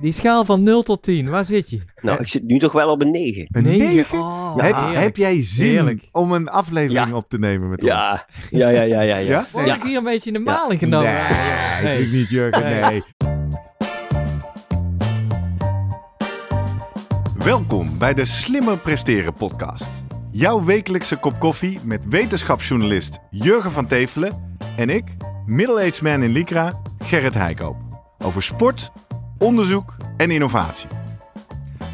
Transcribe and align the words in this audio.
Die 0.00 0.12
schaal 0.12 0.44
van 0.44 0.62
0 0.62 0.82
tot 0.82 1.02
10, 1.02 1.28
waar 1.28 1.44
zit 1.44 1.70
je? 1.70 1.80
Nou, 2.00 2.20
ik 2.20 2.28
zit 2.28 2.42
nu 2.44 2.58
toch 2.58 2.72
wel 2.72 2.88
op 2.90 3.00
een 3.02 3.10
9. 3.10 3.46
Een 3.50 3.62
Negen? 3.62 3.78
negen? 3.94 4.18
Oh, 4.18 4.56
heb, 4.56 4.76
heb 4.94 5.16
jij 5.16 5.42
zin 5.42 5.68
Heerlijk. 5.70 6.08
om 6.12 6.32
een 6.32 6.48
aflevering 6.48 7.08
Ja. 7.08 7.14
op 7.16 7.28
te 7.28 7.38
nemen 7.38 7.68
met 7.68 7.82
ons? 7.82 7.92
Ja, 7.92 8.26
ja, 8.50 8.68
ja, 8.68 8.82
ja, 8.82 9.00
ja. 9.00 9.16
ja. 9.16 9.18
Ja? 9.18 9.44
Word 9.52 9.66
ik 9.68 9.82
hier 9.82 9.96
een 9.96 10.04
beetje 10.04 10.26
in 10.30 10.32
de 10.36 10.38
maling 10.50 10.78
genomen? 10.80 11.12
Nee, 11.12 11.22
Nee. 11.22 11.82
natuurlijk 11.84 12.12
niet, 12.12 12.30
Jurgen. 12.30 12.62
Nee. 12.64 12.80
Nee. 12.82 13.02
Welkom 17.34 17.98
bij 17.98 18.14
de 18.14 18.24
Slimmer 18.24 18.78
Presteren 18.78 19.34
podcast. 19.34 20.04
Jouw 20.30 20.64
wekelijkse 20.64 21.16
kop 21.16 21.38
koffie 21.40 21.78
met 21.84 22.04
wetenschapsjournalist 22.08 23.18
Jurgen 23.30 23.72
van 23.72 23.86
Tevelen 23.86 24.56
en 24.76 24.88
ik, 24.90 25.04
middle-aged 25.46 26.02
man 26.02 26.22
in 26.22 26.30
Lycra, 26.32 26.80
Gerrit 26.98 27.34
Heikoop. 27.34 27.76
Over 28.24 28.42
sport, 28.42 28.90
onderzoek 29.38 29.96
en 30.16 30.30
innovatie. 30.30 30.88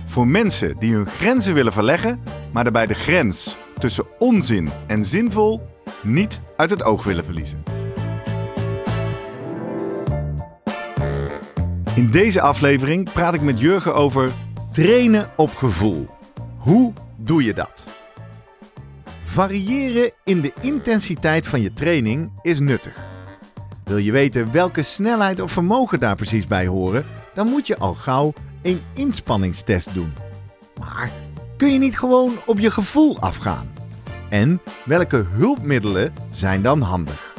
Voor 0.05 0.27
mensen 0.27 0.79
die 0.79 0.95
hun 0.95 1.07
grenzen 1.07 1.55
willen 1.55 1.73
verleggen, 1.73 2.23
maar 2.53 2.65
daarbij 2.65 2.87
de 2.87 2.95
grens 2.95 3.57
tussen 3.79 4.07
onzin 4.19 4.71
en 4.87 5.05
zinvol 5.05 5.69
niet 6.03 6.41
uit 6.57 6.71
het 6.71 6.83
oog 6.83 7.05
willen 7.05 7.25
verliezen. 7.25 7.63
In 11.95 12.11
deze 12.11 12.41
aflevering 12.41 13.13
praat 13.13 13.35
ik 13.35 13.43
met 13.43 13.61
Jurgen 13.61 13.95
over 13.95 14.33
trainen 14.73 15.27
op 15.37 15.55
gevoel. 15.55 16.09
Hoe 16.59 16.93
doe 17.17 17.45
je 17.45 17.55
dat? 17.55 17.87
Variëren 19.23 20.11
in 20.25 20.41
de 20.41 20.53
intensiteit 20.61 21.47
van 21.47 21.61
je 21.61 21.73
training 21.73 22.33
is 22.43 22.61
nuttig. 22.61 23.05
Wil 23.85 23.97
je 23.97 24.13
weten 24.13 24.53
welke 24.53 24.83
snelheid 24.83 25.41
of 25.41 25.53
vermogen 25.53 25.99
daar 25.99 26.17
precies 26.17 26.47
bij 26.47 26.67
horen, 26.67 27.05
dan 27.35 27.49
moet 27.49 27.67
je 27.67 27.79
al 27.79 27.95
gauw 27.95 28.33
een 28.63 28.81
inspanningstest 28.95 29.95
doen. 29.95 30.13
Maar 30.79 31.11
kun 31.57 31.73
je 31.73 31.79
niet 31.79 31.99
gewoon 31.99 32.33
op 32.47 32.59
je 32.59 32.71
gevoel 32.71 33.21
afgaan? 33.21 33.73
En 34.29 34.61
welke 34.85 35.25
hulpmiddelen 35.31 36.15
zijn 36.31 36.63
dan 36.63 36.81
handig? 36.81 37.33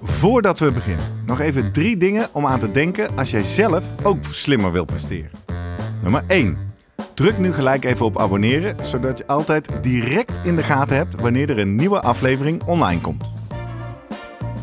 Voordat 0.00 0.58
we 0.58 0.72
beginnen, 0.72 1.22
nog 1.26 1.40
even 1.40 1.72
drie 1.72 1.96
dingen 1.96 2.28
om 2.32 2.46
aan 2.46 2.58
te 2.58 2.70
denken 2.70 3.16
als 3.16 3.30
jij 3.30 3.42
zelf 3.42 3.84
ook 4.02 4.24
slimmer 4.24 4.72
wil 4.72 4.84
presteren. 4.84 5.30
Nummer 6.02 6.24
1. 6.26 6.58
Druk 7.14 7.38
nu 7.38 7.52
gelijk 7.52 7.84
even 7.84 8.06
op 8.06 8.20
abonneren, 8.20 8.86
zodat 8.86 9.18
je 9.18 9.26
altijd 9.26 9.68
direct 9.82 10.38
in 10.42 10.56
de 10.56 10.62
gaten 10.62 10.96
hebt 10.96 11.20
wanneer 11.20 11.50
er 11.50 11.58
een 11.58 11.74
nieuwe 11.74 12.00
aflevering 12.00 12.62
online 12.62 13.00
komt. 13.00 13.34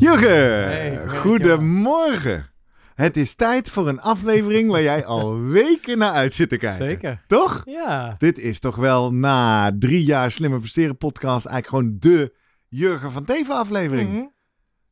Jurgen, 0.00 0.64
Hey, 0.64 1.08
goedemorgen. 1.08 2.46
Het 2.94 3.16
is 3.16 3.34
tijd 3.34 3.70
voor 3.70 3.88
een 3.88 4.00
aflevering 4.00 4.70
waar 4.70 4.82
jij 4.82 5.04
al 5.04 5.40
weken 5.60 5.98
naar 5.98 6.12
uit 6.12 6.32
zit 6.32 6.48
te 6.48 6.56
kijken. 6.56 6.86
Zeker. 6.86 7.22
Toch? 7.26 7.62
Ja. 7.64 8.14
Dit 8.18 8.38
is 8.38 8.58
toch 8.58 8.76
wel 8.76 9.12
na 9.14 9.72
drie 9.78 10.04
jaar 10.04 10.30
Slimmer 10.30 10.58
Presteren 10.58 10.96
podcast 10.96 11.46
eigenlijk 11.46 11.66
gewoon 11.66 11.96
de 11.98 12.34
Jurgen 12.68 13.12
van 13.12 13.24
Teven 13.24 13.54
aflevering. 13.54 14.12
Mhm. 14.12 14.24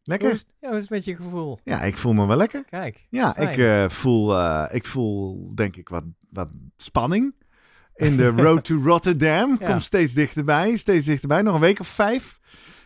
Lekker? 0.02 0.42
ja, 0.60 0.68
hoe 0.68 0.76
is 0.76 0.82
het 0.82 0.90
met 0.90 1.04
je 1.04 1.16
gevoel? 1.16 1.58
Ja, 1.64 1.82
ik 1.82 1.96
voel 1.96 2.12
me 2.12 2.26
wel 2.26 2.36
lekker. 2.36 2.64
Kijk. 2.64 3.06
Ja, 3.10 3.32
fijn. 3.32 3.48
ik, 3.48 3.58
eh, 3.58 3.88
voel, 3.88 4.36
eh, 4.38 4.64
ik 4.70 4.84
voel 4.84 5.50
denk 5.54 5.76
ik 5.76 5.88
wat, 5.88 6.04
wat 6.30 6.48
spanning. 6.76 7.34
In 7.94 8.16
de 8.16 8.28
Road 8.42 8.64
to 8.64 8.82
Rotterdam. 8.82 9.56
Ja. 9.60 9.66
Komt 9.66 9.82
steeds 9.82 10.12
dichterbij, 10.12 10.76
steeds 10.76 11.04
dichterbij. 11.06 11.42
Nog 11.42 11.54
een 11.54 11.60
week 11.60 11.80
of 11.80 11.88
vijf. 11.88 12.38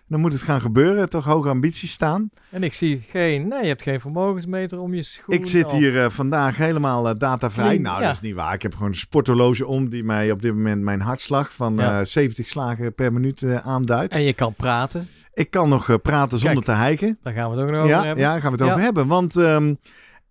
Dan 0.08 0.20
moet 0.20 0.32
het 0.32 0.42
gaan 0.42 0.60
gebeuren. 0.60 1.08
Toch 1.08 1.24
hoge 1.24 1.48
ambities 1.48 1.92
staan. 1.92 2.30
En 2.50 2.62
ik 2.62 2.72
zie 2.72 3.04
geen... 3.10 3.48
Nee, 3.48 3.62
je 3.62 3.68
hebt 3.68 3.82
geen 3.82 4.00
vermogensmeter 4.00 4.80
om 4.80 4.94
je 4.94 5.02
schoen. 5.02 5.34
ik 5.34 5.46
zit 5.46 5.70
hier 5.70 6.02
eh, 6.04 6.10
vandaag 6.10 6.56
helemaal 6.56 7.08
eh, 7.08 7.14
datavrij. 7.18 7.66
Clean, 7.66 7.82
nou, 7.82 8.00
ja. 8.00 8.06
dat 8.06 8.14
is 8.14 8.20
niet 8.20 8.34
waar. 8.34 8.54
Ik 8.54 8.62
heb 8.62 8.72
gewoon 8.74 8.88
een 8.88 8.94
sporthorloge 8.94 9.66
om 9.66 9.88
die 9.88 10.04
mij 10.04 10.30
op 10.30 10.42
dit 10.42 10.54
moment 10.54 10.82
mijn 10.82 11.00
hartslag 11.00 11.52
van 11.52 11.74
Ja. 11.76 11.98
eh, 12.00 12.04
70 12.04 12.48
slagen 12.48 12.94
per 12.94 13.12
minuut 13.12 13.42
eh, 13.42 13.56
aanduidt. 13.56 14.14
En 14.14 14.22
je 14.22 14.32
kan 14.32 14.54
praten. 14.54 15.08
Ik 15.34 15.50
kan 15.50 15.68
nog 15.68 15.88
eh, 15.90 15.96
praten 16.02 16.38
zonder 16.38 16.62
Kijk. 16.64 16.76
te 16.76 16.82
hijgen. 16.84 17.18
Daar 17.22 17.32
gaan 17.32 17.50
we 17.50 17.56
het 17.56 17.64
ook 17.64 17.70
nog 17.70 17.78
over 17.80 17.90
Ja, 17.90 18.02
hebben. 18.04 18.22
ja, 18.24 18.30
daar 18.32 18.40
gaan 18.40 18.52
we 18.52 18.56
het 18.62 18.66
over 18.70 18.82
hebben. 18.84 19.06
Want 19.06 19.36
ehm, 19.36 19.74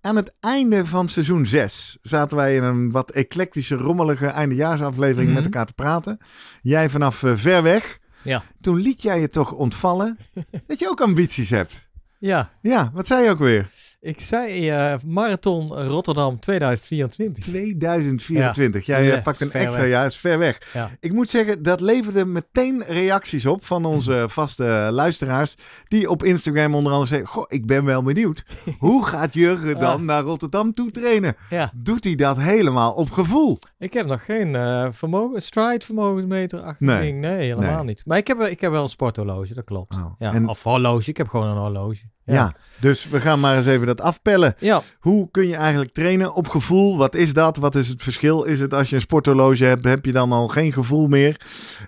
aan 0.02 0.16
het 0.16 0.34
einde 0.40 0.86
van 0.86 1.10
seizoen 1.10 1.46
6 1.46 1.98
zaten 2.02 2.38
wij 2.38 2.56
in 2.56 2.64
een 2.64 2.92
wat 2.92 3.12
eclectische, 3.12 3.76
rommelige 3.76 4.26
eindejaarsaflevering 4.28 5.26
Mhm. 5.26 5.34
met 5.36 5.44
elkaar 5.46 5.66
te 5.66 5.74
praten. 5.74 6.18
Jij 6.62 6.90
vanaf 6.90 7.24
eh, 7.24 7.32
ver 7.36 7.64
weg. 7.64 8.00
Ja. 8.24 8.44
Toen 8.62 8.78
liet 8.78 9.02
jij 9.02 9.20
je 9.20 9.30
toch 9.30 9.52
ontvallen 9.52 10.18
dat 10.68 10.80
je 10.80 10.90
ook 10.90 11.02
ambities 11.02 11.50
hebt. 11.50 11.90
Ja. 12.20 12.50
Ja, 12.62 12.92
wat 12.94 13.08
zei 13.08 13.24
je 13.24 13.30
ook 13.30 13.40
weer? 13.40 13.70
Ik 14.00 14.22
zei 14.22 14.70
eh, 14.70 14.94
Marathon 15.06 15.74
Rotterdam 15.74 16.40
2024. 16.40 17.44
2024. 17.44 18.86
Ja, 18.86 19.02
Jij 19.02 19.16
eh, 19.18 19.24
pakt 19.24 19.42
een 19.42 19.52
extra, 19.52 19.82
weg. 19.82 19.90
ja, 19.90 20.04
is 20.06 20.18
ver 20.18 20.40
weg. 20.40 20.58
Ja. 20.74 20.90
Ik 21.00 21.14
moet 21.14 21.30
zeggen, 21.30 21.64
dat 21.64 21.82
leverde 21.82 22.26
meteen 22.26 22.84
reacties 22.88 23.46
op 23.46 23.66
van 23.66 23.86
onze 23.86 24.26
vaste 24.30 24.90
luisteraars. 24.92 25.56
Die 25.88 26.10
op 26.10 26.24
Instagram 26.24 26.76
onder 26.76 26.92
andere 26.92 27.10
zeggen: 27.10 27.28
Goh, 27.28 27.44
ik 27.48 27.66
ben 27.66 27.86
wel 27.86 28.04
benieuwd. 28.04 28.44
Hoe 28.80 29.06
gaat 29.06 29.34
Jurgen 29.34 29.80
dan 29.80 30.06
naar 30.06 30.24
Rotterdam 30.24 30.74
toe 30.74 30.92
trainen? 30.92 31.36
Doet 31.74 32.04
hij 32.04 32.16
dat 32.16 32.38
helemaal 32.38 32.94
op 32.94 33.12
gevoel? 33.12 33.60
Ik 33.82 33.94
heb 33.94 34.06
nog 34.06 34.26
geen 34.26 34.56
eh 34.56 34.88
vermogen, 34.92 35.42
stride 35.42 35.86
vermogensmeter 35.86 36.60
achter 36.62 36.88
Nee. 36.88 37.02
ding. 37.02 37.20
Nee, 37.20 37.34
helemaal 37.40 37.76
Nee. 37.76 37.84
niet. 37.86 38.04
Maar 38.06 38.18
ik 38.18 38.28
heb, 38.28 38.38
wel- 38.38 38.48
ik 38.48 38.62
heb 38.62 38.72
wel 38.72 38.84
een 38.84 38.90
sporthorloge, 38.90 39.54
dat 39.54 39.64
klopt. 39.64 39.96
Oh. 39.96 40.06
Ja. 40.18 40.34
En- 40.34 40.48
Of 40.48 40.64
horloge, 40.64 41.10
ik 41.10 41.18
heb 41.18 41.28
gewoon 41.28 41.48
een 41.48 41.58
horloge. 41.58 42.04
Ja. 42.24 42.56
dus 42.80 43.10
we 43.10 43.20
gaan 43.20 43.40
maar 43.40 43.58
eens 43.58 43.66
even 43.66 43.88
dat 43.88 44.02
afpellen. 44.02 44.56
Ja, 44.58 44.82
Hoe 45.00 45.32
kun 45.32 45.48
je 45.48 45.56
eigenlijk 45.56 45.94
trainen 45.94 46.34
op 46.34 46.48
gevoel? 46.48 46.98
Wat 46.98 47.16
is 47.16 47.34
dat? 47.34 47.58
Wat 47.58 47.76
is 47.76 47.88
het 47.88 48.02
verschil? 48.02 48.44
Is 48.44 48.60
het 48.60 48.74
als 48.74 48.90
je 48.90 48.96
een 48.96 49.02
sporthorloge 49.02 49.64
hebt, 49.66 49.86
heb 49.86 50.06
je 50.06 50.12
dan 50.12 50.32
al 50.32 50.48
geen 50.48 50.74
gevoel 50.74 51.08
meer? 51.08 51.42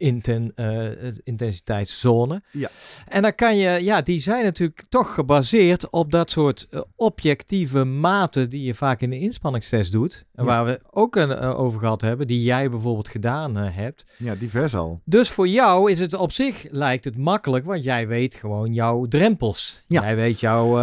inten, 0.00 0.52
uh, 0.56 0.88
intensiteitszone. 1.24 2.42
Ja. 2.50 2.68
En 3.08 3.22
dan 3.22 3.34
kan 3.34 3.56
je, 3.56 3.84
ja, 3.84 4.02
die 4.02 4.20
zijn 4.20 4.44
natuurlijk 4.44 4.82
toch 4.88 5.14
gebaseerd 5.14 5.90
op 5.90 6.10
dat 6.12 6.30
soort 6.30 6.66
uh, 6.70 6.80
objectieve 6.96 7.84
maten 7.84 8.48
die 8.50 8.62
je 8.64 8.74
vaak 8.74 9.00
in 9.00 9.10
de 9.10 9.18
inspanningstest 9.18 9.92
doet. 9.92 10.24
En 10.34 10.44
Ja. 10.44 10.50
waar 10.50 10.64
we 10.64 10.80
ook 10.90 11.16
een, 11.16 11.30
uh, 11.30 11.60
over 11.60 11.80
gehad 11.80 12.00
hebben, 12.00 12.26
die 12.26 12.42
jij 12.42 12.70
bijvoorbeeld 12.70 13.08
gedaan 13.08 13.58
uh, 13.58 13.64
hebt. 13.76 14.06
Ja, 14.16 14.34
divers 14.34 14.74
al. 14.74 15.00
Dus 15.04 15.28
voor 15.30 15.48
jou 15.48 15.90
is 15.90 15.98
het 16.00 16.14
op 16.14 16.32
zich, 16.32 16.66
lijkt 16.70 17.04
het 17.04 17.16
makkelijk, 17.18 17.64
want 17.64 17.84
jij 17.84 18.08
weet 18.08 18.34
gewoon 18.34 18.72
jouw 18.74 19.06
drempels. 19.06 19.82
Ja. 19.86 20.00
Jij 20.02 20.16
weet 20.16 20.40
jouw... 20.40 20.78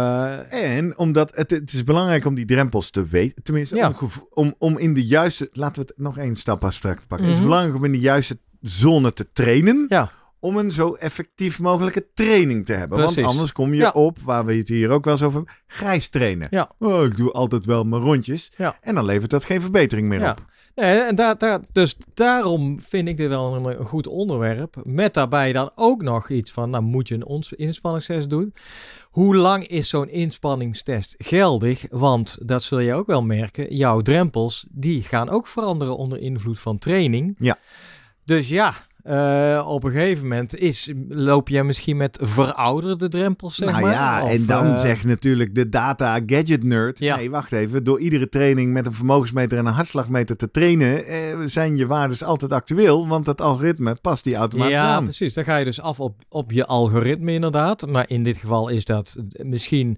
En 0.48 0.98
omdat 0.98 1.36
het, 1.36 1.50
het 1.50 1.72
is 1.72 1.84
belangrijk 1.84 2.24
om 2.24 2.34
die 2.34 2.44
drempels 2.44 2.90
te 2.90 3.06
weten. 3.06 3.42
Tenminste, 3.42 3.76
Ja. 3.76 3.92
om, 4.00 4.08
om, 4.30 4.54
om 4.58 4.78
in 4.78 4.94
de 4.94 5.06
juiste... 5.06 5.48
Laten 5.52 5.82
we 5.82 5.88
het 5.88 5.98
nog 5.98 6.18
één 6.18 6.34
stap 6.36 6.64
afstrak 6.64 6.96
pakken. 7.06 7.26
Het 7.26 7.36
is 7.36 7.40
Mhm. 7.42 7.48
belangrijk 7.48 7.76
om 7.78 7.84
in 7.84 7.92
de 7.92 7.98
juiste 7.98 8.38
zone 8.62 9.12
te 9.12 9.32
trainen. 9.32 9.86
Ja. 9.88 10.10
Om 10.40 10.56
een 10.56 10.70
zo 10.70 10.92
effectief 10.94 11.58
mogelijke 11.60 12.06
training 12.14 12.66
te 12.66 12.72
hebben. 12.72 12.98
Precies. 12.98 13.16
Want 13.16 13.26
anders 13.28 13.52
kom 13.52 13.74
je 13.74 13.80
Ja. 13.80 13.90
op, 13.90 14.18
waar 14.24 14.44
we 14.44 14.54
het 14.54 14.68
hier 14.68 14.90
ook 14.90 15.04
wel 15.04 15.14
eens 15.14 15.22
over 15.22 15.36
hebben, 15.36 15.54
grijs 15.66 16.08
trainen. 16.08 16.46
Ja. 16.50 16.70
Oh, 16.78 17.04
ik 17.04 17.16
doe 17.16 17.32
altijd 17.32 17.64
wel 17.64 17.84
mijn 17.84 18.02
rondjes. 18.02 18.50
Ja. 18.56 18.78
En 18.80 18.94
dan 18.94 19.04
levert 19.04 19.30
dat 19.30 19.44
geen 19.44 19.60
verbetering 19.60 20.08
meer 20.08 20.20
Ja. 20.20 20.30
op. 20.30 20.44
Nee, 20.74 20.98
en 20.98 21.14
daar, 21.14 21.38
daar, 21.38 21.60
dus 21.72 21.96
daarom 22.14 22.80
vind 22.88 23.08
ik 23.08 23.16
dit 23.16 23.28
wel 23.28 23.54
een, 23.54 23.80
een 23.80 23.86
goed 23.86 24.06
onderwerp. 24.06 24.76
Met 24.84 25.14
daarbij 25.14 25.52
dan 25.52 25.70
ook 25.74 26.02
nog 26.02 26.30
iets 26.30 26.50
van, 26.52 26.70
nou 26.70 26.82
moet 26.84 27.08
je 27.08 27.14
een 27.26 27.42
inspanningstest 27.56 28.30
doen. 28.30 28.54
Hoe 29.10 29.36
lang 29.36 29.66
is 29.66 29.88
zo'n 29.88 30.08
inspanningstest 30.08 31.14
geldig? 31.18 31.84
Want 31.90 32.38
dat 32.42 32.62
zul 32.62 32.78
je 32.78 32.94
ook 32.94 33.06
wel 33.06 33.22
merken, 33.22 33.74
jouw 33.76 34.00
drempels, 34.00 34.66
die 34.70 35.02
gaan 35.02 35.28
ook 35.28 35.46
veranderen 35.46 35.96
onder 35.96 36.18
invloed 36.18 36.60
van 36.60 36.78
training. 36.78 37.36
Ja. 37.38 37.58
Dus 38.28 38.48
ja, 38.48 38.72
eh, 39.02 39.64
op 39.68 39.84
een 39.84 39.90
gegeven 39.90 40.28
moment 40.28 40.56
is, 40.56 40.92
loop 41.08 41.48
je 41.48 41.62
misschien 41.64 41.96
met 41.96 42.18
verouderde 42.22 43.08
drempels, 43.08 43.54
zeg 43.54 43.70
nou 43.70 43.82
maar. 43.82 43.92
ja, 43.92 44.22
Of, 44.22 44.30
en 44.30 44.46
dan 44.46 44.66
eh, 44.66 44.78
zegt 44.78 45.04
natuurlijk 45.04 45.54
de 45.54 45.68
data 45.68 46.20
gadget 46.26 46.64
nerd. 46.64 46.98
Ja. 46.98 47.16
Nee, 47.16 47.30
wacht 47.30 47.52
even. 47.52 47.84
Door 47.84 48.00
iedere 48.00 48.28
training 48.28 48.72
met 48.72 48.86
een 48.86 48.92
vermogensmeter 48.92 49.58
en 49.58 49.66
een 49.66 49.72
hartslagmeter 49.72 50.36
te 50.36 50.50
trainen, 50.50 51.04
eh, 51.06 51.36
zijn 51.44 51.76
je 51.76 51.86
waardes 51.86 52.22
altijd 52.22 52.52
actueel. 52.52 53.08
Want 53.08 53.26
het 53.26 53.40
algoritme 53.40 53.94
past 54.00 54.24
die 54.24 54.34
automatisch 54.34 54.74
ja, 54.74 54.94
aan. 54.94 55.04
precies. 55.04 55.34
Dan 55.34 55.44
ga 55.44 55.56
je 55.56 55.64
dus 55.64 55.80
af 55.80 56.00
op, 56.00 56.14
op 56.28 56.52
je 56.52 56.66
algoritme 56.66 57.32
inderdaad. 57.32 57.86
Maar 57.86 58.04
in 58.08 58.22
dit 58.22 58.36
geval 58.36 58.68
is 58.68 58.84
dat 58.84 59.16
misschien 59.42 59.88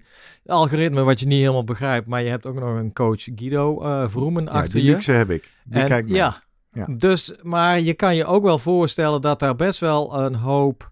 een 0.45 0.55
algoritme 0.55 1.01
wat 1.03 1.19
je 1.19 1.25
niet 1.27 1.39
helemaal 1.39 1.63
begrijpt. 1.63 2.07
Maar 2.07 2.23
je 2.23 2.29
hebt 2.29 2.45
ook 2.45 2.59
nog 2.59 2.75
een 2.79 2.93
coach 2.93 3.23
Guido 3.35 3.81
eh 3.81 4.03
Vroemen 4.07 4.43
Ja, 4.43 4.49
achter 4.49 4.73
die 4.73 4.83
je. 4.83 4.91
luxe 4.91 5.11
heb 5.11 5.29
ik. 5.29 5.51
Die 5.65 5.81
En- 5.81 5.87
kijk 5.87 6.05
ja. 6.07 6.41
Ja. 6.73 6.85
Dus, 6.97 7.33
maar 7.41 7.79
je 7.79 7.93
kan 7.93 8.15
je 8.15 8.25
ook 8.25 8.43
wel 8.43 8.57
voorstellen 8.57 9.21
dat 9.21 9.39
daar 9.39 9.55
best 9.55 9.79
wel 9.79 10.19
een 10.19 10.35
hoop 10.35 10.89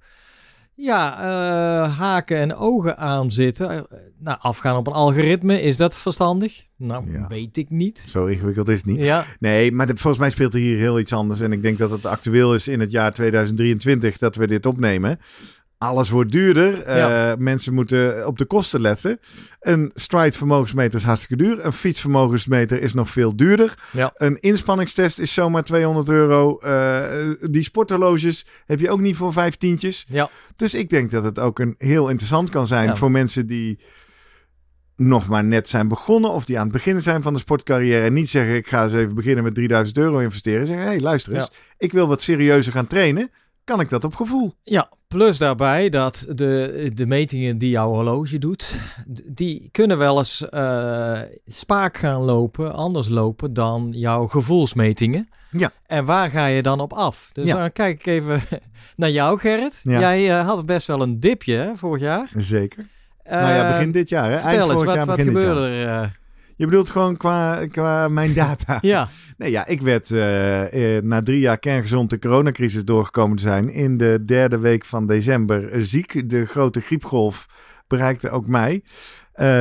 ja, 0.75 1.19
eh, 1.21 1.97
haken 1.97 2.37
en 2.37 2.55
ogen 2.55 2.97
aan 2.97 3.31
zitten. 3.31 3.69
Eh, 3.69 3.97
nou, 4.19 4.37
afgaan 4.41 4.77
op 4.77 4.87
een 4.87 4.93
algoritme, 4.93 5.61
is 5.61 5.77
dat 5.77 5.99
verstandig? 5.99 6.65
Nou, 6.77 7.11
Ja. 7.11 7.27
weet 7.27 7.57
ik 7.57 7.69
niet. 7.69 8.05
Zo 8.09 8.25
ingewikkeld 8.25 8.67
is 8.69 8.77
het 8.77 8.85
niet. 8.85 8.99
Ja, 8.99 9.25
Nee, 9.39 9.71
maar 9.71 9.87
volgens 9.87 10.17
mij 10.17 10.29
speelt 10.29 10.53
er 10.53 10.59
hier 10.59 10.77
heel 10.77 10.99
iets 10.99 11.13
anders. 11.13 11.39
En 11.39 11.51
ik 11.51 11.61
denk 11.61 11.77
dat 11.77 11.91
het 11.91 12.05
actueel 12.05 12.53
is 12.55 12.67
in 12.67 12.79
het 12.79 12.91
jaar 12.91 13.13
2023 13.13 14.17
dat 14.17 14.35
we 14.35 14.47
dit 14.47 14.65
opnemen. 14.65 15.19
Alles 15.79 16.09
wordt 16.09 16.31
duurder. 16.31 16.83
Eh, 16.83 17.31
mensen 17.37 17.73
moeten 17.73 18.27
op 18.27 18.37
de 18.37 18.45
kosten 18.45 18.81
letten. 18.81 19.19
Een 19.59 19.91
stride 19.93 20.37
vermogensmeter 20.37 20.99
is 20.99 21.05
hartstikke 21.05 21.43
duur. 21.43 21.65
Een 21.65 21.73
fietsvermogensmeter 21.73 22.81
is 22.81 22.93
nog 22.93 23.09
veel 23.09 23.35
duurder. 23.35 23.73
Ja. 23.91 24.11
Een 24.15 24.39
inspanningstest 24.39 25.19
is 25.19 25.33
zomaar 25.33 25.63
200 25.63 26.09
euro. 26.09 26.57
Eh, 26.57 27.49
die 27.49 27.63
sporthorloges 27.63 28.45
heb 28.65 28.79
je 28.79 28.89
ook 28.89 28.99
niet 28.99 29.15
voor 29.15 29.33
vijf 29.33 29.55
tientjes. 29.55 30.05
ja. 30.07 30.29
Dus 30.55 30.73
ik 30.73 30.89
denk 30.89 31.11
dat 31.11 31.23
het 31.23 31.39
ook 31.39 31.59
een 31.59 31.75
heel 31.77 32.09
interessant 32.09 32.49
kan 32.49 32.67
zijn 32.67 32.97
voor 32.97 33.11
mensen 33.11 33.47
die 33.47 33.79
nog 34.95 35.27
maar 35.27 35.43
net 35.43 35.69
zijn 35.69 35.87
begonnen 35.87 36.31
of 36.31 36.45
die 36.45 36.57
aan 36.57 36.63
het 36.63 36.71
beginnen 36.71 37.03
zijn 37.03 37.21
van 37.21 37.33
de 37.33 37.39
sportcarrière 37.39 38.05
en 38.05 38.13
niet 38.13 38.29
zeggen 38.29 38.55
ik 38.55 38.67
ga 38.67 38.83
eens 38.83 38.93
even 38.93 39.15
beginnen 39.15 39.43
met 39.43 39.55
3000 39.55 39.97
euro 39.97 40.17
investeren. 40.17 40.65
Zeggen 40.67 40.85
hé 40.85 40.91
hey, 40.91 40.99
luister 40.99 41.33
eens, 41.33 41.51
ik 41.77 41.91
wil 41.91 42.07
wat 42.07 42.21
serieuzer 42.21 42.73
gaan 42.73 42.87
trainen. 42.87 43.31
Kan 43.69 43.79
ik 43.79 43.89
dat 43.89 44.03
op 44.03 44.15
gevoel? 44.15 44.53
Ja, 44.63 44.89
plus 45.07 45.37
daarbij 45.37 45.89
dat 45.89 46.25
de, 46.35 46.91
de 46.93 47.05
metingen 47.05 47.57
die 47.57 47.69
jouw 47.69 47.89
horloge 47.89 48.37
doet, 48.37 48.79
die 49.25 49.69
kunnen 49.71 49.97
wel 49.97 50.17
eens 50.17 50.49
eh, 50.49 51.19
spaak 51.45 51.97
gaan 51.97 52.21
lopen, 52.21 52.73
anders 52.73 53.07
lopen 53.07 53.53
dan 53.53 53.89
jouw 53.91 54.27
gevoelsmetingen. 54.27 55.29
Ja. 55.49 55.71
En 55.87 56.05
waar 56.05 56.29
ga 56.29 56.45
je 56.45 56.61
dan 56.61 56.79
op 56.79 56.93
af? 56.93 57.29
Dus 57.33 57.45
Ja. 57.47 57.57
dan 57.57 57.71
kijk 57.71 57.99
ik 57.99 58.05
even 58.05 58.41
naar 58.95 59.11
jou, 59.11 59.39
Gerrit. 59.39 59.81
Ja. 59.83 59.99
Jij 59.99 60.39
eh, 60.39 60.45
had 60.45 60.65
best 60.65 60.87
wel 60.87 61.01
een 61.01 61.19
dipje 61.19 61.55
hè, 61.55 61.75
vorig 61.75 62.01
jaar. 62.01 62.29
Zeker. 62.35 62.83
nou 63.23 63.53
ja, 63.53 63.67
Eh, 63.69 63.73
begin 63.75 63.91
dit 63.91 64.09
jaar 64.09 64.29
hè? 64.31 64.35
Eind 64.37 64.43
Vertel 64.43 64.61
eens, 64.71 64.71
vorig 64.71 64.85
wat, 64.85 64.95
jaar, 64.95 65.05
wat 65.05 65.25
gebeurde 65.25 65.67
er? 65.67 66.18
Je 66.59 66.65
bedoelt 66.65 66.89
gewoon 66.89 67.17
qua, 67.17 67.65
qua 67.65 68.07
mijn 68.07 68.33
data? 68.33 68.77
ja, 68.95 69.09
Nee, 69.37 69.51
ja, 69.51 69.65
ik 69.67 69.81
werd 69.81 70.11
eh, 70.11 70.95
eh, 70.97 71.03
na 71.03 71.21
drie 71.21 71.39
jaar 71.39 71.57
kerngezond 71.57 72.09
de 72.09 72.19
coronacrisis 72.19 72.85
doorgekomen 72.85 73.37
te 73.37 73.43
zijn. 73.43 73.69
In 73.69 73.97
de 73.97 74.21
derde 74.25 74.57
week 74.57 74.85
van 74.85 75.07
december 75.07 75.69
eh, 75.71 75.81
ziek. 75.81 76.29
De 76.29 76.45
grote 76.45 76.79
griepgolf 76.81 77.45
bereikte 77.87 78.29
ook 78.29 78.47
mij. 78.47 78.83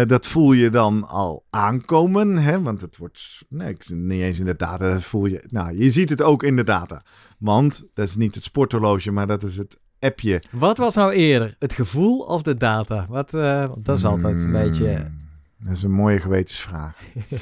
Dat 0.07 0.27
voel 0.27 0.53
je 0.53 0.71
dan 0.71 1.09
al 1.09 1.45
aankomen, 1.51 2.37
hè? 2.39 2.63
want 2.63 2.81
het 2.81 2.97
wordt 2.97 3.43
nee, 3.49 3.69
ik- 3.69 3.89
niet 3.89 4.23
eens 4.23 4.39
in 4.39 4.45
de 4.47 4.57
data. 4.57 4.91
Dat 4.93 5.03
voel 5.03 5.27
je, 5.27 5.45
nou, 5.49 5.79
je 5.79 5.91
ziet 5.91 6.11
het 6.11 6.23
ook 6.23 6.43
in 6.43 6.57
de 6.57 6.65
data. 6.65 7.01
Want 7.39 7.85
dat 7.95 8.09
is 8.09 8.17
niet 8.17 8.35
het 8.35 8.45
sporthorloge, 8.45 9.11
maar 9.11 9.27
dat 9.27 9.45
is 9.45 9.57
het 9.57 9.77
appje. 10.01 10.43
wat 10.51 10.79
was 10.79 10.95
nou 10.95 11.13
eerder? 11.13 11.55
Het 11.59 11.73
gevoel 11.73 12.19
of 12.19 12.43
de 12.43 12.55
data? 12.57 13.07
Wat, 13.09 13.31
want 13.31 13.85
dat 13.85 13.97
is 13.97 14.05
altijd 14.05 14.35
een 14.45 14.51
Hmm, 14.51 14.53
beetje... 14.63 15.11
Dat 15.59 15.77
is 15.77 15.83
een 15.83 15.91
mooie 15.93 16.21
gewetensvraag. 16.21 16.95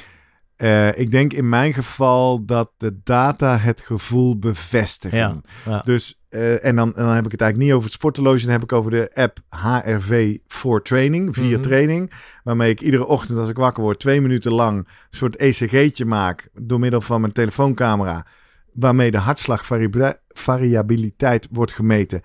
Eh, 0.57 0.97
ik 0.99 1.11
denk 1.11 1.33
in 1.33 1.49
mijn 1.49 1.73
geval 1.73 2.45
dat 2.45 2.71
de 2.77 2.99
data 3.03 3.57
het 3.57 3.81
gevoel 3.81 4.39
bevestigen. 4.39 5.17
Ja, 5.17 5.41
ja. 5.65 5.81
Dus, 5.85 6.21
eh, 6.29 6.65
en 6.65 6.75
dan, 6.75 6.91
dan 6.95 7.09
heb 7.09 7.25
ik 7.25 7.31
het 7.31 7.41
eigenlijk 7.41 7.57
niet 7.57 7.71
over 7.71 7.83
het 7.83 7.93
sporthorloge, 7.93 8.41
dan 8.41 8.51
heb 8.51 8.63
ik 8.63 8.71
over 8.71 8.91
de 8.91 9.11
app 9.13 9.37
HRV 9.49 10.37
voor 10.47 10.83
training, 10.83 11.35
via 11.35 11.51
Mhm. 11.57 11.61
training. 11.61 12.11
Waarmee 12.43 12.71
ik 12.71 12.81
iedere 12.81 13.05
ochtend 13.05 13.39
als 13.39 13.49
ik 13.49 13.57
wakker 13.57 13.83
word, 13.83 13.99
twee 13.99 14.21
minuten 14.21 14.53
lang 14.53 14.77
een 14.77 14.85
soort 15.09 15.35
ECG'tje 15.35 16.05
maak 16.05 16.49
door 16.53 16.79
middel 16.79 17.01
van 17.01 17.21
mijn 17.21 17.33
telefooncamera. 17.33 18.25
Waarmee 18.73 19.11
de 19.11 19.17
hartslagvariabiliteit 19.17 21.47
wordt 21.51 21.71
gemeten. 21.71 22.21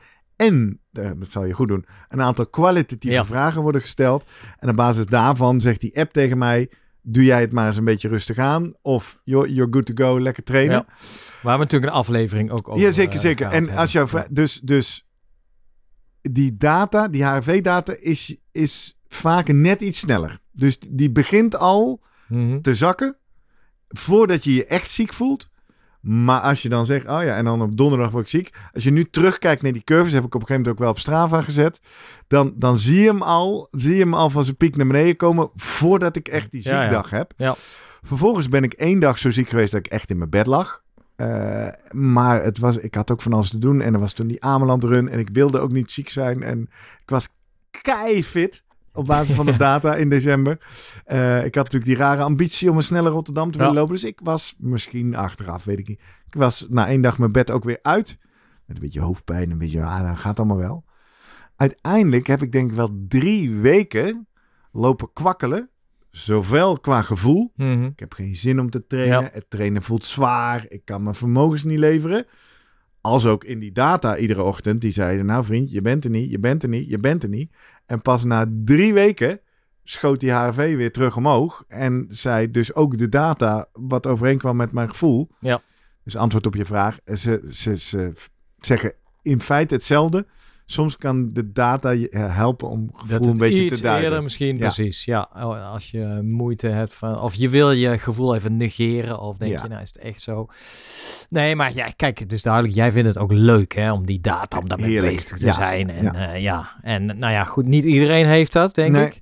En, 0.47 0.81
eh, 0.93 1.11
dat 1.19 1.31
zal 1.31 1.45
je 1.45 1.53
goed 1.53 1.69
doen, 1.69 1.85
een 2.09 2.21
aantal 2.23 2.47
kwalitatieve 2.47 3.17
Ja. 3.17 3.25
vragen 3.25 3.63
worden 3.63 3.81
gesteld. 3.81 4.31
En 4.59 4.69
op 4.69 4.77
basis 4.77 5.07
daarvan 5.07 5.61
zegt 5.61 5.81
die 5.81 5.99
app 6.01 6.13
tegen 6.13 6.39
mij, 6.39 6.71
doe 7.03 7.25
jij 7.25 7.41
het 7.41 7.53
maar 7.53 7.67
eens 7.67 7.77
een 7.77 7.85
beetje 7.85 8.09
rustig 8.09 8.39
aan. 8.39 8.73
Of 8.83 9.21
you're, 9.25 9.53
you're 9.53 9.73
good 9.73 9.87
to 9.87 10.05
go, 10.05 10.21
lekker 10.21 10.43
trainen. 10.43 10.75
Ja. 10.89 10.95
Waar 11.43 11.59
we 11.59 11.63
natuurlijk 11.65 11.93
een 11.93 11.99
aflevering 11.99 12.51
ook 12.51 12.69
over 12.69 12.81
Ja, 12.83 12.91
zeker, 12.91 13.15
eh, 13.15 13.21
zeker. 13.21 13.47
En 13.51 13.71
als 13.71 13.93
jouw 13.93 14.07
dus, 14.31 14.61
dus 14.61 15.07
die 16.21 16.57
data, 16.57 17.09
die 17.09 17.25
HRV-data, 17.25 17.95
is, 17.99 18.37
is 18.53 18.99
vaak 19.09 19.49
net 19.53 19.81
iets 19.81 19.99
sneller. 19.99 20.39
Dus 20.53 20.79
die 20.91 21.11
begint 21.11 21.57
al 21.57 22.01
Mhm. 22.29 22.61
te 22.61 22.75
zakken 22.75 23.17
voordat 23.89 24.45
je 24.45 24.55
je 24.55 24.65
echt 24.67 24.91
ziek 24.91 25.13
voelt. 25.13 25.51
Maar 26.03 26.41
als 26.41 26.63
je 26.63 26.69
dan 26.69 26.87
zegt, 26.87 27.09
oh 27.09 27.23
ja, 27.23 27.37
en 27.37 27.45
dan 27.45 27.63
op 27.63 27.77
donderdag 27.77 28.11
word 28.11 28.25
ik 28.25 28.31
ziek. 28.31 28.51
Als 28.73 28.85
je 28.85 28.91
nu 28.91 29.05
terugkijkt 29.05 29.63
naar 29.63 29.73
die 29.73 29.85
curves, 29.85 30.13
heb 30.13 30.25
ik 30.25 30.35
op 30.35 30.41
een 30.41 30.47
gegeven 30.47 30.63
moment 30.63 30.75
ook 30.75 30.79
wel 30.79 30.91
op 30.91 30.99
Strava 30.99 31.43
gezet. 31.43 31.81
Dan, 32.29 32.53
dan 32.57 32.79
zie, 32.79 33.01
je 33.01 33.07
hem 33.07 33.23
al, 33.23 33.69
zie 33.71 33.95
je 33.95 34.03
hem 34.03 34.15
al 34.15 34.31
van 34.31 34.45
zijn 34.45 34.57
piek 34.57 34.77
naar 34.77 34.87
beneden 34.87 35.17
komen 35.17 35.51
voordat 35.55 36.17
ik 36.17 36.29
echt 36.29 36.51
die 36.51 36.61
Ja, 36.65 36.75
ja. 36.75 36.83
ziekdag 36.83 37.11
heb. 37.11 37.33
Ja. 37.37 37.55
Vervolgens 38.03 38.49
ben 38.49 38.63
ik 38.63 38.73
één 38.73 39.01
dag 39.01 39.19
zo 39.19 39.31
ziek 39.31 39.49
geweest 39.49 39.73
dat 39.73 39.87
ik 39.87 39.93
echt 39.93 40.11
in 40.11 40.19
mijn 40.19 40.31
bed 40.31 40.47
lag. 40.47 40.83
Eh, 41.17 41.69
maar 41.91 42.43
het 42.43 42.59
was, 42.59 42.77
ik 42.77 42.95
had 42.95 43.11
ook 43.11 43.23
van 43.23 43.33
alles 43.33 43.51
te 43.51 43.59
doen. 43.59 43.81
En 43.81 43.95
er 43.95 44.01
was 44.01 44.13
toen 44.13 44.27
die 44.27 44.43
Ameland 44.43 44.85
run. 44.85 45.09
En 45.09 45.19
ik 45.19 45.29
wilde 45.33 45.59
ook 45.59 45.73
niet 45.73 45.91
ziek 45.91 46.09
zijn. 46.09 46.43
En 46.43 46.61
ik 47.03 47.11
was 47.11 47.29
kei 47.83 48.25
fit. 48.25 48.63
Op 48.95 49.05
basis 49.05 49.35
van 49.35 49.47
de 49.47 49.57
data 49.69 49.95
in 49.95 50.09
december. 50.09 50.59
Eh, 51.05 51.37
ik 51.45 51.55
had 51.55 51.65
natuurlijk 51.65 51.85
die 51.85 51.97
rare 51.97 52.23
ambitie 52.23 52.71
om 52.71 52.77
een 52.77 52.83
snelle 52.83 53.09
Rotterdam 53.11 53.51
te 53.51 53.59
willen 53.59 53.73
Ja. 53.73 53.79
lopen. 53.79 53.95
Dus 53.95 54.05
ik 54.05 54.21
was 54.23 54.55
misschien 54.59 55.15
achteraf, 55.17 55.65
weet 55.65 55.79
ik 55.79 55.89
niet. 55.89 56.01
Ik 56.27 56.35
was 56.35 56.67
na 56.71 56.89
één 56.89 57.01
dag 57.03 57.19
mijn 57.19 57.33
bed 57.33 57.51
ook 57.51 57.65
weer 57.65 57.79
uit. 57.83 58.19
Met 58.67 58.77
een 58.77 58.83
beetje 58.83 59.01
hoofdpijn. 59.01 59.51
Een 59.51 59.59
beetje, 59.59 59.83
ah, 59.83 60.09
dat 60.09 60.19
gaat 60.19 60.39
allemaal 60.39 60.57
wel. 60.57 60.85
Uiteindelijk 61.57 62.27
heb 62.27 62.43
ik 62.43 62.53
denk 62.53 62.71
ik 62.71 62.77
wel 62.77 63.05
drie 63.09 63.51
weken 63.55 64.29
lopen 64.73 65.13
kwakkelen. 65.13 65.71
Zowel 66.11 66.79
qua 66.81 67.03
gevoel, 67.03 67.53
Mhm. 67.57 67.85
ik 67.85 67.99
heb 67.99 68.13
geen 68.15 68.35
zin 68.35 68.61
om 68.61 68.71
te 68.71 68.87
trainen, 68.87 69.21
Ja. 69.23 69.29
het 69.33 69.47
trainen 69.51 69.83
voelt 69.83 70.05
zwaar, 70.05 70.67
ik 70.69 70.85
kan 70.85 71.03
mijn 71.03 71.15
vermogens 71.15 71.65
niet 71.65 71.79
leveren. 71.79 72.27
Als 73.03 73.27
ook 73.27 73.45
in 73.45 73.59
die 73.59 73.73
data 73.73 74.17
iedere 74.17 74.43
ochtend, 74.43 74.81
die 74.81 74.93
zeiden, 74.93 75.27
nou 75.27 75.45
vriend, 75.45 75.71
je 75.71 75.83
bent 75.83 76.05
er 76.05 76.11
niet, 76.11 76.31
je 76.31 76.39
bent 76.39 76.63
er 76.63 76.69
niet, 76.69 76.89
je 76.89 76.99
bent 76.99 77.23
er 77.23 77.29
niet. 77.29 77.53
En 77.87 78.03
pas 78.03 78.25
na 78.25 78.47
drie 78.65 78.95
weken 78.95 79.41
schoot 79.85 80.21
die 80.21 80.33
HRV 80.33 80.77
weer 80.77 80.93
terug 80.93 81.17
omhoog. 81.17 81.65
En 81.69 82.07
zei 82.09 82.51
dus 82.51 82.75
ook 82.75 82.99
de 82.99 83.09
data 83.09 83.67
wat 83.73 84.07
overeenkwam 84.07 84.57
met 84.57 84.73
mijn 84.73 84.89
gevoel. 84.89 85.29
Ja. 85.41 85.61
Dus 86.05 86.17
antwoord 86.17 86.47
op 86.47 86.55
je 86.55 86.65
vraag. 86.65 86.99
Ze, 87.05 87.43
ze, 87.51 87.79
ze 87.79 88.13
zeggen 88.61 88.93
in 89.23 89.41
feite 89.41 89.75
hetzelfde. 89.75 90.27
Soms 90.73 90.97
kan 90.97 91.33
de 91.33 91.53
data 91.53 91.91
je 91.91 92.09
eh, 92.09 92.37
helpen 92.37 92.69
om 92.69 92.91
gevoel 92.95 93.19
Dat 93.19 93.27
een 93.27 93.37
beetje 93.39 93.65
iets 93.65 93.77
te 93.77 93.83
duiden. 93.83 94.05
eerder 94.05 94.23
misschien, 94.23 94.55
Ja. 94.57 94.61
precies. 94.61 95.05
Ja, 95.05 95.29
Oh, 95.35 95.73
als 95.73 95.91
je 95.91 96.21
moeite 96.25 96.67
hebt 96.69 96.95
van... 96.95 97.21
Of 97.21 97.35
je 97.35 97.49
wil 97.49 97.73
je 97.73 97.99
gevoel 97.99 98.35
even 98.35 98.57
negeren. 98.57 99.21
Of 99.21 99.37
denk 99.37 99.53
Ja. 99.53 99.63
je, 99.63 99.69
nou 99.69 99.83
is 99.83 99.89
het 99.89 99.99
echt 99.99 100.23
zo. 100.23 100.47
Nee, 101.29 101.57
maar 101.57 101.75
ja, 101.75 101.89
kijk, 101.97 102.19
het 102.19 102.33
is 102.33 102.43
duidelijk. 102.43 102.75
Jij 102.75 102.93
vindt 102.93 103.09
het 103.09 103.19
ook 103.19 103.33
leuk, 103.33 103.75
hè? 103.75 103.93
Om 103.93 104.07
die 104.07 104.21
data, 104.21 104.59
om 104.59 104.69
daarmee 104.69 105.01
bezig 105.01 105.39
te 105.39 105.47
Ja. 105.47 105.53
zijn. 105.53 105.91
En 105.91 106.05
Ja. 106.05 106.33
ja. 106.35 106.69
en 106.83 107.07
nou 107.07 107.33
ja, 107.33 107.45
goed. 107.45 107.67
Niet 107.67 107.85
iedereen 107.85 108.27
heeft 108.27 108.53
dat, 108.53 108.75
denk 108.75 108.93
Nee. 108.93 109.07
ik. 109.07 109.21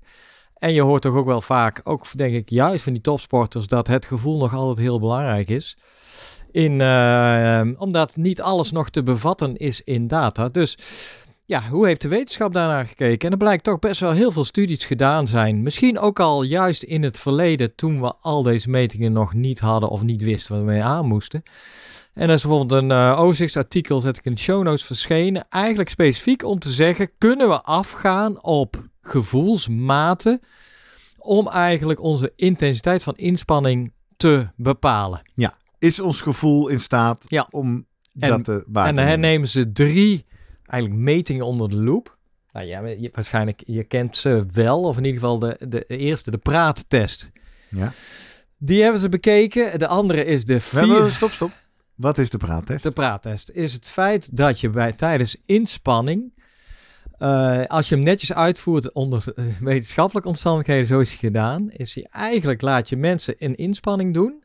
En 0.54 0.72
je 0.72 0.82
hoort 0.82 1.02
toch 1.02 1.14
ook 1.14 1.26
wel 1.26 1.40
vaak, 1.40 1.80
ook 1.84 2.16
denk 2.16 2.34
ik, 2.34 2.48
juist 2.50 2.82
van 2.84 2.92
die 2.92 3.02
topsporters, 3.02 3.66
dat 3.66 3.86
het 3.86 4.06
gevoel 4.06 4.38
nog 4.38 4.54
altijd 4.54 4.78
heel 4.78 5.00
belangrijk 5.00 5.48
is. 5.48 5.76
In, 6.52 6.80
eh, 6.80 7.60
omdat 7.78 8.16
niet 8.16 8.40
alles 8.42 8.72
nog 8.72 8.90
te 8.90 9.02
bevatten 9.02 9.56
is 9.56 9.80
in 9.82 10.06
data. 10.06 10.48
Dus 10.48 10.78
ja, 11.50 11.62
hoe 11.70 11.86
heeft 11.86 12.00
de 12.00 12.08
wetenschap 12.08 12.52
daarnaar 12.52 12.86
gekeken? 12.86 13.26
En 13.26 13.30
er 13.32 13.38
blijkt 13.38 13.64
toch 13.64 13.78
best 13.78 14.00
wel 14.00 14.10
heel 14.12 14.30
veel 14.32 14.44
studies 14.44 14.84
gedaan 14.84 15.26
zijn. 15.26 15.62
Misschien 15.62 15.98
ook 15.98 16.20
al 16.20 16.42
juist 16.42 16.82
in 16.82 17.02
het 17.02 17.18
verleden, 17.18 17.74
toen 17.74 18.00
we 18.00 18.14
al 18.20 18.42
deze 18.42 18.70
metingen 18.70 19.12
nog 19.12 19.34
niet 19.34 19.60
hadden 19.60 19.88
of 19.88 20.02
niet 20.02 20.22
wisten 20.22 20.54
waar 20.54 20.64
we 20.64 20.70
mee 20.72 20.82
aan 20.82 21.06
moesten. 21.06 21.42
En 22.14 22.26
dat 22.26 22.36
is 22.36 22.42
bijvoorbeeld 22.42 22.82
een 22.82 22.90
eh, 22.90 23.20
overzichtsartikel, 23.20 24.00
zet 24.00 24.18
ik 24.18 24.24
in 24.24 24.34
de 24.34 24.40
show 24.40 24.62
notes 24.62 24.84
verschenen. 24.84 25.46
Eigenlijk 25.48 25.88
specifiek 25.88 26.44
om 26.44 26.58
te 26.58 26.70
zeggen, 26.70 27.10
kunnen 27.18 27.48
we 27.48 27.62
afgaan 27.62 28.42
op 28.42 28.88
gevoelsmaten 29.02 30.40
om 31.18 31.48
eigenlijk 31.48 32.00
onze 32.00 32.32
intensiteit 32.36 33.02
van 33.02 33.16
inspanning 33.16 33.92
te 34.16 34.48
bepalen. 34.56 35.22
Is 35.78 36.00
ons 36.00 36.20
gevoel 36.20 36.68
in 36.68 36.78
staat 36.80 37.24
Ja. 37.28 37.46
om 37.50 37.86
En- 38.18 38.28
dat 38.28 38.44
te 38.44 38.64
waar 38.66 38.86
en 38.86 38.94
dan 38.94 39.20
nemen 39.20 39.48
ze 39.48 39.72
drie 39.72 40.24
eigenlijk 40.70 41.02
metingen 41.02 41.46
onder 41.46 41.68
de 41.68 41.76
loep. 41.76 42.18
Nou 42.52 42.66
ja, 42.66 42.86
je, 42.86 43.10
waarschijnlijk, 43.12 43.62
je 43.66 43.84
kent 43.84 44.16
ze 44.16 44.46
wel, 44.52 44.82
of 44.82 44.96
in 44.96 45.04
ieder 45.04 45.20
geval 45.20 45.38
de, 45.38 45.56
de 45.68 45.84
eerste, 45.86 46.30
de 46.30 46.38
praattest. 46.38 47.32
Ja. 47.68 47.92
Die 48.58 48.82
hebben 48.82 49.00
ze 49.00 49.08
bekeken. 49.08 49.78
De 49.78 49.86
andere 49.86 50.24
is 50.24 50.44
de 50.44 50.54
We 50.70 50.78
hebben- 50.78 50.96
vier... 51.02 51.10
Stop, 51.10 51.30
stop. 51.30 51.50
Wat 51.94 52.18
is 52.18 52.30
de 52.30 52.38
praattest? 52.38 52.82
De 52.82 52.90
praattest 52.90 53.50
is 53.50 53.72
het 53.72 53.86
feit 53.88 54.36
dat 54.36 54.60
je 54.60 54.70
bij, 54.70 54.92
tijdens 54.92 55.36
inspanning, 55.46 56.32
eh, 57.12 57.64
als 57.66 57.88
je 57.88 57.94
hem 57.94 58.04
netjes 58.04 58.32
uitvoert 58.32 58.92
onder 58.92 59.24
eh, 59.34 59.44
wetenschappelijke 59.60 60.28
omstandigheden, 60.28 60.86
zo 60.86 61.00
is 61.00 61.08
hij 61.08 61.18
gedaan, 61.18 61.70
is 61.70 61.94
hij 61.94 62.06
eigenlijk 62.10 62.60
laat 62.60 62.88
je 62.88 62.96
mensen 62.96 63.34
een 63.38 63.54
inspanning 63.56 64.14
doen. 64.14 64.42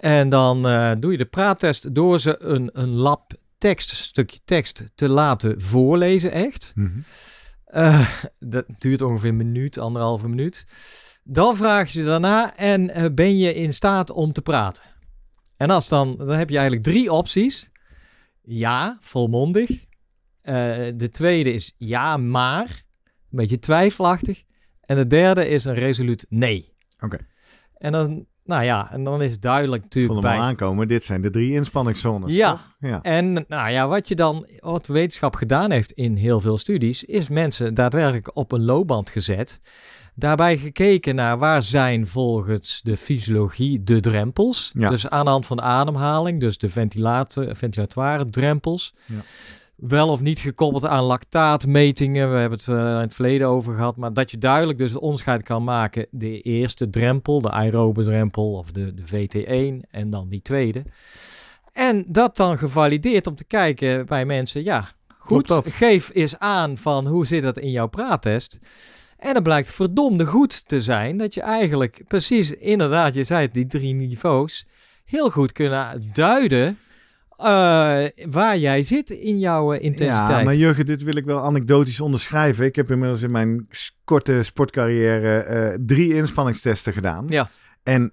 En 0.00 0.28
dan 0.28 0.68
eh, 0.68 0.90
doe 0.98 1.12
je 1.12 1.18
de 1.18 1.24
praattest 1.24 1.94
door 1.94 2.20
ze 2.20 2.42
een, 2.42 2.70
een 2.72 2.90
lab 2.90 3.32
tekst, 3.64 3.90
stukje 3.90 4.38
tekst 4.44 4.84
te 4.94 5.08
laten 5.08 5.60
voorlezen, 5.60 6.32
echt. 6.32 6.72
Mhm. 6.74 6.98
Eh, 7.64 8.08
dat 8.38 8.64
duurt 8.78 9.02
ongeveer 9.02 9.28
een 9.28 9.36
minuut, 9.36 9.78
anderhalve 9.78 10.28
minuut. 10.28 10.66
Dan 11.22 11.56
vraag 11.56 11.92
je 11.92 12.00
ze 12.00 12.06
daarna 12.06 12.56
en 12.56 12.90
eh, 12.90 13.04
ben 13.14 13.38
je 13.38 13.54
in 13.54 13.74
staat 13.74 14.10
om 14.10 14.32
te 14.32 14.42
praten? 14.42 14.82
En 15.56 15.70
als 15.70 15.88
dan, 15.88 16.16
dan 16.16 16.30
heb 16.30 16.48
je 16.48 16.56
eigenlijk 16.56 16.86
drie 16.86 17.12
opties. 17.12 17.70
Ja, 18.42 18.98
volmondig. 19.00 19.70
Eh, 20.40 20.54
de 20.94 21.08
tweede 21.10 21.52
is 21.52 21.74
ja, 21.76 22.16
maar. 22.16 22.84
Een 23.30 23.38
beetje 23.38 23.58
twijfelachtig. 23.58 24.42
En 24.80 24.96
de 24.96 25.06
derde 25.06 25.48
is 25.48 25.64
een 25.64 25.74
resoluut 25.74 26.26
nee. 26.28 26.72
Oké. 27.00 27.16
En 27.74 27.92
dan, 27.92 28.26
nou 28.44 28.64
ja, 28.64 28.92
en 28.92 29.04
dan 29.04 29.22
is 29.22 29.30
het 29.30 29.42
duidelijk 29.42 29.82
natuurlijk 29.82 30.20
bij... 30.20 30.38
aankomen. 30.38 30.88
Dit 30.88 31.04
zijn 31.04 31.22
de 31.22 31.30
drie 31.30 31.52
inspanningszones. 31.52 32.34
Ja. 32.34 32.50
toch? 32.50 32.76
ja. 32.78 33.02
En 33.02 33.44
nou 33.48 33.70
ja, 33.70 33.88
wat 33.88 34.08
je 34.08 34.14
dan, 34.14 34.46
wat 34.58 34.86
wetenschap 34.86 35.34
gedaan 35.34 35.70
heeft 35.70 35.92
in 35.92 36.16
heel 36.16 36.40
veel 36.40 36.58
studies, 36.58 37.04
is 37.04 37.28
mensen 37.28 37.74
daadwerkelijk 37.74 38.36
op 38.36 38.52
een 38.52 38.64
loopband 38.64 39.10
gezet. 39.10 39.60
Daarbij 40.14 40.56
gekeken 40.56 41.14
naar 41.14 41.38
waar 41.38 41.62
zijn 41.62 42.06
volgens 42.06 42.80
de 42.82 42.96
fysiologie 42.96 43.82
de 43.82 44.00
drempels. 44.00 44.70
Ja. 44.74 44.90
Dus 44.90 45.08
aan 45.08 45.24
de 45.24 45.30
hand 45.30 45.46
van 45.46 45.56
de 45.56 45.62
ademhaling, 45.62 46.40
dus 46.40 46.58
de 46.58 46.68
ventilator, 46.68 47.56
ventilatoire 47.56 48.30
drempels. 48.30 48.94
Ja. 49.04 49.20
Wel 49.88 50.08
of 50.08 50.20
niet 50.20 50.38
gekoppeld 50.38 50.86
aan 50.86 51.04
lactaatmetingen. 51.04 52.30
We 52.32 52.36
hebben 52.36 52.58
het 52.58 52.68
eh, 52.68 52.76
in 52.76 52.84
het 52.84 53.14
verleden 53.14 53.48
over 53.48 53.74
gehad. 53.74 53.96
Maar 53.96 54.12
dat 54.12 54.30
je 54.30 54.38
duidelijk 54.38 54.78
dus 54.78 54.92
het 54.92 55.00
onderscheid 55.00 55.42
kan 55.42 55.64
maken. 55.64 56.06
De 56.10 56.40
eerste 56.40 56.90
drempel, 56.90 57.40
de 57.40 57.50
aerobe 57.50 58.04
drempel 58.04 58.52
of 58.52 58.72
de, 58.72 58.94
de 58.94 59.02
VT1 59.02 59.90
en 59.90 60.10
dan 60.10 60.28
die 60.28 60.42
tweede. 60.42 60.82
En 61.72 62.04
dat 62.06 62.36
dan 62.36 62.58
gevalideerd 62.58 63.26
om 63.26 63.34
te 63.34 63.44
kijken 63.44 64.06
bij 64.06 64.24
mensen. 64.24 64.64
Ja, 64.64 64.88
goed, 65.18 65.52
geef 65.64 66.10
eens 66.14 66.38
aan 66.38 66.76
van 66.76 67.06
hoe 67.06 67.26
zit 67.26 67.42
dat 67.42 67.58
in 67.58 67.70
jouw 67.70 67.88
praattest. 67.88 68.58
En 69.16 69.34
het 69.34 69.42
blijkt 69.42 69.70
verdomde 69.70 70.26
goed 70.26 70.68
te 70.68 70.80
zijn 70.80 71.16
dat 71.16 71.34
je 71.34 71.40
eigenlijk 71.40 72.02
precies, 72.08 72.50
inderdaad, 72.50 73.14
je 73.14 73.24
zei 73.24 73.42
het, 73.42 73.54
die 73.54 73.66
drie 73.66 73.94
niveaus, 73.94 74.66
heel 75.04 75.30
goed 75.30 75.52
kunnen 75.52 76.10
duiden 76.12 76.78
eh, 77.36 78.26
waar 78.30 78.58
jij 78.58 78.82
zit 78.82 79.10
in 79.10 79.38
jouw 79.38 79.72
eh, 79.72 79.82
intensiteit. 79.84 80.28
Ja, 80.38 80.42
maar 80.42 80.54
Jurgen, 80.56 80.86
dit 80.86 81.02
wil 81.02 81.16
ik 81.16 81.24
wel 81.24 81.40
anekdotisch 81.40 82.00
onderschrijven. 82.00 82.64
Ik 82.64 82.76
heb 82.76 82.90
inmiddels 82.90 83.22
in 83.22 83.30
mijn 83.30 83.68
korte 84.04 84.42
sportcarrière 84.42 85.38
eh, 85.38 85.78
drie 85.86 86.14
inspanningstesten 86.14 86.92
gedaan. 86.92 87.26
Ja. 87.28 87.50
En 87.82 88.12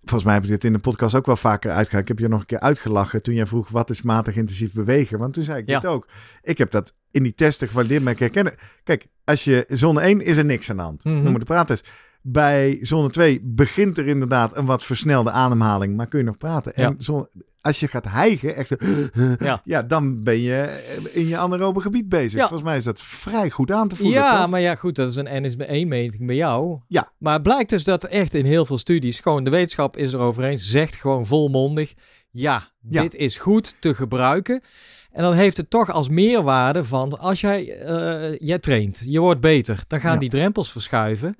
volgens 0.00 0.24
mij 0.24 0.34
heb 0.34 0.42
ik 0.42 0.48
dit 0.48 0.64
in 0.64 0.72
de 0.72 0.78
podcast 0.78 1.14
ook 1.14 1.26
wel 1.26 1.36
vaker 1.36 1.70
uitgehaald. 1.70 2.02
Ik 2.02 2.16
heb 2.16 2.18
je 2.18 2.28
nog 2.32 2.40
een 2.40 2.46
keer 2.46 2.60
uitgelachen 2.60 3.22
toen 3.22 3.34
jij 3.34 3.46
vroeg 3.46 3.68
wat 3.68 3.90
is 3.90 4.02
matig 4.02 4.36
intensief 4.36 4.72
bewegen. 4.72 5.18
Want 5.18 5.34
toen 5.34 5.44
zei 5.44 5.58
ik 5.58 5.68
Ja. 5.68 5.80
dit 5.80 5.90
ook. 5.90 6.08
Ik 6.42 6.58
heb 6.58 6.70
dat 6.70 6.94
in 7.10 7.22
die 7.22 7.34
testen 7.34 7.66
gevalideerd 7.68 8.02
met 8.02 8.18
herkennen. 8.18 8.54
Kijk, 8.84 9.06
als 9.24 9.44
je 9.44 9.64
zone 9.68 10.00
1 10.00 10.20
is 10.20 10.36
er 10.36 10.44
niks 10.44 10.70
aan 10.70 10.76
de 10.76 10.82
hand. 10.82 11.04
Noem 11.04 11.26
het 11.26 11.38
de 11.38 11.44
praattest. 11.44 11.88
Bij 12.22 12.78
zone 12.80 13.10
2 13.10 13.40
begint 13.44 13.98
er 13.98 14.06
inderdaad 14.06 14.56
een 14.56 14.66
wat 14.66 14.84
versnelde 14.84 15.30
ademhaling, 15.30 15.96
maar 15.96 16.06
kun 16.08 16.18
je 16.18 16.24
nog 16.24 16.36
praten. 16.38 16.74
En 16.74 16.82
Ja. 16.82 16.94
zone- 16.98 17.28
als 17.60 17.80
je 17.80 17.88
gaat 17.88 18.04
hijgen, 18.08 18.56
echt, 18.56 18.74
Ja. 19.38 19.60
ja, 19.64 19.82
dan 19.82 20.22
ben 20.22 20.40
je 20.40 20.82
in 21.12 21.28
je 21.28 21.36
anaerobe 21.36 21.80
gebied 21.80 22.08
bezig. 22.08 22.32
Ja. 22.32 22.40
Volgens 22.40 22.62
mij 22.62 22.76
is 22.76 22.84
dat 22.84 23.02
vrij 23.02 23.50
goed 23.50 23.70
aan 23.70 23.88
te 23.88 23.96
voelen. 23.96 24.14
Ja, 24.18 24.40
toch? 24.40 24.50
maar 24.50 24.60
ja, 24.60 24.74
goed, 24.74 24.94
dat 24.94 25.08
is 25.08 25.16
een 25.16 25.44
NSB1-meting 25.52 26.26
bij 26.26 26.36
jou. 26.36 26.80
Ja. 26.88 27.12
Maar 27.18 27.32
het 27.32 27.42
blijkt 27.42 27.70
dus 27.70 27.84
dat 27.84 28.04
echt 28.04 28.34
in 28.34 28.44
heel 28.44 28.66
veel 28.66 28.78
studies, 28.78 29.20
gewoon 29.20 29.44
de 29.44 29.50
wetenschap 29.50 29.96
is 29.96 30.12
erover 30.12 30.44
eens, 30.44 30.70
zegt 30.70 30.94
gewoon 30.96 31.26
volmondig, 31.26 31.92
ja, 32.30 32.62
dit 32.80 33.14
is 33.14 33.36
goed 33.38 33.74
te 33.78 33.94
gebruiken. 33.94 34.60
En 35.12 35.22
dan 35.22 35.34
heeft 35.34 35.56
het 35.56 35.70
toch 35.70 35.90
als 35.90 36.08
meerwaarde 36.08 36.84
van, 36.84 37.18
als 37.18 37.40
jij, 37.40 37.78
eh, 37.78 38.38
jij 38.38 38.58
traint, 38.58 39.02
je 39.06 39.20
wordt 39.20 39.40
beter, 39.40 39.84
dan 39.88 40.00
gaan 40.00 40.18
die 40.18 40.28
drempels 40.28 40.72
verschuiven. 40.72 41.36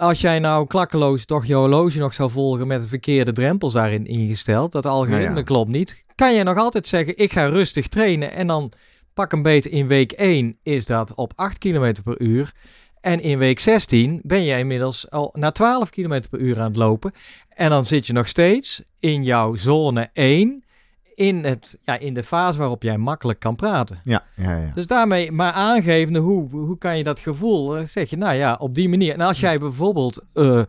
Als 0.00 0.20
jij 0.20 0.38
nou 0.38 0.66
klakkeloos 0.66 1.24
toch 1.24 1.46
je 1.46 1.54
horloge 1.54 1.98
nog 1.98 2.14
zou 2.14 2.30
volgen 2.30 2.66
met 2.66 2.82
de 2.82 2.88
verkeerde 2.88 3.32
drempels 3.32 3.72
daarin 3.72 4.06
ingesteld, 4.06 4.72
dat 4.72 4.86
algoritme 4.86 5.36
ja. 5.36 5.42
klopt 5.42 5.70
niet, 5.70 6.04
kan 6.14 6.34
je 6.34 6.42
nog 6.42 6.56
altijd 6.56 6.86
zeggen, 6.86 7.18
ik 7.18 7.32
ga 7.32 7.46
rustig 7.46 7.88
trainen 7.88 8.32
en 8.32 8.46
dan 8.46 8.72
pak 9.14 9.32
een 9.32 9.42
beet 9.42 9.66
in 9.66 9.86
week 9.86 10.12
1 10.12 10.58
is 10.62 10.86
dat 10.86 11.14
op 11.14 11.32
8 11.36 11.58
km 11.58 11.94
per 12.04 12.20
uur. 12.20 12.52
En 13.00 13.20
in 13.20 13.38
week 13.38 13.60
16 13.60 14.20
ben 14.22 14.42
je 14.42 14.58
inmiddels 14.58 15.10
al 15.10 15.34
naar 15.38 15.52
12 15.52 15.90
km 15.90 16.22
per 16.30 16.38
uur 16.38 16.58
aan 16.58 16.66
het 16.66 16.76
lopen. 16.76 17.12
En 17.48 17.70
dan 17.70 17.86
zit 17.86 18.06
je 18.06 18.12
nog 18.12 18.28
steeds 18.28 18.82
in 19.00 19.24
jouw 19.24 19.54
zone 19.54 20.10
1 20.12 20.64
in, 21.14 21.44
het, 21.44 21.78
ja, 21.82 21.98
in 21.98 22.14
de 22.14 22.22
fase 22.22 22.58
waarop 22.58 22.82
jij 22.82 22.98
makkelijk 22.98 23.38
kan 23.38 23.56
praten. 23.56 24.00
Ja, 24.04 24.24
ja, 24.36 24.56
ja. 24.56 24.72
Dus 24.74 24.86
daarmee 24.86 25.32
maar 25.32 25.52
aangevende 25.52 26.18
hoe, 26.18 26.50
hoe 26.50 26.78
kan 26.78 26.96
je 26.96 27.04
dat 27.04 27.18
gevoel, 27.18 27.68
dan 27.68 27.88
zeg 27.88 28.10
je 28.10 28.16
nou 28.16 28.34
ja, 28.34 28.56
op 28.58 28.74
die 28.74 28.88
manier. 28.88 29.12
En 29.12 29.20
als 29.20 29.40
jij 29.40 29.58
bijvoorbeeld 29.58 30.22
eh, 30.32 30.62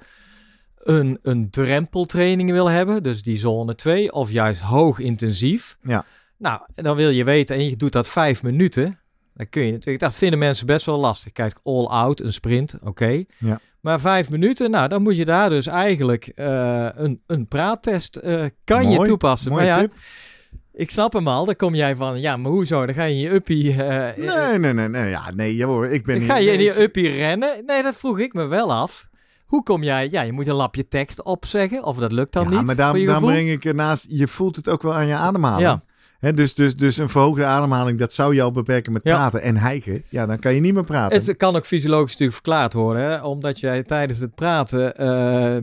een, 0.78 1.20
een 1.22 1.50
drempeltraining 1.50 2.52
wil 2.52 2.68
hebben, 2.68 3.04
dus 3.04 3.22
die 3.22 3.38
zone 3.38 3.76
2, 3.76 4.12
of 4.12 4.32
juist 4.32 4.62
hoog 4.62 5.00
intensief. 5.00 5.78
Ja. 5.82 6.06
Nou, 6.38 6.62
dan 6.76 6.96
wil 6.96 7.10
je 7.10 7.24
weten, 7.24 7.56
en 7.56 7.70
je 7.70 7.76
doet 7.76 7.92
dat 7.92 8.08
vijf 8.08 8.44
minuten, 8.44 9.00
dan 9.34 9.50
kun 9.50 9.66
je 9.66 9.72
natuurlijk, 9.72 10.04
dat 10.04 10.16
vinden 10.16 10.40
mensen 10.40 10.66
best 10.66 10.86
wel 10.86 11.00
lastig. 11.00 11.32
Kijk, 11.32 11.60
all 11.64 11.86
out, 11.86 12.22
een 12.22 12.34
sprint, 12.34 12.76
oké. 12.84 13.24
Ja. 13.38 13.60
Maar 13.82 14.00
vijf 14.00 14.30
minuten, 14.30 14.72
nou, 14.72 14.88
dan 14.88 15.02
moet 15.02 15.18
je 15.18 15.26
daar 15.26 15.50
dus 15.50 15.68
eigenlijk 15.68 16.28
eh, 16.28 16.88
een, 16.94 17.22
een 17.28 17.48
praattest, 17.48 18.16
eh, 18.16 18.46
kan 18.64 18.90
je 18.90 19.02
toepassen. 19.02 19.52
Mooie 19.52 19.66
maar 19.66 19.76
ja, 19.76 19.82
tip. 19.82 19.94
Ik 20.82 20.92
snap 20.92 21.14
hem 21.14 21.28
al. 21.28 21.46
Dan 21.46 21.56
kom 21.56 21.76
jij 21.76 21.96
van, 21.96 22.22
ja, 22.22 22.38
maar 22.38 22.52
hoezo? 22.52 22.86
Dan 22.86 22.96
ga 22.96 23.04
je 23.04 23.14
in 23.14 23.20
je 23.20 23.34
uppie... 23.34 23.84
eh, 23.84 24.18
Nee, 24.50 24.60
nee, 24.60 24.74
nee, 24.74 24.88
nee. 24.90 25.10
Ja, 25.10 25.32
nee, 25.36 25.56
joh, 25.56 25.92
ik 25.92 26.06
ben 26.06 26.16
dan 26.16 26.24
hier- 26.24 26.32
ga 26.34 26.38
je 26.38 26.52
in 26.52 26.62
je 26.64 26.82
uppie 26.82 27.10
rennen? 27.10 27.64
Nee, 27.66 27.84
dat 27.84 27.96
vroeg 27.96 28.20
ik 28.20 28.34
me 28.34 28.46
wel 28.46 28.74
af. 28.74 29.08
Hoe 29.46 29.64
kom 29.64 29.84
jij? 29.84 30.08
Ja, 30.12 30.22
je 30.22 30.32
moet 30.32 30.48
een 30.48 30.54
lapje 30.54 30.88
tekst 30.88 31.24
opzeggen. 31.24 31.84
Of 31.84 31.98
dat 31.98 32.12
lukt 32.12 32.34
dan 32.34 32.44
ja, 32.44 32.50
niet. 32.58 32.66
maar 32.66 32.76
daar, 32.76 32.90
voor 32.90 33.00
je 33.00 33.06
daar 33.06 33.16
gevoel. 33.16 33.30
breng 33.32 33.50
ik 33.50 33.66
ernaast, 33.66 34.06
je 34.10 34.28
voelt 34.28 34.56
het 34.56 34.70
ook 34.70 34.82
wel 34.82 34.94
aan 34.94 35.08
je 35.08 35.16
ademhaling. 35.16 35.82
Ja. 36.20 36.32
Dus, 36.32 36.54
dus, 36.54 36.76
dus 36.76 36.98
een 36.98 37.10
verhoogde 37.10 37.46
ademhaling, 37.46 38.00
dat 38.00 38.14
zou 38.14 38.36
je 38.36 38.42
al 38.42 38.52
beperken 38.52 38.94
met 38.94 39.02
Ja. 39.04 39.16
praten 39.16 39.42
en 39.42 39.58
hijgen. 39.58 40.04
Ja, 40.10 40.26
dan 40.26 40.40
kan 40.40 40.54
je 40.56 40.62
niet 40.62 40.74
meer 40.74 40.84
praten. 40.84 41.24
Het 41.24 41.38
kan 41.38 41.56
ook 41.56 41.66
fysiologisch 41.66 42.12
natuurlijk 42.12 42.34
verklaard 42.34 42.74
worden, 42.74 43.04
hè? 43.04 43.22
omdat 43.24 43.60
jij 43.60 43.84
tijdens 43.84 44.20
het 44.20 44.36
praten, 44.36 44.98
eh, 44.98 45.58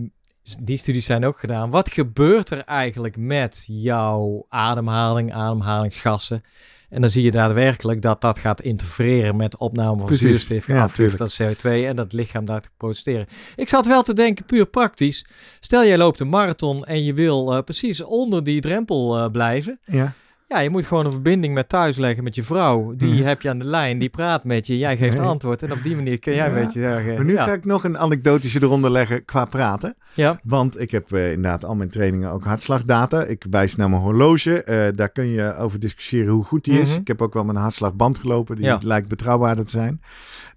die 0.60 0.76
studies 0.76 1.06
zijn 1.06 1.24
ook 1.24 1.38
gedaan. 1.38 1.70
Wat 1.70 1.90
gebeurt 1.90 2.50
er 2.50 2.64
eigenlijk 2.64 3.16
met 3.16 3.64
jouw 3.66 4.46
ademhaling, 4.48 5.32
ademhalingsgassen? 5.32 6.42
En 6.88 7.00
dan 7.00 7.10
zie 7.10 7.22
je 7.22 7.30
daadwerkelijk 7.30 8.02
dat 8.02 8.20
dat 8.20 8.38
gaat 8.38 8.60
interfereren 8.60 9.36
met 9.36 9.58
opname 9.58 10.06
van 10.06 10.14
zuurstof, 10.14 10.66
ja, 10.66 10.82
afdruk 10.82 11.16
van 11.16 11.30
CO2 11.42 11.62
en 11.62 11.96
dat 11.96 12.12
lichaam 12.12 12.44
daar 12.44 12.60
te 12.60 12.68
protesteren. 12.76 13.26
Ik 13.56 13.68
zat 13.68 13.86
wel 13.86 14.02
te 14.02 14.12
denken, 14.12 14.44
puur 14.44 14.66
praktisch. 14.66 15.26
Stel 15.60 15.84
jij 15.84 15.98
loopt 15.98 16.20
een 16.20 16.28
marathon 16.28 16.84
en 16.84 17.04
je 17.04 17.14
wil 17.14 17.54
eh, 17.54 17.62
precies 17.62 18.02
onder 18.02 18.44
die 18.44 18.60
drempel 18.60 19.18
eh, 19.18 19.30
blijven. 19.30 19.80
ja. 19.84 20.12
Ja, 20.50 20.58
je 20.58 20.70
moet 20.70 20.84
gewoon 20.86 21.04
een 21.06 21.12
verbinding 21.12 21.54
met 21.54 21.68
thuis 21.68 21.96
leggen 21.96 22.24
met 22.24 22.34
je 22.34 22.42
vrouw. 22.42 22.94
Die 22.96 23.12
Mhm. 23.14 23.22
heb 23.22 23.42
je 23.42 23.48
aan 23.48 23.58
de 23.58 23.64
lijn, 23.64 23.98
die 23.98 24.08
praat 24.08 24.44
met 24.44 24.66
je, 24.66 24.78
jij 24.78 24.96
geeft 24.96 25.16
Nee. 25.18 25.26
antwoord. 25.26 25.62
En 25.62 25.72
op 25.72 25.82
die 25.82 25.96
manier 25.96 26.18
kun 26.18 26.34
jij 26.34 26.48
Ja. 26.50 26.56
een 26.56 26.64
beetje 26.64 26.80
zeggen. 26.80 27.14
Maar 27.14 27.24
nu 27.24 27.32
ja. 27.32 27.44
ga 27.44 27.52
ik 27.52 27.64
nog 27.64 27.84
een 27.84 27.98
anekdotische 27.98 28.62
eronder 28.62 28.90
leggen 28.90 29.24
qua 29.24 29.44
praten. 29.44 29.94
ja. 30.14 30.40
Want 30.42 30.80
ik 30.80 30.90
heb 30.90 31.12
eh, 31.12 31.26
inderdaad 31.32 31.64
al 31.64 31.74
mijn 31.76 31.88
trainingen 31.90 32.30
ook 32.30 32.44
hartslagdata. 32.44 33.22
Ik 33.24 33.46
wijs 33.50 33.76
naar 33.76 33.90
mijn 33.90 34.02
horloge. 34.02 34.62
Eh, 34.62 34.88
daar 34.94 35.08
kun 35.08 35.26
je 35.26 35.54
over 35.56 35.78
discussiëren 35.78 36.32
hoe 36.32 36.44
goed 36.44 36.64
die 36.64 36.80
is. 36.80 36.90
Mhm. 36.90 37.00
Ik 37.00 37.06
heb 37.08 37.22
ook 37.22 37.34
wel 37.34 37.48
een 37.48 37.56
hartslagband 37.56 38.18
gelopen. 38.18 38.56
Die 38.56 38.64
Ja. 38.64 38.78
lijkt 38.82 39.08
betrouwbaarder 39.08 39.64
te 39.64 39.70
zijn. 39.70 40.00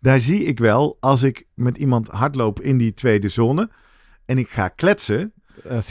Daar 0.02 0.20
zie 0.20 0.44
ik 0.44 0.60
wel, 0.60 0.98
als 1.00 1.24
ik 1.24 1.46
met 1.56 1.78
iemand 1.78 2.08
hardloop 2.08 2.62
in 2.62 2.78
die 2.78 2.94
tweede 2.94 3.30
zone... 3.30 3.70
en 4.26 4.38
ik 4.38 4.50
ga 4.50 4.68
kletsen, 4.68 5.20
Eh, 5.20 5.41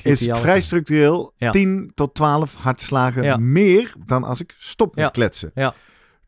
is 0.03 0.19
die 0.19 0.33
al- 0.35 0.41
vrij 0.41 0.61
structureel 0.61 1.33
Ja. 1.37 1.51
10 1.51 1.93
tot 1.95 2.15
12 2.15 2.55
hartslagen 2.55 3.53
meer 3.53 3.93
dan 4.05 4.25
als 4.25 4.41
ik 4.41 4.55
stop 4.59 4.95
met 4.97 5.11
kletsen. 5.11 5.51
Ja. 5.55 5.75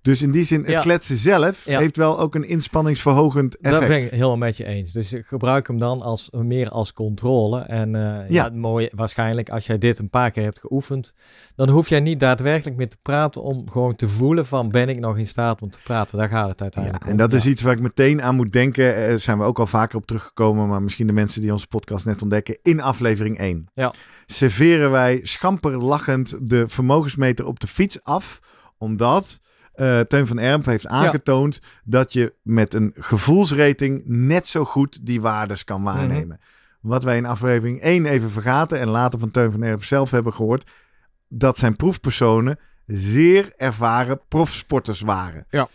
Dus 0.03 0.23
in 0.23 0.31
die 0.31 0.45
zin, 0.45 0.61
het 0.61 0.71
Ja. 0.71 0.81
kletsen 0.81 1.17
zelf 1.17 1.65
Ja. 1.65 1.79
heeft 1.79 1.97
wel 1.97 2.19
ook 2.21 2.35
een 2.35 2.45
inspanningsverhogend 2.49 3.57
effect. 3.61 3.81
Dat 3.81 3.89
ben 3.89 4.05
ik 4.05 4.11
helemaal 4.11 4.37
met 4.37 4.57
je 4.57 4.65
eens. 4.65 4.93
Dus 4.93 5.13
ik 5.13 5.27
gebruik 5.27 5.67
hem 5.67 5.79
dan 5.79 6.01
als, 6.01 6.29
meer 6.31 6.69
als 6.69 6.93
controle. 6.93 7.61
En 7.61 7.95
eh, 8.21 8.31
ja. 8.31 8.51
Mooie, 8.55 8.93
waarschijnlijk 8.95 9.51
als 9.51 9.67
jij 9.67 9.79
dit 9.79 9.99
een 9.99 10.11
paar 10.11 10.31
keer 10.31 10.43
hebt 10.43 10.61
geoefend, 10.61 11.15
dan 11.55 11.69
hoef 11.69 11.89
jij 11.89 12.01
niet 12.01 12.21
daadwerkelijk 12.21 12.77
meer 12.77 12.89
te 12.89 12.97
praten 13.03 13.43
om 13.43 13.71
gewoon 13.71 13.95
te 13.97 14.09
voelen 14.09 14.47
van 14.47 14.71
ben 14.71 14.89
ik 14.89 14.99
nog 14.99 15.19
in 15.19 15.27
staat 15.27 15.63
om 15.63 15.71
te 15.71 15.79
praten. 15.85 16.19
Daar 16.19 16.29
gaat 16.29 16.49
het 16.49 16.63
uiteindelijk 16.63 17.05
en 17.05 17.11
om. 17.11 17.17
dat 17.17 17.33
is 17.33 17.47
iets 17.47 17.63
waar 17.63 17.73
ik 17.75 17.81
meteen 17.81 18.23
aan 18.23 18.35
moet 18.35 18.53
denken. 18.53 18.95
Daar 18.95 19.19
zijn 19.19 19.39
we 19.39 19.45
ook 19.45 19.59
al 19.59 19.67
vaker 19.67 19.97
op 19.99 20.07
teruggekomen, 20.07 20.69
maar 20.69 20.83
misschien 20.83 21.07
de 21.07 21.13
mensen 21.13 21.41
die 21.41 21.53
onze 21.53 21.67
podcast 21.67 22.05
net 22.07 22.23
ontdekken. 22.23 22.59
In 22.63 22.81
aflevering 22.81 23.39
1 23.39 23.67
Ja. 23.75 23.93
serveren 24.27 24.91
wij 24.91 25.21
schamper 25.23 25.77
lachend 25.85 26.49
de 26.49 26.69
vermogensmeter 26.69 27.47
op 27.47 27.61
de 27.61 27.67
fiets 27.67 28.03
af, 28.03 28.41
omdat 28.79 29.41
eh, 29.73 30.01
Teun 30.01 30.27
van 30.27 30.39
Ermp 30.39 30.65
heeft 30.65 30.87
aangetoond 30.87 31.59
dat 31.85 32.13
je 32.13 32.35
met 32.43 32.75
een 32.75 32.93
gevoelsrating 32.99 34.03
net 34.07 34.47
zo 34.47 34.65
goed 34.65 35.07
die 35.07 35.21
waardes 35.21 35.65
kan 35.65 35.83
Mhm. 35.83 35.95
waarnemen. 35.97 36.41
Wat 36.81 37.05
wij 37.05 37.17
in 37.17 37.27
aflevering 37.27 37.83
1 37.83 38.07
even 38.07 38.31
vergaten 38.31 38.79
en 38.81 38.89
later 38.89 39.19
van 39.19 39.31
Teun 39.31 39.53
van 39.53 39.63
Ermp 39.63 39.85
zelf 39.85 40.11
hebben 40.11 40.33
gehoord, 40.35 40.71
dat 41.29 41.59
zijn 41.59 41.77
proefpersonen 41.77 42.59
zeer 42.87 43.53
ervaren 43.57 44.21
profsporters 44.29 45.01
waren. 45.01 45.47
Ja. 45.51 45.69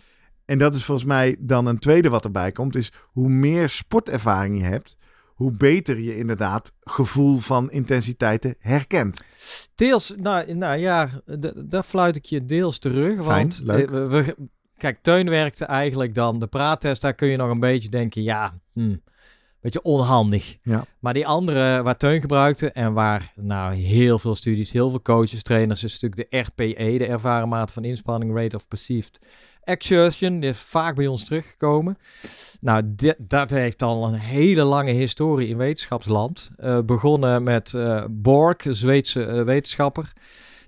En 0.45 0.57
dat 0.57 0.75
is 0.75 0.83
volgens 0.83 1.07
mij 1.07 1.35
dan 1.39 1.65
een 1.65 1.79
tweede 1.79 2.09
wat 2.09 2.23
erbij 2.23 2.51
komt, 2.51 2.75
is 2.75 2.91
hoe 3.11 3.29
meer 3.29 3.69
sportervaring 3.69 4.57
je 4.57 4.63
hebt, 4.63 4.97
hoe 5.37 5.51
beter 5.57 5.99
je 5.99 6.17
inderdaad 6.17 6.73
gevoel 6.83 7.37
van 7.37 7.71
intensiteiten 7.71 8.55
herkent. 8.59 9.21
Deels, 9.75 10.13
nou, 10.15 10.53
nou 10.53 10.77
ja, 10.77 11.09
daar 11.65 11.83
fluit 11.83 12.15
ik 12.15 12.25
je 12.25 12.45
deels 12.45 12.79
terug. 12.79 13.15
Fijn, 13.15 13.25
want 13.25 13.61
leuk. 13.63 13.89
we, 13.89 14.07
we- 14.07 14.35
kijk, 14.77 14.99
Teun 15.01 15.29
werkte 15.29 15.65
eigenlijk 15.65 16.13
dan 16.13 16.39
de 16.39 16.47
praattest. 16.47 17.01
Daar 17.01 17.13
kun 17.13 17.27
je 17.27 17.37
nog 17.37 17.49
een 17.49 17.59
beetje 17.59 17.89
denken, 17.89 18.23
ja, 18.23 18.59
hm, 18.73 18.95
beetje 19.61 19.81
onhandig. 19.81 20.57
Ja. 20.61 20.85
Maar 20.99 21.13
die 21.13 21.27
andere 21.27 21.83
waar 21.83 21.97
Teun 21.97 22.21
gebruikte 22.21 22.71
en 22.71 22.93
waar 22.93 23.31
nou 23.35 23.73
heel 23.73 24.19
veel 24.19 24.35
studies, 24.35 24.71
heel 24.71 24.89
veel 24.89 25.01
coaches, 25.01 25.43
trainers, 25.43 25.83
is 25.83 25.99
natuurlijk 25.99 26.31
de 26.31 26.37
RPE, 26.37 26.97
de 26.97 27.05
ervaren 27.05 27.49
mate 27.49 27.73
van 27.73 27.83
inspanning, 27.83 28.35
rate 28.35 28.55
of 28.55 28.67
perceived 28.67 29.19
exertion. 29.67 30.39
Die 30.39 30.49
is 30.49 30.57
vaak 30.59 30.95
bij 30.95 31.07
ons 31.07 31.23
teruggekomen. 31.25 31.97
Nou, 32.59 32.81
dit- 32.85 33.15
dat 33.17 33.51
heeft 33.51 33.81
al 33.83 34.07
een 34.07 34.13
hele 34.19 34.63
lange 34.63 34.91
historie 34.91 35.47
in 35.47 35.57
wetenschapsland. 35.57 36.49
Eh, 36.57 36.79
begonnen 36.85 37.43
met 37.43 37.73
eh 37.73 38.03
Borg, 38.09 38.65
een 38.65 38.75
Zweedse 38.75 39.25
eh, 39.25 39.41
wetenschapper. 39.43 40.11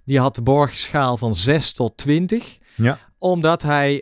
Die 0.06 0.20
had 0.20 0.36
de 0.36 0.42
Borg-schaal 0.42 1.18
van 1.18 1.36
6 1.36 1.72
tot 1.74 1.98
20 1.98 2.58
Ja. 2.76 2.98
omdat 3.18 3.62
hij 3.62 3.94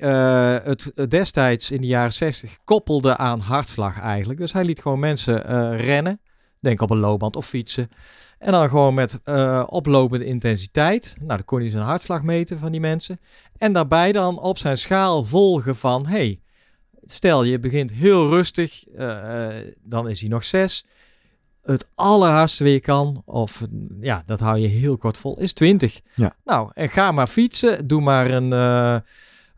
het 0.64 0.92
destijds 1.10 1.72
in 1.72 1.82
de 1.82 1.88
jaren 1.88 2.14
60 2.14 2.58
koppelde 2.64 3.18
aan 3.18 3.40
hartslag 3.40 4.00
eigenlijk. 4.02 4.40
Dus 4.40 4.54
hij 4.54 4.64
liet 4.64 4.82
gewoon 4.82 5.00
mensen 5.00 5.76
rennen. 5.78 6.20
Denk 6.60 6.82
op 6.82 6.90
een 6.90 6.98
loopband 7.00 7.36
of 7.36 7.46
fietsen. 7.46 7.90
En 8.38 8.52
dan 8.52 8.70
gewoon 8.70 8.94
met 8.94 9.20
eh, 9.24 9.64
oplopende 9.68 10.26
intensiteit. 10.26 11.16
Nou, 11.18 11.28
dan 11.28 11.46
kon 11.46 11.60
hij 11.60 11.70
zijn 11.70 11.84
hartslag 11.84 12.24
meten 12.24 12.60
van 12.60 12.72
die 12.72 12.80
mensen. 12.80 13.20
En 13.58 13.74
daarbij 13.74 14.12
dan 14.12 14.40
op 14.40 14.58
zijn 14.58 14.78
schaal 14.78 15.24
volgen 15.24 15.76
van... 15.76 16.08
Hey, 16.08 16.40
stel 17.04 17.44
je 17.44 17.60
begint 17.60 17.94
heel 17.94 18.30
rustig, 18.30 18.88
eh, 18.88 19.58
eh, 19.58 19.74
dan 19.84 20.10
is 20.10 20.20
hij 20.20 20.30
nog 20.30 20.44
6. 20.44 20.86
Het 21.64 21.88
allerhardste 21.96 22.64
weer 22.64 22.74
je 22.74 22.80
kan, 22.80 23.22
of 23.26 23.68
ja, 24.00 24.24
dat 24.26 24.40
hou 24.40 24.58
je 24.58 24.68
heel 24.68 24.98
kort 24.98 25.18
vol, 25.18 25.40
is 25.40 25.54
20. 25.54 26.00
Ja. 26.14 26.34
Nou, 26.44 26.72
en 26.74 26.90
ga 26.90 27.12
maar 27.12 27.28
fietsen. 27.28 27.88
Doe 27.88 28.02
maar 28.02 28.32
een, 28.32 28.52
een, 28.52 29.04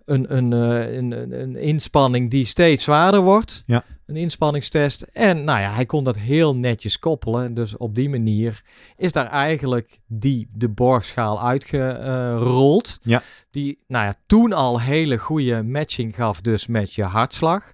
een, 0.05 0.51
een, 0.51 1.11
een, 1.11 1.41
een 1.41 1.55
inspanning 1.55 2.29
die 2.31 2.45
steeds 2.45 2.83
zwaarder 2.83 3.21
wordt. 3.21 3.63
Ja. 3.65 3.83
Een 4.09 4.15
inspanningstest. 4.15 5.01
En 5.01 5.43
nou 5.43 5.59
ja, 5.59 5.73
hij 5.73 5.85
kon 5.85 6.03
dat 6.03 6.17
heel 6.17 6.55
netjes 6.55 6.99
koppelen. 6.99 7.53
Dus 7.53 7.77
op 7.77 7.95
die 7.95 8.09
manier 8.09 8.61
is 8.97 9.11
daar 9.11 9.27
eigenlijk 9.27 9.99
die, 10.07 10.49
de 10.53 10.69
borgschaal 10.69 11.41
uitgerold. 11.41 12.99
Ja. 13.01 13.21
Die 13.51 13.79
nou 13.87 14.05
ja, 14.05 14.13
toen 14.25 14.53
al 14.53 14.81
hele 14.81 15.17
goede 15.17 15.63
matching 15.63 16.15
gaf 16.15 16.41
dus 16.41 16.67
met 16.67 16.93
je 16.93 17.03
hartslag. 17.03 17.71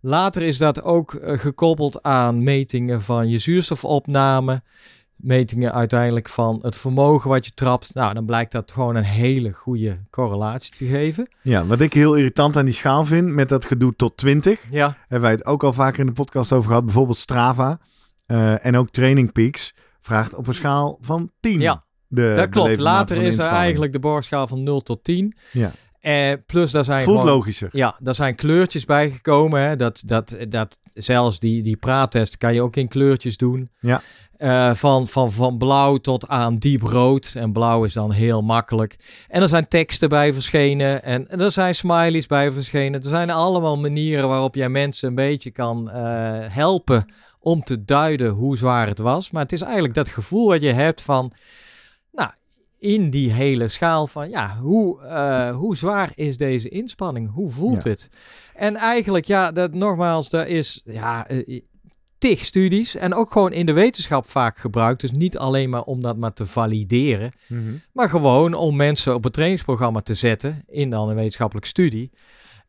Later 0.00 0.42
is 0.42 0.58
dat 0.58 0.82
ook 0.82 1.14
eh, 1.14 1.38
gekoppeld 1.38 2.02
aan 2.02 2.42
metingen 2.42 3.02
van 3.02 3.28
je 3.28 3.38
zuurstofopname. 3.38 4.62
Metingen 5.22 5.72
uiteindelijk 5.72 6.28
van 6.28 6.58
het 6.62 6.76
vermogen 6.76 7.30
wat 7.30 7.44
je 7.44 7.52
trapt. 7.54 7.94
Nou, 7.94 8.14
dan 8.14 8.24
blijkt 8.24 8.52
dat 8.52 8.72
gewoon 8.72 8.96
een 8.96 9.04
hele 9.04 9.52
goede 9.52 9.98
correlatie 10.10 10.76
te 10.76 10.86
geven. 10.86 11.28
Ja, 11.42 11.66
wat 11.66 11.80
ik 11.80 11.92
heel 11.92 12.14
irritant 12.14 12.56
aan 12.56 12.64
die 12.64 12.74
schaal 12.74 13.04
vind, 13.04 13.28
met 13.28 13.48
dat 13.48 13.64
gedoe 13.64 13.96
tot 13.96 14.16
20, 14.16 14.60
Ja, 14.70 14.96
hebben 15.00 15.20
wij 15.20 15.30
het 15.30 15.46
ook 15.46 15.64
al 15.64 15.72
vaker 15.72 16.00
in 16.00 16.06
de 16.06 16.12
podcast 16.12 16.52
over 16.52 16.68
gehad. 16.68 16.84
Bijvoorbeeld 16.84 17.18
Strava 17.18 17.78
eh, 18.26 18.66
en 18.66 18.76
ook 18.76 18.90
Training 18.90 19.32
Peaks 19.32 19.74
vraagt 20.00 20.34
op 20.34 20.46
een 20.46 20.54
schaal 20.54 20.98
van 21.00 21.30
10. 21.40 21.60
Ja, 21.60 21.84
de 22.08 22.32
dat 22.36 22.48
klopt. 22.48 22.78
Later 22.78 23.22
is 23.22 23.38
er 23.38 23.46
eigenlijk 23.46 23.92
de 23.92 23.98
borgschaal 23.98 24.48
van 24.48 24.62
0 24.62 24.80
tot 24.80 25.04
10. 25.04 25.36
Ja. 25.52 25.70
Eh, 26.02 26.32
plus 26.46 26.70
daar 26.70 26.84
zijn 26.84 27.04
Voelt 27.04 27.20
gewoon... 27.20 27.34
logischer. 27.34 27.68
Ja, 27.72 27.96
daar 27.98 28.14
zijn 28.14 28.34
kleurtjes 28.34 28.84
bijgekomen. 28.84 29.60
Hè. 29.60 29.76
Dat, 29.76 30.02
dat, 30.04 30.36
dat, 30.48 30.76
zelfs 30.94 31.38
die, 31.38 31.62
die 31.62 31.76
praattest 31.76 32.38
kan 32.38 32.54
je 32.54 32.62
ook 32.62 32.76
in 32.76 32.88
kleurtjes 32.88 33.36
doen. 33.36 33.70
Ja. 33.80 34.00
Eh, 34.36 34.74
van, 34.74 35.08
van, 35.08 35.32
van 35.32 35.58
blauw 35.58 35.96
tot 35.96 36.28
aan 36.28 36.58
diep 36.58 36.82
rood. 36.82 37.32
En 37.34 37.52
blauw 37.52 37.84
is 37.84 37.92
dan 37.92 38.12
heel 38.12 38.42
makkelijk. 38.42 38.96
En 39.28 39.42
er 39.42 39.48
zijn 39.48 39.68
teksten 39.68 40.08
bij 40.08 40.32
verschenen. 40.32 41.02
En, 41.02 41.28
en 41.28 41.40
er 41.40 41.52
zijn 41.52 41.74
smileys 41.74 42.26
bij 42.26 42.52
verschenen. 42.52 43.02
Er 43.02 43.08
zijn 43.08 43.30
allemaal 43.30 43.78
manieren 43.78 44.28
waarop 44.28 44.54
jij 44.54 44.68
mensen 44.68 45.08
een 45.08 45.14
beetje 45.14 45.50
kan 45.50 45.90
eh, 45.90 46.02
helpen 46.48 47.06
om 47.40 47.62
te 47.64 47.84
duiden 47.84 48.30
hoe 48.30 48.56
zwaar 48.56 48.86
het 48.86 48.98
was. 48.98 49.30
Maar 49.30 49.42
het 49.42 49.52
is 49.52 49.62
eigenlijk 49.62 49.94
dat 49.94 50.08
gevoel 50.08 50.48
wat 50.48 50.60
je 50.60 50.72
hebt 50.72 51.02
van... 51.02 51.32
In 52.82 53.10
die 53.10 53.32
hele 53.32 53.68
schaal 53.68 54.06
van 54.06 54.30
ja, 54.30 54.58
hoe, 54.60 55.00
eh, 55.02 55.56
hoe 55.56 55.76
zwaar 55.76 56.12
is 56.14 56.36
deze 56.36 56.68
inspanning? 56.68 57.30
Hoe 57.32 57.50
voelt 57.50 57.82
Ja. 57.84 57.90
het? 57.90 58.08
En 58.54 58.76
eigenlijk, 58.76 59.24
ja, 59.24 59.52
dat 59.52 59.74
nogmaals, 59.74 60.30
daar 60.30 60.48
is 60.48 60.82
ja, 60.84 61.26
eh, 61.28 61.60
tig 62.18 62.44
studies 62.44 62.94
en 62.96 63.14
ook 63.14 63.32
gewoon 63.32 63.52
in 63.52 63.66
de 63.66 63.72
wetenschap 63.72 64.26
vaak 64.26 64.58
gebruikt. 64.58 65.00
Dus 65.00 65.10
niet 65.10 65.38
alleen 65.38 65.70
maar 65.70 65.82
om 65.82 66.00
dat 66.02 66.16
maar 66.16 66.32
te 66.32 66.46
valideren, 66.46 67.32
Mhm. 67.46 67.60
maar 67.92 68.08
gewoon 68.08 68.54
om 68.54 68.76
mensen 68.76 69.14
op 69.14 69.24
het 69.24 69.32
trainingsprogramma 69.32 70.00
te 70.00 70.14
zetten 70.14 70.64
in 70.68 70.90
dan 70.90 71.08
een 71.08 71.14
wetenschappelijke 71.14 71.68
studie. 71.68 72.10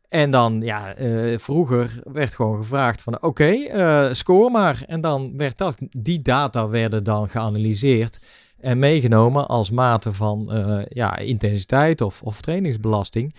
En 0.08 0.30
dan, 0.30 0.60
ja, 0.60 0.94
eh, 0.94 1.38
vroeger 1.38 2.00
werd 2.12 2.34
gewoon 2.34 2.56
gevraagd 2.56 3.02
van, 3.02 3.22
oké, 3.22 3.50
eh, 3.52 4.12
score 4.12 4.50
maar. 4.50 4.82
En 4.86 5.00
dan 5.00 5.36
werd 5.36 5.58
dat, 5.58 5.76
die 5.90 6.22
data 6.22 6.68
werden 6.68 7.04
dan 7.04 7.28
geanalyseerd. 7.28 8.18
En 8.64 8.78
meegenomen 8.78 9.48
als 9.48 9.70
mate 9.70 10.12
van 10.12 10.52
eh, 10.52 10.78
ja, 10.88 11.16
intensiteit 11.18 12.00
of, 12.00 12.22
of 12.22 12.40
trainingsbelasting. 12.40 13.34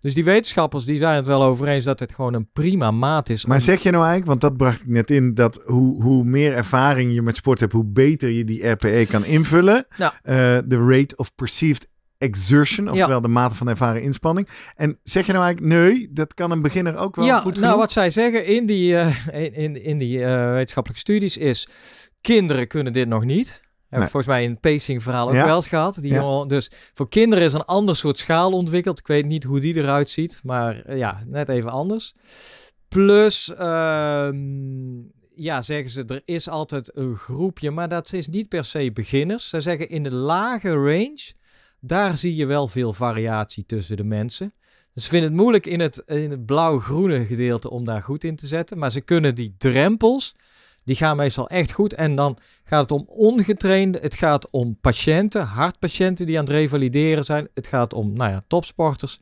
Dus 0.00 0.14
die 0.14 0.24
wetenschappers 0.24 0.84
die 0.84 0.98
zijn 0.98 1.16
het 1.16 1.26
wel 1.26 1.42
over 1.42 1.68
eens 1.68 1.84
dat 1.84 2.00
het 2.00 2.14
gewoon 2.14 2.34
een 2.34 2.48
prima 2.52 2.90
maat 2.90 3.28
is. 3.28 3.46
Maar 3.46 3.56
om- 3.56 3.62
zeg 3.62 3.82
je 3.82 3.90
nou 3.90 4.04
eigenlijk, 4.04 4.26
want 4.30 4.40
dat 4.40 4.56
bracht 4.56 4.80
ik 4.80 4.88
net 4.88 5.10
in, 5.10 5.34
dat 5.34 5.62
hoe, 5.66 6.02
hoe 6.02 6.24
meer 6.24 6.52
ervaring 6.54 7.14
je 7.14 7.22
met 7.22 7.36
sport 7.36 7.60
hebt, 7.60 7.72
hoe 7.72 7.84
beter 7.86 8.28
je 8.30 8.44
die 8.44 8.66
RPE 8.68 9.06
kan 9.10 9.24
invullen. 9.24 9.86
Nou. 9.96 10.12
Eh, 10.22 10.34
De 10.66 10.78
rate 10.88 11.16
of 11.16 11.34
perceived 11.34 11.88
exertion, 12.18 12.90
oftewel 12.90 13.20
de 13.20 13.28
mate 13.28 13.56
van 13.56 13.68
ervaren 13.68 14.02
inspanning. 14.02 14.48
En 14.76 14.98
zeg 15.02 15.26
je 15.26 15.32
nou 15.32 15.44
eigenlijk, 15.44 15.74
nee, 15.74 16.08
dat 16.12 16.34
kan 16.34 16.50
een 16.50 16.62
beginner 16.62 16.96
ook 16.96 17.16
wel 17.16 17.24
ja, 17.24 17.36
goed 17.40 17.52
nou 17.52 17.64
genoeg? 17.64 17.78
wat 17.78 17.92
zij 17.92 18.10
zeggen 18.10 18.46
in 18.46 18.66
die, 18.66 18.96
eh, 18.96 19.16
in, 19.44 19.54
in, 19.54 19.82
in 19.84 19.98
die 19.98 20.18
wetenschappelijke 20.24 21.00
studies 21.02 21.36
is, 21.36 21.68
kinderen 22.20 22.66
kunnen 22.66 22.92
dit 22.92 23.08
nog 23.08 23.24
niet. 23.24 23.68
Nee. 23.98 24.00
volgens 24.00 24.26
mij 24.26 24.42
in 24.42 24.50
het 24.50 24.60
pacing 24.60 25.02
verhaal 25.02 25.28
ook 25.28 25.34
Ja. 25.34 25.44
wel 25.44 25.56
eens 25.56 25.68
gehad. 25.68 25.94
Die 26.00 26.12
Ja. 26.12 26.20
jongen, 26.20 26.48
dus 26.48 26.70
voor 26.94 27.08
kinderen 27.08 27.44
is 27.44 27.52
een 27.52 27.64
ander 27.64 27.96
soort 27.96 28.18
schaal 28.18 28.52
ontwikkeld. 28.52 28.98
Ik 28.98 29.06
weet 29.06 29.26
niet 29.26 29.44
hoe 29.44 29.60
die 29.60 29.74
eruit 29.76 30.10
ziet, 30.10 30.40
maar 30.42 30.80
eh, 30.82 30.98
ja, 30.98 31.22
net 31.26 31.48
even 31.48 31.70
anders. 31.70 32.14
Plus, 32.88 33.54
ehm, 33.54 34.98
ja, 35.34 35.62
zeggen 35.62 35.90
ze, 35.90 36.04
er 36.06 36.22
is 36.24 36.48
altijd 36.48 36.96
een 36.96 37.16
groepje, 37.16 37.70
maar 37.70 37.88
dat 37.88 38.12
is 38.12 38.28
niet 38.28 38.48
per 38.48 38.64
se 38.64 38.90
beginners. 38.92 39.48
Ze 39.48 39.60
zeggen 39.60 39.88
in 39.88 40.02
de 40.02 40.14
lage 40.14 40.70
range, 40.70 41.32
daar 41.80 42.18
zie 42.18 42.36
je 42.36 42.46
wel 42.46 42.68
veel 42.68 42.92
variatie 42.92 43.64
tussen 43.66 43.96
de 43.96 44.04
mensen. 44.04 44.54
Dus 44.94 45.04
ze 45.04 45.10
vinden 45.10 45.28
het 45.30 45.38
moeilijk 45.40 45.66
in 45.66 45.80
het, 45.80 46.02
in 46.06 46.30
het 46.30 46.46
blauw-groene 46.46 47.26
gedeelte 47.26 47.70
om 47.70 47.84
daar 47.84 48.02
goed 48.02 48.24
in 48.24 48.36
te 48.36 48.46
zetten. 48.46 48.78
Maar 48.78 48.92
ze 48.92 49.00
kunnen 49.00 49.34
die 49.34 49.54
drempels, 49.58 50.34
die 50.84 50.96
gaan 50.96 51.16
meestal 51.16 51.48
echt 51.48 51.72
goed. 51.72 51.94
En 51.94 52.14
dan 52.14 52.38
gaat 52.64 52.80
het 52.80 52.92
om 52.92 53.04
ongetrainde, 53.08 53.98
het 54.02 54.14
gaat 54.14 54.50
om 54.50 54.76
patiënten, 54.80 55.42
hartpatiënten 55.42 56.26
die 56.26 56.38
aan 56.38 56.44
het 56.44 56.52
revalideren 56.52 57.24
zijn. 57.24 57.48
Het 57.54 57.66
gaat 57.66 57.94
om, 57.94 58.12
nou 58.12 58.30
ja, 58.30 58.42
topsporters. 58.46 59.20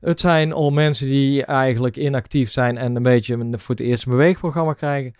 Het 0.00 0.20
zijn 0.20 0.52
om 0.52 0.74
mensen 0.74 1.06
die 1.06 1.44
eigenlijk 1.44 1.96
inactief 1.96 2.50
zijn 2.50 2.76
en 2.76 2.96
een 2.96 3.02
beetje 3.02 3.36
voor 3.50 3.74
het 3.74 3.84
eerst 3.84 4.06
een 4.06 4.12
beweegprogramma 4.12 4.72
krijgen. 4.72 5.14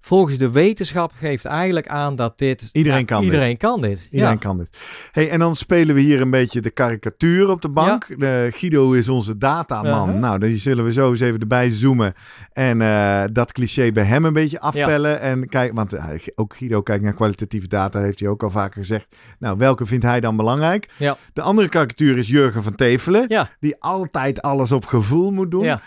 Volgens 0.00 0.38
de 0.38 0.50
wetenschap 0.50 1.12
geeft 1.14 1.44
eigenlijk 1.44 1.88
aan 1.88 2.16
dat 2.16 2.38
dit... 2.38 2.68
Iedereen 2.72 3.04
kan 3.04 3.22
dit. 3.22 3.32
Iedereen 3.32 3.56
kan 3.56 3.80
dit. 3.80 4.08
Iedereen 4.10 4.32
ja. 4.32 4.38
kan 4.38 4.58
dit. 4.58 4.78
Hey, 5.12 5.30
en 5.30 5.38
dan 5.38 5.56
spelen 5.56 5.94
we 5.94 6.00
hier 6.00 6.20
een 6.20 6.30
beetje 6.30 6.60
de 6.60 6.70
karikatuur 6.70 7.50
op 7.50 7.62
de 7.62 7.68
bank. 7.68 8.14
De, 8.18 8.48
Guido 8.52 8.92
is 8.92 9.08
onze 9.08 9.38
dataman. 9.38 10.08
Uh-huh. 10.08 10.20
Nou, 10.20 10.38
die 10.38 10.58
zullen 10.58 10.84
we 10.84 10.92
zo 10.92 11.10
eens 11.10 11.20
even 11.20 11.40
erbij 11.40 11.70
zoomen. 11.70 12.14
En 12.52 12.80
eh, 12.80 13.24
dat 13.32 13.52
cliché 13.52 13.92
bij 13.92 14.04
hem 14.04 14.24
een 14.24 14.32
beetje 14.32 14.60
afpellen. 14.60 15.20
En 15.20 15.48
kijk, 15.48 15.72
want 15.74 15.92
eh, 15.92 16.08
ook 16.34 16.54
Guido 16.56 16.82
kijkt 16.82 17.04
naar 17.04 17.14
kwalitatieve 17.14 17.68
data, 17.68 18.00
heeft 18.00 18.20
hij 18.20 18.28
ook 18.28 18.42
al 18.42 18.50
vaker 18.50 18.80
gezegd. 18.80 19.16
Nou, 19.38 19.58
welke 19.58 19.86
vindt 19.86 20.04
hij 20.04 20.20
dan 20.20 20.36
belangrijk? 20.36 20.88
Ja. 20.96 21.16
De 21.32 21.42
andere 21.42 21.68
karikatuur 21.68 22.18
is 22.18 22.28
Jurgen 22.28 22.62
van 22.62 22.74
Tevelen. 22.74 23.48
Die 23.60 23.76
altijd 23.78 24.42
alles 24.42 24.72
op 24.72 24.86
gevoel 24.86 25.30
moet 25.30 25.50
doen. 25.50 25.78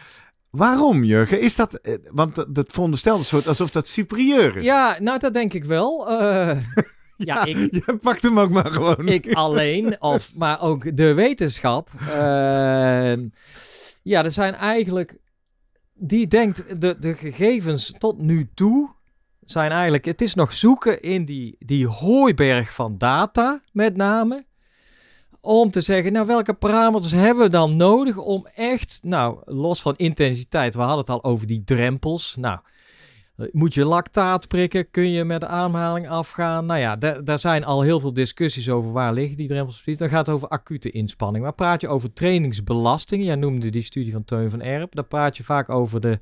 Waarom, 0.57 1.03
Jurgen? 1.03 1.41
Is 1.41 1.55
dat, 1.55 1.73
eh, 1.73 1.93
want 2.11 2.55
dat, 2.55 2.71
veronderstelt 2.71 3.19
een 3.19 3.25
soort 3.25 3.47
alsof 3.47 3.71
dat 3.71 3.87
superieur 3.87 4.55
is. 4.55 4.63
Ja, 4.63 4.97
nou 4.99 5.19
dat 5.19 5.33
denk 5.33 5.53
ik 5.53 5.65
wel. 5.65 6.09
Eh, 6.09 6.57
ja, 7.17 7.45
ik, 7.45 7.55
Je 7.85 7.97
pakt 8.01 8.21
hem 8.21 8.39
ook 8.39 8.49
maar 8.49 8.71
gewoon. 8.71 9.07
ik 9.07 9.33
alleen, 9.33 10.01
of, 10.01 10.31
maar 10.35 10.61
ook 10.61 10.97
de 10.97 11.13
wetenschap. 11.13 11.89
ehm, 11.99 13.27
ja, 14.03 14.23
er 14.23 14.31
zijn 14.31 14.53
eigenlijk. 14.53 15.17
Die 15.93 16.27
denkt, 16.27 16.81
de, 16.81 16.95
de 16.99 17.13
gegevens 17.13 17.93
tot 17.97 18.21
nu 18.21 18.49
toe 18.53 18.89
zijn 19.41 19.71
eigenlijk. 19.71 20.05
Het 20.05 20.21
is 20.21 20.33
nog 20.33 20.53
zoeken 20.53 21.01
in 21.01 21.25
die, 21.25 21.55
die 21.59 21.87
hooiberg 21.87 22.73
van 22.73 22.97
data, 22.97 23.61
met 23.71 23.95
name. 23.95 24.45
Om 25.45 25.71
te 25.71 25.81
zeggen, 25.81 26.13
nou, 26.13 26.25
welke 26.25 26.53
parameters 26.53 27.11
hebben 27.11 27.43
we 27.43 27.49
dan 27.49 27.75
nodig 27.75 28.17
om 28.17 28.47
echt, 28.55 28.99
nou, 29.01 29.37
los 29.45 29.81
van 29.81 29.93
intensiteit, 29.97 30.73
we 30.73 30.79
hadden 30.79 30.97
het 30.97 31.09
al 31.09 31.23
over 31.23 31.47
die 31.47 31.63
drempels. 31.63 32.35
Nou, 32.37 32.59
moet 33.51 33.73
je 33.73 33.85
lactaat 33.85 34.47
prikken? 34.47 34.89
Kun 34.91 35.09
je 35.09 35.23
met 35.23 35.41
de 35.41 35.47
ademhaling 35.47 36.09
afgaan? 36.09 36.65
Nou 36.65 36.79
ja, 36.79 36.95
da- 36.95 37.21
daar 37.21 37.39
zijn 37.39 37.65
al 37.65 37.81
heel 37.81 37.99
veel 37.99 38.13
discussies 38.13 38.69
over 38.69 38.91
waar 38.91 39.13
liggen 39.13 39.37
die 39.37 39.47
drempels 39.47 39.81
precies. 39.81 39.99
Dan 39.99 40.09
gaat 40.09 40.25
het 40.25 40.35
over 40.35 40.47
acute 40.47 40.89
inspanning. 40.91 41.43
Maar 41.43 41.53
praat 41.53 41.81
je 41.81 41.87
over 41.87 42.13
trainingsbelasting? 42.13 43.23
Jij 43.25 43.35
noemde 43.35 43.69
die 43.69 43.81
studie 43.83 44.11
van 44.11 44.25
Teun 44.25 44.49
van 44.49 44.61
Erp. 44.61 44.95
Daar 44.95 45.03
praat 45.05 45.37
je 45.37 45.43
vaak 45.43 45.69
over 45.69 46.01
de, 46.01 46.19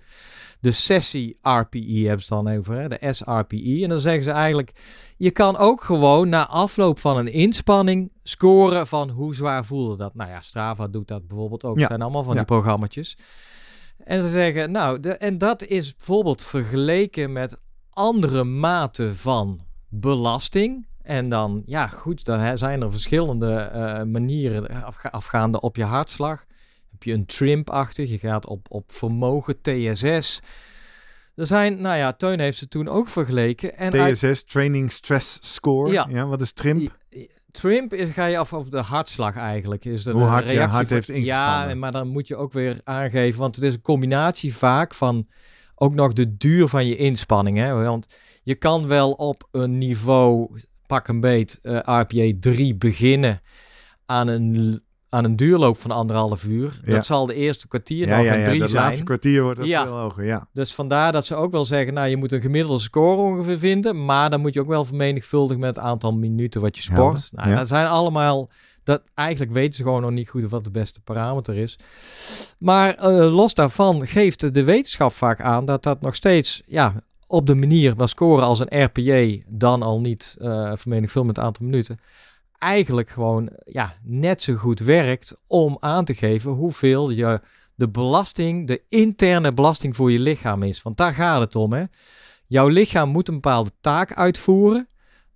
de 0.60 0.72
sessie 0.72 1.38
RPE, 1.42 2.04
hebben 2.06 2.22
ze 2.26 2.34
dan 2.34 2.48
over, 2.58 2.74
hè? 2.80 2.88
de 2.88 3.14
SRPE. 3.14 3.80
En 3.84 3.90
dan 3.90 4.00
zeggen 4.00 4.24
ze 4.24 4.32
eigenlijk, 4.32 4.72
je 5.18 5.32
kan 5.32 5.58
ook 5.58 5.84
gewoon 5.84 6.30
na 6.30 6.48
afloop 6.48 7.00
van 7.00 7.18
een 7.18 7.32
inspanning 7.34 8.12
scoren 8.24 8.88
van 8.88 9.10
hoe 9.10 9.36
zwaar 9.36 9.66
voelde 9.66 9.96
dat. 9.98 10.16
Nou 10.16 10.30
ja, 10.30 10.42
Strava 10.42 10.88
doet 10.88 11.08
dat 11.08 11.28
bijvoorbeeld 11.28 11.64
ook. 11.64 11.80
Ja. 11.80 11.88
Zijn 11.88 12.02
allemaal 12.02 12.24
van 12.24 12.34
Ja. 12.34 12.38
die 12.38 12.48
programma's. 12.48 13.16
En 14.04 14.22
ze 14.22 14.30
zeggen, 14.30 14.72
nou, 14.72 15.00
de, 15.00 15.10
en 15.14 15.38
dat 15.38 15.64
is 15.66 15.96
bijvoorbeeld 15.96 16.44
vergeleken 16.44 17.32
met 17.32 17.58
andere 17.90 18.44
maten 18.44 19.16
van 19.16 19.60
belasting. 19.90 20.88
En 21.02 21.30
dan, 21.30 21.64
ja 21.66 21.88
goed, 21.88 22.26
dan 22.26 22.58
zijn 22.58 22.82
er 22.82 22.92
verschillende 22.92 23.54
eh, 23.56 24.04
manieren 24.04 24.84
afga- 24.84 25.10
afgaande 25.10 25.62
op 25.62 25.76
je 25.76 25.84
hartslag. 25.84 26.46
Heb 26.92 27.04
je 27.04 27.14
een 27.14 27.26
trimp-achtig, 27.26 28.10
je 28.10 28.18
gaat 28.20 28.46
op, 28.48 28.66
op 28.70 28.92
vermogen, 28.92 29.62
TSS. 29.62 30.40
Er 31.36 31.48
zijn, 31.48 31.82
nou 31.82 31.98
ja, 31.98 32.12
Teun 32.14 32.40
heeft 32.40 32.58
ze 32.58 32.68
toen 32.68 32.88
ook 32.88 33.08
vergeleken. 33.08 33.78
En 33.78 33.94
uit- 33.94 34.16
TSS, 34.20 34.44
Training 34.44 34.92
Stress 34.92 35.38
Score. 35.54 35.92
Ja, 35.92 36.08
Ja. 36.10 36.26
wat 36.28 36.42
is 36.42 36.52
TRIMP? 36.52 37.00
Trimp 37.52 37.94
is, 37.94 38.12
ga 38.12 38.26
je 38.26 38.38
af 38.38 38.54
over 38.54 38.72
de 38.72 38.78
hartslag 38.82 39.36
eigenlijk. 39.36 39.86
Is 39.86 40.06
er 40.06 40.14
Hoe 40.14 40.22
een 40.22 40.28
hard 40.28 40.44
je 40.46 40.52
reactie 40.52 40.76
hart 40.76 40.88
van- 40.88 40.96
heeft 40.96 41.10
ingespannen. 41.10 41.70
Ja, 41.70 41.76
maar 41.76 41.92
dan 41.92 42.08
moet 42.08 42.28
je 42.28 42.36
ook 42.36 42.54
weer 42.54 42.80
aangeven, 42.84 43.40
want 43.40 43.56
het 43.56 43.66
is 43.66 43.74
een 43.74 43.82
combinatie 43.82 44.56
vaak 44.56 44.94
van 44.94 45.28
ook 45.76 45.94
nog 45.94 46.14
de 46.14 46.38
duur 46.38 46.68
van 46.68 46.88
je 46.88 46.96
inspanning. 46.96 47.58
Hè? 47.58 47.74
Want 47.74 48.06
je 48.44 48.56
kan 48.56 48.88
wel 48.88 49.12
op 49.12 49.48
een 49.52 49.78
niveau, 49.78 50.60
pak 50.88 51.08
een 51.08 51.20
beet, 51.20 51.60
eh 51.62 51.74
RPA 51.84 52.32
3 52.40 52.76
beginnen 52.76 53.42
aan 54.06 54.28
een, 54.28 54.84
aan 55.14 55.24
een 55.24 55.36
duurloop 55.36 55.78
van 55.78 55.92
anderhalf 55.92 56.44
uur. 56.46 56.80
Ja. 56.86 56.94
Dat 56.96 57.06
zal 57.06 57.26
de 57.26 57.34
eerste 57.34 57.68
kwartier 57.68 58.08
Ja, 58.08 58.16
nog 58.16 58.26
ja, 58.26 58.34
een 58.34 58.40
ja. 58.40 58.46
3 58.46 58.60
Dat 58.60 58.70
zijn. 58.70 58.84
laatste 58.84 59.04
kwartier 59.04 59.44
wordt 59.44 59.60
het 59.60 59.68
Ja. 59.68 59.84
veel 59.84 59.98
hoger, 59.98 60.26
ja. 60.26 60.48
Dus 60.54 60.74
vandaar 60.76 61.12
dat 61.12 61.26
ze 61.26 61.36
ook 61.36 61.52
wel 61.52 61.66
zeggen, 61.66 61.94
nou 61.94 62.08
je 62.08 62.18
moet 62.18 62.32
een 62.32 62.42
gemiddelde 62.42 62.80
score 62.82 63.22
ongeveer 63.22 63.58
vinden, 63.58 64.06
maar 64.06 64.30
dan 64.30 64.42
moet 64.42 64.54
je 64.54 64.60
ook 64.60 64.68
wel 64.68 64.86
vermenigvuldigen 64.86 65.60
met 65.60 65.76
het 65.76 65.86
aantal 65.86 66.14
minuten 66.14 66.62
wat 66.62 66.76
je 66.76 66.82
sport. 66.84 67.30
Nou, 67.32 67.50
ja. 67.50 67.56
dat 67.56 67.68
zijn 67.68 67.86
allemaal, 67.88 68.50
dat, 68.84 69.02
eigenlijk 69.14 69.52
weten 69.52 69.74
ze 69.74 69.84
gewoon 69.84 70.02
nog 70.02 70.12
niet 70.12 70.30
goed 70.30 70.50
wat 70.50 70.64
de 70.64 70.72
beste 70.72 71.02
parameter 71.02 71.58
is. 71.58 71.78
Maar 72.60 72.96
eh, 72.96 73.34
los 73.34 73.54
daarvan 73.54 74.08
geeft 74.08 74.54
de 74.54 74.64
wetenschap 74.64 75.12
vaak 75.14 75.42
aan 75.42 75.66
dat 75.66 75.84
dat 75.84 76.02
nog 76.02 76.16
steeds, 76.16 76.62
ja, 76.66 76.94
op 77.28 77.48
de 77.48 77.56
manier 77.56 77.94
van 77.98 78.08
scoren 78.08 78.44
als 78.46 78.60
een 78.60 78.84
RPJ, 78.84 79.44
dan 79.48 79.82
al 79.82 80.00
niet 80.00 80.36
eh 80.40 80.72
vermenigvuldigd 80.76 81.26
met 81.28 81.36
het 81.36 81.46
aantal 81.46 81.66
minuten, 81.66 82.00
eigenlijk 82.62 83.10
gewoon 83.10 83.50
ja, 83.66 83.94
net 84.04 84.44
zo 84.44 84.56
goed 84.56 84.80
werkt 84.80 85.36
om 85.48 85.78
aan 85.80 86.06
te 86.06 86.14
geven 86.14 86.52
hoeveel 86.52 87.10
je 87.10 87.42
de 87.76 87.90
belasting, 87.90 88.68
de 88.68 88.82
interne 88.90 89.54
belasting 89.54 89.96
voor 89.96 90.12
je 90.12 90.20
lichaam 90.20 90.64
is. 90.64 90.82
Want 90.82 90.98
daar 90.98 91.14
gaat 91.14 91.42
het 91.42 91.56
om. 91.56 91.74
Hè? 91.74 91.84
Jouw 92.48 92.68
lichaam 92.68 93.10
moet 93.10 93.28
een 93.28 93.34
bepaalde 93.34 93.72
taak 93.82 94.14
uitvoeren. 94.14 94.88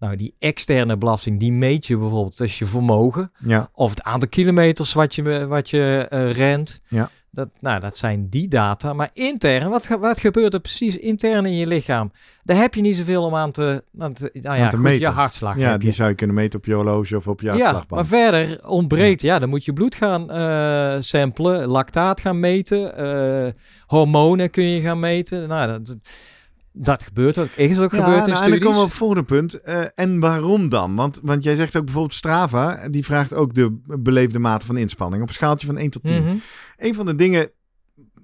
Nou, 0.06 0.18
die 0.18 0.36
externe 0.40 0.98
belasting, 0.98 1.40
die 1.40 1.52
meet 1.52 1.86
je 1.88 1.98
bijvoorbeeld 1.98 2.42
als 2.42 2.60
je 2.60 2.66
vermogen. 2.66 3.32
Ja, 3.40 3.70
Of 3.74 3.90
het 3.90 4.04
aantal 4.04 4.30
kilometers 4.30 4.94
wat 4.94 5.16
je, 5.16 5.48
wat 5.48 5.70
je 5.70 6.06
eh, 6.10 6.32
rent. 6.32 6.80
Ja. 6.88 7.10
Dat, 7.32 7.50
nou, 7.60 7.80
dat 7.80 7.98
zijn 7.98 8.30
die 8.30 8.48
data. 8.48 8.94
Maar 8.94 9.10
intern, 9.14 9.70
wat, 9.70 9.88
wat 10.00 10.20
gebeurt 10.20 10.54
er 10.54 10.60
precies 10.60 10.98
intern 10.98 11.46
in 11.46 11.56
je 11.56 11.68
lichaam? 11.68 12.12
Daar 12.44 12.58
heb 12.58 12.74
je 12.74 12.82
niet 12.82 12.98
zoveel 12.98 13.24
om 13.24 13.36
aan 13.36 13.52
te, 13.52 13.84
aan 14.00 14.14
te, 14.14 14.30
nou 14.34 14.58
ja, 14.58 14.64
Aan 14.64 14.70
te 14.70 14.76
goed, 14.76 14.86
meten. 14.86 15.00
je 15.00 15.08
hartslag 15.08 15.58
ja 15.58 15.78
die 15.78 15.88
je. 15.88 15.94
zou 15.94 16.10
je 16.10 16.16
kunnen 16.16 16.36
meten 16.36 16.60
op 16.60 16.66
je 16.66 16.74
horloge 16.74 17.16
of 17.16 17.28
op 17.28 17.42
je 17.42 17.46
Ja, 17.46 17.52
hartslagband. 17.52 17.90
maar 17.90 18.06
verder 18.20 18.68
ontbreekt, 18.68 19.22
ja, 19.22 19.40
dan 19.40 19.50
moet 19.50 19.66
je 19.66 19.74
bloed 19.74 19.96
gaan 19.96 20.32
eh 20.32 20.96
samplen, 21.00 21.68
lactaat 21.68 22.20
gaan 22.22 22.40
meten, 22.40 22.98
eh, 22.98 23.54
hormonen 23.86 24.50
kun 24.50 24.64
je 24.64 24.82
gaan 24.82 25.00
meten. 25.00 25.48
Nou, 25.48 25.68
dat, 25.68 25.96
dat 26.78 27.04
gebeurt 27.04 27.38
ook, 27.38 27.48
is 27.56 27.80
ook 27.80 27.92
Ja, 27.92 28.04
gebeurd 28.04 28.28
in 28.28 28.34
nou, 28.34 28.44
en 28.44 28.50
dan 28.50 28.60
komen 28.60 28.60
we 28.60 28.60
studies. 28.60 28.78
op 28.78 28.84
het 28.88 28.94
volgende 28.94 29.24
punt. 29.24 29.54
Eh, 29.62 29.84
en 29.96 30.20
waarom 30.20 30.70
dan? 30.70 30.96
Want, 30.96 31.20
want 31.24 31.44
jij 31.44 31.56
zegt 31.56 31.76
ook 31.76 31.84
bijvoorbeeld 31.84 32.14
Strava, 32.14 32.90
die 32.90 33.06
vraagt 33.06 33.34
ook 33.34 33.54
de 33.54 33.78
beleefde 33.86 34.40
mate 34.40 34.66
van 34.66 34.78
inspanning 34.78 35.22
op 35.22 35.28
een 35.28 35.34
schaaltje 35.34 35.68
van 35.68 35.78
1 35.78 35.90
tot 35.90 36.04
10. 36.04 36.24
Mhm. 36.24 36.36
Een 36.78 36.96
van 36.96 37.06
de 37.06 37.16
dingen, 37.16 37.50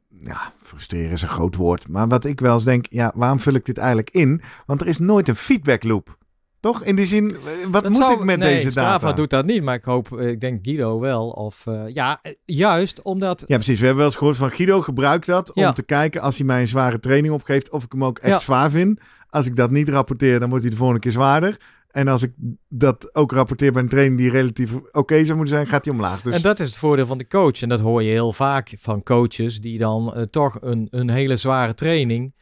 ja, 0.09 0.53
frustreren 0.63 1.11
is 1.11 1.21
een 1.21 1.27
groot 1.29 1.55
woord, 1.55 1.87
maar 1.87 2.07
wat 2.07 2.25
ik 2.25 2.39
wel 2.39 2.53
eens 2.53 2.63
denk, 2.63 2.85
ja, 2.89 3.11
waarom 3.15 3.39
vul 3.39 3.53
ik 3.53 3.65
dit 3.65 3.77
eigenlijk 3.77 4.09
in? 4.09 4.41
Want 4.65 4.81
er 4.81 4.87
is 4.87 4.97
nooit 4.97 5.27
een 5.27 5.35
feedback 5.35 5.83
loop. 5.83 6.17
Toch? 6.61 6.83
In 6.83 6.95
die 6.95 7.05
zin, 7.05 7.29
eh, 7.29 7.35
wat 7.71 7.83
Dat 7.83 7.91
moet 7.91 8.01
zou- 8.01 8.13
ik 8.19 8.23
met 8.23 8.39
nee, 8.39 8.53
deze 8.55 8.69
Strava 8.71 8.97
data? 9.05 9.13
doet 9.15 9.29
dat 9.29 9.45
niet, 9.45 9.63
maar 9.63 9.75
ik 9.75 9.83
hoop, 9.83 10.17
eh, 10.17 10.27
ik 10.29 10.41
denk 10.41 10.59
Guido 10.65 10.99
wel. 10.99 11.29
Of 11.29 11.67
eh, 11.67 11.83
ja, 11.87 12.21
juist 12.45 13.01
omdat. 13.01 13.43
Ja, 13.47 13.55
precies. 13.55 13.79
We 13.79 13.85
hebben 13.85 13.97
wel 13.97 14.05
eens 14.05 14.15
gehoord 14.17 14.37
van 14.37 14.51
Guido 14.51 14.81
gebruikt 14.81 15.25
dat 15.25 15.53
om 15.53 15.73
te 15.73 15.83
kijken 15.83 16.21
als 16.21 16.37
hij 16.37 16.45
mij 16.45 16.61
een 16.61 16.67
zware 16.67 16.99
training 16.99 17.33
opgeeft 17.33 17.69
of 17.71 17.83
ik 17.83 17.91
hem 17.91 18.03
ook 18.03 18.19
echt 18.19 18.33
Ja. 18.33 18.39
zwaar 18.39 18.71
vind. 18.71 18.99
Als 19.29 19.45
ik 19.45 19.55
dat 19.55 19.71
niet 19.71 19.89
rapporteer, 19.89 20.39
dan 20.39 20.47
wordt 20.49 20.63
hij 20.63 20.71
de 20.71 20.77
volgende 20.77 21.01
keer 21.01 21.11
zwaarder. 21.11 21.57
En 21.91 22.07
als 22.07 22.21
ik 22.21 22.31
dat 22.69 23.15
ook 23.15 23.31
rapporteer 23.31 23.71
bij 23.71 23.81
een 23.81 23.89
training 23.89 24.17
die 24.17 24.29
relatief 24.29 24.73
oké 24.91 25.23
zou 25.25 25.37
moeten 25.37 25.55
zijn, 25.55 25.67
gaat 25.67 25.83
die 25.83 25.93
omlaag. 25.93 26.21
Dus 26.21 26.35
En 26.35 26.41
dat 26.41 26.59
is 26.59 26.67
het 26.67 26.77
voordeel 26.77 27.05
van 27.05 27.17
de 27.17 27.27
coach. 27.27 27.61
En 27.61 27.69
dat 27.69 27.79
hoor 27.79 28.03
je 28.03 28.09
heel 28.09 28.31
vaak 28.33 28.73
van 28.79 29.03
coaches 29.03 29.61
die 29.61 29.77
dan 29.77 30.27
toch 30.31 30.57
een, 30.61 30.87
een 30.89 31.09
hele 31.09 31.37
zware 31.37 31.73
training 31.73 32.33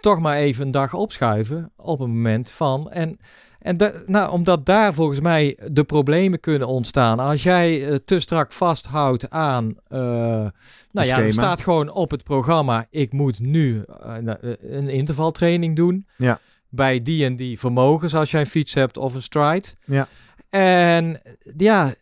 toch 0.00 0.20
maar 0.20 0.36
even 0.36 0.64
een 0.66 0.70
dag 0.70 0.94
opschuiven 0.94 1.72
op 1.76 2.00
een 2.00 2.10
moment 2.10 2.50
van. 2.50 2.90
En, 2.90 3.18
en 3.58 3.76
da- 3.76 3.92
nou, 4.06 4.30
omdat 4.32 4.66
daar 4.66 4.94
volgens 4.94 5.20
mij 5.20 5.58
de 5.72 5.84
problemen 5.84 6.40
kunnen 6.40 6.68
ontstaan. 6.68 7.18
Als 7.18 7.42
jij 7.42 7.88
eh, 7.88 7.94
te 8.04 8.20
strak 8.20 8.52
vasthoudt 8.52 9.30
aan. 9.30 9.74
eh, 9.88 9.98
nou 10.92 11.06
ja, 11.06 11.18
er 11.18 11.32
staat 11.32 11.60
gewoon 11.60 11.90
op 11.90 12.10
het 12.10 12.22
programma: 12.24 12.86
ik 12.90 13.12
moet 13.12 13.38
nu 13.40 13.82
eh, 14.00 14.16
nou, 14.16 14.38
een 14.60 14.88
intervaltraining 14.88 15.76
doen. 15.76 16.06
Ja. 16.16 16.38
Bij 16.68 17.02
die 17.02 17.24
en 17.24 17.36
die 17.36 17.58
vermogens, 17.58 18.14
als 18.14 18.30
jij 18.30 18.40
een 18.40 18.46
fiets 18.46 18.74
hebt 18.74 18.96
of 18.96 19.14
een 19.14 19.22
stride. 19.22 19.68
Ja. 19.84 20.08
En 20.50 21.20
ja, 21.56 21.94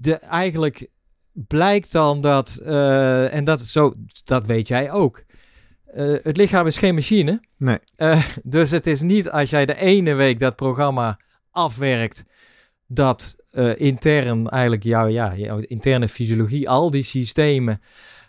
de, 0.00 0.14
eigenlijk 0.14 0.88
blijkt 1.32 1.92
dan 1.92 2.20
dat, 2.20 2.56
en 3.30 3.44
dat, 3.44 3.62
zo, 3.62 3.94
dat 4.24 4.46
weet 4.46 4.68
jij 4.68 4.92
ook. 4.92 5.22
Eh, 5.92 6.14
het 6.22 6.36
lichaam 6.36 6.66
is 6.66 6.78
geen 6.78 6.94
machine. 6.94 7.40
Nee. 7.56 7.78
Eh, 7.96 8.24
dus 8.42 8.70
het 8.70 8.86
is 8.86 9.00
niet 9.00 9.30
als 9.30 9.50
jij 9.50 9.66
de 9.66 9.76
ene 9.76 10.14
week 10.14 10.38
dat 10.38 10.56
programma 10.56 11.20
afwerkt, 11.50 12.24
dat 12.86 13.36
eh, 13.50 13.80
intern 13.80 14.48
eigenlijk 14.48 14.82
jouw, 14.82 15.06
ja, 15.06 15.36
jouw 15.36 15.58
interne 15.58 16.08
fysiologie, 16.08 16.68
al 16.68 16.90
die 16.90 17.02
systemen, 17.02 17.80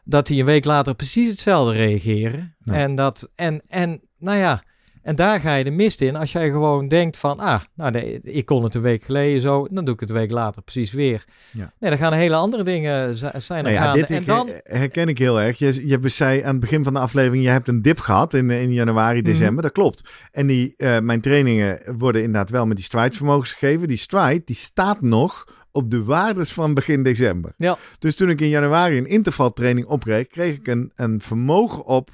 dat 0.03 0.27
die 0.27 0.39
een 0.39 0.45
week 0.45 0.65
later 0.65 0.95
precies 0.95 1.29
hetzelfde 1.29 1.73
reageren. 1.73 2.55
Nee. 2.59 2.79
En 2.79 2.95
dat, 2.95 3.31
en, 3.35 3.61
en 3.67 4.01
nou 4.17 4.37
ja, 4.37 4.63
en 5.03 5.15
daar 5.15 5.39
ga 5.39 5.53
je 5.55 5.63
de 5.63 5.69
mist 5.71 6.01
in 6.01 6.15
als 6.15 6.31
jij 6.31 6.49
gewoon 6.49 6.87
denkt 6.87 7.17
van, 7.17 7.39
ah, 7.39 7.61
nou, 7.75 7.91
de- 7.91 8.19
ik 8.21 8.45
kon 8.45 8.63
het 8.63 8.75
een 8.75 8.81
week 8.81 9.03
geleden 9.03 9.41
zo, 9.41 9.67
dan 9.71 9.85
doe 9.85 9.93
ik 9.93 9.99
het 9.99 10.09
een 10.09 10.15
week 10.15 10.31
later 10.31 10.61
precies 10.61 10.91
weer. 10.91 11.23
Ja. 11.51 11.73
Nee, 11.79 11.89
dan 11.89 11.99
gaan 11.99 12.13
hele 12.13 12.35
andere 12.35 12.63
dingen 12.63 13.17
zi- 13.17 13.25
zijn 13.37 13.65
er 13.65 13.71
Nou 13.71 13.73
ja, 13.73 13.81
gaande. 13.83 13.99
dit 13.99 14.09
en 14.09 14.21
ik- 14.21 14.25
dan, 14.25 14.49
herken 14.63 15.07
ik 15.07 15.17
heel 15.17 15.41
erg. 15.41 15.57
Je, 15.59 15.87
je 15.87 15.99
zei 16.09 16.41
aan 16.41 16.51
het 16.51 16.59
begin 16.59 16.83
van 16.83 16.93
de 16.93 16.99
aflevering, 16.99 17.43
je 17.43 17.49
hebt 17.49 17.67
een 17.67 17.81
dip 17.81 17.99
gehad 17.99 18.33
in, 18.33 18.49
in 18.49 18.73
januari, 18.73 19.19
Mhm. 19.21 19.25
december. 19.29 19.63
Dat 19.63 19.71
klopt. 19.71 20.09
En 20.31 20.47
die, 20.47 20.73
eh, 20.77 20.99
mijn 20.99 21.21
trainingen 21.21 21.79
worden 21.97 22.21
inderdaad 22.23 22.49
wel 22.49 22.65
met 22.65 22.75
die 22.75 22.85
stride 22.85 23.15
vermogens 23.15 23.51
gegeven. 23.53 23.87
Die 23.87 23.97
stride, 23.97 24.41
die 24.45 24.55
staat 24.55 25.01
nog 25.01 25.59
op 25.71 25.91
de 25.91 26.03
waardes 26.03 26.53
van 26.53 26.73
begin 26.73 27.03
december. 27.03 27.53
Ja. 27.57 27.77
Dus 27.99 28.15
toen 28.15 28.29
ik 28.29 28.41
in 28.41 28.49
januari 28.49 28.97
een 28.97 29.07
intervaltraining 29.07 29.87
opreed, 29.87 30.27
kreeg 30.27 30.55
ik 30.55 30.67
een, 30.67 30.91
een 30.95 31.21
vermogen 31.21 31.85
op 31.85 32.09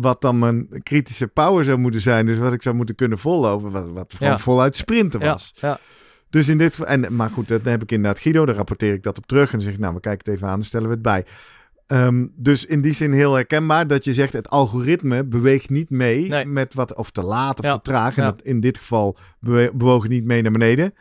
wat 0.00 0.20
dan 0.20 0.38
mijn 0.38 0.68
kritische 0.82 1.26
power 1.28 1.64
zou 1.64 1.78
moeten 1.78 2.00
zijn. 2.00 2.26
Dus 2.26 2.38
wat 2.38 2.52
ik 2.52 2.62
zou 2.62 2.74
moeten 2.76 2.94
kunnen 2.94 3.18
vollopen, 3.18 3.70
wat, 3.70 3.88
wat 3.88 4.14
gewoon 4.14 4.32
Ja. 4.32 4.38
voluit 4.38 4.76
sprinten 4.76 5.20
was. 5.20 5.52
ja, 5.60 5.78
Dus 6.30 6.48
in 6.48 6.58
dit 6.58 6.78
en, 6.80 7.16
maar 7.16 7.30
goed, 7.30 7.48
dat 7.48 7.64
heb 7.64 7.82
ik 7.82 7.92
inderdaad 7.92 8.20
Guido, 8.20 8.46
daar 8.46 8.54
rapporteer 8.54 8.92
ik 8.92 9.02
dat 9.02 9.18
op 9.18 9.26
terug. 9.26 9.44
En 9.52 9.52
dan 9.52 9.60
zeg 9.60 9.72
ik, 9.74 9.80
nou, 9.80 9.94
we 9.94 10.00
kijken 10.00 10.24
het 10.24 10.34
even 10.34 10.48
aan, 10.48 10.54
dan 10.58 10.62
stellen 10.62 10.86
we 10.88 10.92
het 10.94 11.02
bij. 11.02 11.24
Ehm, 11.86 12.26
dus 12.36 12.64
in 12.64 12.80
die 12.80 12.92
zin 12.92 13.12
heel 13.12 13.34
herkenbaar 13.34 13.86
dat 13.86 14.04
je 14.04 14.14
zegt, 14.14 14.32
het 14.32 14.48
algoritme 14.50 15.24
beweegt 15.24 15.70
niet 15.70 15.90
mee 15.90 16.28
Nee. 16.28 16.46
met 16.46 16.74
wat, 16.74 16.94
of 16.94 17.10
te 17.10 17.22
laat 17.22 17.58
of 17.58 17.64
Ja, 17.64 17.72
te 17.72 17.80
traag. 17.82 18.16
En 18.16 18.22
dat 18.24 18.42
in 18.42 18.60
dit 18.60 18.78
geval 18.78 19.16
bewoog 19.72 20.02
het 20.02 20.12
niet 20.12 20.24
mee 20.24 20.42
naar 20.42 20.52
beneden. 20.52 20.94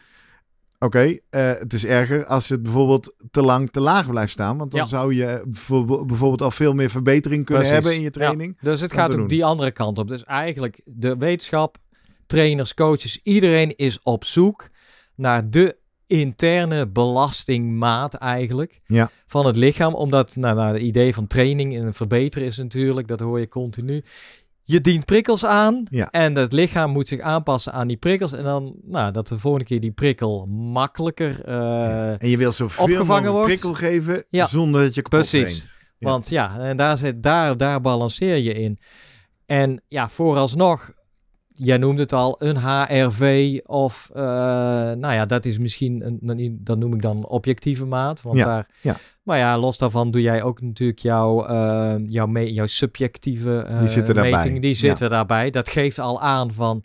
Oké, 0.79 1.17
eh, 1.29 1.51
het 1.51 1.73
is 1.73 1.85
erger 1.85 2.25
als 2.25 2.49
het 2.49 2.63
bijvoorbeeld 2.63 3.13
te 3.31 3.41
lang 3.41 3.69
te 3.71 3.79
laag 3.79 4.09
blijft 4.09 4.31
staan. 4.31 4.57
Want 4.57 4.71
dan 4.71 4.79
Ja. 4.79 4.85
zou 4.85 5.13
je 5.15 5.43
bijvoorbeeld 5.47 6.41
al 6.41 6.51
veel 6.51 6.73
meer 6.73 6.89
verbetering 6.89 7.45
kunnen 7.45 7.63
Precies. 7.63 7.79
hebben 7.83 7.99
in 7.99 8.03
je 8.05 8.11
training. 8.11 8.57
Dus 8.61 8.81
het 8.81 8.93
gaat 8.93 9.17
ook 9.17 9.29
die 9.29 9.45
andere 9.45 9.71
kant 9.71 9.97
op. 9.97 10.07
Dus 10.07 10.23
eigenlijk 10.23 10.81
de 10.85 11.17
wetenschap, 11.17 11.77
trainers, 12.25 12.73
coaches, 12.73 13.19
iedereen 13.23 13.75
is 13.75 13.99
op 14.03 14.25
zoek 14.25 14.69
naar 15.15 15.49
de 15.49 15.77
interne 16.07 16.87
belastingmaat 16.87 18.13
eigenlijk 18.13 18.79
Ja. 18.85 19.09
van 19.27 19.45
het 19.45 19.55
lichaam. 19.55 19.93
Omdat 19.93 20.35
nou, 20.35 20.55
nou, 20.55 20.73
het 20.73 20.81
idee 20.81 21.13
van 21.13 21.27
training 21.27 21.77
en 21.77 21.93
verbeteren 21.93 22.47
is 22.47 22.57
natuurlijk, 22.57 23.07
dat 23.07 23.19
hoor 23.19 23.39
je 23.39 23.47
continu. 23.47 24.03
Je 24.71 24.81
dient 24.81 25.05
prikkels 25.05 25.45
aan 25.45 25.83
Ja. 25.91 26.09
en 26.09 26.35
het 26.35 26.53
lichaam 26.53 26.91
moet 26.91 27.07
zich 27.07 27.19
aanpassen 27.19 27.73
aan 27.73 27.87
die 27.87 27.97
prikkels. 27.97 28.31
En 28.33 28.43
dan 28.43 28.75
nou, 28.83 29.11
dat 29.11 29.27
de 29.27 29.37
volgende 29.37 29.65
keer 29.65 29.79
die 29.79 29.91
prikkel 29.91 30.45
makkelijker... 30.45 31.41
eh, 31.45 32.21
En 32.21 32.29
je 32.29 32.37
wil 32.37 32.51
zoveel 32.51 32.83
Opgevangen 32.83 33.07
mogelijk 33.07 33.31
wordt. 33.33 33.47
prikkel 33.47 33.73
geven 33.73 34.23
Ja. 34.29 34.47
zonder 34.47 34.81
dat 34.83 34.95
je 34.95 35.01
kapot 35.01 35.19
Precies. 35.29 35.77
Ja. 35.97 36.09
Want 36.09 36.29
ja, 36.29 36.59
en 36.59 36.77
daar, 36.77 36.97
zit, 36.97 37.23
daar, 37.23 37.57
daar 37.57 37.81
balanceer 37.81 38.35
je 38.37 38.53
in. 38.53 38.79
En 39.45 39.83
ja, 39.87 40.09
vooralsnog, 40.09 40.91
jij 41.61 41.77
noemde 41.77 42.01
het 42.01 42.13
al, 42.13 42.35
een 42.39 42.57
HRV 42.57 43.57
of, 43.65 44.09
eh, 44.13 44.21
nou 44.91 45.13
ja, 45.13 45.25
dat 45.25 45.45
is 45.45 45.57
misschien, 45.59 46.19
een, 46.21 46.59
dat 46.63 46.77
noem 46.77 46.93
ik 46.93 47.01
dan 47.01 47.27
objectieve 47.27 47.85
maat. 47.85 48.21
Want 48.21 48.37
Ja, 48.37 48.45
daar, 48.45 48.67
ja. 48.81 48.95
Maar 49.23 49.37
ja, 49.37 49.57
los 49.57 49.77
daarvan 49.77 50.11
doe 50.11 50.21
jij 50.21 50.43
ook 50.43 50.61
natuurlijk 50.61 50.99
jouw, 50.99 51.45
eh, 51.45 51.95
jouw, 52.07 52.25
me- 52.27 52.53
jouw 52.53 52.65
subjectieve 52.65 53.57
eh, 53.67 53.79
Die 53.79 53.87
zitten 53.87 54.13
daarbij. 54.15 54.31
metingen, 54.33 54.61
die 54.61 54.73
zitten 54.75 55.09
daarbij. 55.09 55.49
Dat 55.49 55.69
geeft 55.69 55.99
al 55.99 56.21
aan 56.21 56.53
van, 56.53 56.83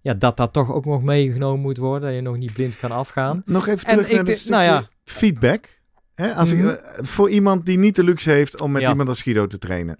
ja, 0.00 0.14
dat 0.14 0.36
dat 0.36 0.52
toch 0.52 0.72
ook 0.72 0.84
nog 0.84 1.02
meegenomen 1.02 1.60
moet 1.60 1.78
worden, 1.78 2.08
dat 2.08 2.14
je 2.14 2.20
nog 2.22 2.36
niet 2.36 2.52
blind 2.52 2.76
kan 2.78 2.90
afgaan. 2.90 3.42
Nog 3.46 3.66
even 3.68 3.88
En 3.88 3.94
terug 3.94 4.08
ik 4.10 4.14
naar 4.16 4.24
de 4.24 4.44
nou 4.48 4.62
ja. 4.62 4.82
feedback. 5.04 5.78
Hè, 6.14 6.34
als 6.34 6.54
Mhm. 6.54 6.68
ik, 6.68 6.74
eh, 6.76 7.04
voor 7.04 7.30
iemand 7.30 7.66
die 7.66 7.78
niet 7.78 7.96
de 7.96 8.04
luxe 8.04 8.30
heeft 8.30 8.60
om 8.60 8.72
met 8.72 8.82
Ja. 8.82 8.88
iemand 8.88 9.08
als 9.08 9.22
Guido 9.22 9.46
te 9.46 9.58
trainen. 9.58 9.98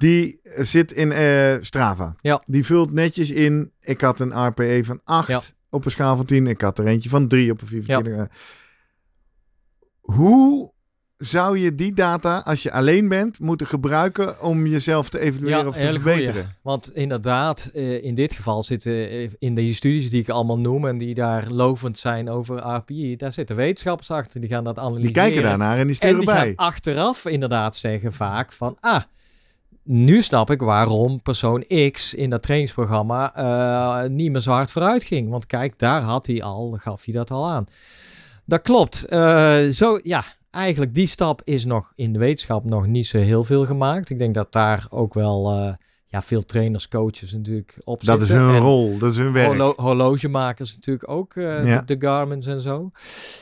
Die 0.00 0.40
eh, 0.42 0.64
zit 0.64 0.92
in 0.92 1.12
eh, 1.12 1.56
Strava. 1.60 2.14
Ja. 2.20 2.42
Die 2.44 2.64
vult 2.66 2.92
netjes 2.92 3.30
in. 3.30 3.72
Ik 3.80 4.00
had 4.00 4.20
een 4.20 4.46
RPE 4.46 4.80
van 4.84 5.00
8 5.04 5.28
Ja. 5.28 5.40
op 5.70 5.84
een 5.84 5.90
schaal 5.90 6.16
van 6.16 6.24
10. 6.26 6.46
Ik 6.46 6.60
had 6.60 6.78
er 6.78 6.86
eentje 6.86 7.08
van 7.08 7.28
3 7.28 7.50
op 7.50 7.60
een 7.60 7.66
24. 7.66 8.28
Hoe 10.00 10.72
zou 11.16 11.58
je 11.58 11.74
die 11.74 11.92
data, 11.94 12.38
als 12.44 12.62
je 12.62 12.72
alleen 12.72 13.08
bent, 13.08 13.40
moeten 13.40 13.66
gebruiken 13.66 14.42
om 14.42 14.66
jezelf 14.66 15.08
te 15.08 15.18
evalueren 15.18 15.66
of 15.66 15.74
te 15.74 15.80
hele 15.80 16.00
goeie. 16.00 16.16
verbeteren? 16.16 16.56
Want 16.62 16.92
inderdaad, 16.94 17.70
eh, 17.74 18.04
in 18.04 18.14
dit 18.14 18.32
geval 18.32 18.62
zitten 18.62 18.92
eh, 18.92 19.28
in 19.38 19.54
de 19.54 19.72
studies 19.72 20.10
die 20.10 20.20
ik 20.20 20.28
allemaal 20.28 20.58
noem 20.58 20.86
en 20.86 20.98
die 20.98 21.14
daar 21.14 21.50
lovend 21.50 21.98
zijn 21.98 22.28
over 22.30 22.56
RPI, 22.58 23.16
daar 23.16 23.32
zitten 23.32 23.56
wetenschappers 23.56 24.10
achter, 24.10 24.40
die 24.40 24.50
gaan 24.50 24.64
dat 24.64 24.78
analyseren. 24.78 25.12
Die 25.12 25.22
kijken 25.22 25.42
daarnaar 25.42 25.72
en 25.78 25.86
die 25.86 25.88
en 25.88 25.94
sturen 25.94 26.16
die 26.16 26.24
bij. 26.26 26.46
gaan 26.46 26.54
achteraf 26.56 27.26
inderdaad 27.26 27.76
zeggen 27.76 28.12
vaak 28.12 28.52
van, 28.52 28.76
ah, 28.80 29.02
nu 29.82 30.22
snap 30.22 30.50
ik 30.50 30.60
waarom 30.60 31.22
persoon 31.22 31.64
X 31.92 32.14
in 32.14 32.30
dat 32.30 32.42
trainingsprogramma 32.42 33.34
eh, 33.34 34.08
niet 34.10 34.30
meer 34.32 34.40
zo 34.40 34.50
hard 34.50 34.70
vooruit 34.70 35.04
ging. 35.04 35.30
Want 35.30 35.46
kijk, 35.46 35.78
daar 35.78 36.02
had 36.02 36.26
hij 36.26 36.42
al, 36.42 36.76
gaf 36.80 37.04
hij 37.04 37.14
dat 37.14 37.30
al 37.30 37.48
aan. 37.48 37.66
Dat 38.44 38.62
klopt. 38.62 39.04
Eh, 39.04 39.58
zo, 39.68 39.98
ja, 40.02 40.24
eigenlijk 40.50 40.94
die 40.94 41.06
stap 41.06 41.40
is 41.44 41.64
nog 41.64 41.92
in 41.94 42.12
de 42.12 42.18
wetenschap 42.18 42.64
nog 42.64 42.86
niet 42.86 43.06
zo 43.06 43.18
heel 43.18 43.44
veel 43.44 43.66
gemaakt. 43.66 44.10
Ik 44.10 44.18
denk 44.18 44.34
dat 44.34 44.52
daar 44.52 44.86
ook 44.90 45.14
wel 45.14 45.50
eh, 45.52 45.74
ja, 46.06 46.22
veel 46.22 46.46
trainers, 46.46 46.88
coaches 46.88 47.32
natuurlijk 47.32 47.78
op 47.84 48.04
Dat 48.04 48.20
is 48.20 48.26
zitten. 48.26 48.46
hun 48.46 48.54
En 48.54 48.60
rol, 48.60 48.98
dat 48.98 49.10
is 49.10 49.16
hun 49.18 49.32
werk. 49.32 49.46
horlo- 49.46 49.74
horlogemakers 49.76 50.74
natuurlijk 50.74 51.08
ook, 51.10 51.32
Ja. 51.34 51.80
de, 51.80 51.96
de 51.96 52.06
Garmin's 52.06 52.46
en 52.46 52.60
zo. 52.60 52.90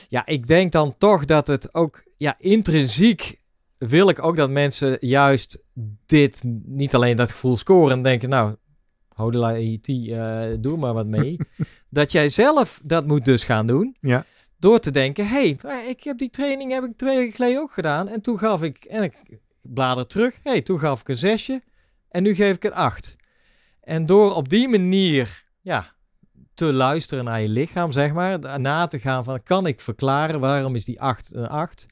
Ja, 0.09 0.27
ik 0.27 0.47
denk 0.47 0.73
dan 0.73 0.95
toch 0.99 1.25
dat 1.25 1.47
het 1.47 1.75
ook, 1.75 2.03
ja, 2.17 2.35
intrinsiek 2.39 3.38
wil 3.79 4.09
ik 4.09 4.23
ook 4.23 4.37
dat 4.37 4.51
mensen 4.51 4.97
juist 5.01 5.63
dit, 6.07 6.43
niet 6.65 6.95
alleen 6.95 7.17
dat 7.17 7.31
gevoel 7.31 7.57
scoren 7.57 7.97
en 7.97 8.03
denken, 8.03 8.29
nou, 8.29 8.57
hodela 9.09 9.53
IT, 9.53 9.89
eh 9.89 10.43
doe 10.61 10.77
maar 10.77 10.95
wat 10.95 11.07
mee. 11.07 11.37
dat 11.89 12.13
jij 12.13 12.29
zelf 12.29 12.81
dat 12.85 13.07
moet 13.07 13.25
dus 13.25 13.45
gaan 13.45 13.67
doen. 13.67 13.97
Ja. 14.01 14.25
Door 14.59 14.79
te 14.79 14.91
denken, 14.91 15.29
hé, 15.29 15.57
hey, 15.61 15.85
ik 15.89 16.03
heb 16.03 16.19
die 16.19 16.31
training 16.31 16.73
heb 16.73 16.85
ik 16.85 16.97
twee 16.97 17.17
weken 17.17 17.35
geleden 17.35 17.61
ook 17.61 17.73
gedaan. 17.73 18.09
En 18.09 18.21
toen 18.21 18.39
gaf 18.39 18.63
ik, 18.63 18.85
en 18.85 19.03
ik 19.03 19.15
blader 19.63 20.07
terug, 20.07 20.35
hé, 20.43 20.51
hey, 20.51 20.63
toen 20.63 20.79
gaf 20.79 21.01
ik 21.01 21.09
een 21.09 21.17
zesje. 21.17 21.63
En 22.09 22.23
nu 22.23 22.35
geef 22.35 22.57
ik 22.57 22.65
een 22.65 22.73
acht. 22.73 23.17
En 23.81 24.07
door 24.07 24.35
op 24.35 24.49
die 24.49 24.69
manier, 24.69 25.43
ja, 25.61 25.95
te 26.55 26.73
luisteren 26.73 27.25
naar 27.25 27.41
je 27.41 27.49
lichaam, 27.49 27.93
zeg 27.93 28.13
maar. 28.13 28.61
Na 28.61 28.87
te 28.87 28.99
gaan 28.99 29.25
van, 29.25 29.43
kan 29.43 29.67
ik 29.67 29.81
verklaren 29.81 30.41
waarom 30.41 30.75
is 30.75 30.85
die 30.85 31.01
8 31.01 31.35
een 31.35 31.49
8? 31.49 31.87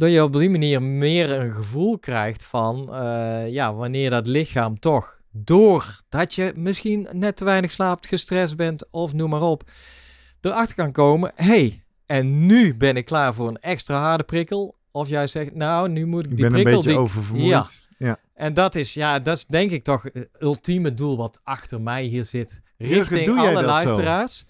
Dat 0.00 0.12
je 0.12 0.22
op 0.22 0.32
die 0.32 0.50
manier 0.50 0.82
meer 0.82 1.40
een 1.40 1.52
gevoel 1.52 1.98
krijgt 1.98 2.44
van, 2.44 2.94
eh, 2.94 3.48
ja, 3.48 3.74
wanneer 3.74 4.10
dat 4.10 4.26
lichaam 4.26 4.78
toch, 4.78 5.20
doordat 5.30 6.34
je 6.34 6.52
misschien 6.56 7.08
net 7.12 7.36
te 7.36 7.44
weinig 7.44 7.70
slaapt, 7.70 8.06
gestrest 8.06 8.56
bent 8.56 8.90
of 8.90 9.12
noem 9.12 9.30
maar 9.30 9.42
op, 9.42 9.70
erachter 10.40 10.76
kan 10.76 10.92
komen, 10.92 11.32
hey, 11.34 11.84
en 12.06 12.46
nu 12.46 12.76
ben 12.76 12.96
ik 12.96 13.04
klaar 13.04 13.34
voor 13.34 13.48
een 13.48 13.60
extra 13.60 14.00
harde 14.00 14.24
prikkel. 14.24 14.76
Of 14.90 15.08
jij 15.08 15.26
zegt, 15.26 15.54
nou, 15.54 15.88
nu 15.88 16.06
moet 16.06 16.24
ik 16.24 16.30
Ik 16.30 16.36
die 16.36 16.46
ben 16.48 16.56
een 16.56 16.62
prikkel... 16.62 16.82
beetje 16.82 16.96
die, 16.96 17.00
oververmoeid. 17.00 17.50
Ja. 17.50 17.66
ja. 18.06 18.18
en 18.34 18.54
dat 18.54 18.74
is, 18.74 18.94
ja, 18.94 19.18
dat 19.18 19.36
is 19.36 19.46
denk 19.46 19.70
ik 19.70 19.84
toch 19.84 20.02
het 20.02 20.28
ultieme 20.38 20.94
doel 20.94 21.16
wat 21.16 21.40
achter 21.42 21.80
mij 21.80 22.02
hier 22.02 22.24
zit. 22.24 22.60
Jurgen, 22.76 23.16
Richting 23.16 23.40
jij 23.40 23.56
alle 23.56 23.86
zo? 23.86 24.44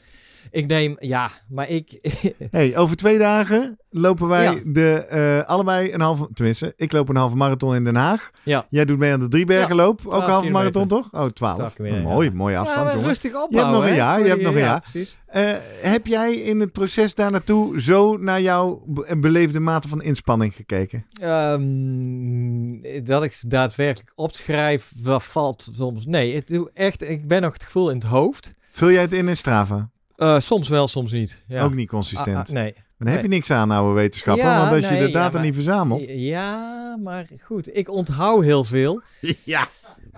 Ik 0.51 0.67
neem, 0.67 0.97
ja, 0.99 1.31
maar 1.49 1.69
ik... 1.69 1.99
Hey, 2.51 2.77
over 2.77 2.97
twee 2.97 3.19
dagen 3.19 3.79
lopen 3.91 4.29
wij 4.29 4.45
Ja. 4.45 4.55
de, 4.65 4.91
eh, 4.95 5.49
allebei 5.49 5.93
een 5.93 6.01
halve... 6.01 6.29
Tenminste, 6.35 6.73
ik 6.77 6.93
loop 6.93 7.09
een 7.09 7.17
halve 7.17 7.37
marathon 7.37 7.75
in 7.75 7.85
Den 7.85 7.95
Haag. 7.97 8.31
ja, 8.43 8.67
Jij 8.71 8.85
doet 8.85 8.99
mee 8.99 9.13
aan 9.13 9.21
de 9.21 9.29
Driebergenloop. 9.29 10.07
ook 10.07 10.23
een 10.23 10.31
halve 10.31 10.51
marathon, 10.51 10.89
toch? 10.89 11.09
Oh, 11.13 11.25
twaalf. 11.27 11.57
12 11.59 11.75
kilometer, 11.75 12.03
mooi, 12.03 12.31
mooie 12.31 12.57
afstand, 12.59 12.93
jongen. 12.93 13.07
rustig 13.07 13.35
opbouwen. 13.43 13.75
nog 13.75 13.89
een 13.89 13.95
jaar, 13.95 14.21
je 14.21 14.29
hebt 14.29 14.43
nog 14.43 14.53
een 14.55 14.59
ja, 14.59 14.83
jaar. 14.93 15.07
Eh, 15.27 15.53
heb 15.91 16.07
jij 16.07 16.35
in 16.35 16.61
het 16.61 16.73
proces 16.73 17.15
daar 17.15 17.31
naartoe 17.31 17.81
zo 17.81 18.17
naar 18.17 18.41
jouw 18.41 18.83
be- 18.87 19.17
beleefde 19.19 19.61
mate 19.61 19.89
van 19.89 20.03
inspanning 20.03 20.55
gekeken? 20.55 21.05
Ehm, 21.21 23.03
dat 23.05 23.23
ik 23.23 23.33
ze 23.33 23.49
daadwerkelijk 23.49 24.13
opschrijf, 24.15 24.93
dat 24.97 25.25
valt 25.25 25.69
soms. 25.73 26.07
Nee, 26.07 26.35
het 26.35 26.47
doe 26.49 26.71
echt. 26.75 27.09
Ik 27.09 27.29
ben 27.29 27.43
nog 27.43 27.53
het 27.53 27.63
gevoel 27.65 27.89
in 27.91 27.95
het 27.97 28.05
hoofd. 28.07 28.51
Vul 28.71 28.91
jij 28.91 29.03
het 29.03 29.13
in 29.13 29.29
in 29.29 29.37
Strava? 29.37 29.91
Eh, 30.21 30.41
soms 30.41 30.69
wel, 30.69 30.89
soms 30.89 31.13
niet. 31.13 31.45
Ja. 31.49 31.63
Ook 31.65 31.75
niet 31.75 31.89
consistent. 31.89 32.37
Ah, 32.37 32.43
ah, 32.47 32.49
nee. 32.51 32.73
Maar 32.75 33.09
dan 33.09 33.09
heb 33.09 33.23
je 33.23 33.29
niks 33.29 33.51
aan, 33.51 33.71
oude 33.71 34.01
wetenschapper. 34.01 34.45
Ja, 34.47 34.59
want 34.61 34.73
als 34.73 34.89
je 34.89 34.99
de 34.99 35.11
data 35.11 35.27
ja, 35.27 35.31
maar- 35.33 35.43
niet 35.43 35.55
verzamelt... 35.55 36.07
Ja, 36.07 36.97
maar 37.03 37.27
goed. 37.43 37.77
Ik 37.77 37.89
onthoud 37.91 38.43
heel 38.45 38.65
veel. 38.65 39.03
Ja, 39.45 39.67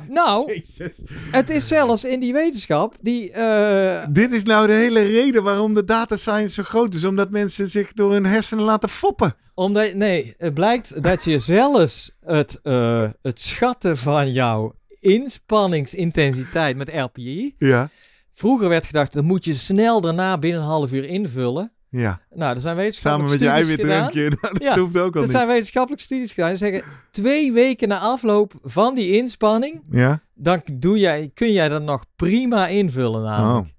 Nou, 0.09 0.47
jezus. 0.53 1.01
het 1.31 1.51
is 1.51 1.69
zelfs 1.69 2.05
in 2.05 2.21
die 2.21 2.33
wetenschap 2.33 2.95
die. 3.01 3.31
eh, 3.33 4.05
Dit 4.11 4.33
is 4.33 4.43
nou 4.43 4.67
de 4.67 4.73
hele 4.73 5.03
reden 5.03 5.43
waarom 5.43 5.75
de 5.75 5.85
data 5.85 6.17
science 6.17 6.55
zo 6.55 6.63
groot 6.63 6.95
is. 6.95 7.05
Omdat 7.05 7.31
mensen 7.31 7.67
zich 7.67 7.93
door 7.93 8.13
hun 8.13 8.27
hersenen 8.27 8.65
laten 8.65 8.89
foppen. 8.89 9.35
Omdat, 9.55 9.95
nee, 9.95 10.35
het 10.39 10.55
blijkt 10.55 11.03
dat 11.03 11.25
je 11.25 11.39
zelfs 11.59 12.11
het, 12.21 12.61
eh, 12.63 13.11
het 13.23 13.41
schatten 13.41 13.97
van 13.97 14.33
jouw 14.33 14.75
inspanningsintensiteit 15.01 16.77
met 16.77 16.89
RPI. 16.95 17.55
Ja. 17.59 17.89
Vroeger 18.43 18.69
werd 18.69 18.87
gedacht, 18.87 19.13
dat 19.13 19.25
moet 19.25 19.45
je 19.45 19.55
snel 19.55 20.01
daarna 20.01 20.39
binnen 20.39 20.61
een 20.61 20.67
half 20.67 20.93
uur 20.93 21.05
invullen. 21.05 21.73
Ja. 21.89 22.21
Nou, 22.31 22.55
er 22.55 22.61
zijn 22.61 22.63
Samen 22.63 22.77
wetenschappelijke 22.77 23.33
met 23.33 23.41
je 23.41 23.49
studies 23.49 23.75
gedaan. 23.75 24.01
eiwitdrankje. 24.01 24.39
Dat 24.61 24.63
Ja, 24.63 24.79
hoeft 24.79 24.99
ook 24.99 25.15
al 25.15 25.21
Er 25.21 25.27
niet. 25.27 25.37
zijn 25.37 25.47
wetenschappelijke 25.47 26.05
studies 26.05 26.33
gedaan. 26.33 26.49
Die 26.49 26.59
zeggen, 26.59 26.83
twee 27.11 27.53
weken 27.53 27.89
na 27.89 27.99
afloop 27.99 28.53
van 28.61 28.95
die 28.95 29.17
inspanning, 29.17 29.83
Ja. 29.91 30.23
dan 30.35 30.63
doe 30.73 30.99
jij, 30.99 31.31
kun 31.35 31.53
jij 31.53 31.69
dat 31.69 31.83
nog 31.83 32.05
prima 32.17 32.67
invullen 32.67 33.23
namelijk. 33.23 33.73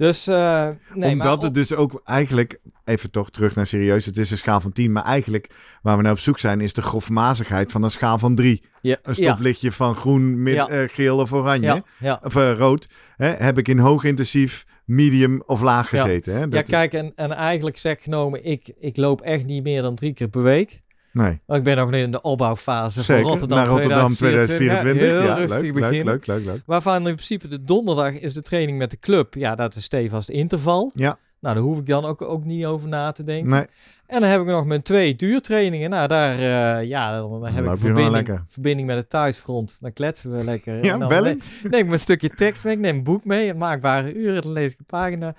Dus, 0.00 0.26
eh, 0.26 0.68
nee, 0.94 1.10
Omdat 1.12 1.42
het 1.42 1.54
dus 1.54 1.74
ook 1.74 2.00
eigenlijk, 2.04 2.58
even 2.84 3.10
toch 3.10 3.30
terug 3.30 3.54
naar 3.54 3.66
serieus, 3.66 4.06
het 4.06 4.16
is 4.16 4.30
een 4.30 4.38
schaal 4.38 4.60
van 4.60 4.72
10, 4.72 4.92
maar 4.92 5.04
eigenlijk 5.04 5.50
waar 5.82 5.96
we 5.96 6.02
naar 6.02 6.12
op 6.12 6.18
zoek 6.18 6.38
zijn 6.38 6.60
is 6.60 6.72
de 6.72 6.82
grofmazigheid 6.82 7.72
van 7.72 7.82
een 7.82 7.90
schaal 7.90 8.18
van 8.18 8.34
3. 8.34 8.62
ja, 8.80 8.96
Een 9.02 9.14
ja, 9.16 9.30
stoplichtje 9.32 9.72
van 9.72 9.94
groen, 9.96 10.42
mid, 10.42 10.54
Ja. 10.54 10.68
eh, 10.68 10.88
geel 10.88 11.18
of 11.18 11.32
oranje, 11.32 11.66
ja, 11.66 11.82
ja. 11.98 12.20
of 12.24 12.36
eh, 12.36 12.52
rood, 12.52 12.88
hè, 13.16 13.28
heb 13.28 13.58
ik 13.58 13.68
in 13.68 13.78
hoog 13.78 14.04
intensief, 14.04 14.64
medium 14.84 15.42
of 15.46 15.60
laag 15.60 15.90
Ja. 15.90 16.00
gezeten. 16.00 16.32
Hè? 16.32 16.38
Ja, 16.40 16.46
Dat- 16.46 16.64
kijk, 16.64 16.92
en, 16.92 17.12
en 17.14 17.30
eigenlijk 17.32 17.76
zeg 17.76 18.02
genomen, 18.02 18.44
ik, 18.44 18.72
ik 18.78 18.96
loop 18.96 19.20
echt 19.20 19.44
niet 19.44 19.62
meer 19.62 19.82
dan 19.82 19.94
drie 19.94 20.12
keer 20.12 20.28
per 20.28 20.42
week. 20.42 20.80
Nee, 21.12 21.40
Want 21.46 21.58
ik 21.58 21.64
ben 21.64 21.76
nog 21.76 21.92
in 21.92 22.10
de 22.10 22.20
opbouwfase 22.22 23.02
zeker. 23.02 23.22
van 23.22 23.30
Rotterdam 23.30 23.58
naar 23.58 23.66
Rotterdam 23.66 24.14
2024. 24.14 25.06
Ja, 25.08 25.20
heel 25.20 25.22
Ja, 25.22 25.34
rustig 25.34 25.62
leuk, 25.62 25.74
leuk, 25.74 26.04
leuk, 26.04 26.26
leuk, 26.26 26.44
leuk. 26.44 26.62
Waarvan 26.66 26.96
in 26.96 27.14
principe 27.14 27.48
de 27.48 27.64
donderdag 27.64 28.12
is 28.20 28.34
de 28.34 28.42
training 28.42 28.78
met 28.78 28.90
de 28.90 28.98
club. 28.98 29.34
Ja, 29.34 29.54
dat 29.54 29.74
is 29.76 29.84
stevast 29.84 30.28
interval. 30.28 30.90
Ja. 30.94 31.18
Nou, 31.40 31.54
daar 31.54 31.64
hoef 31.64 31.78
ik 31.78 31.86
dan 31.86 32.04
ook, 32.04 32.22
ook 32.22 32.44
niet 32.44 32.64
over 32.64 32.88
na 32.88 33.12
te 33.12 33.24
denken. 33.24 33.50
Nee, 33.50 33.66
En 34.06 34.20
dan 34.20 34.30
heb 34.30 34.40
ik 34.40 34.46
nog 34.46 34.64
mijn 34.64 34.82
twee 34.82 35.16
duurtrainingen. 35.16 35.90
Nou, 35.90 36.08
daar 36.08 36.34
eh, 36.38 36.88
ja, 36.88 37.18
dan 37.20 37.46
heb 37.46 37.64
ik 37.66 37.78
verbinding, 37.78 38.40
verbinding 38.48 38.88
met 38.88 38.96
het 38.96 39.08
thuisfront. 39.10 39.76
Dan 39.80 39.92
kletsen 39.92 40.36
we 40.36 40.44
lekker. 40.44 40.84
ja, 40.84 40.92
En 40.92 40.98
dan 40.98 41.08
bellend. 41.08 41.50
neem 41.70 41.80
ik 41.80 41.86
mijn 41.86 42.00
stukje 42.00 42.28
tekst 42.28 42.64
mee. 42.64 42.72
Ik 42.74 42.78
neem 42.80 42.96
een 42.96 43.02
boek 43.04 43.24
mee. 43.24 43.46
Het 43.46 43.56
maakbare 43.56 44.14
uren. 44.14 44.42
Dan 44.42 44.52
lees 44.52 44.72
ik 44.72 44.78
een 44.78 44.84
pagina. 44.86 45.34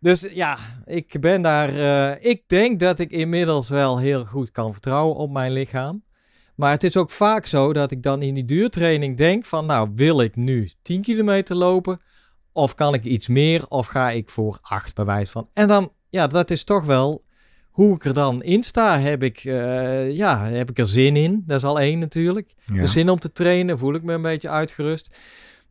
Dus 0.00 0.26
ja, 0.32 0.58
ik 0.84 1.20
ben 1.20 1.42
daar... 1.42 1.68
eh, 1.68 2.30
ik 2.30 2.42
denk 2.46 2.80
dat 2.80 2.98
ik 2.98 3.10
inmiddels 3.10 3.68
wel 3.68 3.98
heel 3.98 4.24
goed 4.24 4.50
kan 4.50 4.72
vertrouwen 4.72 5.16
op 5.16 5.30
mijn 5.30 5.52
lichaam. 5.52 6.02
Maar 6.54 6.70
het 6.70 6.84
is 6.84 6.96
ook 6.96 7.10
vaak 7.10 7.46
zo 7.46 7.72
dat 7.72 7.90
ik 7.90 8.02
dan 8.02 8.22
in 8.22 8.34
die 8.34 8.44
duurtraining 8.44 9.16
denk 9.16 9.44
van... 9.44 9.66
Nou, 9.66 9.90
wil 9.94 10.20
ik 10.20 10.36
nu 10.36 10.70
10 10.82 11.02
kilometer 11.02 11.56
lopen? 11.56 12.00
Of 12.52 12.74
kan 12.74 12.94
ik 12.94 13.04
iets 13.04 13.28
meer? 13.28 13.64
Of 13.68 13.86
ga 13.86 14.10
ik 14.10 14.30
voor 14.30 14.58
8 14.62 14.94
bij 14.94 15.04
wijze 15.04 15.30
van? 15.30 15.48
En 15.52 15.68
dan, 15.68 15.92
ja, 16.08 16.26
dat 16.26 16.50
is 16.50 16.64
toch 16.64 16.84
wel... 16.84 17.26
Hoe 17.70 17.94
ik 17.94 18.04
er 18.04 18.12
dan 18.14 18.42
in 18.42 18.62
sta, 18.62 18.98
heb 18.98 19.22
ik, 19.22 19.44
eh, 19.44 20.10
ja, 20.10 20.44
heb 20.46 20.70
ik 20.70 20.78
er 20.78 20.86
zin 20.86 21.16
in. 21.16 21.42
Dat 21.46 21.56
is 21.56 21.64
al 21.64 21.80
één 21.80 21.98
natuurlijk. 21.98 22.54
Ja. 22.64 22.80
De 22.80 22.86
zin 22.86 23.10
om 23.10 23.18
te 23.18 23.32
trainen, 23.32 23.78
voel 23.78 23.94
ik 23.94 24.02
me 24.02 24.12
een 24.12 24.22
beetje 24.22 24.48
uitgerust. 24.48 25.16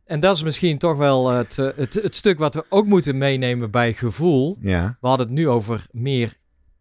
En 0.08 0.20
dat 0.20 0.36
is 0.36 0.42
misschien 0.42 0.78
toch 0.78 0.96
wel 0.96 1.28
het, 1.30 1.58
eh, 1.58 1.66
het, 1.76 1.94
het 1.94 2.16
stuk 2.16 2.38
wat 2.38 2.54
we 2.54 2.64
ook 2.68 2.86
moeten 2.86 3.18
meenemen 3.18 3.70
bij 3.70 3.92
gevoel. 3.92 4.56
ja, 4.60 4.96
We 5.00 5.08
hadden 5.08 5.26
het 5.26 5.34
nu 5.34 5.48
over 5.48 5.86
meer 5.90 6.32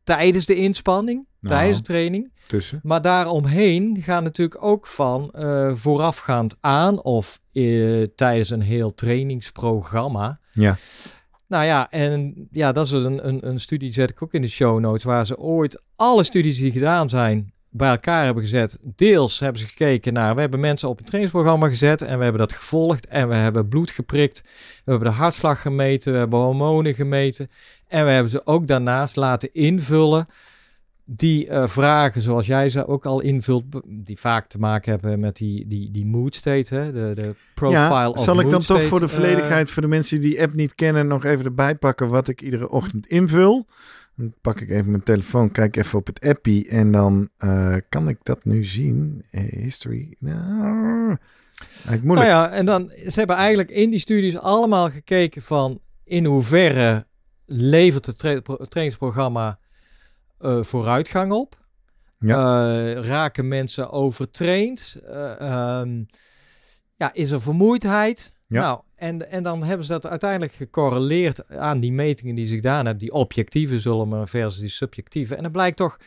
tijdens 0.04 0.46
de 0.46 0.56
inspanning, 0.56 1.26
Nou. 1.40 1.56
tijdens 1.56 1.78
de 1.78 1.84
training. 1.84 2.32
tussen. 2.48 2.80
Maar 2.84 3.02
daaromheen 3.02 3.98
gaan 4.02 4.24
natuurlijk 4.24 4.64
ook 4.64 4.88
van 4.88 5.32
eh, 5.32 5.72
voorafgaand 5.74 6.56
aan 6.60 7.04
of 7.04 7.40
eh, 7.52 8.04
tijdens 8.16 8.50
een 8.50 8.62
heel 8.62 8.94
trainingsprogramma. 8.94 10.40
Ja. 10.52 10.78
Nou 11.48 11.64
ja, 11.66 11.90
en 11.90 12.48
ja, 12.52 12.72
dat 12.72 12.86
is 12.86 12.92
een, 12.92 13.28
een, 13.28 13.48
een 13.48 13.60
studie, 13.60 13.88
die 13.88 13.94
zet 13.98 14.10
ik 14.10 14.24
ook 14.24 14.34
in 14.34 14.42
de 14.42 14.48
show 14.48 14.80
notes, 14.80 15.04
waar 15.04 15.26
ze 15.26 15.38
ooit 15.38 15.82
alle 15.96 16.24
studies 16.24 16.60
die 16.60 16.72
gedaan 16.72 17.10
zijn 17.10 17.54
bij 17.78 17.90
elkaar 17.90 18.24
hebben 18.24 18.44
gezet. 18.44 18.80
Deels 18.96 19.40
hebben 19.40 19.62
ze 19.62 19.68
gekeken 19.68 20.14
naar, 20.14 20.36
we 20.36 20.42
hebben 20.42 20.60
mensen 20.60 20.90
op 20.90 21.00
een 21.00 21.06
trainingsprogramma 21.06 21.68
gezet 21.68 22.02
en 22.02 22.18
we 22.18 22.24
hebben 22.24 22.42
dat 22.42 22.54
gevolgd 22.54 23.08
en 23.08 23.28
we 23.28 23.36
hebben 23.36 23.68
bloed 23.68 23.92
geprikt, 23.92 24.42
we 24.86 24.92
hebben 24.92 25.10
de 25.10 25.16
hartslag 25.16 25.62
gemeten, 25.62 26.12
we 26.12 26.18
hebben 26.18 26.40
hormonen 26.40 26.94
gemeten 26.94 27.50
en 27.88 28.06
we 28.06 28.12
hebben 28.12 28.32
ze 28.32 28.46
ook 28.46 28.68
daarnaast 28.68 29.16
laten 29.16 29.54
invullen 29.54 30.28
die 31.10 31.48
eh, 31.48 31.68
vragen, 31.68 32.22
zoals 32.22 32.46
jij 32.46 32.70
ze 32.70 32.88
ook 32.88 33.06
al 33.06 33.20
invult, 33.20 33.64
die 33.86 34.20
vaak 34.20 34.50
te 34.50 34.60
maken 34.60 34.92
hebben 34.92 35.20
met 35.20 35.38
die, 35.38 35.68
die, 35.68 35.92
die 35.92 36.06
mood 36.06 36.36
state, 36.36 36.76
hè? 36.76 36.92
De, 36.92 37.12
de 37.16 37.36
profile 37.54 37.80
Ja, 37.80 38.10
of 38.10 38.24
zal 38.24 38.40
ik 38.40 38.50
dan 38.50 38.62
toch 38.62 38.84
voor 38.84 39.00
de 39.00 39.06
eh, 39.06 39.12
volledigheid, 39.12 39.72
voor 39.72 39.82
de 39.82 39.88
mensen 39.88 40.20
die 40.20 40.30
die 40.30 40.42
app 40.42 40.54
niet 40.54 40.76
kennen, 40.76 41.08
nog 41.08 41.26
even 41.26 41.46
erbij 41.46 41.76
pakken 41.76 42.10
wat 42.10 42.28
ik 42.28 42.42
iedere 42.42 42.70
ochtend 42.70 43.08
invul. 43.08 43.66
Dan 44.18 44.34
pak 44.42 44.62
ik 44.62 44.70
even 44.70 44.90
mijn 44.90 45.04
telefoon, 45.04 45.52
kijk 45.52 45.76
even 45.76 46.00
op 46.00 46.08
het 46.08 46.22
appie 46.22 46.68
en 46.70 46.92
dan 46.92 47.30
eh, 47.38 47.76
kan 47.90 48.10
ik 48.10 48.18
dat 48.24 48.46
nu 48.46 48.64
zien. 48.66 49.24
Eh, 49.32 49.42
history. 49.44 50.16
Nou, 50.20 51.18
moeilijk. 51.86 52.04
Nou 52.04 52.26
ja, 52.26 52.50
en 52.50 52.66
dan, 52.66 52.90
ze 52.90 53.14
hebben 53.14 53.36
eigenlijk 53.36 53.70
in 53.70 53.90
die 53.90 54.00
studies 54.00 54.38
allemaal 54.38 54.90
gekeken 54.90 55.42
van 55.42 55.80
in 56.04 56.26
hoeverre 56.26 57.06
levert 57.46 58.06
het 58.06 58.18
tra- 58.18 58.42
pro- 58.42 58.66
trainingsprogramma 58.66 59.60
eh, 60.40 60.64
vooruitgang 60.64 61.32
op. 61.32 61.58
Ja. 62.20 62.92
Raken 62.94 63.48
mensen 63.48 63.92
overtraind? 63.92 65.00
Eh, 65.06 65.40
ehm, 65.42 66.04
ja, 66.96 67.14
is 67.14 67.32
er 67.32 67.42
vermoeidheid? 67.42 68.34
Ja. 68.48 68.62
Nou, 68.62 68.82
en, 68.98 69.32
en 69.32 69.44
dan 69.44 69.64
hebben 69.64 69.86
ze 69.86 69.92
dat 69.92 70.08
uiteindelijk 70.08 70.54
gecorreleerd 70.54 71.50
aan 71.50 71.80
die 71.80 71.92
metingen 71.92 72.36
die 72.36 72.46
ze 72.46 72.56
gedaan 72.56 72.86
hebben. 72.86 73.04
Die 73.04 73.14
objectieve 73.14 73.80
zullen 73.80 74.08
maar 74.08 74.28
versus 74.28 74.60
die 74.60 74.70
subjectieve. 74.70 75.36
En 75.36 75.44
dan 75.44 75.52
blijkt 75.52 75.78
toch 75.78 75.98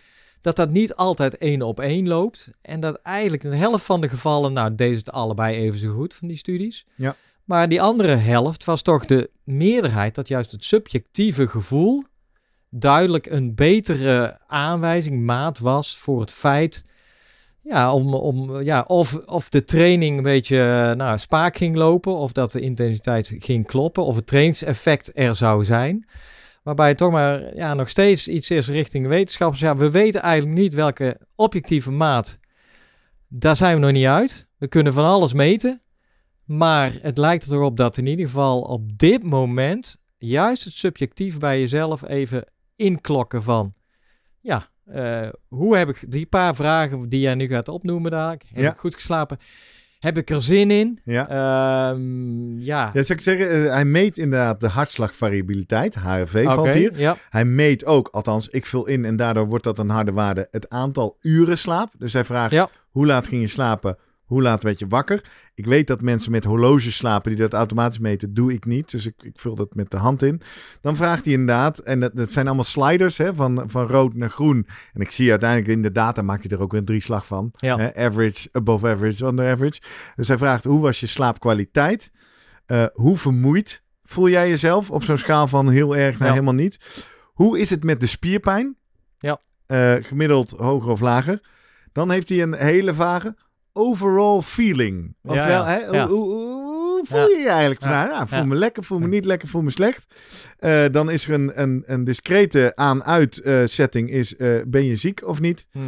dat 0.41 0.57
dat 0.57 0.71
niet 0.71 0.95
altijd 0.95 1.39
één 1.39 1.63
op 1.63 1.81
één 1.81 2.09
loopt. 2.09 2.51
En 2.63 2.81
dat 2.81 2.97
eigenlijk 3.03 3.45
in 3.45 3.51
de 3.51 3.57
helft 3.57 3.85
van 3.85 4.01
de 4.01 4.09
gevallen, 4.09 4.53
nou, 4.53 4.75
deze 4.75 4.99
het 4.99 5.13
allebei 5.13 5.57
even 5.57 5.81
zo 5.81 5.95
goed 5.95 6.15
van 6.15 6.29
die 6.29 6.37
studies. 6.37 6.87
Ja. 6.95 7.17
Maar 7.45 7.69
die 7.69 7.83
andere 7.83 8.15
helft 8.15 8.65
was 8.65 8.83
toch 8.83 9.05
de 9.05 9.31
meerderheid 9.45 10.15
dat 10.15 10.29
juist 10.29 10.53
het 10.53 10.65
subjectieve 10.65 11.49
gevoel 11.49 12.05
duidelijk 12.71 13.27
een 13.27 13.55
betere 13.55 14.39
aanwijzing, 14.47 15.25
maat 15.25 15.59
was 15.59 15.97
voor 15.97 16.21
het 16.21 16.31
feit. 16.31 16.85
Ja, 17.71 17.95
om, 17.95 18.15
om, 18.15 18.61
ja 18.63 18.85
of, 18.87 19.15
of 19.15 19.49
de 19.49 19.65
training 19.65 20.17
een 20.17 20.23
beetje 20.23 20.95
nou, 20.97 21.19
spaak 21.19 21.57
ging 21.57 21.77
lopen, 21.77 22.17
of 22.17 22.33
dat 22.33 22.53
de 22.53 22.61
intensiteit 22.61 23.35
ging 23.39 23.67
kloppen, 23.67 24.05
of 24.05 24.17
het 24.17 24.27
trainingseffect 24.27 25.11
er 25.15 25.37
zou 25.37 25.65
zijn. 25.65 26.09
Waarbij 26.63 26.89
het 26.89 26.97
toch 26.97 27.11
maar 27.11 27.57
ja, 27.57 27.75
nog 27.75 27.89
steeds 27.89 28.29
iets 28.29 28.51
is 28.51 28.69
richting 28.69 29.07
wetenschappers. 29.07 29.61
Ja, 29.61 29.77
we 29.77 29.91
weten 29.91 30.21
eigenlijk 30.21 30.61
niet 30.61 30.75
welke 30.75 31.21
objectieve 31.35 31.91
maat. 31.91 32.39
Daar 33.29 33.57
zijn 33.57 33.75
we 33.75 33.81
nog 33.81 33.93
niet 33.93 34.07
uit. 34.07 34.49
We 34.59 34.69
kunnen 34.69 34.93
van 34.93 35.05
alles 35.05 35.33
meten. 35.33 35.83
Maar 36.45 36.93
het 37.01 37.19
lijkt 37.19 37.45
er 37.45 37.51
toch 37.51 37.65
op 37.65 37.77
dat 37.77 37.97
in 37.97 38.07
ieder 38.07 38.27
geval 38.27 38.61
op 38.61 38.99
dit 38.99 39.23
moment 39.23 39.97
juist 40.19 40.65
het 40.65 40.75
subjectief 40.75 41.39
bij 41.39 41.61
jezelf 41.61 42.09
even 42.09 42.45
inklokken 42.77 43.43
van. 43.43 43.75
Ja, 44.41 44.67
eh, 44.93 45.29
hoe 45.49 45.77
heb 45.77 45.89
ik 45.89 46.05
die 46.09 46.27
paar 46.27 46.55
vragen 46.55 47.09
die 47.09 47.21
jij 47.21 47.35
nu 47.35 47.47
gaat 47.49 47.69
opnoemen 47.69 48.11
dadelijk? 48.11 48.45
Heb 48.53 48.63
Ja. 48.63 48.71
ik 48.73 48.79
goed 48.79 48.95
geslapen? 48.95 49.39
Heb 49.99 50.17
ik 50.19 50.31
er 50.31 50.43
zin 50.43 50.71
in? 50.71 51.01
Ja. 51.05 51.29
Ehm, 51.29 52.59
ja. 52.59 52.91
Ja, 52.93 53.03
zou 53.03 53.19
ik 53.19 53.21
zeggen, 53.25 53.51
eh, 53.51 53.73
hij 53.73 53.85
meet 53.85 54.19
inderdaad 54.19 54.61
de 54.61 54.69
hartslagvariabiliteit, 54.69 55.95
HRV 55.95 56.45
valt 56.45 56.75
hier. 56.75 56.99
Ja. 56.99 57.17
Hij 57.31 57.45
meet 57.45 57.85
ook, 57.87 58.09
althans 58.09 58.49
ik 58.49 58.67
vul 58.67 58.87
in 58.87 59.05
en 59.05 59.17
daardoor 59.17 59.47
wordt 59.47 59.65
dat 59.65 59.79
een 59.79 59.89
harde 59.89 60.13
waarde, 60.13 60.49
het 60.51 60.69
aantal 60.69 61.17
uren 61.21 61.59
slaap. 61.59 61.93
Dus 61.99 62.13
hij 62.13 62.25
vraagt, 62.25 62.53
Ja. 62.53 62.69
hoe 62.91 63.07
laat 63.07 63.27
ging 63.27 63.41
je 63.43 63.49
slapen? 63.49 63.97
Hoe 64.31 64.43
laat 64.43 64.63
werd 64.63 64.79
je 64.79 64.87
wakker? 64.89 65.25
Ik 65.55 65.67
weet 65.67 65.87
dat 65.87 66.01
mensen 66.01 66.31
met 66.31 66.45
horloges 66.45 66.97
slapen 66.97 67.31
die 67.31 67.41
dat 67.41 67.53
automatisch 67.53 67.99
meten. 67.99 68.35
Doe 68.35 68.53
ik 68.53 68.65
niet. 68.65 68.91
Dus 68.91 69.07
ik, 69.07 69.15
ik 69.23 69.39
vul 69.39 69.55
dat 69.55 69.75
met 69.75 69.91
de 69.91 69.97
hand 69.97 70.23
in. 70.23 70.41
Dan 70.81 70.97
vraagt 70.97 71.25
hij 71.25 71.33
inderdaad, 71.35 71.79
en 71.79 72.01
dat, 72.01 72.17
dat 72.17 72.33
zijn 72.33 72.47
allemaal 72.47 72.65
sliders 72.65 73.19
hè, 73.19 73.35
van, 73.35 73.63
van 73.67 73.87
rood 73.87 74.15
naar 74.15 74.31
groen. 74.31 74.67
En 74.93 75.01
ik 75.01 75.11
zie 75.11 75.31
uiteindelijk 75.31 75.71
in 75.71 75.83
de 75.83 75.93
data 75.93 76.23
maakt 76.23 76.43
hij 76.49 76.57
er 76.57 76.63
ook 76.63 76.73
een 76.73 76.85
drieslag 76.85 77.27
van. 77.27 77.51
Ja. 77.57 77.77
Hè, 77.79 77.95
average, 78.07 78.49
above 78.53 78.89
average, 78.89 79.25
under 79.27 79.51
average. 79.53 79.81
Dus 80.17 80.29
hij 80.29 80.39
vraagt, 80.39 80.65
hoe 80.65 80.81
was 80.81 81.01
je 81.01 81.07
slaapkwaliteit? 81.07 82.11
Eh, 82.67 82.85
hoe 82.93 83.17
vermoeid 83.17 83.83
voel 84.03 84.29
jij 84.29 84.49
jezelf 84.49 84.91
op 84.91 85.03
zo'n 85.05 85.19
schaal 85.19 85.49
van 85.49 85.69
heel 85.71 85.97
erg 85.97 86.19
naar 86.19 86.29
Ja. 86.29 86.35
helemaal 86.35 86.55
niet? 86.55 87.05
Hoe 87.25 87.59
is 87.59 87.71
het 87.71 87.85
met 87.85 88.01
de 88.01 88.07
spierpijn? 88.07 88.77
Ja. 89.19 89.41
Eh, 89.67 89.95
gemiddeld 90.01 90.51
hoger 90.51 90.91
of 90.91 91.01
lager. 91.01 91.41
Dan 91.93 92.11
heeft 92.11 92.29
hij 92.29 92.43
een 92.43 92.55
hele 92.55 92.95
vage 92.95 93.37
overall 93.81 94.41
feeling. 94.43 95.15
Oftewel, 95.23 95.65
hè. 95.65 95.87
Hoe, 95.87 95.99
hoe, 96.01 96.29
hoe 96.31 97.01
voel 97.07 97.29
je 97.29 97.39
je 97.43 97.49
eigenlijk? 97.49 97.81
Nou, 97.81 98.29
voel 98.29 98.47
me 98.47 98.55
lekker, 98.55 98.85
voel 98.85 98.99
me 98.99 99.07
niet 99.09 99.25
lekker, 99.25 99.49
voel 99.49 99.63
me 99.63 99.71
slecht. 99.71 100.15
Eh, 100.59 100.85
dan 100.91 101.11
is 101.11 101.29
er 101.29 101.35
een, 101.35 101.61
een, 101.63 101.83
een 101.87 102.05
discrete 102.05 102.73
aan-uit 102.75 103.41
eh, 103.41 103.61
setting. 103.65 104.11
Is, 104.11 104.37
eh, 104.37 104.57
ben 104.69 104.85
je 104.85 104.97
ziek 104.97 105.27
of 105.27 105.41
niet? 105.41 105.67
Mhm. 105.73 105.87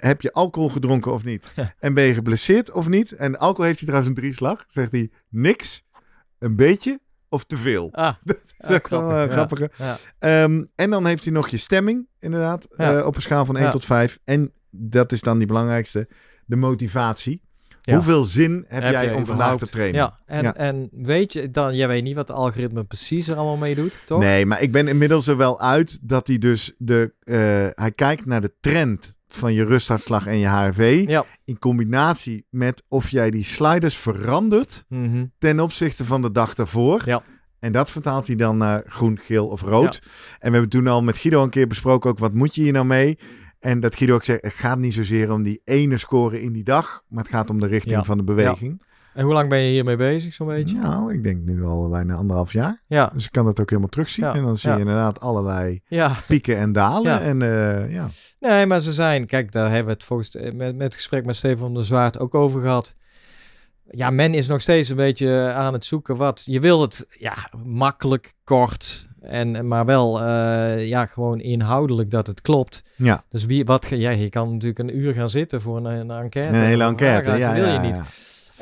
Heb 0.00 0.20
je 0.22 0.32
alcohol 0.32 0.68
gedronken 0.68 1.12
of 1.12 1.24
niet? 1.24 1.52
En 1.78 1.94
ben 1.94 2.04
je 2.04 2.14
geblesseerd 2.14 2.70
of 2.70 2.88
niet? 2.88 3.12
En 3.14 3.38
alcohol 3.38 3.64
heeft 3.64 3.78
hij 3.78 3.88
trouwens 3.88 4.08
een 4.16 4.22
drieslag. 4.22 4.64
Zegt 4.66 4.92
hij 4.92 5.10
niks, 5.28 5.82
een 6.38 6.56
beetje 6.56 7.00
of 7.28 7.44
te 7.44 7.56
veel. 7.56 7.88
Ah, 7.92 8.14
Dat 8.24 8.36
is 8.58 8.68
Ja, 8.68 8.74
ook 8.74 8.88
wel 8.88 9.00
grappig, 9.00 9.22
een 9.22 9.28
ja. 9.28 9.32
grappige. 9.32 9.70
ja. 9.76 9.96
Ehm, 10.18 10.64
en 10.74 10.90
dan 10.90 11.06
heeft 11.06 11.24
hij 11.24 11.32
nog 11.32 11.48
je 11.48 11.56
stemming, 11.56 12.08
inderdaad, 12.20 12.68
op 13.04 13.16
een 13.16 13.22
schaal 13.22 13.44
van 13.44 13.56
1 13.56 13.64
Ja. 13.64 13.70
tot 13.70 13.84
5. 13.84 14.18
En 14.24 14.52
dat 14.70 15.12
is 15.12 15.20
dan 15.20 15.38
die 15.38 15.46
belangrijkste, 15.46 16.08
de 16.50 16.56
motivatie. 16.56 17.40
Ja. 17.80 17.94
Hoeveel 17.94 18.24
zin 18.24 18.64
heb, 18.68 18.82
Heb 18.82 18.92
jij 18.92 19.12
om 19.14 19.26
vandaag 19.26 19.58
te 19.58 19.66
trainen? 19.66 20.00
Ja, 20.00 20.18
en, 20.26 20.42
Ja. 20.42 20.54
en 20.54 20.88
weet 20.92 21.32
je 21.32 21.50
dan, 21.50 21.76
jij 21.76 21.88
weet 21.88 22.02
niet 22.02 22.14
wat 22.14 22.26
de 22.26 22.32
algoritme 22.32 22.84
precies 22.84 23.28
er 23.28 23.36
allemaal 23.36 23.56
mee 23.56 23.74
doet, 23.74 24.02
toch? 24.06 24.20
Nee, 24.20 24.46
maar 24.46 24.62
ik 24.62 24.72
ben 24.72 24.88
inmiddels 24.88 25.26
er 25.26 25.36
wel 25.36 25.60
uit 25.60 25.98
dat 26.08 26.26
hij 26.26 26.38
dus 26.38 26.72
de... 26.78 27.12
eh, 27.20 27.34
hij 27.82 27.92
kijkt 27.94 28.26
naar 28.26 28.40
de 28.40 28.52
trend 28.60 29.14
van 29.26 29.52
je 29.52 29.64
rusthartslag 29.64 30.26
en 30.26 30.38
je 30.38 30.46
HRV. 30.46 31.04
Ja. 31.06 31.24
In 31.44 31.58
combinatie 31.58 32.46
met 32.50 32.82
of 32.88 33.08
jij 33.08 33.30
die 33.30 33.44
sliders 33.44 33.96
verandert 33.96 34.84
Mhm. 34.88 35.26
ten 35.38 35.60
opzichte 35.60 36.04
van 36.04 36.22
de 36.22 36.30
dag 36.30 36.54
daarvoor. 36.54 37.02
Ja. 37.04 37.22
En 37.58 37.72
dat 37.72 37.90
vertaalt 37.90 38.26
hij 38.26 38.36
dan 38.36 38.56
naar 38.56 38.82
groen, 38.86 39.18
geel 39.22 39.46
of 39.46 39.62
rood. 39.62 40.00
En 40.38 40.46
we 40.46 40.50
hebben 40.52 40.68
toen 40.68 40.86
al 40.86 41.02
met 41.02 41.18
Guido 41.18 41.42
een 41.42 41.50
keer 41.50 41.66
besproken 41.66 42.10
ook 42.10 42.18
wat 42.18 42.34
moet 42.34 42.54
je 42.54 42.62
hier 42.62 42.72
nou 42.72 42.86
mee? 42.86 43.18
En 43.60 43.80
dat 43.80 43.96
Guido 43.96 44.14
ook 44.14 44.24
zegt, 44.24 44.42
het 44.42 44.52
gaat 44.52 44.78
niet 44.78 44.94
zozeer 44.94 45.32
om 45.32 45.42
die 45.42 45.60
ene 45.64 45.96
score 45.96 46.42
in 46.42 46.52
die 46.52 46.64
dag, 46.64 47.02
maar 47.08 47.22
het 47.22 47.32
gaat 47.32 47.50
om 47.50 47.60
de 47.60 47.66
richting 47.66 47.94
Ja. 47.94 48.04
van 48.04 48.16
de 48.18 48.24
beweging. 48.24 48.82
En 49.14 49.24
hoe 49.24 49.32
lang 49.32 49.48
ben 49.48 49.58
je 49.58 49.70
hiermee 49.70 49.96
bezig, 49.96 50.34
zo'n 50.34 50.46
beetje? 50.46 50.76
Nou, 50.78 51.14
ik 51.14 51.24
denk 51.24 51.44
nu 51.44 51.64
al 51.64 51.88
bijna 51.88 52.14
anderhalf 52.14 52.52
jaar. 52.52 52.82
Ja, 52.86 53.10
Dus 53.14 53.24
ik 53.24 53.32
kan 53.32 53.44
dat 53.44 53.60
ook 53.60 53.68
helemaal 53.68 53.90
terugzien. 53.90 54.24
Ja. 54.24 54.34
En 54.34 54.42
dan 54.42 54.58
zie 54.58 54.68
je 54.70 54.74
Ja. 54.76 54.80
inderdaad 54.82 55.20
allerlei 55.20 55.80
ja. 55.88 56.14
pieken 56.26 56.56
en 56.56 56.72
dalen. 56.72 57.12
Ja. 57.12 57.20
En 57.20 57.42
eh, 57.42 57.92
ja. 57.92 58.06
Nee, 58.40 58.66
maar 58.66 58.80
ze 58.80 58.92
zijn, 58.92 59.26
kijk, 59.26 59.52
daar 59.52 59.66
hebben 59.68 59.84
we 59.86 59.92
het 59.92 60.04
volgens 60.04 60.34
met, 60.34 60.54
met 60.56 60.80
het 60.82 60.94
gesprek 60.94 61.24
met 61.24 61.36
Stefan 61.36 61.74
der 61.74 61.84
Zwaard 61.84 62.18
ook 62.18 62.34
over 62.34 62.60
gehad. 62.60 62.94
Ja, 63.90 64.10
men 64.10 64.34
is 64.34 64.48
nog 64.48 64.60
steeds 64.60 64.88
een 64.88 64.96
beetje 64.96 65.52
aan 65.54 65.72
het 65.72 65.84
zoeken 65.84 66.16
wat. 66.16 66.42
Je 66.44 66.60
wil 66.60 66.80
het 66.80 67.06
ja, 67.18 67.34
makkelijk, 67.64 68.32
kort, 68.44 69.08
en, 69.22 69.66
maar 69.66 69.84
wel 69.84 70.20
eh, 70.22 70.88
ja, 70.88 71.06
gewoon 71.06 71.40
inhoudelijk 71.40 72.10
dat 72.10 72.26
het 72.26 72.40
klopt. 72.40 72.82
ja, 72.96 73.24
Dus 73.28 73.44
wie, 73.46 73.64
wat, 73.64 73.86
ja, 73.88 74.10
je 74.10 74.28
kan 74.28 74.52
natuurlijk 74.52 74.78
een 74.78 74.98
uur 74.98 75.12
gaan 75.12 75.30
zitten 75.30 75.60
voor 75.60 75.76
een, 75.76 75.84
een 75.84 76.10
enquête. 76.10 76.48
een 76.48 76.54
hele 76.54 76.84
enquête. 76.84 77.30
Ja, 77.30 77.46
dat 77.54 77.56
wil 77.64 77.72
je 77.72 77.78
niet. 77.78 77.96
ja. 77.96 78.04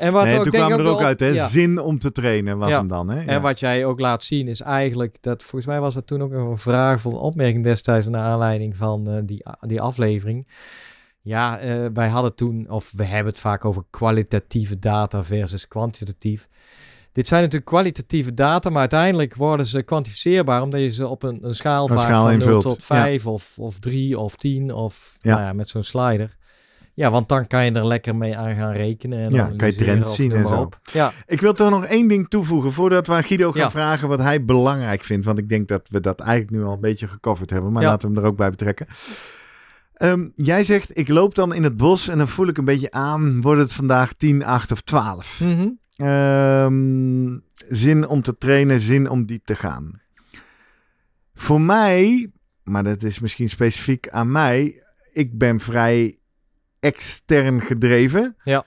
En 0.05 0.11
wat 0.13 0.23
Nee, 0.23 0.37
ook, 0.37 0.43
toen 0.43 0.51
denk 0.51 0.63
ik 0.65 0.71
er 0.79 0.85
ook 0.85 0.97
wel- 0.97 1.07
uit, 1.07 1.19
hè? 1.19 1.27
ja. 1.27 1.47
Zin 1.47 1.79
om 1.79 1.99
te 1.99 2.11
trainen 2.11 2.57
was 2.57 2.69
Ja. 2.69 2.77
hem 2.77 2.87
dan. 2.87 3.09
Hè? 3.09 3.19
Ja. 3.21 3.25
En 3.27 3.41
wat 3.41 3.59
jij 3.59 3.85
ook 3.85 3.99
laat 3.99 4.23
zien 4.23 4.47
is 4.47 4.61
eigenlijk 4.61 5.17
dat, 5.21 5.41
volgens 5.41 5.65
mij 5.65 5.79
was 5.79 5.93
dat 5.93 6.07
toen 6.07 6.21
ook 6.21 6.31
een 6.31 6.57
vraag 6.57 7.05
of 7.05 7.13
een 7.13 7.19
opmerking 7.19 7.63
destijds 7.63 8.07
naar 8.07 8.21
aanleiding 8.21 8.77
van 8.77 9.09
eh, 9.09 9.15
die, 9.23 9.45
die 9.59 9.81
aflevering. 9.81 10.47
Ja, 11.21 11.59
eh, 11.59 11.85
wij 11.93 12.07
hadden 12.07 12.35
toen, 12.35 12.69
of 12.69 12.91
we 12.95 13.03
hebben 13.03 13.31
het 13.31 13.41
vaak 13.41 13.65
over 13.65 13.83
kwalitatieve 13.89 14.79
data 14.79 15.23
versus 15.23 15.67
kwantitatief. 15.67 16.47
Dit 17.11 17.27
zijn 17.27 17.41
natuurlijk 17.41 17.69
kwalitatieve 17.71 18.33
data, 18.33 18.69
maar 18.69 18.79
uiteindelijk 18.79 19.35
worden 19.35 19.65
ze 19.65 19.81
kwantificeerbaar 19.83 20.61
omdat 20.61 20.79
je 20.79 20.89
ze 20.91 21.07
op 21.07 21.23
een, 21.23 21.39
een 21.41 21.55
schaal 21.55 21.89
Een 21.89 21.97
vaak 21.97 22.05
schaal 22.07 22.27
van 22.27 22.37
0 22.37 22.47
invult, 22.47 22.63
tot 22.63 22.83
5 22.83 23.25
of, 23.27 23.53
of 23.59 23.79
3 23.79 24.17
of 24.19 24.35
10 24.35 24.73
of 24.73 25.15
Ja. 25.19 25.31
Nou 25.31 25.41
ja, 25.45 25.53
met 25.53 25.69
zo'n 25.69 25.83
slider. 25.83 26.37
Ja, 26.93 27.11
want 27.11 27.29
dan 27.29 27.47
kan 27.47 27.65
je 27.65 27.71
er 27.71 27.87
lekker 27.87 28.15
mee 28.15 28.37
aan 28.37 28.55
gaan 28.55 28.73
rekenen. 28.73 29.19
En 29.19 29.31
Ja, 29.31 29.51
kan 29.57 29.67
je 29.67 29.75
trends 29.75 30.15
zien 30.15 30.31
en 30.31 30.47
zo. 30.47 30.55
op. 30.55 30.79
Ja, 30.91 31.11
Ik 31.25 31.41
wil 31.41 31.53
toch 31.53 31.69
nog 31.69 31.85
één 31.85 32.07
ding 32.07 32.29
toevoegen 32.29 32.71
voordat 32.71 33.07
we 33.07 33.13
aan 33.13 33.23
Guido 33.23 33.51
gaan 33.51 33.61
Ja. 33.61 33.69
vragen 33.71 34.07
wat 34.07 34.19
hij 34.19 34.45
belangrijk 34.45 35.03
vindt. 35.03 35.25
Want 35.25 35.37
ik 35.37 35.49
denk 35.49 35.67
dat 35.67 35.89
we 35.89 35.99
dat 35.99 36.19
eigenlijk 36.19 36.51
nu 36.51 36.63
al 36.63 36.73
een 36.73 36.79
beetje 36.79 37.07
gecoverd 37.07 37.49
hebben. 37.49 37.71
Maar 37.71 37.81
Ja. 37.83 37.89
laten 37.89 38.09
we 38.09 38.15
hem 38.15 38.23
er 38.23 38.29
ook 38.29 38.37
bij 38.37 38.49
betrekken. 38.49 38.87
Ehm, 39.93 40.27
jij 40.35 40.63
zegt, 40.63 40.97
ik 40.97 41.07
loop 41.07 41.35
dan 41.35 41.53
in 41.53 41.63
het 41.63 41.77
bos 41.77 42.07
en 42.07 42.17
dan 42.17 42.27
voel 42.27 42.47
ik 42.47 42.57
een 42.57 42.65
beetje 42.65 42.91
aan, 42.91 43.41
wordt 43.41 43.61
het 43.61 43.73
vandaag 43.73 44.13
10, 44.13 44.45
8 44.45 44.71
of 44.71 44.81
12? 44.81 45.39
Mhm. 45.43 45.67
Ehm, 45.95 46.98
zin 47.69 48.07
om 48.07 48.21
te 48.21 48.37
trainen, 48.37 48.79
zin 48.79 49.09
om 49.09 49.25
diep 49.25 49.45
te 49.45 49.55
gaan. 49.55 50.01
Voor 51.33 51.61
mij, 51.61 52.31
maar 52.63 52.83
dat 52.83 53.03
is 53.03 53.19
misschien 53.19 53.49
specifiek 53.49 54.09
aan 54.09 54.31
mij, 54.31 54.83
ik 55.11 55.37
ben 55.37 55.59
vrij 55.59 56.19
extern 56.79 57.61
gedreven. 57.61 58.35
Ja. 58.43 58.65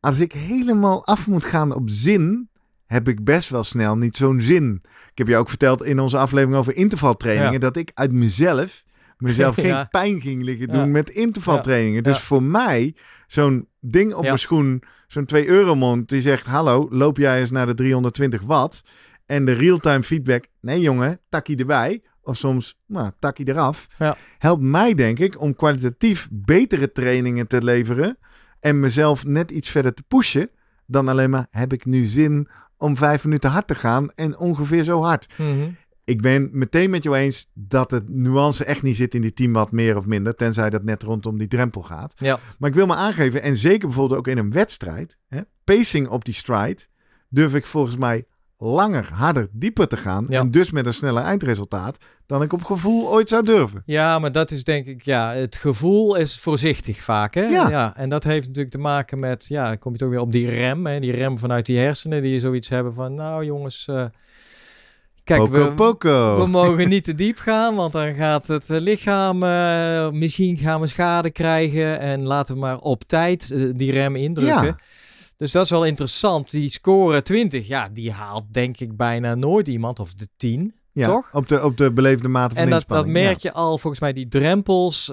Als 0.00 0.18
ik 0.20 0.32
helemaal 0.32 1.06
af 1.06 1.26
moet 1.26 1.44
gaan 1.44 1.74
op 1.74 1.90
zin, 1.90 2.48
heb 2.86 3.08
ik 3.08 3.24
best 3.24 3.50
wel 3.50 3.64
snel 3.64 3.96
niet 3.96 4.16
zo'n 4.16 4.40
zin. 4.40 4.80
Ik 4.84 5.18
heb 5.18 5.28
je 5.28 5.36
ook 5.36 5.48
verteld 5.48 5.84
in 5.84 5.98
onze 5.98 6.18
aflevering 6.18 6.58
over 6.58 6.76
intervaltrainingen 6.76 7.52
Ja. 7.52 7.58
dat 7.58 7.76
ik 7.76 7.90
uit 7.94 8.12
mezelf 8.12 8.84
mezelf 9.16 9.54
geen 9.64 9.66
Ja. 9.66 9.84
pijn 9.84 10.20
ging 10.20 10.42
liggen 10.42 10.66
Ja. 10.66 10.72
doen 10.72 10.90
met 10.90 11.10
intervaltrainingen. 11.10 12.02
Dus 12.02 12.18
voor 12.20 12.42
mij 12.42 12.94
zo'n 13.26 13.68
ding 13.80 14.14
op 14.14 14.22
mijn 14.22 14.38
schoen, 14.38 14.82
zo'n 15.06 15.24
2 15.24 15.46
euro 15.46 15.74
mond 15.74 16.08
die 16.08 16.20
zegt 16.20 16.46
hallo, 16.46 16.86
loop 16.90 17.16
jij 17.16 17.38
eens 17.40 17.50
naar 17.50 17.66
de 17.66 17.74
320 17.74 18.42
watt 18.42 18.82
en 19.26 19.44
de 19.44 19.52
real-time 19.52 20.02
feedback, 20.02 20.44
nee 20.60 20.80
jongen, 20.80 21.20
takkie 21.28 21.56
erbij 21.56 22.02
of 22.22 22.36
soms 22.36 22.78
nou, 22.86 23.10
takkie 23.18 23.48
eraf, 23.48 23.86
Ja. 23.98 24.16
helpt 24.38 24.62
mij 24.62 24.94
denk 24.94 25.18
ik 25.18 25.40
om 25.40 25.54
kwalitatief 25.54 26.28
betere 26.30 26.92
trainingen 26.92 27.46
te 27.46 27.64
leveren 27.64 28.18
en 28.60 28.80
mezelf 28.80 29.24
net 29.24 29.50
iets 29.50 29.70
verder 29.70 29.94
te 29.94 30.02
pushen 30.08 30.50
dan 30.86 31.08
alleen 31.08 31.30
maar 31.30 31.46
heb 31.50 31.72
ik 31.72 31.84
nu 31.84 32.04
zin 32.04 32.48
om 32.76 32.96
vijf 32.96 33.24
minuten 33.24 33.50
hard 33.50 33.66
te 33.66 33.74
gaan 33.74 34.10
en 34.14 34.36
ongeveer 34.38 34.82
zo 34.84 35.02
hard. 35.02 35.26
Mhm. 35.36 35.50
Ik 36.06 36.20
ben 36.20 36.48
meteen 36.52 36.90
met 36.90 37.02
jou 37.02 37.16
eens 37.16 37.50
dat 37.54 37.90
het 37.90 38.08
nuance 38.08 38.64
echt 38.64 38.82
niet 38.82 38.96
zit 38.96 39.14
in 39.14 39.20
die 39.20 39.32
10 39.32 39.52
watt 39.52 39.72
meer 39.72 39.96
of 39.96 40.06
minder, 40.06 40.34
tenzij 40.34 40.70
dat 40.70 40.82
net 40.82 41.02
rondom 41.02 41.38
die 41.38 41.48
drempel 41.48 41.82
gaat. 41.82 42.14
Ja. 42.18 42.38
Maar 42.58 42.68
ik 42.68 42.74
wil 42.74 42.86
me 42.86 42.94
aangeven, 42.94 43.42
en 43.42 43.56
zeker 43.56 43.86
bijvoorbeeld 43.88 44.18
ook 44.18 44.28
in 44.28 44.38
een 44.38 44.52
wedstrijd, 44.52 45.16
hè, 45.28 45.40
pacing 45.64 46.08
op 46.08 46.24
die 46.24 46.34
stride, 46.34 46.82
durf 47.28 47.54
ik 47.54 47.66
volgens 47.66 47.96
mij 47.96 48.24
langer, 48.58 49.08
harder, 49.12 49.48
dieper 49.52 49.88
te 49.88 49.96
gaan. 49.96 50.26
Ja. 50.28 50.40
En 50.40 50.50
dus 50.50 50.70
met 50.70 50.86
een 50.86 50.94
sneller 50.94 51.22
eindresultaat 51.22 51.98
dan 52.26 52.42
ik 52.42 52.52
op 52.52 52.64
gevoel 52.64 53.08
ooit 53.08 53.28
zou 53.28 53.44
durven. 53.44 53.82
Ja, 53.86 54.18
maar 54.18 54.32
dat 54.32 54.50
is 54.50 54.64
denk 54.64 54.86
ik, 54.86 55.02
ja, 55.02 55.32
het 55.32 55.56
gevoel 55.56 56.16
is 56.16 56.38
voorzichtig 56.38 57.02
vaak, 57.02 57.34
hè? 57.34 57.44
Ja. 57.44 57.96
en 57.96 58.08
dat 58.08 58.24
heeft 58.24 58.46
natuurlijk 58.46 58.74
te 58.74 58.80
maken 58.80 59.18
met, 59.18 59.46
ja, 59.46 59.68
dan 59.68 59.78
kom 59.78 59.92
je 59.92 59.98
toch 59.98 60.08
weer 60.08 60.20
op 60.20 60.32
die 60.32 60.50
rem, 60.50 60.86
hè? 60.86 61.00
Die 61.00 61.12
rem 61.12 61.38
vanuit 61.38 61.66
die 61.66 61.78
hersenen, 61.78 62.22
die 62.22 62.40
zoiets 62.40 62.68
hebben 62.68 62.94
van, 62.94 63.14
nou 63.14 63.44
jongens, 63.44 63.86
eh, 63.88 64.04
kijk, 65.26 65.40
Poco, 65.40 65.64
we, 65.64 65.74
poco. 65.74 66.36
we 66.38 66.46
mogen 66.60 66.88
niet 66.88 67.04
te 67.04 67.14
diep 67.14 67.38
gaan, 67.38 67.74
want 67.74 67.92
dan 67.92 68.14
gaat 68.14 68.46
het 68.46 68.70
eh, 68.70 68.80
lichaam, 68.80 69.42
eh, 69.42 70.10
misschien 70.10 70.56
gaan 70.56 70.80
we 70.80 70.86
schade 70.86 71.30
krijgen 71.30 72.00
en 72.00 72.22
laten 72.22 72.54
we 72.54 72.60
maar 72.60 72.78
op 72.78 73.04
tijd 73.04 73.50
eh, 73.50 73.64
die 73.74 73.90
rem 73.90 74.16
indrukken. 74.16 74.64
Ja. 74.64 74.78
Dus 75.36 75.52
dat 75.52 75.64
is 75.64 75.70
wel 75.70 75.84
interessant. 75.84 76.50
Die 76.50 76.70
score 76.70 77.22
20, 77.22 77.66
ja, 77.66 77.88
die 77.92 78.12
haalt 78.12 78.44
denk 78.52 78.78
ik 78.80 78.96
bijna 78.96 79.34
nooit 79.34 79.68
iemand, 79.68 79.98
of 79.98 80.14
de 80.14 80.28
10. 80.36 80.74
ja, 80.92 81.06
toch? 81.06 81.28
Op 81.32 81.48
de, 81.48 81.64
op 81.64 81.76
de 81.76 81.92
beleefde 81.92 82.28
mate 82.28 82.54
van 82.54 82.64
En 82.64 82.70
dat, 82.70 82.84
dat 82.86 83.06
merk 83.06 83.38
je 83.38 83.52
al, 83.52 83.78
volgens 83.78 84.00
mij, 84.00 84.12
die 84.12 84.28
drempels 84.28 85.12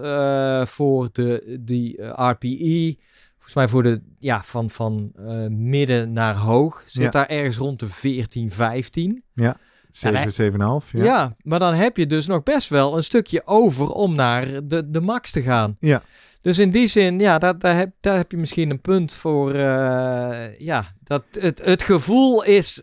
voor 0.64 1.10
de, 1.12 1.58
die 1.62 2.02
RPE. 2.04 2.98
Volgens 3.34 3.56
mij 3.56 3.68
voor 3.68 3.84
de, 3.84 4.02
ja, 4.20 4.44
van, 4.44 4.70
van 4.70 5.12
midden 5.50 6.14
naar 6.14 6.36
hoog. 6.36 6.84
Zit 6.86 7.04
Ja. 7.04 7.10
daar 7.10 7.28
ergens 7.28 7.58
rond 7.58 7.80
de 7.80 7.88
14, 7.88 8.52
15. 8.52 9.24
Ja, 9.34 9.58
7, 9.94 10.20
Ja, 10.20 10.82
7,5. 10.82 10.92
Ja. 10.92 11.04
Ja. 11.04 11.36
maar 11.42 11.60
dan 11.60 11.74
heb 11.74 11.98
je 11.98 12.08
dus 12.08 12.28
nog 12.28 12.44
best 12.44 12.70
wel 12.70 12.98
een 12.98 13.04
stukje 13.04 13.42
over 13.46 13.88
om 13.88 14.16
naar 14.16 14.68
de, 14.68 14.90
de 14.90 15.02
max 15.02 15.32
te 15.32 15.42
gaan. 15.42 15.78
Ja. 15.80 16.02
Dus 16.42 16.60
in 16.60 16.72
die 16.72 16.88
zin, 16.88 17.20
ja, 17.20 17.38
dat, 17.38 17.62
daar, 17.62 17.76
heb, 17.78 17.92
daar 18.00 18.18
heb 18.18 18.32
je 18.32 18.38
misschien 18.38 18.70
een 18.70 18.82
punt 18.82 19.14
voor. 19.14 19.54
eh, 19.54 20.56
ja, 20.58 20.86
dat 21.04 21.24
het, 21.32 21.62
het 21.66 21.82
gevoel 21.84 22.44
is 22.44 22.82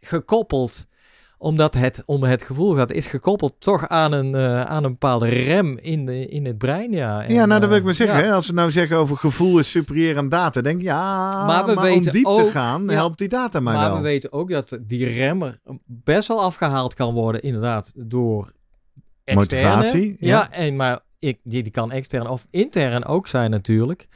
gekoppeld 0.00 0.86
Omdat 1.44 1.74
het 1.74 2.02
om 2.06 2.22
het 2.22 2.42
gevoel 2.42 2.74
gaat, 2.74 2.92
is 2.92 3.06
gekoppeld 3.06 3.54
toch 3.58 3.88
aan 3.88 4.12
een, 4.12 4.34
eh, 4.34 4.60
aan 4.60 4.84
een 4.84 4.90
bepaalde 4.90 5.28
rem 5.28 5.78
in, 5.78 6.06
de, 6.06 6.26
in 6.26 6.44
het 6.46 6.58
brein. 6.58 6.92
Ja, 6.92 7.22
En, 7.22 7.34
ja, 7.34 7.46
nou 7.46 7.60
dat 7.60 7.68
wil 7.68 7.78
ik 7.78 7.78
eh, 7.78 7.84
maar 7.84 7.94
zeggen. 7.94 8.18
ja. 8.18 8.24
Hè? 8.24 8.32
Als 8.32 8.46
we 8.46 8.52
nou 8.52 8.70
zeggen 8.70 8.96
over 8.96 9.16
gevoel 9.16 9.58
is 9.58 9.70
superieur 9.70 10.16
aan 10.16 10.28
data, 10.28 10.60
denk 10.60 10.78
ik 10.78 10.82
ja, 10.82 11.30
Maar 11.30 11.46
maar, 11.46 11.64
we 11.64 11.76
om 11.76 11.82
weten 11.82 12.12
diep 12.12 12.24
te 12.24 12.48
gaan 12.50 12.84
ja. 12.86 12.92
helpt 12.92 13.18
die 13.18 13.28
data 13.28 13.60
mij 13.60 13.74
Maar 13.74 13.88
wel. 13.88 13.96
we 13.96 14.02
weten 14.02 14.32
ook 14.32 14.50
dat 14.50 14.78
die 14.80 15.06
remmer 15.06 15.58
best 15.86 16.28
wel 16.28 16.42
afgehaald 16.42 16.94
kan 16.94 17.14
worden, 17.14 17.42
inderdaad, 17.42 17.92
door 17.96 18.52
externe. 19.24 19.74
Motivatie, 19.74 20.16
ja. 20.18 20.28
Ja, 20.28 20.50
en, 20.50 20.76
maar 20.76 21.00
ik, 21.18 21.38
die, 21.42 21.62
die 21.62 21.72
kan 21.72 21.92
extern 21.92 22.28
of 22.28 22.46
intern 22.50 23.04
ook 23.04 23.26
zijn 23.26 23.50
natuurlijk. 23.50 24.08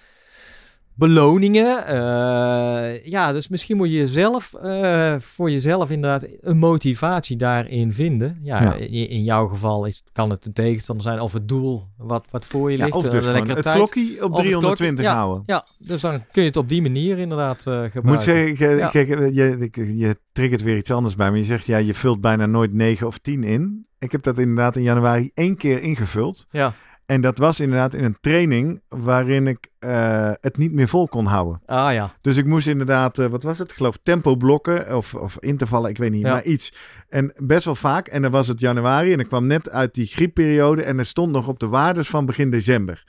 Beloningen. 0.98 1.86
eh, 1.86 3.04
ja, 3.06 3.32
dus 3.32 3.48
misschien 3.48 3.76
moet 3.76 3.90
je 3.90 4.06
zelf 4.06 4.54
eh, 4.54 5.14
voor 5.18 5.50
jezelf 5.50 5.90
inderdaad 5.90 6.28
een 6.40 6.58
motivatie 6.58 7.36
daarin 7.36 7.92
vinden. 7.92 8.38
Ja, 8.42 8.62
Ja. 8.62 8.74
In, 8.74 9.08
in 9.08 9.22
jouw 9.24 9.46
geval 9.48 9.84
is, 9.86 10.02
kan 10.12 10.30
het 10.30 10.46
een 10.46 10.52
tegenstander 10.52 11.04
zijn 11.04 11.20
of 11.20 11.32
het 11.32 11.48
doel 11.48 11.82
wat, 11.96 12.24
wat 12.30 12.44
voor 12.46 12.70
je 12.70 12.76
ja, 12.76 12.84
ligt. 12.84 12.96
of 12.96 13.04
eh, 13.04 13.10
dus 13.10 13.24
lekkere 13.26 13.54
het 13.54 13.62
tijd. 13.62 13.76
klokje 13.76 14.24
op 14.24 14.30
Of 14.30 14.36
het 14.36 14.46
320 14.46 15.04
klokje, 15.04 15.20
houden. 15.20 15.42
Ja, 15.46 15.66
dus 15.78 16.00
dan 16.00 16.24
kun 16.32 16.42
je 16.42 16.48
het 16.48 16.56
op 16.56 16.68
die 16.68 16.82
manier 16.82 17.18
inderdaad 17.18 17.56
eh 17.58 17.62
gebruiken. 17.64 17.98
Ik 18.00 18.04
moet 18.04 18.22
zeggen, 18.22 18.76
Ja. 18.76 18.88
kijk, 18.88 19.08
je, 19.08 19.30
je, 19.32 19.96
je 19.96 20.16
triggert 20.32 20.62
weer 20.62 20.76
iets 20.76 20.90
anders 20.90 21.14
bij 21.14 21.30
me. 21.30 21.38
Je 21.38 21.44
zegt, 21.44 21.66
ja, 21.66 21.76
je 21.76 21.94
vult 21.94 22.20
bijna 22.20 22.46
nooit 22.46 22.72
9 22.72 23.06
of 23.06 23.18
10 23.18 23.42
in. 23.44 23.86
Ik 23.98 24.12
heb 24.12 24.22
dat 24.22 24.38
inderdaad 24.38 24.76
in 24.76 24.82
januari 24.82 25.30
één 25.34 25.56
keer 25.56 25.82
ingevuld. 25.82 26.46
Ja. 26.50 26.72
En 27.08 27.20
dat 27.20 27.38
was 27.38 27.60
inderdaad 27.60 27.94
in 27.94 28.04
een 28.04 28.16
training 28.20 28.82
waarin 28.88 29.46
ik 29.46 29.68
eh, 29.78 30.30
het 30.40 30.56
niet 30.56 30.72
meer 30.72 30.88
vol 30.88 31.08
kon 31.08 31.26
houden. 31.26 31.60
Ah 31.66 31.92
ja, 31.92 32.14
Dus 32.20 32.36
ik 32.36 32.44
moest 32.46 32.66
inderdaad, 32.66 33.18
eh, 33.18 33.26
wat 33.26 33.42
was 33.42 33.58
het? 33.58 33.70
Ik 33.70 33.76
geloof 33.76 33.98
tempo 34.02 34.36
blokken 34.36 34.96
of, 34.96 35.14
of 35.14 35.36
intervallen, 35.40 35.90
ik 35.90 35.96
weet 35.98 36.10
niet, 36.10 36.20
Ja. 36.22 36.32
maar 36.32 36.44
iets. 36.44 36.72
En 37.08 37.32
best 37.36 37.64
wel 37.64 37.74
vaak. 37.74 38.06
En 38.08 38.22
dan 38.22 38.30
was 38.30 38.48
het 38.48 38.60
januari 38.60 39.12
en 39.12 39.18
ik 39.20 39.28
kwam 39.28 39.46
net 39.46 39.70
uit 39.70 39.94
die 39.94 40.06
griepperiode 40.06 40.82
en 40.82 40.98
er 40.98 41.04
stond 41.04 41.32
nog 41.32 41.48
op 41.48 41.58
de 41.58 41.68
waardes 41.68 42.08
van 42.08 42.26
begin 42.26 42.50
december. 42.50 43.04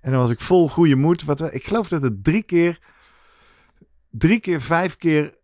En 0.00 0.10
dan 0.10 0.20
was 0.20 0.30
ik 0.30 0.40
vol 0.40 0.68
goede 0.68 0.96
moed. 0.96 1.24
Wat, 1.24 1.54
ik 1.54 1.66
geloof 1.66 1.88
dat 1.88 2.02
het 2.02 2.24
drie 2.24 2.42
keer, 2.42 2.78
drie 4.10 4.40
keer, 4.40 4.60
vijf 4.60 4.96
keer 4.96 5.34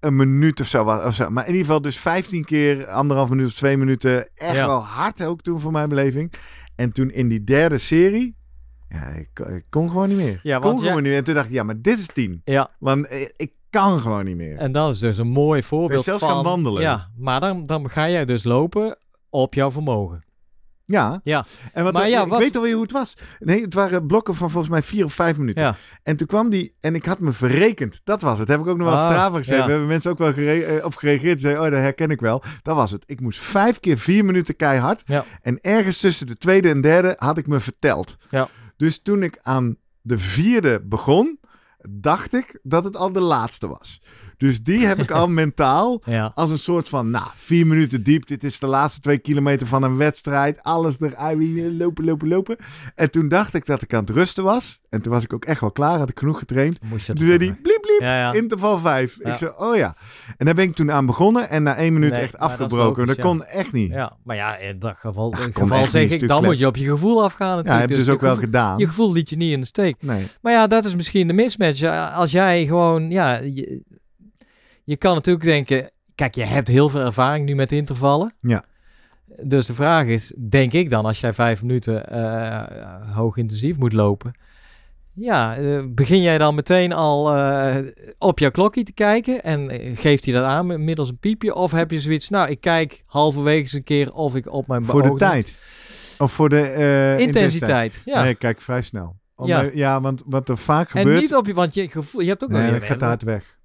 een 0.00 0.16
minuut 0.16 0.60
of 0.60 0.66
zo 0.66 0.84
was. 0.84 1.04
Of 1.04 1.14
zo. 1.14 1.30
Maar 1.30 1.44
in 1.44 1.50
ieder 1.50 1.66
geval 1.66 1.82
dus 1.82 1.98
15 1.98 2.44
keer, 2.44 2.86
anderhalf 2.86 3.28
minuut 3.28 3.46
of 3.46 3.54
twee 3.54 3.76
minuten. 3.76 4.28
Echt 4.34 4.54
Ja. 4.54 4.66
wel 4.66 4.84
hard 4.84 5.24
ook 5.24 5.42
toen 5.42 5.60
voor 5.60 5.72
mijn 5.72 5.88
beleving. 5.88 6.32
En 6.76 6.92
toen 6.92 7.10
in 7.10 7.28
die 7.28 7.44
derde 7.44 7.78
serie, 7.78 8.36
ja, 8.88 9.06
ik, 9.08 9.38
ik 9.38 9.64
kon 9.68 9.90
gewoon 9.90 10.08
niet 10.08 10.16
meer. 10.18 10.40
Ja, 10.42 10.58
kon 10.58 10.72
ja- 10.72 10.78
gewoon 10.78 10.94
niet 10.94 11.02
meer. 11.02 11.16
En 11.16 11.24
toen 11.24 11.34
dacht 11.34 11.46
ik, 11.46 11.52
ja, 11.52 11.62
maar 11.62 11.80
dit 11.80 11.98
is 11.98 12.06
tien. 12.06 12.40
ja. 12.44 12.70
Want 12.78 13.06
eh, 13.06 13.20
ik 13.36 13.52
kan 13.70 14.00
gewoon 14.00 14.24
niet 14.24 14.36
meer. 14.36 14.56
En 14.56 14.72
dat 14.72 14.94
is 14.94 14.98
dus 14.98 15.18
een 15.18 15.28
mooi 15.28 15.62
voorbeeld 15.62 16.04
zelfs 16.04 16.20
van... 16.22 16.30
gaan 16.30 16.42
wandelen. 16.44 16.82
Ja, 16.82 17.10
maar 17.16 17.40
dan, 17.40 17.66
dan 17.66 17.90
ga 17.90 18.08
jij 18.10 18.24
dus 18.24 18.44
lopen 18.44 18.98
op 19.30 19.54
jouw 19.54 19.70
vermogen. 19.70 20.24
Ja. 20.88 21.20
Ja. 21.22 21.44
En 21.72 21.84
wat, 21.84 21.92
Maar 21.92 22.08
ja, 22.08 22.22
ik 22.22 22.28
wat- 22.28 22.38
weet 22.38 22.56
alweer 22.56 22.72
hoe 22.72 22.82
het 22.82 22.92
was. 22.92 23.16
Nee, 23.38 23.62
het 23.62 23.74
waren 23.74 24.06
blokken 24.06 24.34
van 24.34 24.50
volgens 24.50 24.72
mij 24.72 24.82
vier 24.82 25.04
of 25.04 25.12
vijf 25.12 25.38
minuten. 25.38 25.64
Ja. 25.64 25.74
En 26.02 26.16
toen 26.16 26.26
kwam 26.26 26.48
die, 26.50 26.74
en 26.80 26.94
ik 26.94 27.04
had 27.04 27.18
me 27.20 27.32
verrekend. 27.32 28.00
Dat 28.04 28.22
was 28.22 28.38
het. 28.38 28.48
Heb 28.48 28.60
ik 28.60 28.66
ook 28.66 28.76
nog 28.76 28.86
wel 28.88 28.96
Ah, 28.96 29.04
Strava 29.10 29.36
gezegd. 29.36 29.58
ja. 29.58 29.64
We 29.64 29.70
hebben 29.70 29.88
mensen 29.88 30.10
ook 30.10 30.18
wel 30.18 30.32
eh, 30.32 30.84
op 30.84 30.94
gereageerd. 30.94 31.40
Zeiden, 31.40 31.62
oh, 31.64 31.70
dat 31.70 31.80
herken 31.80 32.10
ik 32.10 32.20
wel. 32.20 32.42
Dat 32.62 32.76
was 32.76 32.90
het. 32.90 33.02
Ik 33.06 33.20
moest 33.20 33.38
vijf 33.40 33.80
keer 33.80 33.98
vier 33.98 34.24
minuten 34.24 34.56
keihard. 34.56 35.02
Ja. 35.06 35.24
En 35.42 35.60
ergens 35.60 35.98
tussen 36.00 36.26
de 36.26 36.36
tweede 36.36 36.68
en 36.68 36.80
derde 36.80 37.12
had 37.16 37.38
ik 37.38 37.46
me 37.46 37.60
verteld. 37.60 38.16
Ja. 38.28 38.48
Dus 38.76 39.02
toen 39.02 39.22
ik 39.22 39.38
aan 39.42 39.76
de 40.02 40.18
vierde 40.18 40.82
begon, 40.84 41.38
dacht 41.90 42.34
ik 42.34 42.58
dat 42.62 42.84
het 42.84 42.96
al 42.96 43.12
de 43.12 43.20
laatste 43.20 43.68
was. 43.68 44.00
Dus 44.36 44.62
die 44.62 44.86
heb 44.86 44.98
ik 44.98 45.10
al 45.10 45.28
mentaal 45.42 46.02
Ja. 46.04 46.30
als 46.34 46.50
een 46.50 46.58
soort 46.58 46.88
van, 46.88 47.10
nou, 47.10 47.26
vier 47.34 47.66
minuten 47.66 48.02
diep. 48.02 48.26
Dit 48.26 48.44
is 48.44 48.58
de 48.58 48.66
laatste 48.66 49.00
twee 49.00 49.18
kilometer 49.18 49.66
van 49.66 49.82
een 49.82 49.96
wedstrijd. 49.96 50.62
Alles 50.62 50.96
eruit, 51.00 51.72
lopen, 51.78 52.04
lopen, 52.04 52.28
lopen. 52.28 52.56
En 52.94 53.10
toen 53.10 53.28
dacht 53.28 53.54
ik 53.54 53.66
dat 53.66 53.82
ik 53.82 53.94
aan 53.94 54.00
het 54.00 54.10
rusten 54.10 54.44
was. 54.44 54.80
En 54.90 55.02
toen 55.02 55.12
was 55.12 55.22
ik 55.24 55.32
ook 55.32 55.44
echt 55.44 55.60
wel 55.60 55.70
klaar, 55.70 55.98
had 55.98 56.08
ik 56.10 56.18
genoeg 56.18 56.38
getraind. 56.38 56.78
Moest 56.82 57.06
je 57.06 57.12
Toen 57.12 57.28
toch 57.28 57.36
hij, 57.36 57.58
bliep, 57.62 57.80
bliep, 57.82 57.96
Ja, 58.00 58.18
ja. 58.18 58.32
interval 58.32 58.78
vijf. 58.78 59.16
Ja. 59.22 59.32
Ik 59.32 59.38
zei, 59.38 59.50
oh 59.56 59.76
ja. 59.76 59.94
En 60.36 60.46
daar 60.46 60.54
ben 60.54 60.64
ik 60.64 60.74
toen 60.74 60.92
aan 60.92 61.06
begonnen. 61.06 61.48
En 61.50 61.62
na 61.62 61.76
één 61.76 61.92
minuut 61.92 62.10
Nee, 62.10 62.20
echt 62.20 62.32
dat 62.32 62.40
afgebroken. 62.40 63.06
Dat, 63.06 63.16
logisch, 63.16 63.16
ja. 63.16 63.22
kon 63.22 63.44
echt 63.44 63.72
niet. 63.72 63.90
Ja, 63.90 63.96
Ja, 63.96 64.16
maar 64.24 64.36
ja, 64.36 64.56
in 64.56 64.78
dat 64.78 64.96
geval, 64.98 65.32
in 65.32 65.38
dat 65.38 65.56
geval 65.62 65.86
zeg 65.86 66.10
ik, 66.10 66.28
dan 66.28 66.44
moet 66.44 66.58
je 66.58 66.66
op 66.66 66.76
je 66.76 66.84
gevoel 66.88 67.24
afgaan 67.24 67.56
natuurlijk. 67.56 67.80
heb 67.80 67.90
je 67.90 67.96
dus 67.96 68.06
je 68.06 68.12
ook 68.12 68.20
wel 68.20 68.36
gedaan. 68.36 68.78
Je 68.78 68.86
gevoel 68.86 69.12
liet 69.12 69.30
je 69.30 69.36
niet 69.36 69.52
in 69.52 69.60
de 69.60 69.66
steek. 69.66 69.96
Nee. 70.00 70.26
Maar 70.42 70.52
ja, 70.52 70.66
dat 70.66 70.84
is 70.84 70.94
misschien 70.96 71.26
de 71.26 71.32
mismatch. 71.32 71.78
Ja, 71.80 72.08
Als 72.08 72.30
jij 72.30 72.66
gewoon, 72.66 73.10
ja, 73.10 73.36
je, 73.38 73.82
je 74.86 74.96
kan 74.96 75.14
natuurlijk 75.14 75.44
denken, 75.44 75.90
kijk, 76.14 76.34
je 76.34 76.44
hebt 76.44 76.68
heel 76.68 76.88
veel 76.88 77.00
ervaring 77.00 77.46
nu 77.46 77.54
met 77.54 77.72
intervallen. 77.72 78.34
Ja. 78.40 78.64
Dus 79.42 79.66
de 79.66 79.74
vraag 79.74 80.06
is, 80.06 80.32
denk 80.48 80.72
ik 80.72 80.90
dan, 80.90 81.04
als 81.04 81.20
jij 81.20 81.32
vijf 81.32 81.62
minuten 81.62 82.08
eh, 82.08 83.14
hoog 83.14 83.36
intensief 83.36 83.78
moet 83.78 83.92
lopen, 83.92 84.32
ja, 85.12 85.56
eh, 85.56 85.82
begin 85.88 86.22
jij 86.22 86.38
dan 86.38 86.54
meteen 86.54 86.92
al 86.92 87.36
eh, 87.36 87.76
op 88.18 88.38
jouw 88.38 88.50
klokje 88.50 88.82
te 88.82 88.92
kijken 88.92 89.42
en 89.42 89.70
eh, 89.70 89.96
geeft 89.96 90.24
hij 90.24 90.34
dat 90.34 90.44
aan 90.44 90.84
middels 90.84 91.08
een 91.08 91.18
piepje? 91.18 91.54
Of 91.54 91.70
heb 91.70 91.90
je 91.90 92.00
zoiets, 92.00 92.28
nou, 92.28 92.50
ik 92.50 92.60
kijk 92.60 93.02
halverwege 93.06 93.60
eens 93.60 93.72
een 93.72 93.82
keer 93.82 94.12
of 94.12 94.34
ik 94.34 94.52
op 94.52 94.66
mijn 94.66 94.84
Voor 94.84 95.02
de 95.02 95.14
tijd. 95.14 95.56
Of 96.18 96.32
voor 96.32 96.48
de 96.48 96.60
eh, 96.60 97.18
intensiteit. 97.18 98.02
Ja. 98.04 98.22
Nee, 98.22 98.30
ik 98.30 98.38
kijk 98.38 98.60
vrij 98.60 98.82
snel. 98.82 99.16
Om, 99.34 99.46
Ja. 99.46 99.68
ja. 99.72 100.00
want 100.00 100.22
wat 100.26 100.48
er 100.48 100.58
vaak 100.58 100.94
en 100.94 101.00
gebeurt... 101.00 101.20
niet 101.20 101.34
op 101.34 101.46
je, 101.46 101.54
want 101.54 101.74
je 101.74 101.88
gevoel, 101.88 102.20
je 102.20 102.28
hebt 102.28 102.44
ook 102.44 102.50
nog 102.50 102.60
nee, 102.60 102.70
je 102.70 102.76
ik 102.76 102.84
ga 102.84 102.96
te 102.96 103.04
hard 103.04 103.22
weg. 103.22 103.55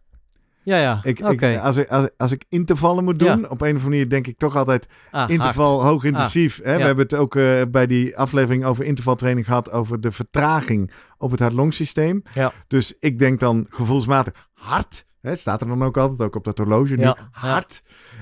Ja, 0.63 0.77
ja. 0.77 0.99
Ik, 1.03 1.19
Oké. 1.23 1.47
ik, 1.47 1.59
als, 1.59 1.77
ik, 1.77 1.87
als, 1.89 2.09
als 2.17 2.31
ik 2.31 2.45
intervallen 2.49 3.03
moet 3.03 3.19
doen, 3.19 3.27
Ja. 3.27 3.35
op 3.35 3.41
een 3.41 3.49
of 3.51 3.61
andere 3.61 3.89
manier 3.89 4.09
denk 4.09 4.27
ik 4.27 4.37
toch 4.37 4.55
altijd 4.55 4.87
Ah, 5.11 5.19
hard. 5.19 5.31
interval 5.31 5.83
hoog 5.83 6.03
intensief. 6.03 6.59
hè? 6.63 6.71
ja. 6.71 6.77
We 6.77 6.83
hebben 6.83 7.03
het 7.03 7.13
ook 7.13 7.35
eh, 7.35 7.61
bij 7.71 7.87
die 7.87 8.17
aflevering 8.17 8.65
over 8.65 8.83
intervaltraining 8.85 9.45
gehad 9.45 9.71
over 9.71 10.01
de 10.01 10.11
vertraging 10.11 10.91
op 11.17 11.31
het 11.31 11.39
hart-longsysteem. 11.39 12.21
Ja. 12.33 12.51
Dus 12.67 12.93
ik 12.99 13.19
denk 13.19 13.39
dan 13.39 13.65
gevoelsmatig 13.69 14.47
hard. 14.53 15.05
Hè? 15.21 15.35
Staat 15.35 15.61
er 15.61 15.67
dan 15.67 15.83
ook 15.83 15.97
altijd 15.97 16.21
ook 16.21 16.35
op 16.35 16.43
dat 16.43 16.57
horloge 16.57 16.95
nu. 16.95 17.03
Ja, 17.03 17.17
Hard. 17.31 17.81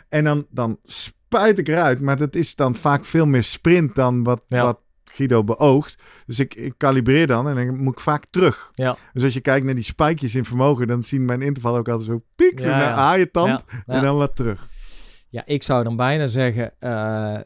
En 0.09 0.23
dan, 0.23 0.45
dan 0.49 0.77
spuit 0.83 1.57
ik 1.59 1.67
eruit. 1.67 2.01
Maar 2.01 2.17
dat 2.17 2.35
is 2.35 2.55
dan 2.55 2.75
vaak 2.75 3.05
veel 3.05 3.25
meer 3.25 3.43
sprint 3.43 3.95
dan 3.95 4.23
wat, 4.23 4.43
wat 4.47 4.79
Guido 5.19 5.43
beoogt. 5.43 6.03
Dus 6.25 6.39
ik, 6.39 6.55
ik 6.55 6.73
kalibreer 6.77 7.27
dan 7.27 7.49
en 7.49 7.55
dan 7.55 7.77
moet 7.77 7.93
ik 7.93 7.99
vaak 7.99 8.25
terug. 8.29 8.69
Ja. 8.73 8.97
Dus 9.13 9.23
als 9.23 9.33
je 9.33 9.41
kijkt 9.41 9.65
naar 9.65 9.75
die 9.75 9.83
spijkjes 9.83 10.35
in 10.35 10.45
vermogen, 10.45 10.87
dan 10.87 11.03
zien 11.03 11.25
mijn 11.25 11.41
interval 11.41 11.77
ook 11.77 11.89
altijd 11.89 12.09
zo 12.09 12.23
piek, 12.35 12.59
zo 12.59 12.69
naar 12.69 12.93
haaientand 12.93 13.63
Ja, 13.67 13.93
en 13.95 14.01
dan 14.01 14.17
wat 14.17 14.35
terug. 14.35 14.67
Ja, 15.29 15.45
ik 15.45 15.63
zou 15.63 15.83
dan 15.83 15.95
bijna 15.95 16.27
zeggen, 16.27 16.71
eh, 16.79 17.37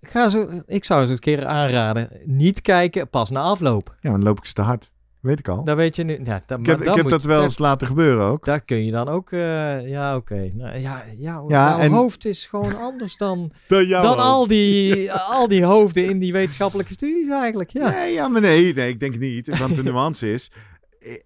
ga 0.00 0.28
zo, 0.28 0.62
ik 0.66 0.84
zou 0.84 1.06
ze 1.06 1.12
een 1.12 1.18
keer 1.18 1.46
aanraden, 1.46 2.08
niet 2.24 2.60
kijken, 2.60 3.10
pas 3.10 3.30
na 3.30 3.40
afloop. 3.40 3.96
Ja, 4.00 4.10
dan 4.10 4.22
loop 4.22 4.38
ik 4.38 4.44
ze 4.44 4.52
te 4.52 4.62
hard. 4.62 4.90
Weet 5.22 5.38
ik 5.38 5.48
al. 5.48 5.64
Dat 5.64 5.76
weet 5.76 5.96
je 5.96 6.02
nu. 6.04 6.18
Ja, 6.24 6.42
dat, 6.46 6.58
ik 6.58 6.66
heb, 6.66 6.80
ik 6.82 6.94
heb 6.94 7.08
dat 7.08 7.22
je- 7.22 7.28
wel 7.28 7.42
eens 7.42 7.58
laten 7.58 7.86
gebeuren 7.86 8.24
ook. 8.26 8.44
Dat 8.44 8.64
kun 8.64 8.84
je 8.84 8.90
dan 8.92 9.08
ook, 9.08 9.30
eh, 9.32 9.88
ja 9.88 10.16
oké. 10.16 10.50
Nou, 10.54 10.78
ja, 10.78 10.78
ja, 10.78 11.04
Ja, 11.18 11.44
jouw 11.48 11.78
en- 11.78 11.90
hoofd 11.92 12.24
is 12.24 12.46
gewoon 12.46 12.76
anders 12.76 13.16
dan, 13.16 13.52
Dan 13.68 14.16
al, 14.18 14.46
die, 14.46 15.12
al 15.36 15.48
die 15.48 15.64
hoofden 15.64 16.04
in 16.04 16.18
die 16.18 16.32
wetenschappelijke 16.32 16.92
studies 16.92 17.28
eigenlijk. 17.28 17.70
Ja, 17.70 17.90
Nee, 17.90 18.12
ja, 18.12 18.28
maar 18.28 18.40
nee, 18.40 18.74
nee, 18.74 18.88
ik 18.88 19.00
denk 19.00 19.18
niet. 19.18 19.58
Want 19.58 19.76
de 19.76 19.82
nuance 19.92 20.32
is, 20.32 20.50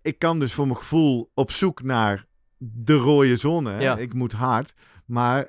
ik- 0.02 0.18
kan 0.18 0.38
dus 0.38 0.52
voor 0.52 0.66
mijn 0.66 0.78
gevoel 0.78 1.30
op 1.34 1.50
zoek 1.50 1.82
naar 1.82 2.26
de 2.58 2.94
rode 2.96 3.36
zone. 3.36 4.00
Ik 4.00 4.14
moet 4.14 4.32
hard. 4.32 4.74
Maar 5.06 5.48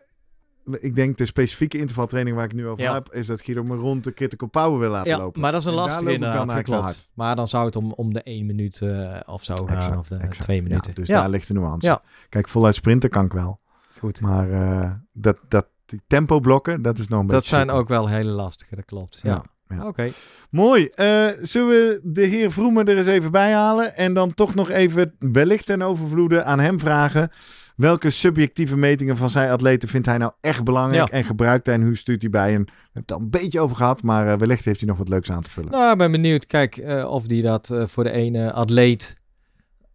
ik 0.79 0.95
denk 0.95 1.17
de 1.17 1.25
specifieke 1.25 1.77
intervaltraining 1.77 2.35
waar 2.35 2.45
ik 2.45 2.53
nu 2.53 2.67
over 2.67 2.83
Ja. 2.83 2.93
heb, 2.93 3.13
is 3.13 3.27
dat 3.27 3.41
Guido 3.41 3.63
me 3.63 3.75
rond 3.75 4.03
de 4.03 4.13
critical 4.13 4.47
power 4.47 4.79
wil 4.79 4.89
laten 4.89 5.11
ja 5.11 5.17
lopen. 5.17 5.41
maar 5.41 5.51
dat 5.51 5.59
is 5.59 5.65
een 5.65 5.71
En 5.73 5.77
lastige 5.79 6.13
inderdaad, 6.13 6.61
klopt. 6.61 7.09
Maar 7.13 7.35
dan 7.35 7.47
zou 7.47 7.65
het 7.65 7.75
om, 7.75 7.91
om 7.91 8.13
de 8.13 8.21
één 8.23 8.45
minuut 8.45 8.81
eh, 8.81 9.19
of 9.25 9.43
zo 9.43 9.55
gaan, 9.55 9.77
Exact, 9.77 9.97
of 9.97 10.07
de 10.07 10.15
exact. 10.15 10.39
twee 10.41 10.57
Ja, 10.57 10.63
minuten. 10.63 10.95
dus 10.95 11.07
daar 11.07 11.29
ligt 11.29 11.47
de 11.47 11.53
nuance. 11.53 12.01
Kijk, 12.29 12.47
voluit 12.47 12.75
sprinten 12.75 13.09
kan 13.09 13.25
ik 13.25 13.31
wel. 13.31 13.59
goed. 13.99 14.21
Maar 14.21 14.51
eh, 14.51 14.91
dat, 15.13 15.37
dat, 15.47 15.65
die 15.85 16.01
tempo 16.07 16.39
blokken, 16.39 16.81
dat 16.81 16.99
is 16.99 17.07
nog 17.07 17.19
een 17.19 17.27
Dat 17.27 17.35
beetje 17.39 17.55
zijn 17.55 17.69
ook 17.69 17.87
wel 17.87 18.07
hele 18.07 18.31
lastige, 18.31 18.75
dat 18.75 18.85
klopt. 18.85 19.19
Ja, 19.23 19.43
Ja, 19.69 19.87
oké. 19.87 20.09
Mooi. 20.49 20.85
Eh, 20.87 21.27
zullen 21.41 21.67
we 21.69 21.99
de 22.03 22.21
heer 22.25 22.51
Vroemen 22.51 22.85
er 22.87 22.97
eens 22.97 23.07
even 23.07 23.31
bij 23.31 23.53
halen? 23.53 23.95
En 23.95 24.13
dan 24.13 24.33
toch 24.33 24.55
nog 24.55 24.69
even 24.69 25.15
wellicht 25.19 25.65
ten 25.65 25.81
overvloede 25.81 26.43
aan 26.43 26.59
hem 26.59 26.79
vragen. 26.79 27.31
Welke 27.77 28.09
subjectieve 28.09 28.77
metingen 28.77 29.17
van 29.17 29.29
zijn 29.29 29.49
atleten 29.51 29.89
vindt 29.89 30.07
hij 30.07 30.17
nou 30.17 30.31
echt 30.41 30.63
belangrijk? 30.63 31.09
Ja. 31.09 31.17
En 31.17 31.25
gebruikt 31.25 31.65
hij 31.65 31.75
en 31.75 31.83
hoe 31.83 31.95
stuurt 31.95 32.21
hij 32.21 32.31
bij? 32.31 32.53
En 32.53 32.63
we 32.65 32.71
hebben 32.81 33.01
het 33.01 33.11
al 33.11 33.19
een 33.19 33.29
beetje 33.29 33.59
over 33.59 33.75
gehad, 33.75 34.01
maar 34.01 34.27
eh, 34.31 34.37
wellicht 34.37 34.65
heeft 34.65 34.79
hij 34.79 34.89
nog 34.89 34.97
wat 34.97 35.09
leuks 35.09 35.31
aan 35.31 35.41
te 35.41 35.49
vullen. 35.49 35.71
Nou, 35.71 35.91
ik 35.91 35.97
ben 35.97 36.11
benieuwd. 36.11 36.45
Kijk, 36.45 36.77
eh, 36.77 37.09
of 37.09 37.27
die 37.27 37.41
dat 37.41 37.69
eh, 37.69 37.87
voor 37.87 38.03
de 38.03 38.11
ene 38.11 38.51
atleet 38.53 39.17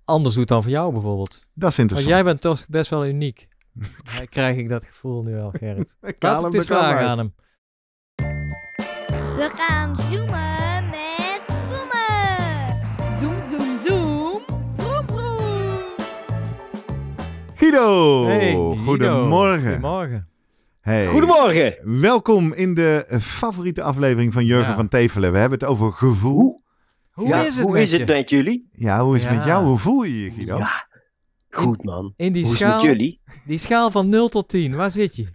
anders 0.04 0.34
doet 0.34 0.48
dan 0.48 0.62
voor 0.62 0.72
jou 0.72 0.92
bijvoorbeeld. 0.92 1.30
dat 1.30 1.70
is 1.70 1.76
Want 1.76 1.78
interessant. 1.78 2.10
jij 2.10 2.22
bent 2.22 2.40
toch 2.40 2.66
best 2.68 2.90
wel 2.90 3.06
uniek. 3.06 3.48
Krijg 4.30 4.56
ik 4.56 4.68
dat 4.68 4.84
gevoel 4.84 5.22
nu 5.22 5.40
al, 5.40 5.50
Gerrit. 5.50 5.96
Ik 6.02 6.16
Laat 6.18 6.42
het 6.42 6.54
eens 6.54 6.66
vragen 6.66 7.06
aan 7.06 7.18
hem. 7.18 7.34
We 9.36 9.50
gaan 9.54 9.96
zoomen 9.96 10.61
Guido, 17.62 18.24
Hey, 18.26 18.38
Guido. 18.40 18.74
goedemorgen. 18.74 19.62
Goedemorgen. 19.72 20.28
Hey. 20.80 21.06
Goedemorgen. 21.06 21.74
Welkom 22.00 22.52
in 22.52 22.74
de 22.74 23.06
favoriete 23.20 23.82
aflevering 23.82 24.32
van 24.32 24.44
Jurgen 24.44 24.68
Ja. 24.70 24.74
van 24.74 24.88
Tevelen. 24.88 25.32
We 25.32 25.38
hebben 25.38 25.58
het 25.58 25.68
over 25.68 25.92
gevoel. 25.92 26.62
Hoe 27.12 27.28
Ja, 27.28 27.40
is 27.40 27.56
het 27.56 27.64
hoe 27.64 27.72
met 27.72 27.82
is 27.88 27.92
je? 27.94 27.98
het 27.98 28.08
met 28.08 28.28
jullie? 28.30 28.68
Ja, 28.72 29.00
hoe 29.04 29.16
is 29.16 29.22
het 29.22 29.30
Ja. 29.30 29.36
met 29.36 29.46
jou? 29.46 29.64
Hoe 29.64 29.78
voel 29.78 30.02
je 30.02 30.22
je, 30.24 30.30
Guido? 30.30 30.56
Ja, 30.56 30.86
goed 31.50 31.84
man. 31.84 32.12
In 32.16 32.32
die 32.32 32.42
Hoe 32.44 32.52
is 32.52 32.58
het 32.60 32.68
schaal, 32.68 32.82
met 32.84 32.90
jullie? 32.96 33.20
die 33.44 33.58
schaal 33.58 33.90
van 33.90 34.08
0 34.08 34.28
tot 34.28 34.48
10, 34.48 34.74
waar 34.76 34.90
zit 34.90 35.16
je? 35.16 35.26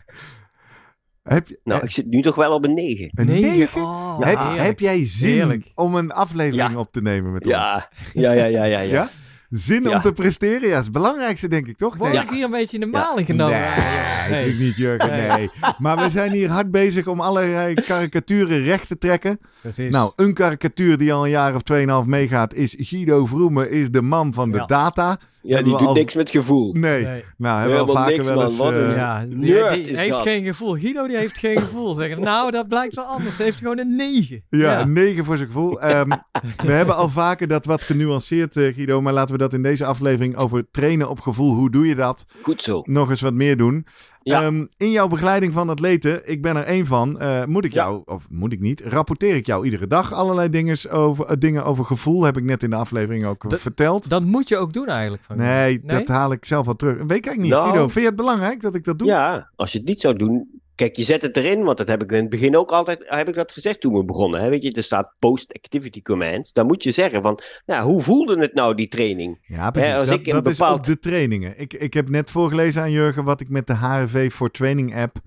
Heb, 1.24 1.48
je, 1.48 1.60
Nou, 1.64 1.84
ik 1.84 1.92
zit 1.92 2.08
nu 2.08 2.22
toch 2.22 2.36
wel 2.36 2.52
op 2.54 2.64
een 2.64 2.74
9. 2.74 3.10
een 3.14 3.26
negen? 3.26 3.82
Oh, 3.82 4.20
heb, 4.20 4.38
heerlijk. 4.40 4.62
heb 4.62 4.80
jij 4.80 5.06
zin 5.06 5.30
Heerlijk. 5.34 5.72
om 5.76 5.96
een 5.96 6.12
aflevering 6.12 6.72
Ja. 6.72 6.78
op 6.80 6.92
te 6.92 7.02
nemen 7.02 7.32
met 7.32 7.46
ons? 7.46 7.56
Ja, 7.56 7.90
ja, 8.14 8.32
ja, 8.48 8.64
ja, 8.66 8.80
ja. 8.80 9.08
Ja. 9.50 9.58
Ja? 9.58 9.58
Zin 9.60 9.86
om 9.86 9.92
Ja. 9.92 10.00
te 10.00 10.12
presteren? 10.12 10.62
Ja, 10.62 10.70
dat 10.70 10.78
is 10.80 10.84
het 10.84 10.92
belangrijkste, 10.94 11.48
denk 11.48 11.68
ik, 11.68 11.78
toch? 11.78 11.96
Word 11.96 12.14
Nee. 12.14 12.22
ik 12.22 12.30
hier 12.30 12.44
een 12.44 12.52
beetje 12.52 12.78
in 12.80 12.92
de 12.92 12.98
Ja. 12.98 13.04
maling 13.04 13.26
genomen? 13.28 13.60
Nee, 13.60 13.70
Nee. 13.70 14.30
natuurlijk 14.32 14.60
niet, 14.60 14.78
Jurgen. 14.78 15.10
Nee. 15.10 15.28
Nee. 15.30 15.50
Maar 15.80 15.98
we 15.98 16.10
zijn 16.10 16.32
hier 16.32 16.50
hard 16.50 16.72
bezig 16.72 17.08
om 17.08 17.20
allerlei 17.20 17.74
karikaturen 17.74 18.64
recht 18.64 18.88
te 18.88 18.98
trekken. 18.98 19.40
Precies. 19.62 19.92
Nou, 19.92 20.12
een 20.16 20.34
karikatuur 20.34 20.98
die 20.98 21.14
al 21.14 21.24
een 21.24 21.30
jaar 21.30 21.56
of 21.56 21.62
2,5 21.64 22.08
meegaat 22.08 22.54
is 22.54 22.76
Guido 22.80 23.26
Vroemen 23.26 23.72
is 23.72 23.90
de 23.90 24.02
man 24.02 24.34
van 24.34 24.52
de 24.52 24.58
Ja. 24.58 24.66
data. 24.66 25.18
Ja, 25.48 25.62
die 25.62 25.78
doet 25.78 25.88
al- 25.88 25.94
niks 25.94 26.16
met 26.16 26.30
gevoel. 26.30 26.74
Nee, 26.74 27.04
Nee. 27.06 27.24
nou 27.38 27.60
hebben 27.60 27.78
we 27.86 27.86
al 27.92 27.96
vaker 27.96 28.18
niks, 28.18 28.30
wel 28.30 28.42
eens... 28.42 28.60
Eh, 28.60 28.96
Ja, 28.96 29.26
die, 29.26 29.54
heeft 29.98 30.10
dat. 30.10 30.22
geen 30.22 30.44
gevoel. 30.44 30.74
Guido 30.76 31.08
die 31.08 31.18
heeft 31.18 31.38
geen 31.38 31.58
gevoel. 31.60 31.94
Zeggen, 31.96 32.22
nou, 32.22 32.52
dat 32.52 32.68
blijkt 32.68 32.96
wel 32.96 33.06
anders. 33.06 33.36
Hij 33.38 33.46
heeft 33.46 33.58
gewoon 33.58 33.80
een 33.80 33.96
9. 33.96 34.44
Ja, 34.50 34.82
een 34.82 34.94
9 34.94 35.26
voor 35.26 35.38
zijn 35.38 35.48
gevoel. 35.48 35.82
Ehm, 35.82 36.10
we 36.58 36.72
hebben 36.72 36.96
al 36.96 37.10
vaker 37.10 37.48
dat 37.48 37.66
wat 37.66 37.84
genuanceerd, 37.84 38.58
eh, 38.58 38.74
Guido. 38.74 39.02
Maar 39.02 39.14
laten 39.14 39.32
we 39.32 39.38
dat 39.42 39.54
in 39.54 39.62
deze 39.64 39.86
aflevering 39.86 40.36
over 40.38 40.68
trainen 40.72 41.10
op 41.10 41.20
gevoel. 41.20 41.54
Hoe 41.56 41.72
doe 41.72 41.88
je 41.88 41.96
dat? 41.96 42.26
Goed 42.42 42.64
zo. 42.64 42.82
Nog 42.86 43.10
eens 43.10 43.22
wat 43.22 43.34
meer 43.34 43.58
doen. 43.58 43.86
Ja. 44.28 44.42
Ehm, 44.44 44.66
in 44.78 44.92
jouw 44.92 45.08
begeleiding 45.08 45.54
van 45.54 45.70
atleten, 45.70 46.30
ik 46.30 46.42
ben 46.42 46.56
er 46.56 46.64
één 46.64 46.86
van. 46.86 47.20
eh, 47.20 47.46
moet 47.46 47.66
ik 47.66 47.74
Ja. 47.74 47.84
jou, 47.84 48.02
of 48.06 48.28
moet 48.30 48.54
ik 48.54 48.60
niet, 48.60 48.82
rapporteer 48.82 49.36
ik 49.36 49.46
jou 49.46 49.66
iedere 49.66 49.88
dag 49.88 50.14
allerlei 50.14 50.50
dingen 50.50 50.78
over, 50.92 51.26
eh, 51.26 51.36
dingen 51.40 51.66
over 51.66 51.86
gevoel. 51.86 52.24
Heb 52.24 52.38
ik 52.38 52.44
net 52.44 52.64
in 52.64 52.70
de 52.70 52.76
aflevering 52.76 53.26
ook 53.26 53.44
eh, 53.44 53.50
Dat- 53.50 53.60
verteld. 53.60 54.10
Dat 54.10 54.24
moet 54.24 54.48
je 54.50 54.58
ook 54.58 54.74
doen 54.74 54.88
eigenlijk. 54.88 55.24
Van 55.24 55.38
Nee, 55.38 55.82
dat 55.84 56.08
haal 56.08 56.32
ik 56.32 56.46
zelf 56.46 56.66
wel 56.66 56.76
terug. 56.76 56.94
Weet 56.94 57.02
ik 57.04 57.10
eigenlijk 57.10 57.42
niet. 57.42 57.52
Nou. 57.52 57.64
Guido, 57.64 57.82
vind 57.88 57.94
je 57.94 58.06
het 58.06 58.16
belangrijk 58.16 58.62
dat 58.62 58.76
ik 58.76 58.84
dat 58.84 59.00
doe? 59.00 59.08
Ja, 59.08 59.50
als 59.56 59.72
je 59.72 59.78
het 59.78 59.88
niet 59.88 60.00
zou 60.00 60.16
doen. 60.16 60.62
Kijk, 60.78 60.96
je 60.96 61.04
zet 61.04 61.22
het 61.22 61.38
erin, 61.38 61.64
want 61.64 61.78
dat 61.78 61.88
heb 61.88 62.04
ik 62.04 62.12
in 62.12 62.18
het 62.18 62.30
begin 62.30 62.58
ook 62.58 62.72
altijd 62.72 63.04
heb 63.06 63.28
ik 63.28 63.36
dat 63.36 63.52
gezegd 63.52 63.82
toen 63.82 63.94
we 63.94 64.04
begonnen. 64.04 64.42
Hè? 64.42 64.50
Weet 64.50 64.64
je, 64.64 64.72
er 64.72 64.84
staat 64.84 65.14
post-activity 65.20 66.02
commands. 66.02 66.54
Dan 66.54 66.66
moet 66.66 66.84
je 66.84 66.92
zeggen 66.92 67.22
van, 67.22 67.40
nou, 67.66 67.86
hoe 67.86 68.02
voelde 68.02 68.40
het 68.40 68.54
nou, 68.54 68.76
die 68.76 68.88
training? 68.88 69.46
Ja, 69.48 69.72
precies. 69.72 69.92
Hè, 69.92 69.98
als 70.00 70.10
dat 70.10 70.20
ik 70.20 70.48
is 70.48 70.62
op 70.62 70.86
de 70.86 71.00
trainingen. 71.00 71.60
Ik, 71.60 71.74
ik 71.74 71.94
heb 71.94 72.10
net 72.10 72.32
voorgelezen 72.32 72.82
aan 72.82 72.92
Jurgen 72.92 73.24
wat 73.24 73.42
ik 73.42 73.50
met 73.50 73.68
de 73.68 73.76
HRV 73.76 74.32
voor 74.32 74.52
Training 74.52 74.96
app 74.96 75.18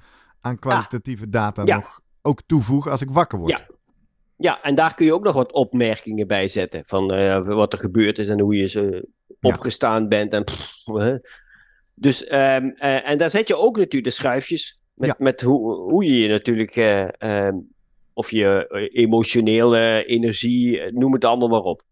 aan 0.40 0.58
kwalitatieve 0.58 1.28
data 1.28 1.62
Ja. 1.64 1.74
nog 1.74 2.00
ook 2.22 2.42
toevoeg 2.46 2.88
als 2.88 3.00
ik 3.00 3.10
wakker 3.10 3.38
word. 3.38 3.58
Ja. 3.68 3.74
Ja, 4.36 4.62
en 4.62 4.74
daar 4.74 4.94
kun 4.94 5.06
je 5.06 5.14
ook 5.14 5.24
nog 5.24 5.34
wat 5.34 5.52
opmerkingen 5.52 6.26
bij 6.26 6.48
zetten. 6.48 6.82
Van 6.86 7.12
eh, 7.12 7.46
wat 7.46 7.72
er 7.72 7.78
gebeurd 7.78 8.18
is 8.18 8.28
en 8.28 8.40
hoe 8.40 8.56
je 8.56 8.66
ze 8.66 9.08
opgestaan 9.40 10.08
bent. 10.08 10.32
En 10.32 10.44
pff. 10.44 10.82
Dus, 11.94 12.24
ehm, 12.24 12.68
eh, 12.68 13.10
en 13.10 13.18
daar 13.18 13.30
zet 13.30 13.48
je 13.48 13.56
ook 13.56 13.76
natuurlijk 13.76 14.04
de 14.04 14.10
schuifjes. 14.10 14.79
Met, 15.00 15.08
Ja. 15.08 15.14
met 15.18 15.40
hoe, 15.40 15.74
hoe 15.74 16.04
je 16.04 16.18
je 16.18 16.28
natuurlijk. 16.28 16.76
eh, 16.76 17.08
ehm, 17.18 17.56
of 18.12 18.30
je 18.30 18.66
eh, 18.68 19.02
emotionele 19.02 20.04
energie, 20.04 20.80
eh, 20.80 20.92
noem 20.92 21.12
het 21.12 21.24
allemaal 21.24 21.48
maar 21.48 21.60
op. 21.60 21.82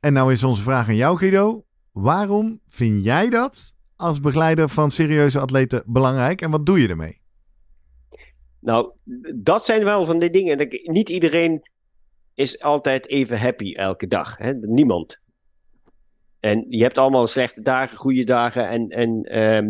En 0.00 0.12
nou 0.12 0.32
is 0.32 0.44
onze 0.44 0.62
vraag 0.62 0.88
aan 0.88 0.96
jou, 0.96 1.18
Guido. 1.18 1.64
Waarom 1.92 2.60
vind 2.66 3.04
jij 3.04 3.30
dat 3.30 3.74
als 3.96 4.20
begeleider 4.20 4.68
van 4.68 4.90
serieuze 4.90 5.40
atleten 5.40 5.82
belangrijk 5.86 6.40
en 6.40 6.50
wat 6.50 6.66
doe 6.66 6.80
je 6.80 6.88
ermee? 6.88 7.20
Nou, 8.60 8.92
dat 9.34 9.64
zijn 9.64 9.84
wel 9.84 10.06
van 10.06 10.18
die 10.18 10.30
dingen. 10.30 10.68
Niet 10.82 11.08
iedereen 11.08 11.62
is 12.34 12.62
altijd 12.62 13.08
even 13.08 13.38
happy 13.38 13.72
elke 13.72 14.06
dag. 14.06 14.36
Hè? 14.36 14.52
Niemand. 14.54 15.20
En 16.40 16.66
je 16.68 16.82
hebt 16.82 16.98
allemaal 16.98 17.26
slechte 17.26 17.62
dagen, 17.62 17.98
goede 17.98 18.24
dagen. 18.24 18.68
En, 18.68 18.88
en 18.88 19.22
ehm, 19.22 19.68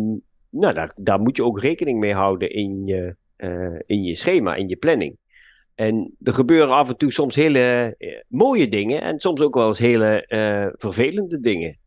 nou, 0.51 0.73
daar, 0.73 0.93
daar 0.95 1.19
moet 1.19 1.35
je 1.35 1.43
ook 1.43 1.59
rekening 1.59 1.99
mee 1.99 2.13
houden 2.13 2.49
in 2.49 2.85
je, 2.85 3.15
eh, 3.35 3.79
in 3.85 4.03
je 4.03 4.15
schema, 4.15 4.55
in 4.55 4.67
je 4.67 4.75
planning. 4.75 5.17
En 5.75 6.15
er 6.23 6.33
gebeuren 6.33 6.75
af 6.75 6.89
en 6.89 6.97
toe 6.97 7.11
soms 7.11 7.35
hele 7.35 7.95
eh, 7.97 8.21
mooie 8.27 8.67
dingen 8.67 9.01
en 9.01 9.19
soms 9.19 9.41
ook 9.41 9.55
wel 9.55 9.67
eens 9.67 9.79
hele 9.79 10.25
eh, 10.25 10.67
vervelende 10.73 11.39
dingen. 11.39 11.77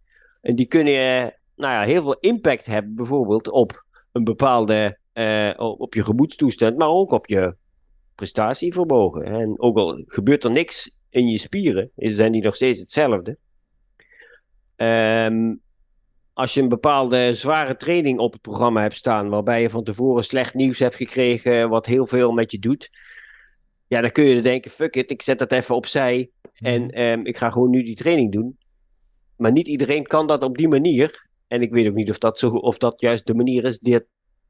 En 0.40 0.56
die 0.56 0.66
kunnen 0.66 0.94
eh, 0.94 1.28
nou 1.56 1.72
ja, 1.72 1.82
heel 1.82 2.02
veel 2.02 2.16
impact 2.20 2.66
hebben, 2.66 2.94
bijvoorbeeld 2.94 3.50
op 3.50 3.84
een 4.12 4.24
bepaalde, 4.24 4.98
op 5.56 5.94
je 5.94 6.04
gemoedstoestand, 6.04 6.76
maar 6.76 6.88
ook 6.88 7.10
op 7.10 7.26
je 7.26 7.56
prestatievermogen. 8.14 9.24
En 9.24 9.60
ook 9.60 9.76
al 9.76 10.02
gebeurt 10.06 10.44
er 10.44 10.50
niks 10.50 10.96
in 11.10 11.28
je 11.28 11.38
spieren, 11.38 11.90
zijn 11.96 12.32
die 12.32 12.42
nog 12.42 12.54
steeds 12.54 12.80
hetzelfde. 12.80 13.36
Ehm, 14.76 15.54
als 16.34 16.54
je 16.54 16.60
een 16.60 16.68
bepaalde 16.68 17.34
zware 17.34 17.76
training 17.76 18.18
op 18.18 18.32
het 18.32 18.42
programma 18.42 18.80
hebt 18.80 18.94
staan, 18.94 19.28
waarbij 19.28 19.62
je 19.62 19.70
van 19.70 19.84
tevoren 19.84 20.24
slecht 20.24 20.54
nieuws 20.54 20.78
hebt 20.78 20.94
gekregen, 20.94 21.68
wat 21.68 21.86
heel 21.86 22.06
veel 22.06 22.32
met 22.32 22.50
je 22.50 22.58
doet, 22.58 22.90
ja, 23.86 24.00
dan 24.00 24.10
kun 24.10 24.24
je 24.24 24.40
denken: 24.40 24.70
fuck 24.70 24.96
it, 24.96 25.10
ik 25.10 25.22
zet 25.22 25.38
dat 25.38 25.52
even 25.52 25.74
opzij 25.74 26.30
en 26.54 26.90
ehm, 26.90 27.26
ik 27.26 27.36
ga 27.38 27.50
gewoon 27.50 27.70
nu 27.70 27.82
die 27.82 27.96
training 27.96 28.32
doen. 28.32 28.58
Maar 29.36 29.52
niet 29.52 29.68
iedereen 29.68 30.06
kan 30.06 30.26
dat 30.26 30.42
op 30.42 30.56
die 30.56 30.68
manier. 30.68 31.28
En 31.46 31.62
ik 31.62 31.72
weet 31.72 31.88
ook 31.88 31.94
niet 31.94 32.10
of 32.10 32.18
dat, 32.18 32.38
zo, 32.38 32.48
of 32.48 32.78
dat 32.78 33.00
juist 33.00 33.26
de 33.26 33.34
manier 33.34 33.64
is 33.64 33.78
die 33.78 33.94
het, 33.94 34.06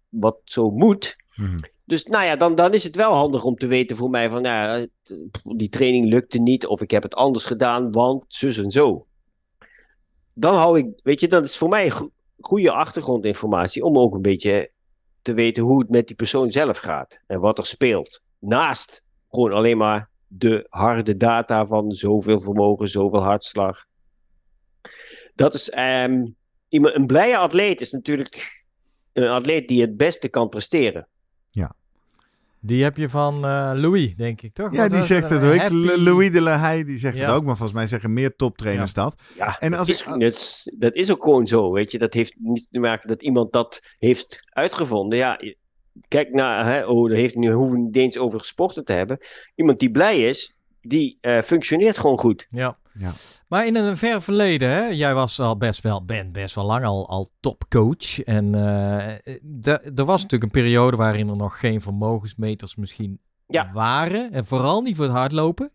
wat 0.08 0.40
zo 0.44 0.70
moet. 0.70 1.16
Mhm. 1.34 1.58
Dus 1.84 2.04
nou 2.04 2.24
ja, 2.24 2.36
dan, 2.36 2.54
dan 2.54 2.72
is 2.72 2.84
het 2.84 2.96
wel 2.96 3.14
handig 3.14 3.44
om 3.44 3.56
te 3.56 3.66
weten 3.66 3.96
voor 3.96 4.10
mij 4.10 4.30
van, 4.30 4.42
nou, 4.42 4.88
die 5.56 5.68
training 5.68 6.06
lukte 6.06 6.38
niet 6.38 6.66
of 6.66 6.80
ik 6.80 6.90
heb 6.90 7.02
het 7.02 7.14
anders 7.14 7.44
gedaan, 7.44 7.92
want 7.92 8.24
zus 8.28 8.58
en 8.58 8.70
zo. 8.70 9.06
Dan 10.34 10.56
hou 10.56 10.78
ik, 10.78 10.86
weet 11.02 11.20
je, 11.20 11.28
dat 11.28 11.44
is 11.44 11.56
voor 11.56 11.68
mij 11.68 11.90
go- 11.90 12.10
goede 12.40 12.70
achtergrondinformatie 12.72 13.84
om 13.84 13.98
ook 13.98 14.14
een 14.14 14.22
beetje 14.22 14.70
te 15.22 15.34
weten 15.34 15.62
hoe 15.62 15.80
het 15.80 15.90
met 15.90 16.06
die 16.06 16.16
persoon 16.16 16.50
zelf 16.50 16.78
gaat 16.78 17.18
en 17.26 17.40
wat 17.40 17.58
er 17.58 17.66
speelt. 17.66 18.20
Naast 18.38 19.02
gewoon 19.30 19.52
alleen 19.52 19.76
maar 19.76 20.10
de 20.26 20.66
harde 20.68 21.16
data 21.16 21.66
van 21.66 21.92
zoveel 21.92 22.40
vermogen, 22.40 22.88
zoveel 22.88 23.22
hartslag. 23.22 23.84
Dat 25.34 25.54
is, 25.54 25.70
ehm, 25.70 26.26
een 26.68 27.06
blije 27.06 27.36
atleet 27.36 27.80
is 27.80 27.92
natuurlijk 27.92 28.64
een 29.12 29.28
atleet 29.28 29.68
die 29.68 29.80
het 29.80 29.96
beste 29.96 30.28
kan 30.28 30.48
presteren. 30.48 31.08
Die 32.66 32.82
heb 32.82 32.96
je 32.96 33.08
van 33.08 33.34
eh, 33.44 33.70
Louis, 33.74 34.16
denk 34.16 34.42
ik, 34.42 34.52
toch? 34.54 34.72
Ja, 34.72 34.80
Wat 34.80 34.90
die 34.90 35.02
zegt 35.02 35.30
het 35.30 35.44
ook. 35.44 35.56
happy- 35.56 35.74
Louis 35.96 36.32
de 36.32 36.40
La 36.40 36.56
Haye, 36.56 36.84
die 36.84 36.98
zegt 36.98 37.16
Ja. 37.18 37.26
het 37.26 37.34
ook. 37.34 37.44
Maar 37.44 37.56
volgens 37.56 37.78
mij 37.78 37.86
zeggen 37.86 38.12
meer 38.12 38.36
toptrainers 38.36 38.92
dat. 38.94 39.22
Ja, 39.36 39.56
En 39.58 39.70
dat, 39.70 39.78
als 39.78 39.88
is, 39.88 40.00
ik- 40.02 40.20
dat, 40.20 40.38
is- 40.40 40.72
dat 40.76 40.94
is 40.94 41.10
ook 41.12 41.22
gewoon 41.22 41.46
zo, 41.46 41.72
weet 41.72 41.90
je. 41.90 41.98
Dat 41.98 42.14
heeft 42.14 42.34
niet 42.36 42.66
te 42.70 42.78
maken 42.78 43.08
dat 43.08 43.22
iemand 43.22 43.52
dat 43.52 43.80
heeft 43.98 44.40
uitgevonden. 44.52 45.18
Ja, 45.18 45.40
kijk 46.08 46.30
naar, 46.32 46.64
hè, 46.74 46.86
oh, 46.86 47.08
daar 47.08 47.18
heeft 47.18 47.34
nu 47.34 47.52
hoeven 47.52 47.76
we 47.76 47.82
niet 47.84 47.96
eens 47.96 48.18
over 48.18 48.38
gesporten 48.40 48.84
te 48.84 48.92
hebben. 48.92 49.18
Iemand 49.54 49.78
die 49.78 49.90
blij 49.90 50.20
is, 50.28 50.56
die 50.80 51.18
eh, 51.20 51.40
functioneert 51.42 51.98
gewoon 51.98 52.18
goed. 52.18 52.46
Ja. 52.50 52.78
Ja. 52.98 53.10
Maar 53.48 53.66
in 53.66 53.76
een 53.76 53.96
ver 53.96 54.22
verleden, 54.22 54.68
hè, 54.70 54.84
jij 54.86 55.14
was 55.14 55.40
al 55.40 55.56
best 55.56 55.82
wel, 55.82 56.04
bent 56.04 56.32
best 56.32 56.54
wel 56.54 56.64
lang 56.64 56.84
al, 56.84 57.08
al 57.08 57.28
topcoach. 57.40 58.20
En 58.22 58.54
eh, 58.54 59.34
de- 59.42 59.92
er 59.94 60.04
was 60.04 60.22
natuurlijk 60.22 60.42
een 60.54 60.62
periode 60.62 60.96
waarin 60.96 61.28
er 61.28 61.36
nog 61.36 61.58
geen 61.60 61.80
vermogensmeters 61.80 62.76
misschien 62.76 63.20
Ja. 63.46 63.70
waren. 63.72 64.32
En 64.32 64.44
vooral 64.46 64.80
niet 64.80 64.96
voor 64.96 65.04
het 65.04 65.14
hardlopen. 65.14 65.70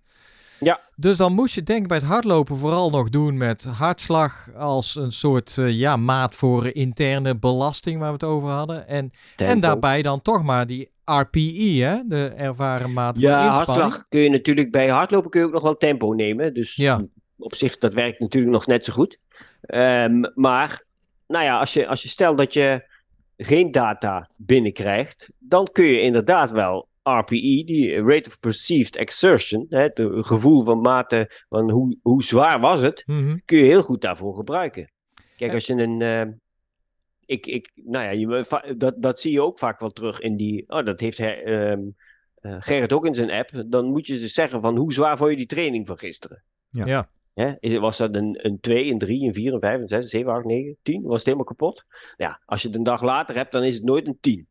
Ja. 0.59 0.79
Dus 0.95 1.17
dan 1.17 1.33
moest 1.33 1.55
je 1.55 1.63
denk 1.63 1.81
ik 1.81 1.87
bij 1.87 1.97
het 1.97 2.05
hardlopen 2.07 2.57
vooral 2.57 2.89
nog 2.89 3.09
doen 3.09 3.37
met 3.37 3.63
hartslag 3.63 4.53
als 4.55 4.95
een 4.95 5.11
soort 5.11 5.57
eh, 5.57 5.69
ja, 5.69 5.95
maat 5.97 6.35
voor 6.35 6.67
interne 6.67 7.35
belasting 7.37 7.99
waar 7.99 8.07
we 8.07 8.13
het 8.13 8.23
over 8.23 8.49
hadden. 8.49 8.87
En, 8.87 9.11
en 9.35 9.59
daarbij 9.59 10.01
dan 10.01 10.21
toch 10.21 10.43
maar 10.43 10.67
die 10.67 10.89
RPE, 11.05 11.79
hè, 11.83 11.97
de 12.07 12.25
ervaren 12.27 12.93
maat 12.93 13.19
van 13.19 13.29
Ja, 13.29 13.29
inspanning. 13.47 13.65
hartslag 13.67 14.05
kun 14.09 14.23
je 14.23 14.29
natuurlijk 14.29 14.71
bij 14.71 14.87
hardlopen 14.89 15.29
kun 15.29 15.39
je 15.39 15.45
ook 15.45 15.53
nog 15.53 15.61
wel 15.63 15.77
tempo 15.77 16.13
nemen. 16.13 16.53
Dus 16.53 16.75
Ja. 16.75 17.05
op 17.37 17.55
zich, 17.55 17.77
dat 17.77 17.93
werkt 17.93 18.19
natuurlijk 18.19 18.53
nog 18.53 18.67
net 18.67 18.85
zo 18.85 18.93
goed. 18.93 19.17
Ehm, 19.61 20.21
maar, 20.35 20.83
nou 21.27 21.43
ja, 21.45 21.59
als 21.59 21.73
je, 21.73 21.87
als 21.87 22.01
je 22.01 22.07
stelt 22.09 22.37
dat 22.37 22.53
je 22.53 22.87
geen 23.37 23.71
data 23.71 24.29
binnenkrijgt, 24.35 25.29
dan 25.39 25.67
kun 25.71 25.83
je 25.85 26.01
inderdaad 26.01 26.51
wel 26.51 26.87
RPE, 27.17 27.63
die 27.65 28.01
Rate 28.03 28.29
of 28.29 28.39
Perceived 28.39 28.95
Exertion, 28.95 29.65
hè, 29.69 29.81
het 29.81 29.99
gevoel 30.25 30.63
van 30.63 30.81
mate 30.81 31.31
van 31.49 31.71
hoe, 31.71 31.97
hoe 32.01 32.23
zwaar 32.23 32.59
was 32.59 32.81
het, 32.81 33.03
Mhm. 33.05 33.37
kun 33.45 33.57
je 33.57 33.63
heel 33.63 33.83
goed 33.83 34.01
daarvoor 34.01 34.35
gebruiken. 34.35 34.91
Kijk, 35.37 35.53
als 35.53 35.65
je 35.65 35.73
een. 35.73 36.01
eh, 36.01 36.33
ik, 37.25 37.45
ik, 37.45 37.71
nou 37.75 38.05
ja, 38.05 38.11
je, 38.11 38.73
dat, 38.77 38.95
dat 39.01 39.19
zie 39.19 39.31
je 39.31 39.41
ook 39.41 39.59
vaak 39.59 39.79
wel 39.79 39.89
terug 39.91 40.19
in 40.19 40.35
die. 40.37 40.63
Oh, 40.67 40.85
dat 40.85 40.99
heeft 40.99 41.17
hij, 41.17 41.43
ehm, 41.43 41.81
eh, 42.35 42.55
Gerrit 42.59 42.93
ook 42.93 43.05
in 43.05 43.15
zijn 43.15 43.31
app. 43.31 43.63
Dan 43.67 43.85
moet 43.85 44.07
je 44.07 44.19
dus 44.19 44.33
zeggen 44.33 44.61
van 44.61 44.77
hoe 44.77 44.93
zwaar 44.93 45.17
vond 45.17 45.29
je 45.29 45.35
die 45.37 45.45
training 45.45 45.87
van 45.87 45.97
gisteren? 45.97 46.43
Ja. 46.69 46.85
Ja. 46.85 47.09
Hè? 47.33 47.53
Is, 47.59 47.77
was 47.77 47.97
dat 47.97 48.15
een, 48.15 48.39
een 48.45 48.59
2, 48.59 48.91
een 48.91 48.97
3, 48.97 49.27
een 49.27 49.33
4, 49.33 49.53
een 49.53 49.59
5, 49.59 49.79
een 49.79 49.87
6, 49.87 50.03
een 50.03 50.09
7, 50.09 50.31
8, 50.31 50.45
9, 50.45 50.75
10? 50.81 51.01
Was 51.03 51.15
het 51.15 51.23
helemaal 51.25 51.45
kapot? 51.45 51.85
Ja, 52.17 52.41
als 52.45 52.61
je 52.61 52.67
het 52.67 52.77
een 52.77 52.83
dag 52.83 53.01
later 53.01 53.35
hebt, 53.35 53.51
dan 53.51 53.63
is 53.63 53.75
het 53.75 53.83
nooit 53.83 54.07
een 54.07 54.17
10. 54.19 54.47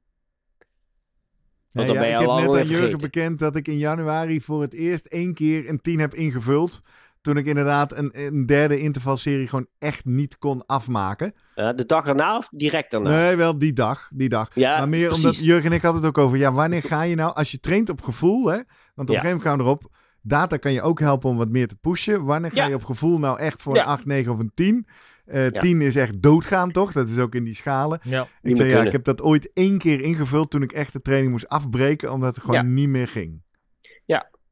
Ja, 1.70 1.82
ik 1.82 2.18
heb 2.18 2.28
net 2.28 2.54
aan 2.56 2.68
Jurgen 2.68 3.00
bekend 3.00 3.38
dat 3.38 3.56
ik 3.56 3.68
in 3.68 3.78
januari 3.78 4.40
voor 4.40 4.60
het 4.62 4.74
eerst 4.74 5.06
één 5.06 5.34
keer 5.34 5.68
een 5.68 5.80
10 5.80 5.98
heb 5.98 6.14
ingevuld. 6.14 6.80
Toen 7.20 7.36
ik 7.36 7.46
inderdaad 7.46 7.96
een, 7.96 8.10
een 8.12 8.46
derde 8.46 8.80
intervalserie 8.80 9.48
gewoon 9.48 9.66
echt 9.78 10.04
niet 10.04 10.38
kon 10.38 10.66
afmaken. 10.66 11.32
De 11.54 11.84
dag 11.86 12.06
erna 12.06 12.36
of 12.36 12.48
direct 12.50 12.90
daarna? 12.90 13.08
Nee, 13.10 13.36
wel 13.36 13.58
die 13.58 13.72
dag. 13.72 14.10
Die 14.14 14.28
dag. 14.28 14.48
Ja, 14.54 14.76
maar 14.76 14.88
meer 14.88 15.06
precies. 15.08 15.24
omdat 15.24 15.44
Jurgen 15.44 15.70
en 15.70 15.76
ik 15.76 15.82
hadden 15.82 16.00
het 16.02 16.10
ook 16.10 16.24
over. 16.24 16.38
Ja, 16.38 16.52
wanneer 16.52 16.82
ga 16.82 17.02
je 17.02 17.14
nou, 17.14 17.34
als 17.34 17.50
je 17.50 17.60
traint 17.60 17.88
op 17.88 18.02
gevoel, 18.02 18.46
hè? 18.46 18.54
Want 18.54 18.66
op 18.94 19.08
een 19.08 19.14
Ja. 19.14 19.20
gegeven 19.20 19.28
moment 19.28 19.42
gaan 19.42 19.58
we 19.58 19.64
erop. 19.64 19.96
Data 20.22 20.56
kan 20.56 20.72
je 20.72 20.82
ook 20.82 21.00
helpen 21.00 21.30
om 21.30 21.36
wat 21.36 21.48
meer 21.48 21.68
te 21.68 21.76
pushen. 21.76 22.24
Wanneer 22.24 22.50
ga 22.50 22.66
je 22.66 22.74
op 22.74 22.84
gevoel 22.84 23.18
nou 23.18 23.38
echt 23.38 23.62
voor 23.62 23.76
een 23.76 23.84
8, 23.84 24.04
9 24.06 24.32
of 24.32 24.38
een 24.38 24.50
10? 24.54 24.86
Eh 25.28 25.50
Ja. 25.50 25.60
10 25.60 25.80
is 25.80 25.96
echt 25.96 26.22
doodgaan, 26.22 26.70
toch? 26.72 26.92
Dat 26.92 27.08
is 27.08 27.18
ook 27.18 27.34
in 27.34 27.44
die 27.44 27.54
schalen. 27.54 28.00
Ja. 28.02 28.26
Ik 28.42 28.56
zei 28.56 28.68
ja, 28.68 28.82
ik 28.82 28.92
heb 28.92 29.04
dat 29.04 29.22
ooit 29.22 29.50
één 29.52 29.78
keer 29.78 30.00
ingevuld 30.00 30.50
toen 30.50 30.62
ik 30.62 30.72
echt 30.72 30.92
de 30.92 31.00
training 31.00 31.30
moest 31.32 31.48
afbreken, 31.48 32.12
omdat 32.12 32.34
het 32.34 32.44
gewoon 32.44 32.66
Ja. 32.66 32.72
niet 32.72 32.88
meer 32.88 33.08
ging. 33.08 33.42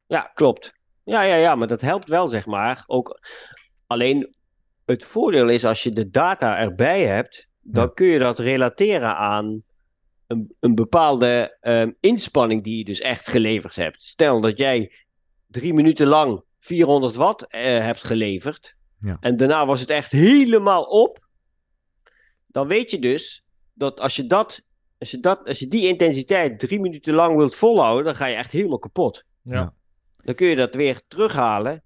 Ja, 0.08 0.30
klopt. 0.34 0.72
Ja, 1.04 1.22
ja, 1.22 1.34
ja, 1.34 1.54
maar 1.54 1.66
dat 1.68 1.80
helpt 1.80 2.08
wel, 2.08 2.28
zeg 2.28 2.46
maar. 2.46 2.84
Ook 2.86 3.20
alleen 3.86 4.34
het 4.84 5.04
voordeel 5.04 5.48
is 5.48 5.64
als 5.64 5.82
je 5.82 5.90
de 5.92 6.10
data 6.10 6.58
erbij 6.58 7.02
hebt, 7.06 7.48
dan 7.60 7.84
Ja. 7.84 7.90
kun 7.94 8.06
je 8.06 8.18
dat 8.18 8.38
relateren 8.38 9.16
aan 9.16 9.62
een, 10.26 10.54
een 10.60 10.74
bepaalde 10.74 11.56
ehm, 11.60 11.90
inspanning 12.00 12.64
die 12.64 12.78
je 12.78 12.84
dus 12.84 13.00
echt 13.00 13.28
geleverd 13.28 13.76
hebt. 13.76 14.02
Stel 14.02 14.40
dat 14.40 14.58
jij 14.58 14.92
drie 15.46 15.74
minuten 15.74 16.06
lang 16.06 16.42
400 16.58 17.14
watt 17.14 17.46
eh, 17.46 17.62
hebt 17.62 18.04
geleverd 18.04 18.75
Ja. 19.00 19.16
en 19.20 19.36
daarna 19.36 19.66
was 19.66 19.80
het 19.80 19.90
echt 19.90 20.12
helemaal 20.12 20.82
op, 20.82 21.26
dan 22.46 22.66
weet 22.66 22.90
je 22.90 22.98
dus 22.98 23.44
dat 23.72 24.00
als 24.00 24.16
je 24.16 24.26
dat, 24.26 24.62
als 24.98 25.10
je 25.10 25.20
dat, 25.20 25.46
als 25.46 25.58
je 25.58 25.66
die 25.66 25.88
intensiteit 25.88 26.58
drie 26.58 26.80
minuten 26.80 27.14
lang 27.14 27.36
wilt 27.36 27.54
volhouden, 27.54 28.04
dan 28.04 28.14
ga 28.14 28.26
je 28.26 28.36
echt 28.36 28.52
helemaal 28.52 28.78
kapot. 28.78 29.24
Ja. 29.42 29.74
Dan 30.24 30.34
kun 30.34 30.46
je 30.46 30.56
dat 30.56 30.74
weer 30.74 31.00
terughalen. 31.08 31.82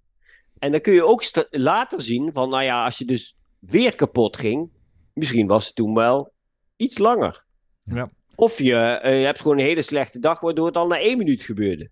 En 0.58 0.70
dan 0.70 0.80
kun 0.80 0.92
je 0.92 1.04
ook 1.04 1.24
later 1.50 2.00
zien 2.02 2.32
van, 2.32 2.48
nou 2.48 2.62
ja, 2.62 2.84
als 2.84 2.98
je 2.98 3.04
dus 3.04 3.36
weer 3.58 3.94
kapot 3.94 4.36
ging, 4.36 4.70
misschien 5.12 5.46
was 5.46 5.66
het 5.66 5.74
toen 5.74 5.94
wel 5.94 6.32
iets 6.76 6.98
langer. 6.98 7.44
Ja. 7.84 8.10
Of 8.34 8.58
je, 8.58 8.74
eh, 8.74 9.18
je 9.18 9.24
hebt 9.24 9.40
gewoon 9.40 9.58
een 9.58 9.64
hele 9.64 9.82
slechte 9.82 10.18
dag, 10.18 10.40
waardoor 10.40 10.66
het 10.66 10.76
al 10.76 10.86
na 10.86 10.98
één 10.98 11.18
minuut 11.18 11.42
gebeurde. 11.42 11.90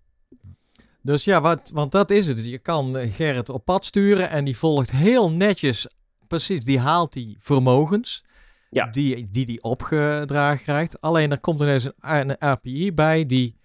Dus 1.01 1.23
ja, 1.23 1.41
wat, 1.41 1.69
want 1.73 1.91
dat 1.91 2.11
is 2.11 2.27
het. 2.27 2.45
Je 2.45 2.57
kan 2.57 2.97
eh, 2.97 3.13
Gerrit 3.13 3.49
op 3.49 3.65
pad 3.65 3.85
sturen 3.85 4.29
en 4.29 4.45
die 4.45 4.57
volgt 4.57 4.91
heel 4.91 5.31
netjes, 5.31 5.87
precies, 6.27 6.59
die 6.65 6.79
haalt 6.79 7.13
die 7.13 7.35
vermogens 7.39 8.23
Ja. 8.69 8.85
die, 8.85 9.29
die 9.29 9.45
die 9.45 9.63
opgedragen 9.63 10.63
krijgt. 10.63 11.01
Alleen 11.01 11.31
er 11.31 11.39
komt 11.39 11.61
ineens 11.61 11.85
een, 11.85 11.93
een 11.99 12.35
API 12.41 12.93
bij 12.93 13.25
die, 13.25 13.59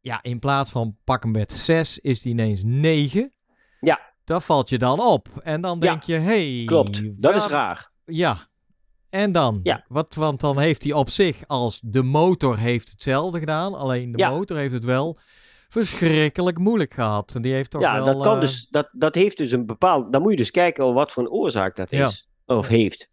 ja, 0.00 0.22
in 0.22 0.38
plaats 0.38 0.70
van 0.70 0.96
pak 1.04 1.22
hem 1.22 1.32
met 1.32 1.52
6, 1.52 1.98
is 1.98 2.20
die 2.20 2.32
ineens 2.32 2.60
9. 2.64 3.32
Ja. 3.80 4.00
Dat 4.24 4.44
valt 4.44 4.68
je 4.68 4.78
dan 4.78 5.00
op. 5.00 5.28
En 5.42 5.60
dan 5.60 5.74
Ja, 5.74 5.80
denk 5.80 6.02
je, 6.02 6.14
hey, 6.14 6.62
Klopt, 6.66 7.22
dat 7.22 7.34
is 7.34 7.46
raar. 7.46 7.90
Ja. 8.04 8.36
En 9.10 9.32
dan? 9.32 9.60
Ja. 9.62 9.84
Wat, 9.88 10.14
want 10.14 10.40
dan 10.40 10.58
heeft 10.58 10.82
hij 10.82 10.92
op 10.92 11.10
zich 11.10 11.46
als 11.46 11.80
de 11.84 12.02
motor 12.02 12.58
heeft 12.58 12.90
hetzelfde 12.90 13.38
gedaan. 13.38 13.74
Alleen 13.74 14.12
de 14.12 14.18
Ja. 14.18 14.30
motor 14.30 14.56
heeft 14.56 14.72
het 14.72 14.84
wel 14.84 15.18
verschrikkelijk 15.74 16.58
moeilijk 16.58 16.94
gehad. 16.94 17.34
En 17.34 17.42
die 17.42 17.52
heeft 17.52 17.70
toch 17.70 17.80
Ja, 17.80 17.94
wel... 17.94 18.04
dat, 18.04 18.22
kan 18.22 18.34
eh, 18.34 18.40
dus, 18.40 18.68
dat, 18.68 18.88
dat 18.92 19.14
heeft 19.14 19.36
dus 19.36 19.52
een 19.52 19.66
bepaald. 19.66 20.12
Dan 20.12 20.22
moet 20.22 20.30
je 20.30 20.36
dus 20.36 20.50
kijken 20.50 20.94
wat 20.94 21.12
voor 21.12 21.22
een 21.22 21.30
oorzaak 21.30 21.76
dat 21.76 21.90
Ja. 21.90 22.06
is. 22.06 22.28
Of 22.46 22.66
heeft. 22.68 23.08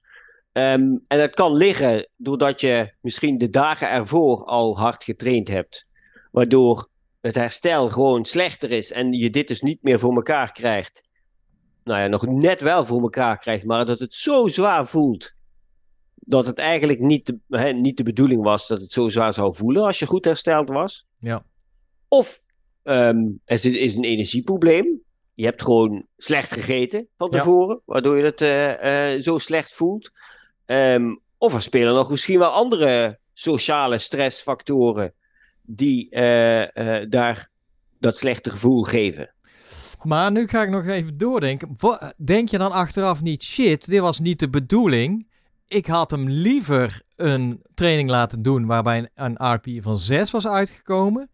Ehm, 0.52 0.82
en 1.08 1.18
dat 1.20 1.34
kan 1.34 1.54
liggen 1.56 2.08
doordat 2.18 2.62
je 2.62 2.94
misschien 3.02 3.38
de 3.38 3.50
dagen 3.50 3.90
ervoor 3.90 4.46
al 4.46 4.78
hard 4.78 5.04
getraind 5.04 5.48
hebt. 5.48 5.86
Waardoor 6.32 6.90
het 7.22 7.36
herstel 7.36 7.90
gewoon 7.90 8.26
slechter 8.26 8.72
is 8.72 8.92
en 8.92 9.14
je 9.14 9.30
dit 9.30 9.48
dus 9.48 9.62
niet 9.62 9.84
meer 9.84 10.00
voor 10.00 10.16
elkaar 10.16 10.52
krijgt. 10.52 11.04
Nou 11.84 12.00
ja, 12.00 12.08
nog 12.08 12.28
net 12.28 12.62
wel 12.62 12.86
voor 12.86 13.02
elkaar 13.02 13.38
krijgt, 13.38 13.66
maar 13.66 13.86
dat 13.86 14.00
het 14.00 14.14
zo 14.14 14.48
zwaar 14.48 14.88
voelt. 14.88 15.34
Dat 16.16 16.46
het 16.46 16.58
eigenlijk 16.58 17.00
niet 17.00 17.26
de, 17.26 17.38
hè, 17.58 17.72
niet 17.72 17.98
de 17.98 18.04
bedoeling 18.04 18.44
was 18.44 18.68
dat 18.68 18.82
het 18.82 18.94
zo 18.94 19.10
zwaar 19.10 19.34
zou 19.34 19.56
voelen 19.56 19.84
als 19.84 20.00
je 20.00 20.06
goed 20.06 20.26
hersteld 20.26 20.70
was. 20.70 21.06
Ja. 21.18 21.44
Of 22.08 22.41
ehm 22.84 23.24
het 23.46 23.66
is, 23.66 23.96
een 23.96 24.04
energieprobleem. 24.04 25.02
Je 25.34 25.46
hebt 25.46 25.64
gewoon 25.64 26.06
slecht 26.18 26.52
gegeten 26.52 27.08
van 27.18 27.30
Ja. 27.32 27.38
tevoren, 27.38 27.82
waardoor 27.86 28.18
je 28.18 28.24
het 28.24 28.42
eh, 28.42 29.14
eh, 29.14 29.22
zo 29.22 29.38
slecht 29.38 29.74
voelt. 29.74 30.12
Ehm, 30.66 31.16
of 31.38 31.54
er 31.54 31.62
spelen 31.62 31.94
nog 31.94 32.10
misschien 32.10 32.40
wel 32.40 32.50
andere 32.50 33.20
sociale 33.34 33.98
stressfactoren 33.98 35.14
die 35.62 36.10
eh, 36.10 37.10
daar 37.10 37.50
dat 38.00 38.18
slechte 38.18 38.50
gevoel 38.50 38.84
geven. 38.84 39.34
Maar 40.04 40.32
nu 40.32 40.48
ga 40.48 40.62
ik 40.62 40.70
nog 40.70 40.86
even 40.88 41.18
doordenken. 41.18 41.76
Denk 42.18 42.50
je 42.50 42.58
dan 42.58 42.72
achteraf 42.72 43.22
niet, 43.22 43.44
shit, 43.44 43.86
dit 43.86 44.00
was 44.00 44.20
niet 44.20 44.40
de 44.40 44.50
bedoeling. 44.50 45.28
Ik 45.68 45.86
had 45.86 46.12
hem 46.12 46.30
liever 46.30 47.02
een 47.16 47.62
training 47.74 48.10
laten 48.10 48.42
doen 48.42 48.66
waarbij 48.66 48.98
een, 48.98 49.10
een 49.16 49.54
RPI 49.54 49.82
van 49.82 49.98
6 49.98 50.32
was 50.32 50.48
uitgekomen. 50.48 51.30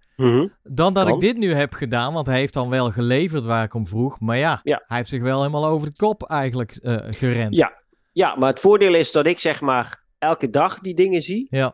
Dan 0.64 0.94
dat 0.94 1.08
ik 1.08 1.20
dit 1.20 1.38
nu 1.38 1.54
heb 1.54 1.74
gedaan, 1.74 2.14
want 2.14 2.28
hij 2.28 2.38
heeft 2.38 2.54
dan 2.54 2.70
wel 2.70 2.92
geleverd 2.92 3.46
waar 3.46 3.64
ik 3.64 3.74
om 3.74 3.88
vroeg. 3.88 4.20
Maar 4.20 4.38
ja, 4.38 4.60
Ja. 4.64 4.84
hij 4.88 4.98
heeft 4.98 5.10
zich 5.10 5.22
wel 5.22 5.38
helemaal 5.40 5.66
over 5.66 5.88
de 5.88 5.96
kop 5.96 6.24
eigenlijk 6.24 6.72
eh, 6.72 6.96
gerend. 7.02 7.58
Ja. 7.58 7.76
Ja, 8.12 8.36
maar 8.36 8.50
het 8.50 8.60
voordeel 8.60 8.94
is 8.94 9.12
dat 9.12 9.28
ik 9.28 9.40
zeg 9.40 9.62
maar 9.62 10.04
elke 10.18 10.50
dag 10.50 10.80
die 10.80 10.94
dingen 10.94 11.22
zie. 11.22 11.48
Ja. 11.50 11.74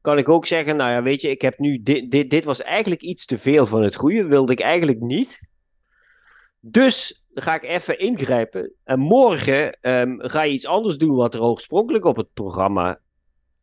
Kan 0.00 0.18
ik 0.18 0.28
ook 0.28 0.46
zeggen, 0.46 0.76
nou 0.76 0.90
ja, 0.90 1.02
weet 1.02 1.20
je, 1.20 1.30
ik 1.30 1.42
heb 1.42 1.58
nu 1.58 1.82
dit, 1.82 2.10
dit, 2.10 2.30
dit 2.30 2.44
was 2.44 2.62
eigenlijk 2.62 3.02
iets 3.02 3.26
te 3.26 3.38
veel 3.38 3.66
van 3.66 3.82
het 3.82 3.96
goede, 3.96 4.26
wilde 4.26 4.52
ik 4.52 4.60
eigenlijk 4.60 5.00
niet. 5.00 5.40
Dus 6.60 7.24
dan 7.28 7.42
ga 7.42 7.54
ik 7.54 7.62
even 7.62 7.98
ingrijpen. 7.98 8.72
En 8.84 8.98
morgen 8.98 9.78
ehm, 9.80 10.14
ga 10.18 10.42
je 10.42 10.52
iets 10.52 10.66
anders 10.66 10.98
doen 10.98 11.16
wat 11.16 11.34
er 11.34 11.42
oorspronkelijk 11.42 12.04
op 12.04 12.16
het 12.16 12.32
programma 12.32 12.98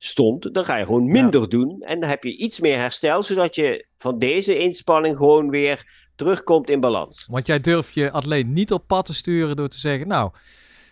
stond. 0.06 0.54
Dan 0.54 0.66
ga 0.66 0.78
je 0.78 0.86
gewoon 0.86 1.06
minder 1.06 1.49
doen. 1.49 1.82
En 1.82 1.99
dan 1.99 2.10
heb 2.10 2.24
je 2.24 2.38
iets 2.38 2.60
meer 2.60 2.78
herstel, 2.78 3.24
zodat 3.24 3.56
je 3.56 3.86
van 3.97 4.18
deze 4.18 4.58
inspanning 4.60 5.18
gewoon 5.18 5.49
weer 5.49 5.91
terugkomt 6.16 6.70
in 6.70 6.80
balans. 6.80 7.26
Want 7.30 7.47
jij 7.47 7.60
durft 7.60 7.93
je 7.93 8.12
atleet 8.12 8.47
niet 8.47 8.72
op 8.72 8.88
pad 8.88 9.06
te 9.06 9.14
sturen 9.14 9.56
door 9.56 9.68
te 9.68 9.80
zeggen, 9.80 10.08
nou, 10.08 10.32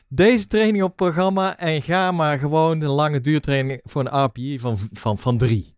deze 0.07 0.47
training 0.47 0.83
op 0.83 0.95
programma 0.95 1.57
en 1.57 1.81
ga 1.81 2.11
maar 2.11 2.39
gewoon 2.39 2.81
een 2.81 2.89
lange 2.89 3.21
duurtraining 3.21 3.79
voor 3.83 4.05
een 4.05 4.23
RPI 4.23 4.59
van, 4.59 4.77
van, 4.91 5.17
van 5.17 5.37
drie. 5.37 5.75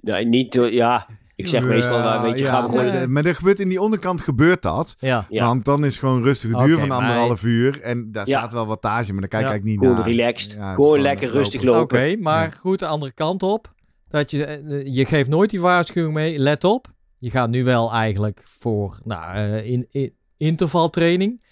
Ja, 0.00 0.18
niet, 0.18 0.52
door- 0.52 0.72
ja 0.72 1.06
ik 1.38 1.48
zeg 1.48 1.62
meestal, 1.62 1.98
nou, 1.98 2.22
weet 2.22 2.34
je, 2.34 2.40
ja, 2.40 2.50
gaan 2.50 2.70
we 2.70 3.06
maar, 3.08 3.24
er 3.24 3.34
gebeurt 3.34 3.60
in 3.60 3.68
die 3.68 3.80
onderkant 3.80 4.20
gebeurt 4.20 4.62
dat. 4.62 4.94
Ja. 4.98 5.26
Want 5.30 5.64
dan 5.64 5.84
is 5.84 5.98
gewoon 5.98 6.22
rustige 6.22 6.56
duur 6.56 6.72
Oké, 6.76 6.78
van 6.78 6.88
maar- 6.88 6.98
anderhalf 6.98 7.42
uur. 7.42 7.80
En 7.80 8.12
daar 8.12 8.28
Ja. 8.28 8.38
staat 8.38 8.52
wel 8.52 8.66
wattage, 8.66 9.12
maar 9.12 9.20
daar 9.20 9.28
kijk 9.28 9.42
Ja. 9.42 9.48
ik 9.48 9.52
eigenlijk 9.54 9.64
niet 9.64 9.78
Gewoon 9.78 9.94
naar. 9.96 10.16
relaxed. 10.16 10.56
Gewoon 10.74 11.00
lekker 11.00 11.26
lopen. 11.26 11.38
rustig 11.40 11.60
Oké, 11.60 11.70
lopen. 11.70 12.22
maar 12.22 12.52
goed, 12.60 12.78
de 12.78 12.86
andere 12.86 13.12
kant 13.12 13.42
op. 13.42 13.72
Dat 14.08 14.30
je, 14.30 14.44
eh, 14.44 14.94
je 14.96 15.04
geeft 15.04 15.28
nooit 15.28 15.50
die 15.50 15.60
waarschuwing 15.60 16.14
mee. 16.14 16.38
Let 16.38 16.64
op. 16.64 16.86
Je 17.18 17.30
gaat 17.30 17.50
nu 17.50 17.64
wel 17.64 17.92
eigenlijk 17.92 18.40
voor 18.44 19.00
nou, 19.04 19.34
eh, 19.34 19.66
in, 19.70 19.86
in, 19.90 20.12
intervaltraining. 20.36 21.42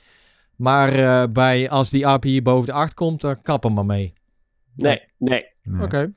Maar 0.56 0.88
eh, 0.92 1.22
bij, 1.32 1.70
als 1.70 1.90
die 1.90 2.06
API 2.06 2.42
boven 2.42 2.66
de 2.66 2.72
8 2.72 2.94
komt, 2.94 3.20
dan 3.20 3.42
kap 3.42 3.62
hem 3.62 3.74
maar 3.74 3.86
mee. 3.86 4.12
Nee, 4.76 5.00
nee. 5.18 5.44
Nee. 5.62 5.82
Oké. 5.82 6.12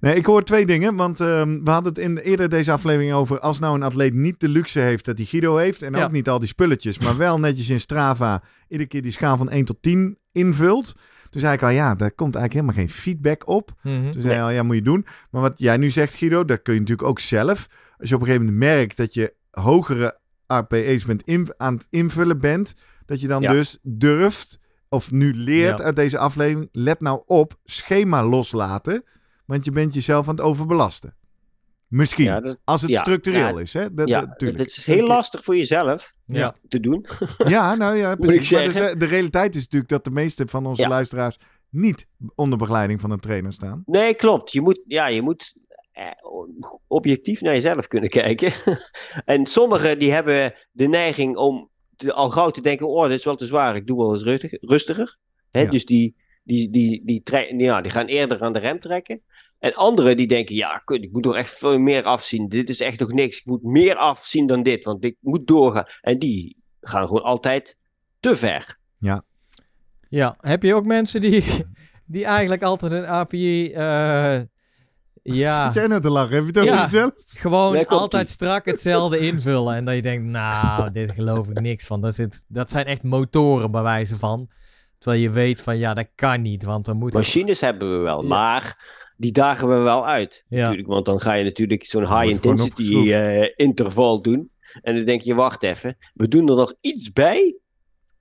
Nee, 0.00 0.14
ik 0.14 0.26
hoor 0.26 0.42
twee 0.42 0.66
dingen. 0.66 0.94
Want 0.96 1.20
ehm, 1.20 1.60
we 1.64 1.70
hadden 1.70 1.92
het 1.92 2.02
in 2.02 2.16
eerder 2.16 2.48
deze 2.48 2.72
aflevering 2.72 3.12
over... 3.12 3.38
als 3.40 3.58
nou 3.58 3.74
een 3.74 3.82
atleet 3.82 4.14
niet 4.14 4.40
de 4.40 4.48
luxe 4.48 4.80
heeft 4.80 5.04
dat 5.04 5.16
hij 5.18 5.26
Guido 5.26 5.56
heeft... 5.56 5.82
en 5.82 5.92
Ja. 5.94 6.04
ook 6.04 6.12
niet 6.12 6.28
al 6.28 6.38
die 6.38 6.48
spulletjes... 6.48 6.98
maar 6.98 7.16
wel 7.16 7.38
netjes 7.40 7.68
in 7.68 7.80
Strava... 7.80 8.42
iedere 8.68 8.88
keer 8.88 9.02
die 9.02 9.12
schaal 9.12 9.36
van 9.36 9.50
1 9.50 9.64
tot 9.64 9.76
10 9.82 10.18
invult. 10.32 10.94
Toen 11.30 11.40
zei 11.40 11.54
ik 11.54 11.62
al, 11.62 11.68
ja, 11.68 11.94
daar 11.94 12.12
komt 12.12 12.34
eigenlijk 12.36 12.52
helemaal 12.66 12.86
geen 12.86 13.02
feedback 13.02 13.48
op. 13.48 13.72
Mhm. 13.82 14.10
Toen 14.10 14.22
zei 14.22 14.34
hij 14.34 14.42
al, 14.42 14.50
ja, 14.50 14.62
moet 14.62 14.74
je 14.74 14.82
doen. 14.82 15.06
Maar 15.30 15.40
wat 15.42 15.54
jij 15.58 15.76
nu 15.76 15.90
zegt, 15.90 16.14
Guido, 16.14 16.44
dat 16.44 16.62
kun 16.62 16.74
je 16.74 16.80
natuurlijk 16.80 17.08
ook 17.08 17.18
zelf. 17.18 17.66
Als 17.98 18.08
je 18.08 18.14
op 18.14 18.20
een 18.20 18.26
gegeven 18.26 18.46
moment 18.46 18.64
merkt 18.64 18.96
dat 18.96 19.14
je 19.14 19.34
hogere 19.50 20.18
RPE's 20.46 21.04
bent 21.04 21.22
in- 21.22 21.54
aan 21.56 21.74
het 21.74 21.86
invullen 21.90 22.38
bent... 22.40 22.74
dat 23.04 23.20
je 23.20 23.26
dan 23.26 23.42
Ja. 23.42 23.52
dus 23.52 23.78
durft... 23.82 24.58
of 24.88 25.10
nu 25.10 25.34
leert 25.34 25.78
Ja. 25.78 25.84
uit 25.84 25.96
deze 25.96 26.18
aflevering... 26.18 26.68
let 26.72 27.00
nou 27.00 27.22
op, 27.26 27.54
schema 27.64 28.24
loslaten... 28.24 29.04
Want 29.50 29.64
je 29.64 29.70
bent 29.70 29.94
jezelf 29.94 30.28
aan 30.28 30.34
het 30.34 30.44
overbelasten. 30.44 31.14
Misschien. 31.88 32.24
Ja, 32.24 32.40
dat, 32.40 32.58
als 32.64 32.80
het 32.82 32.90
ja, 32.90 33.00
structureel 33.00 33.54
ja, 33.56 33.60
is, 33.60 33.72
hè? 33.72 33.94
Dat, 33.94 34.08
ja, 34.08 34.20
dat, 34.20 34.40
het 34.40 34.76
is 34.76 34.86
heel 34.86 35.06
lastig 35.06 35.44
voor 35.44 35.56
jezelf 35.56 36.12
Ja. 36.26 36.54
te 36.68 36.80
doen. 36.80 37.06
Ja, 37.38 37.74
nou 37.74 37.96
ja, 37.96 38.14
precies. 38.14 38.50
Maar 38.50 38.62
de, 38.64 38.72
zeggen. 38.72 38.98
de 38.98 39.06
realiteit 39.06 39.54
is 39.54 39.62
natuurlijk 39.62 39.90
dat 39.90 40.04
de 40.04 40.10
meeste 40.10 40.46
van 40.46 40.66
onze 40.66 40.88
luisteraars 40.88 41.36
niet 41.68 42.06
onder 42.34 42.58
begeleiding 42.58 43.00
van 43.00 43.10
een 43.10 43.20
trainer 43.20 43.52
staan. 43.52 43.82
Nee, 43.86 44.14
klopt. 44.14 44.52
Je 44.52 44.60
moet, 44.60 44.80
ja, 44.86 45.06
je 45.06 45.22
moet 45.22 45.54
eh, 45.92 46.06
objectief 46.86 47.40
naar 47.40 47.54
jezelf 47.54 47.86
kunnen 47.86 48.10
kijken. 48.10 48.52
en 49.24 49.46
sommigen 49.46 49.98
die 49.98 50.12
hebben 50.12 50.54
de 50.72 50.86
neiging 50.88 51.36
om 51.36 51.70
te- 51.96 52.12
al 52.12 52.30
gauw 52.30 52.50
te 52.50 52.60
denken: 52.60 52.88
oh, 52.88 53.02
dit 53.08 53.18
is 53.18 53.24
wel 53.24 53.36
te 53.36 53.46
zwaar, 53.46 53.76
ik 53.76 53.86
doe 53.86 53.98
wel 53.98 54.12
eens 54.12 54.22
rustig, 54.22 54.52
rustiger. 54.60 55.16
Hè? 55.50 55.66
Dus 55.66 55.84
die, 55.84 56.16
die, 56.42 56.70
die, 56.70 57.02
die, 57.04 57.22
tre- 57.22 57.54
ja, 57.56 57.80
die 57.80 57.92
gaan 57.92 58.06
eerder 58.06 58.40
aan 58.42 58.52
de 58.52 58.58
rem 58.58 58.80
trekken. 58.80 59.20
En 59.58 59.74
anderen 59.74 60.16
die 60.16 60.26
denken, 60.26 60.54
ja, 60.54 60.82
kut, 60.84 61.02
ik 61.02 61.12
moet 61.12 61.24
nog 61.24 61.34
echt 61.36 61.58
veel 61.58 61.78
meer 61.78 62.02
afzien. 62.02 62.48
Dit 62.48 62.68
is 62.68 62.80
echt 62.80 63.00
nog 63.00 63.12
niks. 63.12 63.38
Ik 63.38 63.46
moet 63.46 63.62
meer 63.62 63.96
afzien 63.96 64.46
dan 64.46 64.62
dit, 64.62 64.84
want 64.84 65.04
ik 65.04 65.16
moet 65.20 65.46
doorgaan. 65.46 65.86
En 66.00 66.18
die 66.18 66.56
gaan 66.80 67.06
gewoon 67.06 67.22
altijd 67.22 67.76
te 68.20 68.36
ver. 68.36 68.78
Ja, 70.08 70.36
heb 70.40 70.62
je 70.62 70.74
ook 70.74 70.86
mensen 70.86 71.20
die, 71.20 71.44
die 72.06 72.24
eigenlijk 72.24 72.62
altijd 72.62 72.92
een 72.92 73.06
API... 73.06 73.72
eh, 73.72 74.40
ja, 75.22 75.64
Zit 75.64 75.74
jij 75.74 75.86
nou 75.86 76.00
te 76.00 76.10
lachen? 76.10 76.34
Heb 76.34 76.42
je 76.42 76.48
het 76.48 76.58
over 76.58 76.74
Ja. 76.74 76.82
jezelf? 76.82 77.12
gewoon 77.26 77.72
Nee, 77.72 77.86
altijd 77.86 78.28
strak 78.28 78.64
hetzelfde 78.64 79.18
invullen. 79.28 79.74
En 79.74 79.84
dat 79.84 79.94
je 79.94 80.02
denkt, 80.02 80.24
nou, 80.30 80.92
dit 80.92 81.10
geloof 81.10 81.48
ik 81.48 81.60
niks 81.60 81.86
van. 81.86 82.00
Dat, 82.00 82.14
zit, 82.14 82.44
dat 82.48 82.70
zijn 82.70 82.86
echt 82.86 83.02
motoren 83.02 83.70
bij 83.70 83.82
wijze 83.82 84.16
van. 84.16 84.50
Terwijl 85.00 85.22
je 85.22 85.30
weet 85.30 85.60
van, 85.60 85.78
ja, 85.78 85.94
dat 85.94 86.08
kan 86.14 86.42
niet. 86.42 86.64
Want 86.64 86.84
dan 86.84 86.96
moet... 86.96 87.12
Machines 87.12 87.60
hebben 87.60 87.90
we 87.92 87.96
wel, 87.98 88.22
Ja. 88.22 88.28
maar 88.28 88.88
die 89.16 89.32
dagen 89.32 89.68
we 89.68 89.74
wel 89.74 90.06
uit. 90.06 90.44
Ja. 90.48 90.60
Natuurlijk, 90.60 90.88
want 90.88 91.04
dan 91.04 91.20
ga 91.20 91.32
je 91.32 91.44
natuurlijk 91.44 91.84
zo'n 91.86 92.02
Dan 92.02 92.12
high 92.12 92.24
wordt 92.24 92.40
gewoon 92.40 92.56
intensity 92.56 92.94
opgeschroefd. 92.94 93.22
eh, 93.22 93.48
interval 93.66 94.22
doen. 94.22 94.50
En 94.82 94.94
dan 94.96 95.04
denk 95.04 95.20
je, 95.22 95.34
wacht 95.34 95.62
even, 95.62 95.96
we 96.14 96.28
doen 96.28 96.48
er 96.48 96.56
nog 96.56 96.74
iets 96.80 97.12
bij. 97.12 97.54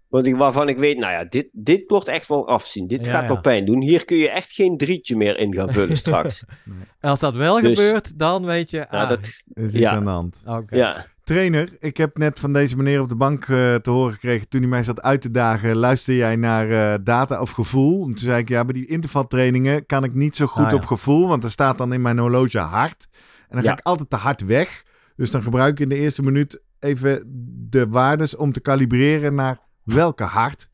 Want 0.08 0.26
ik, 0.26 0.36
waarvan 0.36 0.70
ik 0.70 0.78
weet, 0.78 0.98
nou 0.98 1.12
ja, 1.14 1.24
dit, 1.26 1.48
dit 1.52 1.84
wordt 1.88 2.08
echt 2.08 2.28
wel 2.28 2.48
afzien. 2.48 2.88
Dit 2.88 3.06
Ja, 3.06 3.12
gaat 3.12 3.22
ja. 3.22 3.28
wel 3.28 3.42
pijn 3.42 3.66
doen. 3.66 3.82
Hier 3.82 4.06
kun 4.06 4.18
je 4.18 4.30
echt 4.30 4.52
geen 4.52 4.78
drietje 4.78 5.16
meer 5.16 5.38
in 5.38 5.54
gaan 5.54 5.72
vullen 5.72 5.98
straks. 5.98 6.44
En 7.00 7.10
als 7.10 7.20
dat 7.20 7.36
wel 7.36 7.56
Dus- 7.62 7.68
gebeurt, 7.68 8.20
dan 8.20 8.46
weet 8.46 8.70
je... 8.70 8.78
ja, 8.78 8.84
ah, 8.90 9.10
dat, 9.10 9.20
Er 9.54 9.64
is 9.64 9.74
iets 9.74 9.80
Ja. 9.80 9.92
aan 9.92 10.04
de 10.04 10.10
hand. 10.10 10.44
oké. 10.48 10.76
ja. 10.76 11.06
Trainer, 11.30 11.70
ik 11.80 11.98
heb 11.98 12.18
net 12.18 12.40
van 12.40 12.54
deze 12.54 12.78
meneer 12.78 13.02
op 13.02 13.10
de 13.10 13.16
bank 13.16 13.42
eh, 13.44 13.76
te 13.76 13.90
horen 13.90 14.14
gekregen. 14.14 14.48
Toen 14.50 14.62
hij 14.62 14.70
mij 14.70 14.84
zat 14.84 15.02
uit 15.02 15.22
te 15.22 15.32
dagen, 15.32 15.76
luister 15.76 16.16
jij 16.16 16.36
naar 16.36 16.70
eh, 16.70 17.00
data 17.04 17.42
of 17.42 17.52
gevoel? 17.52 18.00
En 18.02 18.08
toen 18.08 18.18
zei 18.18 18.40
ik, 18.42 18.50
ja, 18.50 18.66
bij 18.66 18.74
die 18.74 18.86
intervaltrainingen 18.88 19.86
kan 19.86 20.04
ik 20.04 20.14
niet 20.14 20.36
zo 20.36 20.46
goed 20.48 20.64
Ah, 20.64 20.70
ja. 20.70 20.76
op 20.76 20.86
gevoel. 20.86 21.28
Want 21.28 21.44
er 21.44 21.52
staat 21.52 21.78
dan 21.78 21.94
in 21.94 22.02
mijn 22.02 22.18
horloge 22.20 22.58
hard. 22.60 23.08
En 23.50 23.56
dan 23.56 23.64
Ja. 23.64 23.70
ga 23.70 23.78
ik 23.78 23.86
altijd 23.86 24.10
te 24.10 24.16
hard 24.16 24.46
weg. 24.46 24.84
Dus 25.16 25.32
dan 25.32 25.44
gebruik 25.44 25.72
ik 25.72 25.80
in 25.80 25.90
de 25.90 25.96
eerste 25.96 26.24
minuut 26.24 26.62
even 26.80 27.24
de 27.70 27.88
waardes 27.88 28.36
om 28.36 28.52
te 28.52 28.60
kalibreren 28.62 29.36
naar 29.36 29.60
welke 29.84 30.24
hard. 30.24 30.70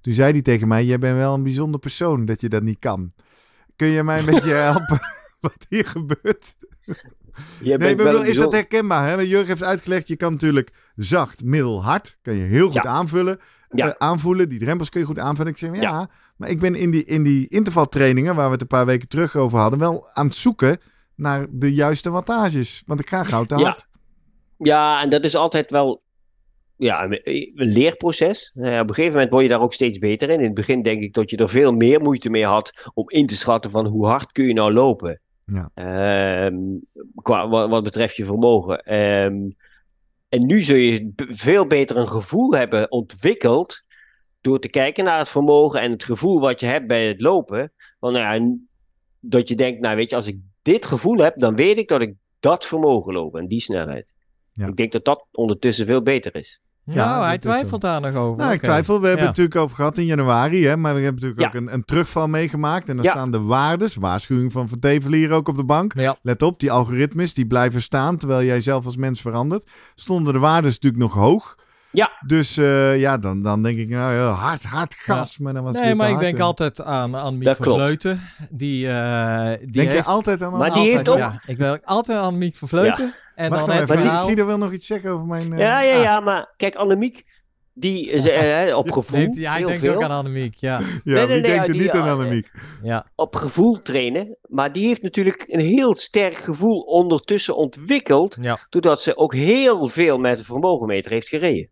Toen 0.00 0.12
zei 0.14 0.32
hij 0.32 0.42
tegen 0.42 0.68
mij, 0.68 0.84
jij 0.84 0.98
bent 0.98 1.16
wel 1.16 1.34
een 1.34 1.42
bijzonder 1.42 1.80
persoon 1.80 2.24
dat 2.24 2.40
je 2.40 2.48
dat 2.48 2.62
niet 2.62 2.78
kan. 2.78 3.12
Kun 3.76 3.88
je 3.88 4.02
mij 4.02 4.18
een 4.18 4.24
beetje 4.34 4.52
helpen 4.52 5.00
wat 5.40 5.66
hier 5.68 5.86
gebeurt? 5.86 6.54
Jij 7.60 7.76
Nee, 7.76 7.96
maar 7.96 8.04
bedoel, 8.04 8.24
is 8.24 8.36
dat 8.36 8.52
herkenbaar? 8.52 9.08
Hè? 9.08 9.14
Jurgen 9.20 9.46
heeft 9.48 9.62
uitgelegd, 9.62 10.08
je 10.08 10.16
kan 10.16 10.32
natuurlijk 10.32 10.70
zacht, 10.96 11.44
middel, 11.44 11.84
hard. 11.84 12.18
Kan 12.22 12.34
je 12.34 12.42
heel 12.42 12.64
goed 12.70 12.82
Ja. 12.82 12.90
aanvullen, 12.90 13.38
Ja. 13.70 13.86
eh, 13.88 13.94
aanvoelen. 13.98 14.48
Die 14.48 14.58
drempels 14.58 14.88
kun 14.88 15.00
je 15.00 15.06
goed 15.06 15.18
aanvullen. 15.18 15.52
Ik 15.52 15.58
zeg, 15.58 15.80
ja, 15.80 16.08
maar 16.36 16.48
ik 16.48 16.60
ben 16.60 16.74
in 16.74 16.90
die, 16.90 17.04
in 17.04 17.22
die 17.22 17.48
intervaltrainingen, 17.48 18.34
waar 18.34 18.46
we 18.46 18.52
het 18.52 18.60
een 18.60 18.66
paar 18.66 18.86
weken 18.86 19.08
terug 19.08 19.36
over 19.36 19.58
hadden, 19.58 19.78
wel 19.78 20.08
aan 20.12 20.26
het 20.26 20.34
zoeken 20.34 20.78
naar 21.16 21.46
de 21.50 21.74
juiste 21.74 22.10
wattages. 22.10 22.82
Want 22.86 23.00
ik 23.00 23.08
ga 23.08 23.24
gauw 23.24 23.44
te 23.44 23.56
Ja. 23.56 23.62
hard. 23.64 23.86
Ja, 24.58 25.02
en 25.02 25.08
dat 25.10 25.24
is 25.24 25.34
altijd 25.34 25.70
wel 25.70 26.02
ja, 26.76 27.04
een, 27.04 27.20
een 27.24 27.52
leerproces. 27.72 28.52
Eh, 28.54 28.62
op 28.80 28.88
een 28.88 28.94
gegeven 28.94 29.12
moment 29.12 29.30
word 29.30 29.42
je 29.42 29.48
daar 29.48 29.60
ook 29.60 29.72
steeds 29.72 29.98
beter 29.98 30.30
in. 30.30 30.38
In 30.38 30.44
het 30.44 30.54
begin 30.54 30.82
denk 30.82 31.02
ik 31.02 31.14
dat 31.14 31.30
je 31.30 31.36
er 31.36 31.48
veel 31.48 31.72
meer 31.72 32.00
moeite 32.00 32.30
mee 32.30 32.44
had 32.46 32.90
om 32.94 33.10
in 33.10 33.26
te 33.26 33.36
schatten 33.36 33.70
van 33.70 33.86
hoe 33.86 34.06
hard 34.06 34.32
kun 34.32 34.44
je 34.46 34.52
nou 34.52 34.72
lopen. 34.72 35.20
Ja. 35.52 35.70
Ehm, 35.74 36.56
qua, 37.14 37.48
wat, 37.48 37.68
wat 37.68 37.82
betreft 37.82 38.16
je 38.16 38.24
vermogen. 38.24 38.82
Ehm, 38.82 39.50
en 40.28 40.46
nu 40.46 40.60
zul 40.60 40.76
je 40.76 41.12
veel 41.16 41.66
beter 41.66 41.96
een 41.96 42.08
gevoel 42.08 42.52
hebben 42.52 42.90
ontwikkeld 42.90 43.82
door 44.40 44.58
te 44.58 44.68
kijken 44.68 45.04
naar 45.04 45.18
het 45.18 45.28
vermogen 45.28 45.80
en 45.80 45.90
het 45.90 46.04
gevoel 46.04 46.40
wat 46.40 46.60
je 46.60 46.66
hebt 46.66 46.86
bij 46.86 47.06
het 47.06 47.20
lopen. 47.20 47.72
Van, 48.00 48.12
nou 48.12 48.40
ja, 48.40 48.56
dat 49.20 49.48
je 49.48 49.54
denkt, 49.54 49.80
nou 49.80 49.96
weet 49.96 50.10
je, 50.10 50.16
als 50.16 50.26
ik 50.26 50.38
dit 50.62 50.86
gevoel 50.86 51.18
heb, 51.18 51.38
dan 51.38 51.56
weet 51.56 51.78
ik 51.78 51.88
dat 51.88 52.00
ik 52.00 52.14
dat 52.40 52.66
vermogen 52.66 53.12
loop 53.12 53.36
en 53.36 53.46
die 53.46 53.60
snelheid. 53.60 54.12
Ja. 54.52 54.66
Ik 54.66 54.76
denk 54.76 54.92
dat 54.92 55.04
dat 55.04 55.26
ondertussen 55.32 55.86
veel 55.86 56.02
beter 56.02 56.34
is. 56.34 56.60
Nou, 56.86 56.98
Ja, 56.98 57.20
hij 57.26 57.38
dat 57.38 57.44
is 57.44 57.50
twijfelt 57.56 57.80
daar 57.80 58.00
nog 58.00 58.14
over. 58.14 58.38
Nou, 58.38 58.52
ik 58.52 58.60
twijfel. 58.62 59.00
We 59.00 59.06
hebben 59.06 59.24
Ja. 59.24 59.28
het 59.28 59.36
natuurlijk 59.38 59.56
over 59.64 59.76
gehad 59.76 59.98
in 59.98 60.04
januari. 60.04 60.66
Hè? 60.66 60.76
Maar 60.76 60.94
we 60.94 61.00
hebben 61.00 61.22
natuurlijk 61.22 61.40
Ja. 61.52 61.60
ook 61.60 61.66
een, 61.66 61.74
een 61.74 61.84
terugval 61.84 62.28
meegemaakt. 62.28 62.88
En 62.88 62.96
dan 62.96 63.04
Ja. 63.04 63.10
staan 63.10 63.30
de 63.30 63.40
waardes. 63.40 63.94
Waarschuwing 63.94 64.52
van 64.52 64.68
Van 64.68 64.78
Tevel 64.78 65.12
hier 65.12 65.30
ook 65.32 65.48
op 65.48 65.56
de 65.56 65.64
bank. 65.64 65.92
Ja. 65.94 66.16
Let 66.22 66.42
op, 66.42 66.60
die 66.60 66.70
algoritmes 66.70 67.34
die 67.34 67.46
blijven 67.46 67.82
staan 67.82 68.16
terwijl 68.16 68.42
jij 68.46 68.60
zelf 68.60 68.84
als 68.84 68.96
mens 68.96 69.20
verandert. 69.20 69.70
Stonden 69.94 70.32
de 70.32 70.38
waardes 70.38 70.74
natuurlijk 70.74 71.02
nog 71.02 71.14
hoog. 71.14 71.54
Ja. 71.90 72.10
Dus 72.26 72.56
eh, 72.56 73.00
ja, 73.00 73.18
dan, 73.18 73.42
dan 73.42 73.62
denk 73.62 73.76
ik, 73.76 73.88
nou 73.88 74.14
ja, 74.14 74.28
hard, 74.30 74.64
hard 74.64 74.94
gas. 74.94 75.38
Maar 75.38 75.54
dan 75.54 75.64
was 75.64 75.74
het 75.74 75.84
Nee, 75.84 75.94
maar 75.94 76.10
ik 76.10 76.18
denk 76.18 76.36
en- 76.38 76.44
altijd 76.44 76.82
aan 76.82 77.14
Annemiek 77.14 77.44
Dat 77.46 77.56
van 77.56 77.66
klopt. 77.66 77.80
Vleuten. 77.82 78.20
Die, 78.50 78.88
eh 78.88 79.58
die 79.58 79.70
Denk 79.70 79.88
heeft 79.90 80.04
je 80.04 80.10
altijd 80.10 80.42
aan 80.42 80.50
Maar 80.52 80.60
die 80.70 80.70
altijd, 80.78 80.92
heeft 80.96 81.08
ook- 81.08 81.18
ja, 81.18 81.42
ik 81.46 81.56
wil 81.56 81.78
altijd 81.84 82.18
aan 82.18 82.24
Annemiek 82.24 82.56
van 82.56 82.68
Vleuten. 82.68 83.14
En 83.36 83.50
Wacht 83.50 83.60
dan 83.60 83.68
nou 83.68 83.80
het 83.80 83.90
even, 83.90 84.02
verhaal... 84.02 84.24
Guido 84.24 84.46
wil 84.46 84.58
nog 84.58 84.72
iets 84.72 84.86
zeggen 84.86 85.10
over 85.10 85.26
mijn... 85.26 85.52
eh, 85.52 85.58
Ja, 85.58 85.80
ja, 85.80 85.96
ah. 85.96 86.02
ja, 86.02 86.20
maar 86.20 86.54
kijk, 86.56 86.74
Annemiek, 86.74 87.24
die 87.72 88.10
is 88.10 88.28
eh, 88.28 88.76
op 88.76 88.92
gevoel. 88.92 89.18
Neemt, 89.18 89.36
ja, 89.36 89.52
hij 89.52 89.62
denkt 89.62 89.84
veel. 89.84 89.94
ook 89.94 90.02
aan 90.02 90.10
Annemiek, 90.10 90.54
ja. 90.54 90.78
Ja, 90.78 90.84
Nee, 91.04 91.14
nee, 91.14 91.26
wie 91.26 91.40
nee, 91.40 91.42
denkt 91.42 91.68
er 91.68 91.76
niet 91.76 91.90
aan 91.90 92.04
ja, 92.06 92.12
Annemiek? 92.12 92.52
ja. 92.82 93.06
op 93.14 93.34
gevoel 93.34 93.78
trainen. 93.78 94.36
Maar 94.48 94.72
die 94.72 94.86
heeft 94.86 95.02
natuurlijk 95.02 95.44
een 95.46 95.60
heel 95.60 95.94
sterk 95.94 96.36
gevoel 96.36 96.80
ondertussen 96.80 97.56
ontwikkeld. 97.56 98.36
Ja. 98.40 98.66
Doordat 98.70 99.02
ze 99.02 99.16
ook 99.16 99.34
heel 99.34 99.88
veel 99.88 100.18
met 100.18 100.38
de 100.38 100.44
vermogenmeter 100.44 101.10
heeft 101.10 101.28
gereden. 101.28 101.68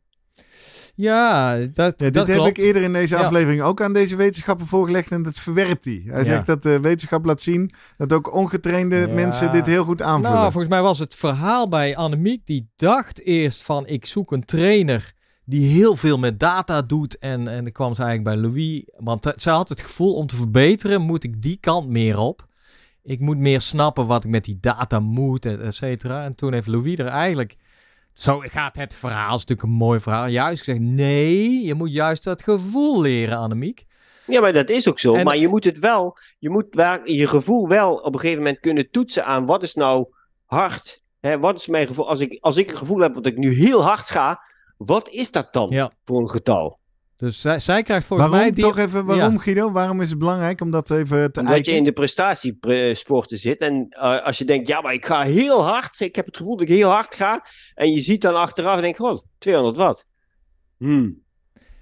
Ja, 0.97 1.57
dat, 1.57 1.75
Ja, 1.77 1.93
dit 1.97 2.15
dat 2.15 2.27
heb 2.27 2.37
klopt. 2.37 2.49
ik 2.59 2.65
eerder 2.65 2.83
in 2.83 2.93
deze 2.93 3.17
Ja. 3.17 3.23
aflevering 3.23 3.63
ook 3.63 3.83
aan 3.83 3.93
deze 3.93 4.17
wetenschapper 4.17 4.67
voorgelegd 4.67 5.11
en 5.11 5.23
dat 5.23 5.35
verwerpt 5.39 5.85
hij. 5.85 6.03
Hij 6.07 6.19
Ja. 6.19 6.25
zegt 6.25 6.47
dat 6.47 6.63
de 6.63 6.81
wetenschap 6.81 7.25
laat 7.25 7.41
zien 7.41 7.71
dat 7.97 8.13
ook 8.13 8.35
ongetrainde 8.35 9.09
mensen 9.09 9.51
dit 9.51 9.67
heel 9.67 9.85
goed 9.85 10.03
aanvullen. 10.03 10.31
Nou, 10.37 10.51
volgens 10.53 10.73
mij 10.73 10.83
was 10.83 10.99
het 10.99 11.15
verhaal 11.15 11.69
bij 11.69 11.97
Annemiek. 11.97 12.47
Die 12.47 12.69
dacht 12.77 13.21
eerst 13.23 13.63
van 13.63 13.87
ik 13.87 14.07
zoek 14.07 14.33
een 14.33 14.45
trainer 14.45 15.13
die 15.45 15.67
heel 15.67 15.97
veel 15.97 16.19
met 16.19 16.41
data 16.41 16.83
doet. 16.83 17.19
En, 17.19 17.49
en 17.49 17.63
dan 17.63 17.73
kwam 17.73 17.95
ze 17.95 18.03
eigenlijk 18.03 18.37
bij 18.37 18.49
Louis. 18.51 18.85
Want 18.97 19.33
zij 19.37 19.53
had 19.53 19.69
het 19.69 19.81
gevoel 19.81 20.15
om 20.15 20.27
te 20.27 20.37
verbeteren 20.37 21.01
moet 21.03 21.25
ik 21.25 21.43
die 21.43 21.57
kant 21.61 21.89
meer 21.89 22.19
op. 22.19 22.47
Ik 23.03 23.21
moet 23.21 23.39
meer 23.39 23.61
snappen 23.61 24.07
wat 24.07 24.25
ik 24.25 24.31
met 24.31 24.45
die 24.45 24.59
data 24.61 25.01
moet, 25.01 25.47
et 25.47 25.61
et 25.61 25.75
cetera. 25.75 26.25
En 26.25 26.35
toen 26.35 26.53
heeft 26.53 26.67
Louis 26.67 26.99
er 26.99 27.07
eigenlijk... 27.07 27.57
Zo 28.15 28.39
gaat 28.39 28.77
het 28.77 28.95
verhaal, 28.95 29.27
is 29.35 29.41
natuurlijk 29.45 29.63
een 29.69 29.75
mooi 29.75 30.01
verhaal. 30.01 30.27
Juist 30.27 30.63
gezegd, 30.63 30.81
nee, 30.85 31.65
je 31.65 31.75
moet 31.75 31.93
juist 31.93 32.25
dat 32.25 32.43
gevoel 32.43 33.01
leren, 33.01 33.37
Annemiek. 33.39 33.85
Ja, 34.27 34.41
maar 34.41 34.53
dat 34.53 34.71
is 34.71 34.89
ook 34.89 34.99
zo. 34.99 35.15
En- 35.15 35.25
maar 35.25 35.37
je 35.37 35.49
moet 35.49 35.65
het 35.65 35.79
wel, 35.79 36.19
je 36.39 36.51
moet 36.51 36.67
waar, 36.71 37.11
je 37.11 37.27
gevoel 37.27 37.69
wel 37.69 37.95
op 37.95 38.15
een 38.15 38.21
gegeven 38.21 38.43
moment 38.43 38.61
kunnen 38.61 38.91
toetsen 38.91 39.25
aan 39.25 39.47
wat 39.47 39.63
is 39.63 39.75
nou 39.75 40.07
hard. 40.45 41.03
Hè, 41.21 41.39
wat 41.39 41.55
is 41.61 41.67
mijn 41.67 41.87
gevoel? 41.87 42.09
Als 42.09 42.21
ik, 42.21 42.39
als 42.41 42.57
ik 42.57 42.71
een 42.71 42.77
gevoel 42.77 42.99
heb 42.99 43.15
dat 43.15 43.27
ik 43.27 43.37
nu 43.37 43.53
heel 43.53 43.83
hard 43.85 44.11
ga, 44.11 44.41
wat 44.77 45.09
is 45.09 45.31
dat 45.31 45.53
dan 45.53 45.69
Ja. 45.69 45.91
voor 46.05 46.21
een 46.21 46.31
getal? 46.31 46.79
Dus 47.17 47.41
zij, 47.41 47.59
zij 47.59 47.83
krijgt 47.83 48.07
volgens 48.07 48.29
waarom 48.29 48.47
mij... 48.47 48.55
Die, 48.57 48.65
toch 48.65 48.79
even, 48.79 49.05
waarom 49.05 49.33
Ja. 49.33 49.39
Guido? 49.39 49.73
Waarom 49.73 50.01
is 50.01 50.11
het 50.11 50.19
belangrijk 50.19 50.61
om 50.61 50.71
dat 50.71 50.91
even 50.91 51.33
te 51.33 51.39
Omdat 51.41 51.55
eiken? 51.55 51.73
je 51.73 51.79
in 51.79 51.85
de 51.85 51.93
prestatiesporten 51.93 53.39
zit. 53.39 53.61
En 53.61 53.87
eh, 53.91 54.23
als 54.25 54.39
je 54.39 54.45
denkt, 54.45 54.69
ja, 54.69 54.81
maar 54.81 54.93
ik 54.95 55.07
ga 55.07 55.23
heel 55.23 55.63
hard. 55.65 56.01
Ik 56.01 56.17
heb 56.17 56.27
het 56.27 56.37
gevoel 56.37 56.57
dat 56.57 56.69
ik 56.69 56.75
heel 56.75 56.89
hard 56.91 57.15
ga. 57.15 57.47
En 57.75 57.93
je 57.93 58.01
ziet 58.01 58.23
dan 58.23 58.35
achteraf 58.35 58.77
en 58.77 58.83
denkt, 58.83 58.99
god, 58.99 59.25
200 59.39 59.77
watt. 59.77 60.07
Hmm. 60.79 61.23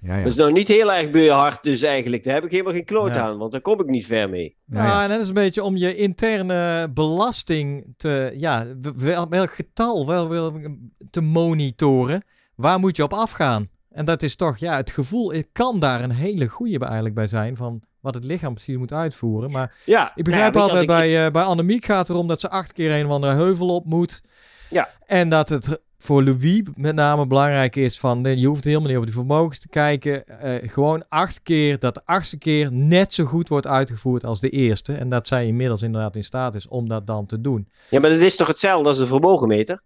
Ja, 0.01 0.15
ja. 0.17 0.23
Dat 0.23 0.31
is 0.31 0.37
nou 0.37 0.51
niet 0.51 0.69
heel 0.69 0.93
erg 0.93 1.09
be- 1.09 1.29
hard 1.29 1.63
dus 1.63 1.81
eigenlijk. 1.81 2.23
Daar 2.23 2.33
heb 2.33 2.43
ik 2.43 2.51
helemaal 2.51 2.73
geen 2.73 2.85
kloot 2.85 3.15
Ja. 3.15 3.21
aan. 3.21 3.37
Want 3.37 3.51
daar 3.51 3.61
kom 3.61 3.79
ik 3.79 3.85
niet 3.87 4.05
ver 4.05 4.29
mee. 4.29 4.57
Ja, 4.65 4.77
Ja, 4.83 4.87
ja. 4.87 5.03
en 5.03 5.09
dat 5.09 5.21
is 5.21 5.27
een 5.27 5.33
beetje 5.33 5.63
om 5.63 5.77
je 5.77 5.95
interne 5.95 6.89
belasting 6.93 7.93
te, 7.97 8.33
ja, 8.37 8.65
wel, 8.95 9.29
welk 9.29 9.53
getal 9.53 10.07
wel, 10.07 10.29
wel 10.29 10.61
te 11.09 11.21
monitoren. 11.21 12.23
Waar 12.55 12.79
moet 12.79 12.95
je 12.95 13.03
op 13.03 13.13
afgaan? 13.13 13.67
En 13.93 14.05
dat 14.05 14.23
is 14.23 14.35
toch, 14.35 14.57
ja, 14.57 14.75
het 14.75 14.89
gevoel, 14.89 15.33
het 15.33 15.47
kan 15.51 15.79
daar 15.79 16.03
een 16.03 16.11
hele 16.11 16.47
goede 16.47 16.77
bij 16.77 16.85
eigenlijk 16.87 17.15
bij 17.15 17.27
zijn 17.27 17.57
van 17.57 17.81
wat 17.99 18.13
het 18.13 18.23
lichaam 18.25 18.53
precies 18.53 18.77
moet 18.77 18.93
uitvoeren. 18.93 19.51
Maar 19.51 19.75
Ja, 19.85 20.11
ik 20.15 20.23
begrijp 20.23 20.53
nou 20.53 20.65
ja, 20.69 20.73
je, 20.73 20.79
altijd 20.79 20.81
ik- 20.81 20.87
bij, 21.13 21.25
eh, 21.25 21.31
bij 21.31 21.43
Annemiek 21.43 21.85
gaat 21.85 21.99
het 22.07 22.09
erom 22.09 22.27
dat 22.27 22.41
ze 22.41 22.49
acht 22.49 22.73
keer 22.73 22.91
een 22.99 23.05
of 23.05 23.11
andere 23.11 23.33
heuvel 23.33 23.75
op 23.75 23.85
moet. 23.85 24.21
Ja. 24.69 24.89
En 25.05 25.29
dat 25.29 25.49
het 25.49 25.81
voor 25.97 26.23
Louis 26.23 26.61
met 26.75 26.95
name 26.95 27.27
belangrijk 27.27 27.75
is 27.75 27.99
van, 27.99 28.23
je 28.23 28.47
hoeft 28.47 28.63
helemaal 28.63 28.87
niet 28.87 28.97
op 28.97 29.03
die 29.05 29.13
vermogens 29.13 29.59
te 29.59 29.67
kijken. 29.69 30.25
eh, 30.27 30.69
gewoon 30.69 31.03
acht 31.07 31.41
keer, 31.43 31.79
dat 31.79 31.93
de 31.95 32.01
achtste 32.05 32.37
keer 32.37 32.71
net 32.71 33.13
zo 33.13 33.25
goed 33.25 33.49
wordt 33.49 33.67
uitgevoerd 33.67 34.25
als 34.25 34.39
de 34.39 34.49
eerste. 34.49 34.93
En 34.93 35.09
dat 35.09 35.27
zij 35.27 35.47
inmiddels 35.47 35.81
inderdaad 35.81 36.15
in 36.15 36.23
staat 36.23 36.55
is 36.55 36.67
om 36.67 36.87
dat 36.87 37.07
dan 37.07 37.25
te 37.25 37.41
doen. 37.41 37.67
Ja, 37.89 37.99
maar 37.99 38.09
dat 38.09 38.19
is 38.19 38.35
toch 38.35 38.47
hetzelfde 38.47 38.89
als 38.89 38.99
een 38.99 39.07
vermogenmeter? 39.07 39.81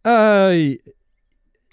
Eh, 0.00 0.76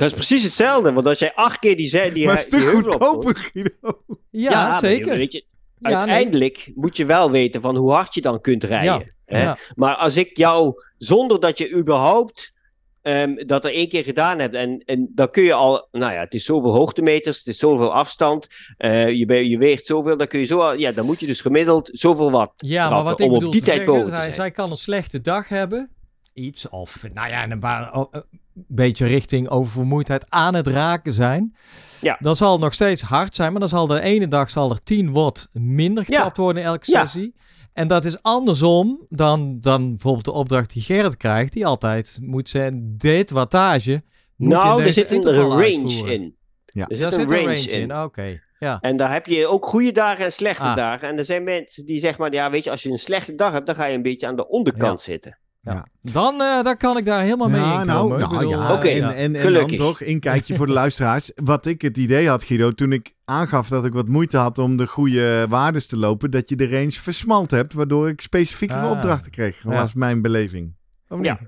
Dat 0.02 0.10
is 0.10 0.26
precies 0.28 0.44
hetzelfde. 0.44 0.94
Want 0.94 1.08
als 1.08 1.20
jij 1.20 1.34
acht 1.36 1.60
keer 1.60 1.76
die, 1.78 1.88
zei- 1.88 2.14
die, 2.14 2.26
maar 2.26 2.34
een 2.44 2.50
die 2.50 2.60
stuk 2.60 2.72
heuvel 2.72 2.92
opkomt- 2.92 3.02
goedkoper, 3.24 3.36
Guido. 3.54 4.04
ja, 4.30 4.68
maar 4.68 4.80
zeker. 4.80 5.16
weet 5.18 5.32
je, 5.32 5.46
Ja, 5.80 5.90
nee. 5.90 5.96
uiteindelijk 5.98 6.72
moet 6.76 6.98
je 6.98 7.06
wel 7.06 7.32
weten 7.32 7.62
van 7.62 7.76
hoe 7.76 7.92
hard 7.92 8.14
je 8.14 8.22
dan 8.22 8.42
kunt 8.42 8.64
rijden. 8.64 9.16
hè? 9.26 9.42
Ja. 9.44 9.58
Maar 9.76 9.96
als 9.96 10.18
ik 10.18 10.38
jou, 10.38 10.84
zonder 10.98 11.40
dat 11.40 11.58
je 11.58 11.72
überhaupt 11.76 12.54
ehm, 13.02 13.46
dat 13.46 13.66
er 13.66 13.74
één 13.74 13.90
keer 13.90 14.04
gedaan 14.04 14.40
hebt. 14.40 14.56
En, 14.56 14.84
en 14.86 15.12
dan 15.16 15.30
kun 15.30 15.44
je 15.44 15.54
al, 15.54 15.88
nou 15.92 16.14
ja, 16.14 16.20
het 16.20 16.34
is 16.34 16.46
zoveel 16.46 16.74
hoogtemeters, 16.74 17.38
het 17.38 17.48
is 17.48 17.58
zoveel 17.58 17.94
afstand, 17.94 18.48
eh, 18.78 19.10
je, 19.10 19.58
weegt 19.58 19.86
zoveel, 19.86 20.18
dan 20.18 20.28
kun 20.28 20.40
je 20.40 20.46
zo, 20.46 20.60
al- 20.60 20.74
ja, 20.78 20.92
dan 20.92 21.06
moet 21.06 21.20
je 21.20 21.26
dus 21.26 21.42
gemiddeld 21.42 21.90
zoveel 21.94 22.32
wat. 22.32 22.52
Ja, 22.56 22.90
maar 22.90 23.04
wat 23.04 23.20
ik 23.20 23.26
om 23.26 23.32
op 23.32 23.38
bedoel 23.38 23.52
die 23.52 23.60
te 23.60 23.66
tijd 23.66 23.78
zeggen, 23.86 24.04
te 24.04 24.10
zij, 24.10 24.34
zij 24.34 24.52
kan 24.52 24.72
een 24.72 24.78
slechte 24.78 25.22
dag 25.22 25.50
hebben. 25.50 25.90
Iets, 26.34 26.70
of 26.70 27.04
nou 27.14 27.30
ja, 27.30 27.50
een 27.52 27.60
paar- 27.60 27.94
oh, 27.94 28.08
een 28.12 28.24
beetje 28.54 29.06
richting 29.06 29.50
oververmoeidheid 29.50 30.26
aan 30.30 30.54
het 30.54 30.68
raken 30.68 31.14
zijn. 31.14 31.56
Ja. 32.02 32.18
Dan 32.20 32.36
zal 32.36 32.52
het 32.52 32.62
nog 32.62 32.74
steeds 32.74 33.02
hard 33.02 33.36
zijn, 33.36 33.52
maar 33.52 33.60
dan 33.60 33.70
zal 33.70 33.88
de 33.88 34.02
ene 34.02 34.28
dag 34.28 34.50
zal 34.50 34.70
er 34.70 34.84
10 34.84 35.12
watt 35.12 35.48
minder 35.52 36.04
Ja. 36.08 36.16
getrapt 36.16 36.38
worden 36.38 36.62
in 36.62 36.68
elke 36.68 36.92
Ja. 36.92 37.00
sessie. 37.00 37.34
En 37.74 37.88
dat 37.88 38.06
is 38.06 38.22
andersom 38.22 39.06
dan, 39.10 39.58
dan 39.60 39.90
bijvoorbeeld 39.90 40.26
de 40.26 40.32
opdracht 40.32 40.74
die 40.74 40.82
Gerrit 40.82 41.18
krijgt, 41.18 41.54
die 41.54 41.66
altijd 41.66 42.20
moet 42.22 42.50
zijn, 42.50 42.94
dit 42.98 43.30
wattage 43.32 43.92
moet 44.36 44.52
je 44.52 44.58
in 44.58 44.64
Nou, 44.64 44.84
er 44.84 44.94
zit 44.94 45.12
een 45.12 45.24
range 45.24 45.64
uitvoeren. 45.64 46.14
in. 46.14 46.36
Ja. 46.66 46.88
Er 46.88 46.88
Daar 47.00 47.12
zit 47.12 47.22
een 47.22 47.30
zit 47.30 47.38
range, 47.40 47.56
een 47.56 47.70
range 47.70 47.82
in, 47.82 47.96
oké. 48.04 48.40
Ja. 48.60 48.80
En 48.82 48.98
daar 48.98 49.14
heb 49.14 49.26
je 49.26 49.48
ook 49.48 49.66
goede 49.66 49.92
dagen 49.92 50.26
en 50.26 50.32
slechte 50.32 50.64
Ah. 50.64 50.76
dagen. 50.76 51.08
En 51.10 51.18
er 51.18 51.26
zijn 51.26 51.44
mensen 51.44 51.86
die 51.86 52.00
zeggen 52.00 52.22
maar, 52.22 52.34
ja, 52.34 52.50
weet 52.52 52.64
je, 52.64 52.70
als 52.72 52.84
je 52.84 52.90
een 52.90 52.98
slechte 52.98 53.36
dag 53.36 53.52
hebt, 53.52 53.66
dan 53.66 53.76
ga 53.76 53.86
je 53.86 53.96
een 53.96 54.02
beetje 54.02 54.28
aan 54.28 54.36
de 54.36 54.48
onderkant 54.48 55.02
zitten. 55.02 55.38
Ja. 55.64 55.86
Dan, 56.02 56.42
eh, 56.42 56.64
dan 56.64 56.78
kan 56.78 56.98
ik 56.98 57.06
daar 57.06 57.22
helemaal 57.22 57.50
mee 57.50 57.60
Ja, 57.62 57.80
in 57.82 57.88
nou, 57.88 58.10
nou 58.18 58.38
bedoel, 58.38 58.50
ja, 58.50 58.68
eh, 58.68 58.72
Oké, 58.76 58.88
en, 58.88 58.96
ja. 58.98 59.14
en, 59.14 59.36
en 59.36 59.54
dan 59.54 59.70
toch, 59.76 60.02
inkijkje 60.02 60.56
voor 60.56 60.66
de 60.66 60.72
luisteraars. 60.74 61.32
Wat 61.36 61.66
ik 61.66 61.82
het 61.82 61.98
idee 61.98 62.28
had, 62.30 62.44
Guido, 62.44 62.72
toen 62.72 62.92
ik 62.92 63.14
aangaf 63.26 63.68
dat 63.68 63.86
ik 63.86 63.94
wat 63.94 64.08
moeite 64.08 64.38
had 64.38 64.58
om 64.58 64.78
de 64.78 64.88
goede 64.88 65.46
waardes 65.50 65.88
te 65.88 65.98
lopen, 65.98 66.32
dat 66.32 66.50
je 66.50 66.56
de 66.56 66.70
range 66.70 66.92
versmalt 66.92 67.52
hebt, 67.52 67.74
waardoor 67.74 68.10
ik 68.10 68.22
specifiekere 68.22 68.80
Ah. 68.82 68.92
opdrachten 68.92 69.32
kreeg. 69.32 69.62
Dat 69.62 69.74
Ja. 69.74 69.80
was 69.80 69.94
mijn 69.94 70.22
beleving. 70.22 70.74
Of 71.10 71.18
niet? 71.18 71.26
Ja. 71.26 71.40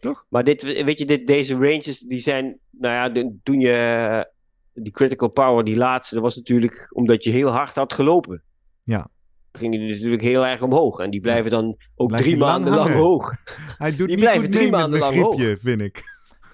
Toch? 0.00 0.26
Maar 0.28 0.44
dit, 0.44 0.62
weet 0.62 0.98
je, 0.98 1.06
dit, 1.06 1.26
deze 1.26 1.54
ranges, 1.54 1.98
die 2.00 2.18
zijn, 2.20 2.58
nou 2.70 2.94
ja, 2.94 3.08
de- 3.08 3.36
toen 3.42 3.60
je 3.60 3.72
eh, 3.72 4.20
die 4.82 4.92
critical 4.92 5.28
power, 5.28 5.64
die 5.64 5.76
laatste, 5.76 6.14
dat 6.14 6.24
was 6.24 6.36
natuurlijk 6.36 6.88
omdat 6.92 7.24
je 7.24 7.30
heel 7.30 7.48
hard 7.48 7.74
had 7.74 7.92
gelopen. 7.92 8.42
Ja. 8.82 9.08
Dan 9.50 9.60
ging 9.60 9.72
die 9.72 9.90
natuurlijk 9.92 10.22
heel 10.22 10.46
erg 10.46 10.62
omhoog. 10.62 10.98
En 10.98 11.10
die 11.10 11.20
blijven 11.20 11.50
dan 11.50 11.76
ook 11.96 12.08
Blijf 12.08 12.22
drie 12.22 12.36
lang 12.36 12.52
maanden 12.64 12.74
lang 12.78 12.94
hoog. 12.94 13.32
Hij 13.78 13.90
doet 13.90 13.98
Die 13.98 14.06
niet 14.06 14.18
blijven 14.18 14.42
goed 14.42 14.52
drie 14.52 14.70
maanden 14.70 15.00
lang 15.00 15.12
griepje, 15.14 15.56
vind 15.60 15.80
ik. 15.80 16.02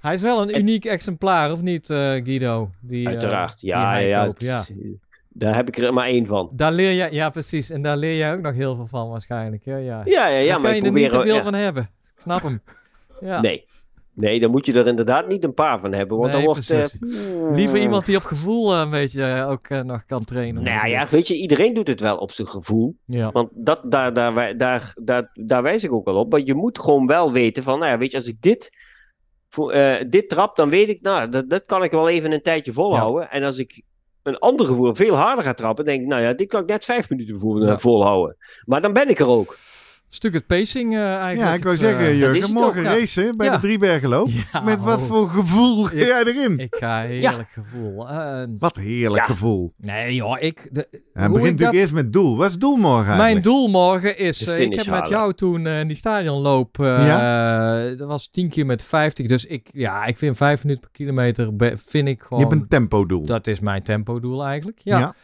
Hij 0.00 0.14
is 0.14 0.22
wel 0.22 0.42
een 0.42 0.58
uniek 0.58 0.84
exemplaar, 0.84 1.52
of 1.52 1.62
niet, 1.62 1.90
eh, 1.90 1.96
Guido? 1.98 2.70
Die, 2.80 3.04
eh, 3.06 3.12
Uiteraard. 3.12 3.60
Ja, 3.60 3.96
ja, 3.96 4.24
koopt, 4.24 4.44
ja. 4.44 4.58
het- 4.58 4.74
Daar 5.28 5.54
heb 5.56 5.68
ik 5.68 5.76
er 5.76 5.92
maar 5.92 6.06
één 6.06 6.26
van. 6.26 6.50
Daar 6.52 6.72
leer 6.72 6.90
je, 6.90 7.14
ja 7.14 7.30
precies, 7.30 7.70
en 7.70 7.82
daar 7.82 7.96
leer 7.96 8.16
jij 8.16 8.34
ook 8.34 8.40
nog 8.40 8.54
heel 8.54 8.74
veel 8.74 8.86
van 8.86 9.08
waarschijnlijk. 9.08 9.64
Ja, 9.64 9.76
ja. 9.76 10.02
Ja, 10.04 10.28
ja, 10.28 10.38
ja. 10.38 10.44
daar 10.52 10.60
maar 10.60 10.70
kan 10.70 10.80
je 10.80 10.86
er 10.86 10.92
niet 10.92 11.10
te 11.10 11.20
veel 11.20 11.34
ja. 11.34 11.42
van 11.42 11.54
hebben. 11.54 11.82
Ik 11.82 12.20
snap 12.20 12.42
hem. 12.42 12.60
Ja. 13.20 13.40
Nee. 13.40 13.66
Nee, 14.16 14.40
dan 14.40 14.50
moet 14.50 14.66
je 14.66 14.72
er 14.72 14.86
inderdaad 14.86 15.28
niet 15.28 15.44
een 15.44 15.54
paar 15.54 15.80
van 15.80 15.92
hebben. 15.92 16.18
Want 16.18 16.32
Nee, 16.32 16.36
dan 16.44 16.46
wordt... 16.54 16.70
eh, 16.70 16.78
precies. 16.78 16.98
Liever 17.50 17.78
iemand 17.78 18.06
die 18.06 18.16
op 18.16 18.22
gevoel 18.22 18.72
eh, 18.74 18.80
een 18.80 18.90
beetje 18.90 19.22
eh, 19.24 19.50
ook 19.50 19.68
nog 19.68 20.04
kan 20.04 20.24
trainen. 20.24 20.62
Nou 20.62 20.88
ja, 20.88 21.06
weet 21.10 21.28
je, 21.28 21.36
iedereen 21.36 21.74
doet 21.74 21.88
het 21.88 22.00
wel 22.00 22.16
op 22.16 22.30
zijn 22.32 22.48
gevoel. 22.48 22.96
Ja. 23.04 23.30
Want 23.32 23.48
dat, 23.52 23.80
daar, 23.84 24.12
daar, 24.12 24.34
wij- 24.34 24.56
daar, 24.56 24.94
daar, 25.02 25.30
daar 25.32 25.62
wijs 25.62 25.84
ik 25.84 25.92
ook 25.92 26.04
wel 26.04 26.14
op. 26.16 26.30
Maar 26.30 26.40
je 26.40 26.54
moet 26.54 26.78
gewoon 26.78 27.06
wel 27.06 27.32
weten 27.32 27.62
van, 27.62 27.78
nou 27.78 27.90
ja, 27.90 27.98
weet 27.98 28.10
je, 28.10 28.16
als 28.16 28.26
ik 28.26 28.40
dit, 28.42 28.70
voor, 29.48 29.72
eh, 29.72 30.04
dit 30.08 30.28
trap, 30.28 30.56
dan 30.56 30.70
weet 30.70 30.88
ik, 30.88 31.00
nou, 31.02 31.28
dat, 31.28 31.50
dat 31.50 31.64
kan 31.66 31.82
ik 31.84 31.90
wel 31.90 32.08
even 32.08 32.32
een 32.32 32.42
tijdje 32.42 32.72
volhouden. 32.72 33.30
En 33.30 33.42
als 33.42 33.58
ik 33.58 33.82
een 34.22 34.38
ander 34.38 34.66
gevoel 34.66 34.94
veel 34.94 35.14
harder 35.14 35.44
ga 35.44 35.54
trappen, 35.54 35.84
denk 35.84 36.00
ik, 36.00 36.06
nou 36.06 36.22
ja, 36.22 36.32
dit 36.32 36.48
kan 36.48 36.60
ik 36.62 36.68
net 36.68 36.84
vijf 36.84 37.10
minuten 37.10 37.38
voor, 37.38 37.62
Ja. 37.62 37.78
volhouden. 37.78 38.36
Maar 38.64 38.80
dan 38.80 38.92
ben 38.92 39.08
ik 39.08 39.18
er 39.18 39.28
ook. 39.28 39.56
Stuk 40.08 40.32
het 40.34 40.46
pacing 40.46 40.94
eh, 40.94 41.14
eigenlijk. 41.14 41.38
Ja, 41.48 41.54
ik 41.54 41.62
wou 41.62 41.74
Het, 41.74 41.84
eh, 41.84 41.90
zeggen, 41.90 42.12
is 42.12 42.18
Jurgen, 42.18 42.52
morgen 42.52 42.80
ook, 42.80 42.86
ja. 42.86 42.94
racen 42.98 43.36
bij 43.36 43.46
Ja. 43.46 43.52
de 43.54 43.60
Driebergenloop. 43.60 44.28
Ja, 44.52 44.60
Met 44.60 44.80
wat 44.80 44.98
oh. 45.00 45.06
voor 45.06 45.28
gevoel 45.28 45.84
ga 45.84 45.96
jij 45.96 46.24
erin? 46.24 46.58
Ik 46.58 46.76
ga 46.78 47.02
heerlijk 47.02 47.48
gevoel. 47.52 48.08
Eh, 48.08 48.42
Wat 48.58 48.76
heerlijk 48.76 49.26
Ja. 49.26 49.32
gevoel. 49.32 49.72
nee 49.76 50.14
joh, 50.14 50.36
ik... 50.40 50.68
De, 50.72 50.86
Hij 50.90 51.00
begint 51.12 51.26
ik 51.26 51.32
natuurlijk 51.32 51.58
dat- 51.60 51.72
eerst 51.74 51.92
met 51.92 52.12
doel. 52.12 52.36
Wat 52.36 52.46
is 52.46 52.52
het 52.52 52.60
doel 52.60 52.76
morgen 52.76 53.16
Mijn 53.16 53.42
doel 53.42 53.68
morgen 53.68 54.18
is, 54.18 54.46
eh, 54.46 54.60
ik 54.60 54.74
heb 54.74 54.86
met 54.86 55.08
jou 55.08 55.32
toen 55.32 55.66
eh, 55.66 55.86
die 55.86 55.96
stadionloop, 55.96 56.78
eh, 56.80 57.96
dat 57.96 58.08
was 58.08 58.28
10 58.30 58.48
keer 58.48 58.66
met 58.66 58.82
50. 58.84 59.26
Dus 59.26 59.44
ik, 59.44 59.68
ja, 59.72 60.04
ik 60.04 60.18
vind 60.18 60.36
5 60.36 60.62
minuten 60.62 60.82
per 60.82 60.90
kilometer, 60.92 61.56
be- 61.56 61.76
vind 61.86 62.08
ik 62.08 62.18
Je 62.20 62.26
gewoon, 62.26 62.42
hebt 62.42 62.52
een 62.54 62.68
tempodoel. 62.68 63.22
dat 63.22 63.46
is 63.46 63.60
mijn 63.60 63.82
tempodoel 63.82 64.44
eigenlijk. 64.44 64.80
Ja. 64.84 65.14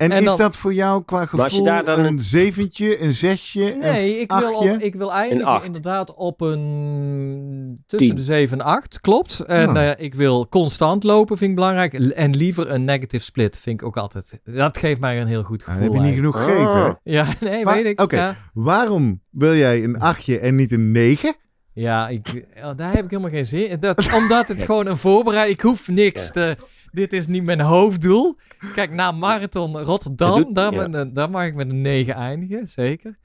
En, 0.00 0.12
En 0.12 0.18
is 0.18 0.24
dan- 0.24 0.36
dat 0.38 0.56
voor 0.56 0.74
jou 0.74 1.04
qua 1.04 1.26
gevoel 1.26 1.64
daar 1.64 1.84
dan 1.84 1.98
een 1.98 2.06
een- 2.06 2.20
zeventje, 2.20 3.00
een 3.02 3.12
zesje, 3.12 3.76
Nee, 3.80 4.14
een 4.14 4.20
ik 4.20 4.32
wil, 4.32 4.46
achtje? 4.48 4.72
op, 4.72 4.78
ik 4.80 4.94
wil 4.94 5.12
eindigen 5.12 5.64
inderdaad 5.64 6.14
op 6.14 6.40
een 6.40 7.82
tussen 7.86 8.08
Tien. 8.08 8.16
de 8.16 8.22
7 8.22 8.58
en 8.58 8.64
8, 8.64 9.00
klopt. 9.00 9.40
En 9.40 9.74
Ja. 9.74 9.94
eh, 9.94 10.04
ik 10.04 10.14
wil 10.14 10.48
constant 10.48 11.02
lopen, 11.04 11.36
vind 11.36 11.50
ik 11.50 11.56
belangrijk. 11.56 11.94
En 11.94 12.36
liever 12.36 12.70
een 12.70 12.84
negative 12.84 13.22
split, 13.24 13.58
vind 13.58 13.80
ik 13.80 13.86
ook 13.86 13.96
altijd. 13.96 14.40
Dat 14.44 14.78
geeft 14.78 15.00
mij 15.00 15.20
een 15.20 15.26
heel 15.26 15.42
goed 15.42 15.66
Nou, 15.66 15.78
gevoel. 15.78 15.94
heb 15.94 16.02
je 16.02 16.08
niet 16.08 16.16
genoeg 16.18 16.44
gegeven. 16.44 16.98
Ja, 17.04 17.26
nee, 17.40 17.64
weet 17.64 17.84
ik. 17.84 18.00
oké. 18.00 18.16
Ja, 18.16 18.36
Waarom 18.54 19.20
wil 19.30 19.54
jij 19.54 19.84
een 19.84 19.98
achtje 19.98 20.38
en 20.38 20.54
niet 20.54 20.72
een 20.72 20.90
negen? 20.92 21.34
ja 21.72 22.08
ik, 22.08 22.44
oh, 22.56 22.70
daar 22.76 22.92
heb 22.92 23.04
ik 23.04 23.10
helemaal 23.10 23.30
geen 23.32 23.46
zin 23.46 23.68
in. 23.68 23.80
Dat, 23.80 24.12
omdat 24.14 24.48
het 24.48 24.62
gewoon 24.62 24.86
een 24.86 24.96
voorbereiding... 24.96 25.56
Ik 25.58 25.62
hoef 25.64 25.88
niks 25.88 26.22
Ja. 26.24 26.30
te... 26.30 26.56
Dit 26.92 27.12
is 27.12 27.26
niet 27.26 27.42
mijn 27.44 27.60
hoofddoel. 27.60 28.36
Kijk, 28.74 28.90
na 28.92 29.12
Marathon 29.12 29.78
Rotterdam, 29.78 30.28
Dat 30.36 30.44
doet- 30.46 30.54
daar, 30.54 30.72
ja. 30.74 30.88
ben- 30.88 31.14
daar 31.14 31.30
mag 31.30 31.44
ik 31.44 31.54
met 31.54 31.70
een 31.70 31.80
9 31.80 32.14
eindigen, 32.14 32.66
zeker. 32.66 33.16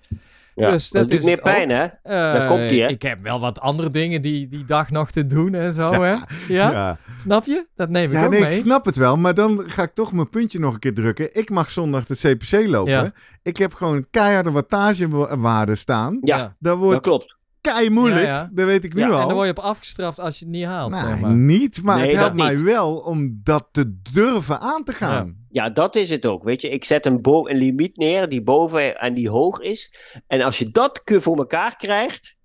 Ja, 0.55 0.71
Dus 0.71 0.89
dat, 0.89 1.01
dat 1.01 1.11
doet 1.11 1.19
is 1.19 1.25
meer 1.25 1.41
pijn, 1.41 1.69
hè? 1.69 1.83
Eh, 1.83 1.89
Daar 2.03 2.47
komt 2.47 2.71
ie, 2.71 2.81
hè? 2.81 2.87
Ik 2.87 3.01
heb 3.01 3.19
wel 3.21 3.39
wat 3.39 3.59
andere 3.59 3.89
dingen 3.89 4.21
die, 4.21 4.47
die 4.47 4.65
dag 4.65 4.91
nog 4.91 5.11
te 5.11 5.27
doen 5.27 5.53
en 5.53 5.73
zo, 5.73 5.91
hè? 5.91 5.99
Ja, 6.47 6.71
ja. 6.71 6.97
snap 7.21 7.45
je? 7.45 7.65
Dat 7.75 7.89
neem 7.89 8.09
ik 8.11 8.17
Ja, 8.17 8.25
ook 8.25 8.31
nee, 8.31 8.41
ik 8.45 8.51
snap 8.51 8.85
het 8.85 8.95
wel. 8.95 9.17
Maar 9.17 9.33
dan 9.33 9.63
ga 9.67 9.83
ik 9.83 9.93
toch 9.93 10.11
mijn 10.11 10.29
puntje 10.29 10.59
nog 10.59 10.73
een 10.73 10.79
keer 10.79 10.93
drukken. 10.93 11.29
Ik 11.35 11.49
mag 11.49 11.71
zondag 11.71 12.05
de 12.05 12.15
CPC 12.15 12.67
lopen. 12.67 12.91
Ja. 12.91 13.11
Ik 13.43 13.57
heb 13.57 13.73
gewoon 13.73 14.05
keiharde 14.11 14.51
wattagewaarde 14.51 15.75
staan. 15.75 16.17
Ja, 16.21 16.37
Dat 16.37 16.51
dat 16.59 16.77
wordt 16.77 17.01
klopt. 17.01 17.34
Kei 17.73 17.89
moeilijk. 17.89 18.25
Ja, 18.25 18.31
ja. 18.31 18.49
Dat 18.51 18.65
weet 18.65 18.83
ik 18.83 18.93
nu 18.93 19.01
Ja, 19.01 19.07
al. 19.07 19.19
En 19.21 19.25
dan 19.25 19.33
word 19.35 19.45
je 19.47 19.51
op 19.57 19.63
afgestraft 19.63 20.19
als 20.19 20.39
je 20.39 20.45
het 20.45 20.53
niet 20.53 20.65
haalt, 20.65 20.91
Nee, 20.91 21.01
zeg 21.01 21.19
maar. 21.19 21.31
niet. 21.31 21.81
Maar 21.83 21.97
Nee, 21.97 22.07
het 22.07 22.15
helpt 22.15 22.35
mij 22.35 22.55
niet. 22.55 22.63
wel 22.65 22.97
om 22.97 23.39
dat 23.43 23.67
te 23.71 23.99
durven 24.13 24.59
aan 24.59 24.83
te 24.83 24.93
gaan. 24.93 25.43
Ja, 25.49 25.69
dat 25.69 25.95
is 25.95 26.09
het 26.09 26.25
ook. 26.25 26.43
Weet 26.43 26.61
je, 26.61 26.69
ik 26.69 26.83
zet 26.83 27.05
een, 27.05 27.19
limiet 27.57 27.97
neer 27.97 28.29
die 28.29 28.43
boven 28.43 28.97
en 28.97 29.13
die 29.13 29.29
hoog 29.29 29.59
is. 29.59 29.95
En 30.27 30.41
als 30.41 30.59
je 30.59 30.69
dat 30.69 31.01
voor 31.05 31.37
elkaar 31.37 31.75
krijgt. 31.75 32.35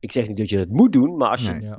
Ik 0.00 0.12
zeg 0.12 0.26
niet 0.28 0.36
dat 0.36 0.50
je 0.50 0.56
dat 0.56 0.68
moet 0.68 0.92
doen, 0.92 1.16
maar 1.16 1.30
als 1.30 1.42
je, 1.42 1.52
Nee. 1.52 1.70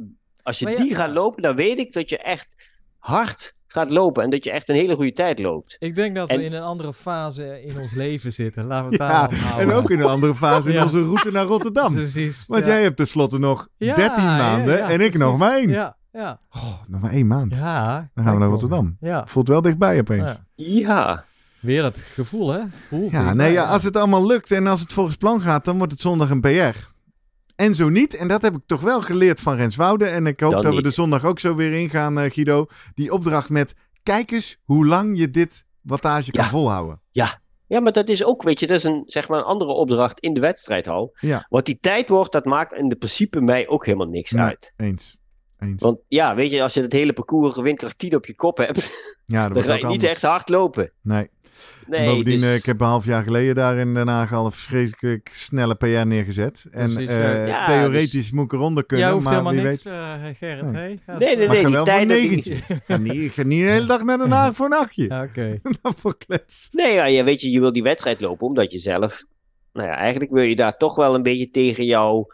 Als 0.44 0.60
je 0.60 0.66
Maar 0.66 0.74
ja, 0.74 0.80
die 0.84 0.96
gaat 0.96 1.08
ja. 1.08 1.14
lopen, 1.14 1.42
dan 1.42 1.56
weet 1.56 1.78
ik 1.80 1.94
dat 1.94 2.10
je 2.10 2.18
echt 2.18 2.56
hard 2.98 3.55
gaat 3.76 3.92
lopen. 3.92 4.24
En 4.24 4.30
dat 4.30 4.44
je 4.44 4.52
echt 4.52 4.70
een 4.70 4.76
hele 4.76 4.96
goede 4.96 5.12
tijd 5.12 5.40
loopt. 5.40 5.76
Ik 5.80 5.96
denk 5.96 6.16
dat 6.16 6.30
En- 6.30 6.38
we 6.38 6.44
in 6.44 6.54
een 6.54 6.62
andere 6.62 6.94
fase 6.94 7.64
in 7.64 7.80
ons 7.80 7.94
leven 7.94 8.34
zitten. 8.34 8.66
Laten 8.66 8.90
we 8.90 8.96
het 8.96 9.02
Ja, 9.02 9.08
daar 9.28 9.30
aan 9.30 9.36
houden. 9.36 9.70
en 9.70 9.76
ook 9.76 9.90
in 9.90 10.00
een 10.00 10.06
andere 10.06 10.36
fase 10.36 10.70
in 10.70 10.76
Ja. 10.76 10.84
onze 10.84 11.04
route 11.04 11.32
naar 11.32 11.46
Rotterdam. 11.46 11.94
Precies. 11.94 12.44
Want 12.48 12.66
ja. 12.66 12.72
jij 12.72 12.82
hebt 12.84 12.98
tenslotte 12.98 13.40
nog 13.40 13.68
Ja, 13.78 13.96
13 13.96 14.24
ja, 14.24 14.38
maanden 14.38 14.78
ja, 14.78 14.90
en 14.90 15.02
ik 15.02 15.18
nog 15.18 15.38
maar 15.38 15.56
één. 15.58 15.70
Ja, 15.70 15.96
ja. 16.12 16.40
Oh, 16.52 16.74
nog 16.88 17.02
maar 17.02 17.12
één 17.12 17.28
maand. 17.28 17.56
ja. 17.56 18.10
Dan 18.14 18.24
gaan 18.24 18.34
we 18.34 18.40
naar 18.40 18.50
Rotterdam. 18.50 18.98
Ja. 19.00 19.24
Voelt 19.28 19.48
wel 19.48 19.62
dichtbij 19.62 20.00
opeens. 20.00 20.30
ja. 20.56 20.66
Ja, 20.66 21.24
Weer 21.60 21.82
dat 21.82 21.98
gevoel, 21.98 22.50
hè? 22.50 22.60
Voelt 22.88 23.12
Ja, 23.12 23.26
het. 23.28 23.36
nee, 23.36 23.52
ja, 23.52 23.64
als 23.64 23.84
het 23.84 23.96
allemaal 23.98 24.26
lukt 24.28 24.52
en 24.52 24.68
als 24.68 24.80
het 24.80 24.94
volgens 24.94 25.16
plan 25.16 25.42
gaat, 25.42 25.66
dan 25.66 25.78
wordt 25.78 25.92
het 25.92 26.02
zondag 26.02 26.30
een 26.30 26.42
PR. 26.42 26.94
En 27.56 27.76
zo 27.76 27.90
niet, 27.90 28.16
en 28.16 28.28
dat 28.28 28.42
heb 28.42 28.56
ik 28.56 28.62
toch 28.66 28.82
wel 28.82 29.02
geleerd 29.02 29.42
van 29.42 29.56
Renswoude. 29.56 30.06
En 30.06 30.28
ik 30.28 30.40
hoop 30.40 30.62
dat 30.62 30.76
we 30.76 30.82
de 30.82 30.92
zondag 30.92 31.26
ook 31.26 31.40
zo 31.40 31.56
weer 31.56 31.74
ingaan, 31.74 32.20
eh, 32.20 32.32
Guido. 32.32 32.66
Die 32.94 33.14
opdracht 33.14 33.50
met, 33.50 33.74
kijk 34.04 34.32
eens 34.32 34.58
hoe 34.64 34.86
lang 34.86 35.18
je 35.18 35.30
dit 35.30 35.66
wattage 35.82 36.32
kan 36.32 36.44
Ja. 36.44 36.50
volhouden. 36.50 37.02
ja, 37.68 37.80
maar 37.80 37.92
dat 37.92 38.10
is 38.10 38.24
ook, 38.24 38.44
weet 38.44 38.60
je, 38.60 38.68
dat 38.68 38.78
is 38.78 38.84
een, 38.84 39.04
zeg 39.06 39.28
maar 39.28 39.40
een 39.40 39.46
andere 39.46 39.72
opdracht 39.72 40.20
in 40.20 40.34
de 40.34 40.40
wedstrijdhal. 40.40 41.16
Ja. 41.20 41.46
Wat 41.50 41.66
die 41.66 41.78
tijd 41.82 42.10
wordt, 42.10 42.32
dat 42.32 42.46
maakt 42.46 42.74
in 42.74 42.88
de 42.90 42.96
principe 42.96 43.42
mij 43.42 43.68
ook 43.68 43.86
helemaal 43.86 44.08
niks 44.08 44.32
Nee. 44.32 44.44
uit. 44.44 44.74
Eens. 44.78 45.18
Eens. 45.60 45.82
Want 45.84 46.00
ja, 46.08 46.36
weet 46.36 46.52
je, 46.52 46.62
als 46.64 46.74
je 46.74 46.82
het 46.82 46.94
hele 46.94 47.14
parcours 47.14 47.56
windkracht 47.56 47.98
10 47.98 48.16
op 48.16 48.26
je 48.26 48.36
kop 48.36 48.58
hebt, 48.58 48.90
ja, 49.26 49.50
dan 49.50 49.64
ga 49.64 49.74
je 49.74 49.88
niet 49.88 50.04
echt 50.04 50.22
hard 50.22 50.50
lopen. 50.50 50.92
Nee. 51.02 51.30
Nee, 51.88 52.06
Bovendien, 52.06 52.40
dus- 52.40 52.48
eh, 52.48 52.56
ik 52.56 52.66
heb 52.66 52.80
een 52.80 52.86
half 52.88 53.06
jaar 53.06 53.24
geleden 53.24 53.56
daar 53.56 53.78
in 53.78 53.94
Den 53.94 54.08
Haag 54.08 54.34
al 54.34 54.46
een 54.46 54.52
verschrikkelijk 54.52 55.30
snelle 55.34 55.76
PR 55.76 55.86
neergezet. 56.06 56.66
En 56.72 56.94
Precies, 56.94 57.10
eh, 57.10 57.48
ja. 57.48 57.66
Theoretisch 57.66 58.12
dus- 58.12 58.32
moet 58.32 58.46
ik 58.46 58.54
eronder 58.54 58.86
kunnen, 58.86 59.06
Jij 59.06 59.14
hoeft 59.16 59.26
maar 59.26 59.34
helemaal 59.36 59.62
wie 59.62 59.70
niks, 59.72 59.84
weet. 59.84 59.94
eh 59.94 60.24
Gerrit. 60.38 60.72
Nee. 60.72 60.90
hè? 61.06 61.14
Ga 61.14 61.18
Nee, 61.18 61.36
nee, 61.38 61.48
Maar 61.48 61.56
nee. 61.56 61.64
wel 61.68 61.72
voor 61.76 61.86
tijden 61.86 62.08
die- 62.18 62.28
negentje. 62.28 62.54
Ik 62.54 62.82
ga 62.88 62.98
niet, 62.98 63.14
ik 63.14 63.32
ga 63.32 63.44
niet 63.44 63.62
de 63.64 63.70
hele 63.70 63.86
dag 63.86 64.04
naar 64.04 64.18
Den 64.18 64.32
Haag 64.32 64.56
voor 64.56 64.66
een 64.66 64.74
achtje. 64.74 65.22
Oké. 65.30 65.60
Dan 65.82 65.94
voor 65.98 66.18
klets. 66.18 66.68
Nee, 66.72 66.94
ja, 66.94 67.06
je 67.06 67.24
weet 67.24 67.42
je, 67.42 67.52
je 67.52 67.60
wil 67.60 67.74
die 67.74 67.84
wedstrijd 67.84 68.22
lopen 68.22 68.48
omdat 68.48 68.72
je 68.72 68.78
zelf, 68.78 69.24
nou 69.74 69.88
ja, 69.88 69.96
eigenlijk 69.96 70.32
wil 70.32 70.44
je 70.44 70.56
daar 70.56 70.78
toch 70.78 70.96
wel 70.96 71.16
een 71.16 71.24
beetje 71.24 71.50
tegen 71.50 71.86
jouw 71.86 72.28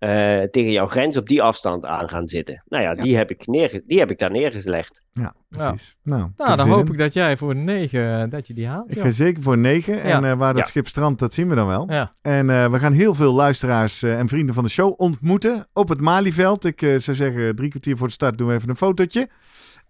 eh, 0.00 0.42
tegen 0.42 0.70
jouw 0.72 0.86
grens 0.86 1.16
op 1.16 1.28
die 1.28 1.42
afstand 1.42 1.84
aan 1.86 2.08
gaan 2.08 2.28
zitten. 2.28 2.62
Nou 2.68 2.82
ja, 2.82 2.90
Ja. 2.90 3.02
Die, 3.02 3.16
heb 3.16 3.30
ik 3.30 3.46
neerge- 3.46 3.82
die 3.86 3.98
heb 3.98 4.10
ik 4.10 4.18
daar 4.18 4.30
neergelegd. 4.30 5.02
Ja, 5.12 5.34
precies. 5.48 5.96
Nou, 6.02 6.30
Nou, 6.36 6.56
dan 6.56 6.68
hoop 6.68 6.86
in. 6.86 6.92
ik 6.92 6.98
dat 6.98 7.12
jij 7.12 7.36
voor 7.36 7.54
de 7.54 7.60
negen, 7.60 8.22
eh, 8.22 8.30
dat 8.30 8.46
je 8.46 8.54
die 8.54 8.66
haalt. 8.66 8.88
Ik 8.90 8.94
joh. 8.94 9.04
ga 9.04 9.10
zeker 9.10 9.42
voor 9.42 9.58
9. 9.58 10.02
En 10.02 10.24
eh, 10.24 10.32
waar 10.34 10.52
dat 10.54 10.62
Ja. 10.62 10.68
schip 10.68 10.86
strandt, 10.88 11.18
dat 11.20 11.34
zien 11.34 11.48
we 11.48 11.54
dan 11.54 11.66
wel. 11.66 11.90
Ja. 11.90 12.12
En 12.22 12.50
eh, 12.50 12.70
we 12.70 12.78
gaan 12.78 12.92
heel 12.92 13.14
veel 13.14 13.32
luisteraars 13.32 14.02
en 14.02 14.28
vrienden 14.28 14.54
van 14.54 14.64
de 14.64 14.70
show 14.70 14.94
ontmoeten 14.96 15.66
op 15.72 15.88
het 15.88 16.00
Malieveld. 16.00 16.64
Ik 16.64 16.80
zou 16.80 17.16
zeggen, 17.16 17.56
drie 17.56 17.68
kwartier 17.70 17.96
voor 17.96 18.06
de 18.06 18.12
start 18.12 18.38
doen 18.38 18.48
we 18.48 18.54
even 18.54 18.68
een 18.68 18.76
fotootje. 18.76 19.28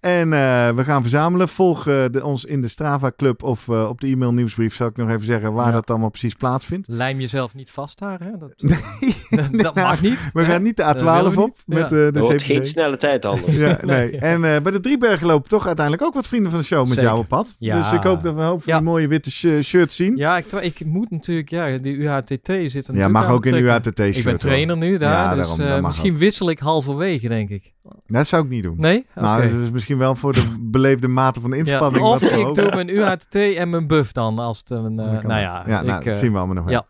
En 0.01 0.33
eh, 0.33 0.69
we 0.71 0.85
gaan 0.85 1.01
verzamelen. 1.03 1.49
Volg 1.49 1.87
eh, 1.87 2.05
de, 2.11 2.25
ons 2.25 2.45
in 2.45 2.61
de 2.61 2.69
Strava 2.69 3.13
Club 3.17 3.43
of 3.43 3.69
eh, 3.69 3.89
op 3.89 4.01
de 4.01 4.07
e-mail 4.07 4.33
nieuwsbrief. 4.33 4.75
Zal 4.75 4.87
ik 4.87 4.97
nog 4.97 5.09
even 5.09 5.25
zeggen 5.25 5.53
waar 5.53 5.67
Ja. 5.67 5.73
dat 5.73 5.91
allemaal 5.91 6.09
precies 6.11 6.35
plaatsvindt. 6.35 6.89
Lijm 6.89 7.21
jezelf 7.21 7.55
niet 7.55 7.71
vast 7.71 7.99
daar, 7.99 8.21
hè? 8.21 8.31
Dat, 8.39 8.53
Nee, 9.31 9.63
dat 9.63 9.75
mag 9.75 10.01
niet. 10.01 10.19
We 10.33 10.43
hè? 10.43 10.51
gaan 10.53 10.63
niet 10.63 10.77
de 10.77 10.83
Dat 10.83 11.03
willen 11.03 11.31
A12 11.33 11.35
we 11.35 11.41
op 11.41 11.47
niet. 11.49 11.63
met 11.65 11.79
Ja. 11.91 12.11
de 12.11 12.21
wordt 12.21 12.45
geen 12.45 12.61
CPC. 12.61 12.71
snelle 12.71 12.99
tijd 12.99 13.25
anders. 13.25 13.57
Ja, 13.57 13.79
nee. 13.85 14.19
En 14.19 14.45
eh, 14.45 14.61
bij 14.61 14.73
de 14.73 14.81
Driebergen 14.81 15.43
toch 15.43 15.67
uiteindelijk 15.67 16.07
ook 16.07 16.15
wat 16.15 16.27
vrienden 16.27 16.51
van 16.51 16.61
de 16.61 16.67
show 16.67 16.81
met 16.81 16.89
Zeker. 16.89 17.03
jou 17.05 17.19
op 17.19 17.29
pad. 17.29 17.57
Ja. 17.59 17.77
Dus 17.77 17.93
ik 17.93 18.03
hoop 18.03 18.23
dat 18.23 18.35
we 18.35 18.41
een 18.41 18.47
hoop 18.47 18.63
van 18.63 18.73
Ja. 18.73 18.79
die 18.79 18.89
mooie 18.89 19.09
witte 19.09 19.31
sh- 19.31 19.61
shirts 19.63 19.97
zien. 19.97 20.17
Ja, 20.17 20.37
ik, 20.37 20.47
ik 20.61 20.85
moet 20.85 21.11
natuurlijk, 21.11 21.51
ja, 21.51 21.79
die 21.79 21.97
UHTT 21.97 22.53
zit 22.67 22.89
er 22.89 22.97
Ja, 22.97 23.09
mag 23.09 23.29
ook 23.29 23.47
in 23.47 23.53
de 23.53 23.59
trekken. 23.59 23.93
UATT-shirt. 23.93 24.17
Ik 24.17 24.25
ben 24.25 24.39
trainer 24.39 24.77
nu 24.77 24.97
daar, 24.99 25.13
Ja, 25.13 25.35
dus 25.35 25.57
daarom, 25.57 25.77
eh, 25.77 25.85
misschien 25.87 26.17
wissel 26.19 26.51
ik 26.51 26.59
halverwege, 26.59 27.29
denk 27.29 27.49
ik. 27.49 27.73
Dat 28.07 28.27
zou 28.27 28.45
ik 28.45 28.51
niet 28.51 28.63
doen. 28.63 28.75
Nee? 28.79 29.07
Nou, 29.15 29.43
dat 29.43 29.51
is 29.61 29.71
misschien 29.71 29.90
wel 29.97 30.15
voor 30.15 30.33
de 30.33 30.57
beleefde 30.63 31.09
mate 31.09 31.41
van 31.41 31.51
Ja, 31.51 31.57
inspanning. 31.57 32.05
Of 32.05 32.23
ik 32.23 32.55
doe 32.55 32.71
mijn 32.71 32.89
UHTT 32.89 33.35
en 33.35 33.71
mijn 33.71 33.87
buff 33.87 34.13
dan, 34.13 34.39
als 34.39 34.59
het 34.59 34.71
een, 34.71 34.99
eh, 34.99 35.11
Dat 35.11 35.21
kan 35.21 35.31
nou 35.31 35.41
ja, 35.41 35.65
ja 35.67 35.83
nou, 35.83 35.99
ik, 35.99 36.05
dat 36.05 36.15
eh, 36.15 36.21
zien 36.21 36.33
we 36.33 36.39
allemaal 36.39 36.57
nog 36.57 36.65
wel. 36.65 36.73
ja. 36.73 36.87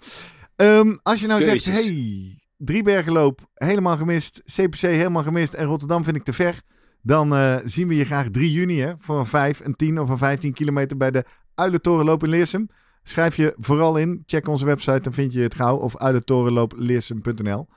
Ehm, 0.56 0.96
als 1.02 1.20
je 1.20 1.26
nou 1.26 1.42
zegt, 1.42 1.64
hey, 1.64 2.38
Driebergenloop, 2.56 3.40
helemaal 3.54 3.96
gemist. 3.96 4.42
CPC, 4.44 4.80
helemaal 4.80 5.22
gemist. 5.22 5.54
En 5.54 5.66
Rotterdam 5.66 6.04
vind 6.04 6.16
ik 6.16 6.24
te 6.24 6.32
ver. 6.32 6.62
Dan 7.02 7.34
eh, 7.34 7.56
zien 7.64 7.88
we 7.88 7.96
je 7.96 8.04
graag 8.04 8.28
3 8.30 8.52
juni 8.52 8.80
hè, 8.80 8.92
voor 8.98 9.18
een 9.18 9.26
5, 9.26 9.60
een 9.64 9.74
10 9.74 10.00
of 10.00 10.08
een 10.08 10.18
15 10.18 10.52
kilometer 10.52 10.96
bij 10.96 11.10
de 11.10 11.24
Uilentorenloop 11.54 12.22
in 12.22 12.28
Leersum. 12.28 12.66
Schrijf 13.02 13.36
je 13.36 13.54
vooral 13.58 13.96
in. 13.96 14.22
Check 14.26 14.48
onze 14.48 14.64
website, 14.64 15.00
dan 15.00 15.12
vind 15.12 15.32
je 15.32 15.40
het 15.40 15.54
gauw. 15.54 15.76
Of 15.76 15.96
uilentorenloopleersum.nl 15.96 17.68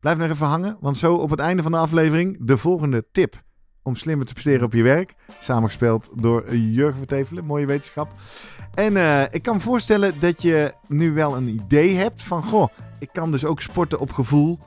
Blijf 0.00 0.18
nog 0.18 0.28
even 0.30 0.46
hangen, 0.46 0.76
want 0.80 0.98
zo 0.98 1.14
op 1.14 1.30
het 1.30 1.38
einde 1.40 1.62
van 1.62 1.72
de 1.72 1.78
aflevering 1.78 2.46
de 2.46 2.58
volgende 2.58 3.06
tip 3.12 3.42
om 3.86 3.96
slimmer 3.96 4.26
te 4.26 4.32
presteren 4.32 4.64
op 4.64 4.72
je 4.72 4.82
werk. 4.82 5.14
Samengespeld 5.38 6.08
door 6.14 6.56
Jurgen 6.56 6.98
Vertevelen, 6.98 7.44
mooie 7.44 7.66
wetenschap. 7.66 8.08
En 8.74 8.96
eh, 8.96 9.22
ik 9.30 9.42
kan 9.42 9.54
me 9.54 9.60
voorstellen 9.60 10.14
dat 10.18 10.42
je 10.42 10.72
nu 10.88 11.12
wel 11.12 11.36
een 11.36 11.48
idee 11.48 11.94
hebt 11.94 12.22
van... 12.22 12.42
Goh, 12.42 12.68
ik 12.98 13.08
kan 13.12 13.30
dus 13.30 13.44
ook 13.44 13.60
sporten 13.60 13.98
op 13.98 14.12
gevoel. 14.12 14.58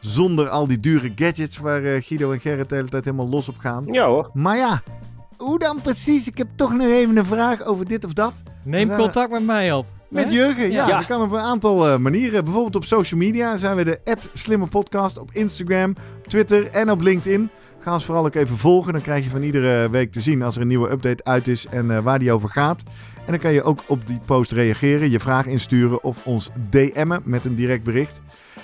Zonder 0.00 0.48
al 0.48 0.66
die 0.66 0.80
dure 0.80 1.12
gadgets 1.14 1.58
waar 1.58 1.84
eh, 1.84 2.02
Guido 2.02 2.32
en 2.32 2.40
Gerrit 2.40 2.68
de 2.68 2.74
hele 2.74 2.88
tijd 2.88 3.04
helemaal 3.04 3.28
los 3.28 3.48
op 3.48 3.58
gaan. 3.58 3.84
Ja 3.86 4.06
hoor. 4.06 4.30
Maar 4.32 4.56
ja, 4.56 4.82
hoe 5.36 5.58
dan 5.58 5.80
precies? 5.80 6.28
Ik 6.28 6.38
heb 6.38 6.48
toch 6.56 6.72
nog 6.72 6.86
even 6.86 7.16
een 7.16 7.24
vraag 7.24 7.62
over 7.62 7.88
dit 7.88 8.04
of 8.04 8.12
dat. 8.12 8.42
Neem 8.64 8.96
contact 8.96 9.30
met 9.30 9.44
mij 9.44 9.72
op. 9.72 9.86
Met? 10.14 10.32
Jurgen, 10.32 10.70
ja, 10.70 10.88
Ja. 10.88 10.96
Dat 10.96 11.06
kan 11.06 11.22
op 11.22 11.32
een 11.32 11.40
aantal 11.40 11.88
eh, 11.88 11.98
manieren. 11.98 12.44
Bijvoorbeeld 12.44 12.76
op 12.76 12.84
social 12.84 13.20
media 13.20 13.56
zijn 13.56 13.76
we 13.76 13.84
de 13.84 14.00
Slimme 14.32 14.66
Podcast. 14.66 15.18
Op 15.18 15.30
Instagram, 15.32 15.96
Twitter 16.26 16.66
en 16.66 16.90
op 16.90 17.00
LinkedIn. 17.00 17.50
Ga 17.84 17.92
ons 17.92 18.04
vooral 18.04 18.24
ook 18.24 18.34
even 18.34 18.58
volgen. 18.58 18.92
Dan 18.92 19.02
krijg 19.02 19.24
je 19.24 19.30
van 19.30 19.42
iedere 19.42 19.90
week 19.90 20.12
te 20.12 20.20
zien 20.20 20.42
als 20.42 20.54
er 20.54 20.60
een 20.60 20.68
nieuwe 20.68 20.90
update 20.90 21.24
uit 21.24 21.48
is 21.48 21.66
en 21.66 21.90
eh, 21.90 21.98
waar 21.98 22.18
die 22.18 22.32
over 22.32 22.48
gaat. 22.48 22.82
En 23.16 23.30
dan 23.32 23.38
kan 23.38 23.52
je 23.52 23.62
ook 23.62 23.82
op 23.86 24.06
die 24.06 24.20
post 24.24 24.52
reageren, 24.52 25.10
je 25.10 25.20
vraag 25.20 25.46
insturen 25.46 26.04
of 26.04 26.26
ons 26.26 26.50
DM'en 26.70 27.20
met 27.24 27.44
een 27.44 27.54
direct 27.54 27.82
bericht. 27.82 28.20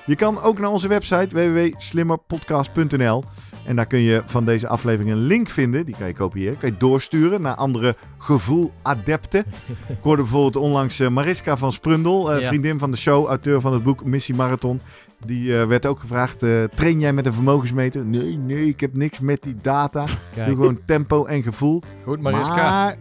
Je 0.07 0.15
kan 0.15 0.43
ook 0.43 0.59
naar 0.59 0.71
onze 0.71 0.89
website 0.89 1.35
www.slimmerpodcast.nl 1.35 3.25
en 3.65 3.77
daar 3.77 3.87
kun 3.87 3.99
je 3.99 4.23
van 4.27 4.45
deze 4.45 4.69
aflevering 4.69 5.11
een 5.11 5.27
link 5.27 5.49
vinden. 5.49 5.87
Die 5.87 5.95
kan 5.99 6.07
je 6.07 6.15
kopiëren, 6.15 6.59
kan 6.59 6.71
je 6.71 6.77
doorsturen 6.77 7.43
naar 7.43 7.55
andere 7.55 7.97
gevoeladepten. 8.19 9.45
Ik 9.89 9.99
hoorde 10.01 10.23
bijvoorbeeld 10.23 10.57
onlangs 10.57 11.01
eh, 11.01 11.09
Mariska 11.09 11.57
van 11.57 11.73
Sprundel, 11.73 12.33
eh, 12.33 12.47
vriendin 12.47 12.79
van 12.79 12.91
de 12.91 12.97
show, 12.97 13.27
auteur 13.27 13.61
van 13.61 13.73
het 13.73 13.83
boek 13.83 14.05
Missie 14.05 14.35
Marathon. 14.35 14.81
Die 15.27 15.59
eh, 15.61 15.67
werd 15.67 15.87
ook 15.87 16.01
gevraagd, 16.01 16.43
eh, 16.43 16.65
train 16.65 17.01
jij 17.01 17.13
met 17.13 17.27
een 17.27 17.33
vermogensmeter? 17.33 18.07
Nee, 18.07 18.37
nee, 18.39 18.67
ik 18.67 18.81
heb 18.81 18.95
niks 18.97 19.21
met 19.21 19.43
die 19.43 19.57
data. 19.63 20.05
Kijk, 20.35 20.47
Doe 20.47 20.57
gewoon 20.57 20.81
tempo 20.85 21.25
en 21.25 21.43
gevoel. 21.43 21.83
goed 22.05 22.21
Maar 22.21 22.33
Mariska. 22.33 22.95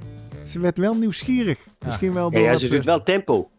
ze 0.44 0.60
werd 0.60 0.78
wel 0.78 0.96
nieuwsgierig. 0.96 1.58
Misschien 1.86 2.14
wel 2.14 2.26
Ja, 2.32 2.38
door 2.38 2.48
ja, 2.48 2.56
ze 2.56 2.66
ze- 2.68 2.74
doet 2.74 2.86
wel 2.86 3.04
tempo. 3.04 3.50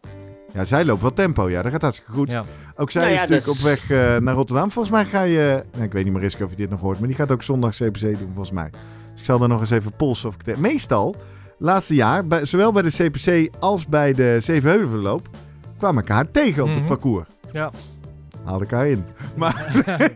Ja, 0.53 0.63
zij 0.65 0.85
loopt 0.85 1.01
wel 1.01 1.13
tempo. 1.13 1.49
Ja, 1.49 1.61
dat 1.61 1.71
gaat 1.71 1.81
hartstikke 1.81 2.11
goed. 2.11 2.31
Ja. 2.31 2.43
Ook 2.75 2.91
zij 2.91 3.01
Nou 3.01 3.13
is 3.13 3.19
natuurlijk 3.19 3.47
op 3.47 3.57
weg 3.57 3.89
eh, 3.91 4.17
naar 4.17 4.33
Rotterdam. 4.35 4.71
Volgens 4.71 4.93
mij 4.95 5.05
ga 5.05 5.21
je... 5.21 5.63
Nou, 5.71 5.83
ik 5.83 5.91
weet 5.91 6.03
niet, 6.03 6.13
Mariska, 6.13 6.43
of 6.43 6.49
je 6.49 6.55
dit 6.55 6.69
nog 6.69 6.79
hoort. 6.81 6.99
Maar 6.99 7.07
die 7.07 7.17
gaat 7.17 7.31
ook 7.31 7.43
zondag 7.43 7.75
CPC 7.75 7.99
doen, 8.01 8.17
volgens 8.33 8.51
mij. 8.51 8.69
Dus 9.11 9.19
ik 9.19 9.25
zal 9.25 9.39
dan 9.39 9.49
nog 9.49 9.59
eens 9.59 9.69
even 9.69 9.93
polsen 9.95 10.29
of 10.29 10.35
ik. 10.45 10.57
Meestal, 10.57 11.15
laatste 11.57 11.95
jaar, 11.95 12.27
bij, 12.27 12.45
zowel 12.45 12.71
bij 12.71 12.81
de 12.81 12.91
CPC 12.91 13.49
als 13.59 13.87
bij 13.87 14.13
de 14.13 14.35
Zevenheuvelloop... 14.39 15.29
kwamen 15.77 16.03
elkaar 16.07 16.31
tegen 16.31 16.63
op 16.63 16.69
het 16.69 16.77
Mhm. 16.77 16.87
parcours. 16.87 17.27
Ja. 17.51 17.71
Haalde 18.43 18.59
elkaar 18.63 18.87
in. 18.87 19.05
Maar 19.35 19.55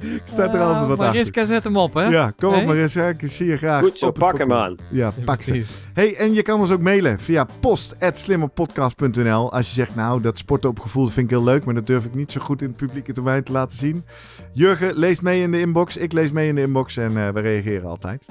ik 0.00 0.22
sta 0.24 0.42
er 0.42 0.60
altijd 0.60 0.60
Ah, 0.60 0.80
wat 0.80 0.90
achter. 0.90 1.06
Mariska, 1.06 1.44
zet 1.44 1.64
hem 1.64 1.76
op, 1.76 1.94
hè? 1.94 2.02
Ja, 2.04 2.32
kom 2.38 2.54
op? 2.54 2.64
Mariska. 2.66 3.08
Ik 3.08 3.20
zie 3.24 3.46
je 3.46 3.56
graag 3.56 3.80
Goed 3.80 3.98
zo, 3.98 4.10
pak 4.10 4.38
hem 4.38 4.52
aan. 4.52 4.76
Ja, 4.90 5.12
pak 5.24 5.42
ze. 5.42 5.64
Hey, 5.94 6.16
en 6.16 6.34
je 6.34 6.42
kan 6.42 6.60
ons 6.60 6.70
ook 6.70 6.80
mailen 6.82 7.20
via 7.20 7.46
post.slimmerpodcast.nl 7.60 9.52
als 9.52 9.66
je 9.68 9.74
zegt, 9.74 9.94
nou, 9.94 10.20
dat 10.20 10.38
sporten 10.38 10.70
op 10.70 10.80
gevoel 10.80 11.06
vind 11.06 11.30
ik 11.30 11.36
heel 11.36 11.44
leuk, 11.44 11.64
maar 11.64 11.74
dat 11.74 11.86
durf 11.86 12.04
ik 12.04 12.14
niet 12.14 12.32
zo 12.32 12.40
goed 12.40 12.62
in 12.62 12.68
het 12.68 12.76
publieke 12.76 13.12
termijn 13.12 13.44
te 13.44 13.52
laten 13.52 13.78
zien. 13.78 14.04
Jurgen 14.52 14.94
leest 14.94 15.22
mee 15.22 15.42
in 15.42 15.50
de 15.50 15.60
inbox, 15.60 15.96
ik 15.96 16.12
lees 16.12 16.32
mee 16.32 16.48
in 16.48 16.54
de 16.54 16.60
inbox 16.60 16.96
en 16.96 17.16
eh, 17.16 17.28
we 17.28 17.40
reageren 17.40 17.88
altijd. 17.88 18.26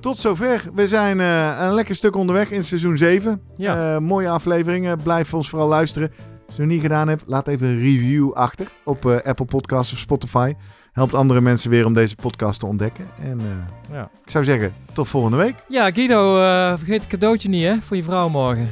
Tot 0.00 0.18
zover. 0.18 0.64
We 0.74 0.86
zijn 0.86 1.20
eh, 1.20 1.56
een 1.60 1.74
lekker 1.74 1.94
stuk 1.94 2.16
onderweg 2.16 2.50
in 2.50 2.64
seizoen 2.64 2.96
7. 2.98 3.40
Ja. 3.56 3.94
Eh, 3.94 4.00
mooie 4.00 4.28
afleveringen. 4.28 5.02
Blijf 5.02 5.34
ons 5.34 5.48
vooral 5.48 5.68
luisteren. 5.68 6.12
Als 6.50 6.58
je 6.58 6.62
het 6.62 6.70
nog 6.70 6.80
niet 6.80 6.90
gedaan 6.90 7.08
hebt, 7.08 7.22
laat 7.26 7.48
even 7.48 7.66
een 7.66 7.78
review 7.78 8.32
achter 8.32 8.66
op 8.84 9.06
eh, 9.06 9.16
Apple 9.22 9.44
Podcasts 9.44 9.92
of 9.92 9.98
Spotify. 9.98 10.54
Helpt 10.92 11.14
andere 11.14 11.40
mensen 11.40 11.70
weer 11.70 11.86
om 11.86 11.92
deze 11.94 12.16
podcast 12.16 12.60
te 12.60 12.66
ontdekken. 12.66 13.06
En 13.22 13.40
eh, 13.40 13.94
Ja. 13.96 14.10
ik 14.24 14.30
zou 14.30 14.44
zeggen, 14.44 14.72
tot 14.92 15.08
volgende 15.08 15.36
week. 15.36 15.54
Ja, 15.68 15.90
Guido, 15.90 16.40
eh, 16.42 16.68
vergeet 16.76 17.00
het 17.00 17.06
cadeautje 17.06 17.48
niet, 17.48 17.64
hè? 17.64 17.74
Voor 17.80 17.96
je 17.96 18.02
vrouw 18.02 18.28
morgen. 18.28 18.68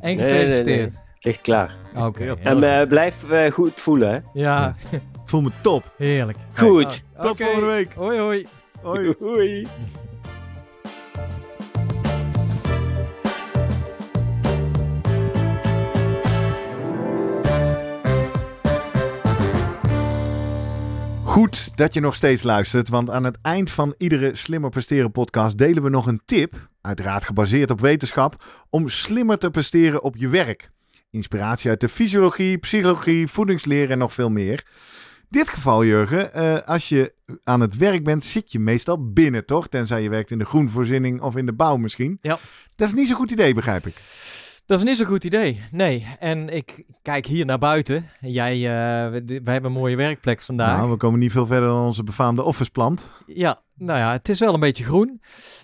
En 0.00 0.16
Nee, 0.16 0.26
gefeliciteerd. 0.26 1.02
Ligt 1.20 1.40
klaar. 1.40 1.76
Oké. 1.96 2.36
En 2.42 2.62
eh, 2.62 2.88
blijf 2.88 3.30
eh, 3.30 3.52
goed 3.52 3.72
voelen, 3.74 4.10
hè. 4.10 4.18
ja, 4.40 4.74
Voel 5.24 5.40
me 5.42 5.50
top. 5.60 5.94
heerlijk. 5.96 6.38
Goed. 6.54 7.04
Tot 7.20 7.36
volgende 7.42 7.66
week. 7.66 7.94
Hoi, 7.94 8.18
hoi. 8.18 8.46
Hoi. 8.82 9.14
Hoi. 9.20 9.66
Goed 21.36 21.76
dat 21.76 21.94
je 21.94 22.00
nog 22.00 22.14
steeds 22.14 22.42
luistert, 22.42 22.88
want 22.88 23.10
aan 23.10 23.24
het 23.24 23.38
eind 23.42 23.70
van 23.70 23.94
iedere 23.98 24.36
Slimmer 24.36 24.70
Presteren 24.70 25.10
podcast 25.10 25.58
delen 25.58 25.82
we 25.82 25.88
nog 25.88 26.06
een 26.06 26.20
tip, 26.24 26.68
uiteraard 26.80 27.24
gebaseerd 27.24 27.70
op 27.70 27.80
wetenschap, 27.80 28.44
om 28.70 28.88
slimmer 28.88 29.38
te 29.38 29.50
presteren 29.50 30.02
op 30.02 30.16
je 30.16 30.28
werk. 30.28 30.70
Inspiratie 31.10 31.70
uit 31.70 31.80
de 31.80 31.88
fysiologie, 31.88 32.58
psychologie, 32.58 33.28
voedingsleer 33.28 33.90
en 33.90 33.98
nog 33.98 34.12
veel 34.12 34.30
meer. 34.30 34.66
Dit 35.28 35.48
geval, 35.48 35.84
Jurgen, 35.84 36.34
eh, 36.34 36.62
als 36.62 36.88
je 36.88 37.14
aan 37.42 37.60
het 37.60 37.76
werk 37.76 38.04
bent, 38.04 38.24
zit 38.24 38.52
je 38.52 38.58
meestal 38.58 39.12
binnen, 39.12 39.46
toch? 39.46 39.68
Tenzij 39.68 40.02
je 40.02 40.08
werkt 40.08 40.30
in 40.30 40.38
de 40.38 40.44
groenvoorziening 40.44 41.20
of 41.20 41.36
in 41.36 41.46
de 41.46 41.54
bouw 41.54 41.76
misschien. 41.76 42.18
Ja. 42.20 42.38
Dat 42.74 42.88
is 42.88 42.94
niet 42.94 43.06
zo'n 43.06 43.16
goed 43.16 43.30
idee, 43.30 43.54
begrijp 43.54 43.86
ik. 43.86 43.94
Dat 44.66 44.78
is 44.78 44.84
niet 44.84 44.96
zo'n 44.96 45.06
goed 45.06 45.24
idee. 45.24 45.60
Nee. 45.70 46.06
En 46.18 46.48
ik 46.48 46.84
kijk 47.02 47.26
hier 47.26 47.44
naar 47.46 47.58
buiten. 47.58 48.10
Jij, 48.20 48.52
eh, 48.54 49.10
we- 49.12 49.40
wij 49.44 49.52
hebben 49.52 49.70
een 49.70 49.78
mooie 49.78 49.96
werkplek 49.96 50.40
vandaag. 50.40 50.76
Nou, 50.78 50.90
we 50.90 50.96
komen 50.96 51.18
niet 51.20 51.32
veel 51.32 51.46
verder 51.46 51.68
dan 51.68 51.84
onze 51.86 52.02
befaamde 52.02 52.42
officeplant. 52.42 53.10
Ja, 53.26 53.60
nou 53.74 53.98
ja, 53.98 54.12
het 54.12 54.28
is 54.28 54.38
wel 54.38 54.54
een 54.54 54.60
beetje 54.60 54.84
groen. 54.84 55.20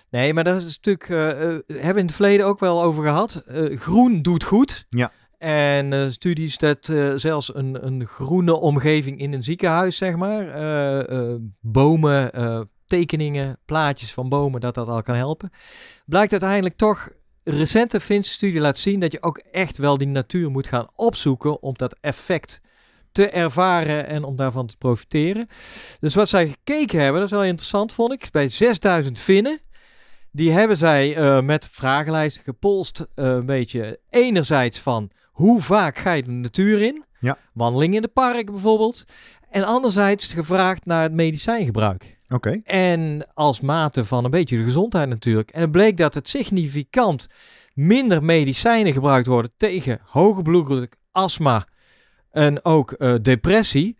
Nee, 0.09 0.33
maar 0.33 0.43
daar 0.43 0.55
is 0.55 0.63
natuurlijk, 0.81 1.09
eh, 1.09 1.17
hebben 1.27 1.93
we 1.93 1.99
in 1.99 2.05
het 2.05 2.11
verleden 2.15 2.45
ook 2.45 2.59
wel 2.59 2.83
over 2.83 3.03
gehad. 3.03 3.35
Eh, 3.47 3.77
groen 3.77 4.21
doet 4.21 4.43
goed. 4.43 4.85
Ja. 4.89 5.11
En 5.37 6.11
studies 6.11 6.57
dat 6.57 6.91
zelfs 7.15 7.55
een, 7.55 7.85
een 7.85 8.05
groene 8.05 8.53
omgeving 8.53 9.19
in 9.19 9.33
een 9.33 9.43
ziekenhuis, 9.43 9.97
zeg 9.97 10.15
maar, 10.15 10.45
bomen, 11.61 12.31
tekeningen, 12.85 13.57
plaatjes 13.65 14.13
van 14.13 14.29
bomen, 14.29 14.61
dat 14.61 14.75
dat 14.75 14.87
al 14.87 15.01
kan 15.01 15.15
helpen. 15.15 15.49
Blijkt 16.05 16.31
uiteindelijk 16.31 16.77
toch, 16.77 17.09
recente 17.43 17.99
Finse 17.99 18.31
studie 18.31 18.59
laat 18.59 18.79
zien 18.79 18.99
dat 18.99 19.11
je 19.11 19.21
ook 19.21 19.37
echt 19.37 19.77
wel 19.77 19.97
die 19.97 20.07
natuur 20.07 20.51
moet 20.51 20.67
gaan 20.67 20.87
opzoeken 20.95 21.61
om 21.61 21.73
dat 21.77 21.95
effect 22.01 22.61
te 23.11 23.29
ervaren 23.29 24.07
en 24.07 24.23
om 24.23 24.35
daarvan 24.35 24.67
te 24.67 24.77
profiteren. 24.77 25.47
Dus 25.99 26.15
wat 26.15 26.29
zij 26.29 26.47
gekeken 26.47 26.99
hebben, 26.99 27.21
dat 27.21 27.31
is 27.31 27.37
wel 27.37 27.45
interessant, 27.45 27.93
vond 27.93 28.13
ik. 28.13 28.27
Bij 28.31 28.49
6000 28.49 29.19
Finnen. 29.19 29.59
Die 30.31 30.51
hebben 30.51 30.77
zij 30.77 31.15
eh, 31.15 31.41
met 31.41 31.67
vragenlijsten 31.71 32.43
gepolst. 32.43 32.99
eh, 32.99 33.25
een 33.25 33.45
beetje 33.45 33.99
enerzijds 34.09 34.79
van 34.79 35.09
hoe 35.31 35.61
vaak 35.61 35.97
ga 35.97 36.11
je 36.11 36.23
de 36.23 36.31
natuur 36.31 36.81
in. 36.81 37.03
Ja. 37.19 37.37
Wandeling 37.53 37.95
in 37.95 38.01
de 38.01 38.07
park 38.07 38.51
bijvoorbeeld. 38.51 39.03
En 39.49 39.63
anderzijds 39.63 40.33
gevraagd 40.33 40.85
naar 40.85 41.01
het 41.01 41.11
medicijngebruik. 41.11 42.17
En 42.63 43.27
als 43.33 43.61
mate 43.61 44.05
van 44.05 44.25
een 44.25 44.31
beetje 44.31 44.57
de 44.57 44.63
gezondheid 44.63 45.09
natuurlijk. 45.09 45.51
En 45.51 45.61
het 45.61 45.71
bleek 45.71 45.97
dat 45.97 46.13
het 46.13 46.29
significant 46.29 47.27
minder 47.73 48.23
medicijnen 48.23 48.93
gebruikt 48.93 49.27
worden 49.27 49.51
tegen 49.57 49.99
hoge 50.03 50.41
bloeddruk, 50.41 50.95
astma 51.11 51.67
en 52.31 52.65
ook 52.65 52.91
eh, 52.91 53.13
depressie. 53.21 53.97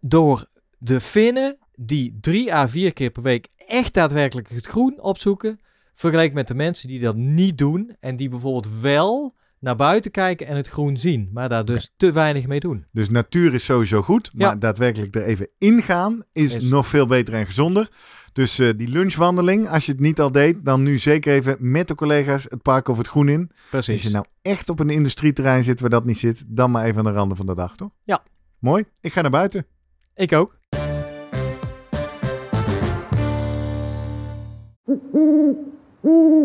Door 0.00 0.44
de 0.78 1.00
Finnen 1.00 1.58
die 1.78 2.18
drie 2.20 2.54
à 2.54 2.68
vier 2.68 2.92
keer 2.92 3.10
per 3.10 3.22
week 3.22 3.48
echt 3.66 3.94
daadwerkelijk 3.94 4.48
het 4.48 4.66
groen 4.66 5.02
opzoeken. 5.02 5.60
Vergeleken 5.92 6.34
met 6.34 6.48
de 6.48 6.54
mensen 6.54 6.88
die 6.88 7.00
dat 7.00 7.16
niet 7.16 7.58
doen. 7.58 7.96
En 8.00 8.16
die 8.16 8.28
bijvoorbeeld 8.28 8.80
wel 8.80 9.34
naar 9.62 9.76
buiten 9.76 10.10
kijken 10.10 10.46
en 10.46 10.56
het 10.56 10.68
groen 10.68 10.96
zien. 10.96 11.30
Maar 11.32 11.48
daar 11.48 11.64
dus 11.64 11.92
te 11.96 12.12
weinig 12.12 12.46
mee 12.46 12.60
doen. 12.60 12.86
Dus 12.92 13.08
natuur 13.08 13.54
is 13.54 13.64
sowieso 13.64 14.02
goed, 14.02 14.30
maar 14.34 14.48
Ja. 14.48 14.56
daadwerkelijk 14.56 15.14
er 15.16 15.22
even 15.22 15.48
ingaan 15.58 16.22
is, 16.32 16.56
Is- 16.56 16.62
nog 16.70 16.86
veel 16.86 17.06
beter 17.06 17.34
en 17.34 17.46
gezonder. 17.46 17.88
Dus 18.32 18.58
eh, 18.58 18.70
die 18.76 18.88
lunchwandeling, 18.88 19.68
als 19.68 19.86
je 19.86 19.92
het 19.92 20.00
niet 20.00 20.20
al 20.20 20.32
deed, 20.32 20.64
dan 20.64 20.82
nu 20.82 20.98
zeker 20.98 21.32
even 21.32 21.56
met 21.58 21.88
de 21.88 21.94
collega's 21.94 22.44
het 22.48 22.62
park 22.62 22.88
of 22.88 22.98
het 22.98 23.08
groen 23.08 23.28
in. 23.28 23.50
Als 23.50 23.60
Precies. 23.70 24.02
je 24.02 24.10
nou 24.10 24.24
echt 24.42 24.68
op 24.68 24.78
een 24.80 24.90
industrieterrein 24.90 25.62
zit 25.62 25.80
waar 25.80 25.90
dat 25.90 26.04
niet 26.04 26.18
zit, 26.18 26.44
dan 26.48 26.70
maar 26.70 26.84
even 26.84 26.98
aan 26.98 27.12
de 27.12 27.18
randen 27.18 27.36
van 27.36 27.46
de 27.46 27.54
dag, 27.54 27.76
toch? 27.76 27.90
Ja. 28.04 28.22
Mooi. 28.58 28.84
Ik 29.00 29.12
ga 29.12 29.20
naar 29.20 29.30
buiten. 29.30 29.66
Ik 30.14 30.32
ook. 30.32 30.58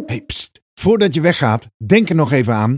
Hey, 0.05 0.21
pst. 0.25 0.61
Voordat 0.73 1.13
je 1.13 1.21
weggaat, 1.21 1.69
denk 1.85 2.09
er 2.09 2.15
nog 2.15 2.31
even 2.31 2.53
aan 2.53 2.77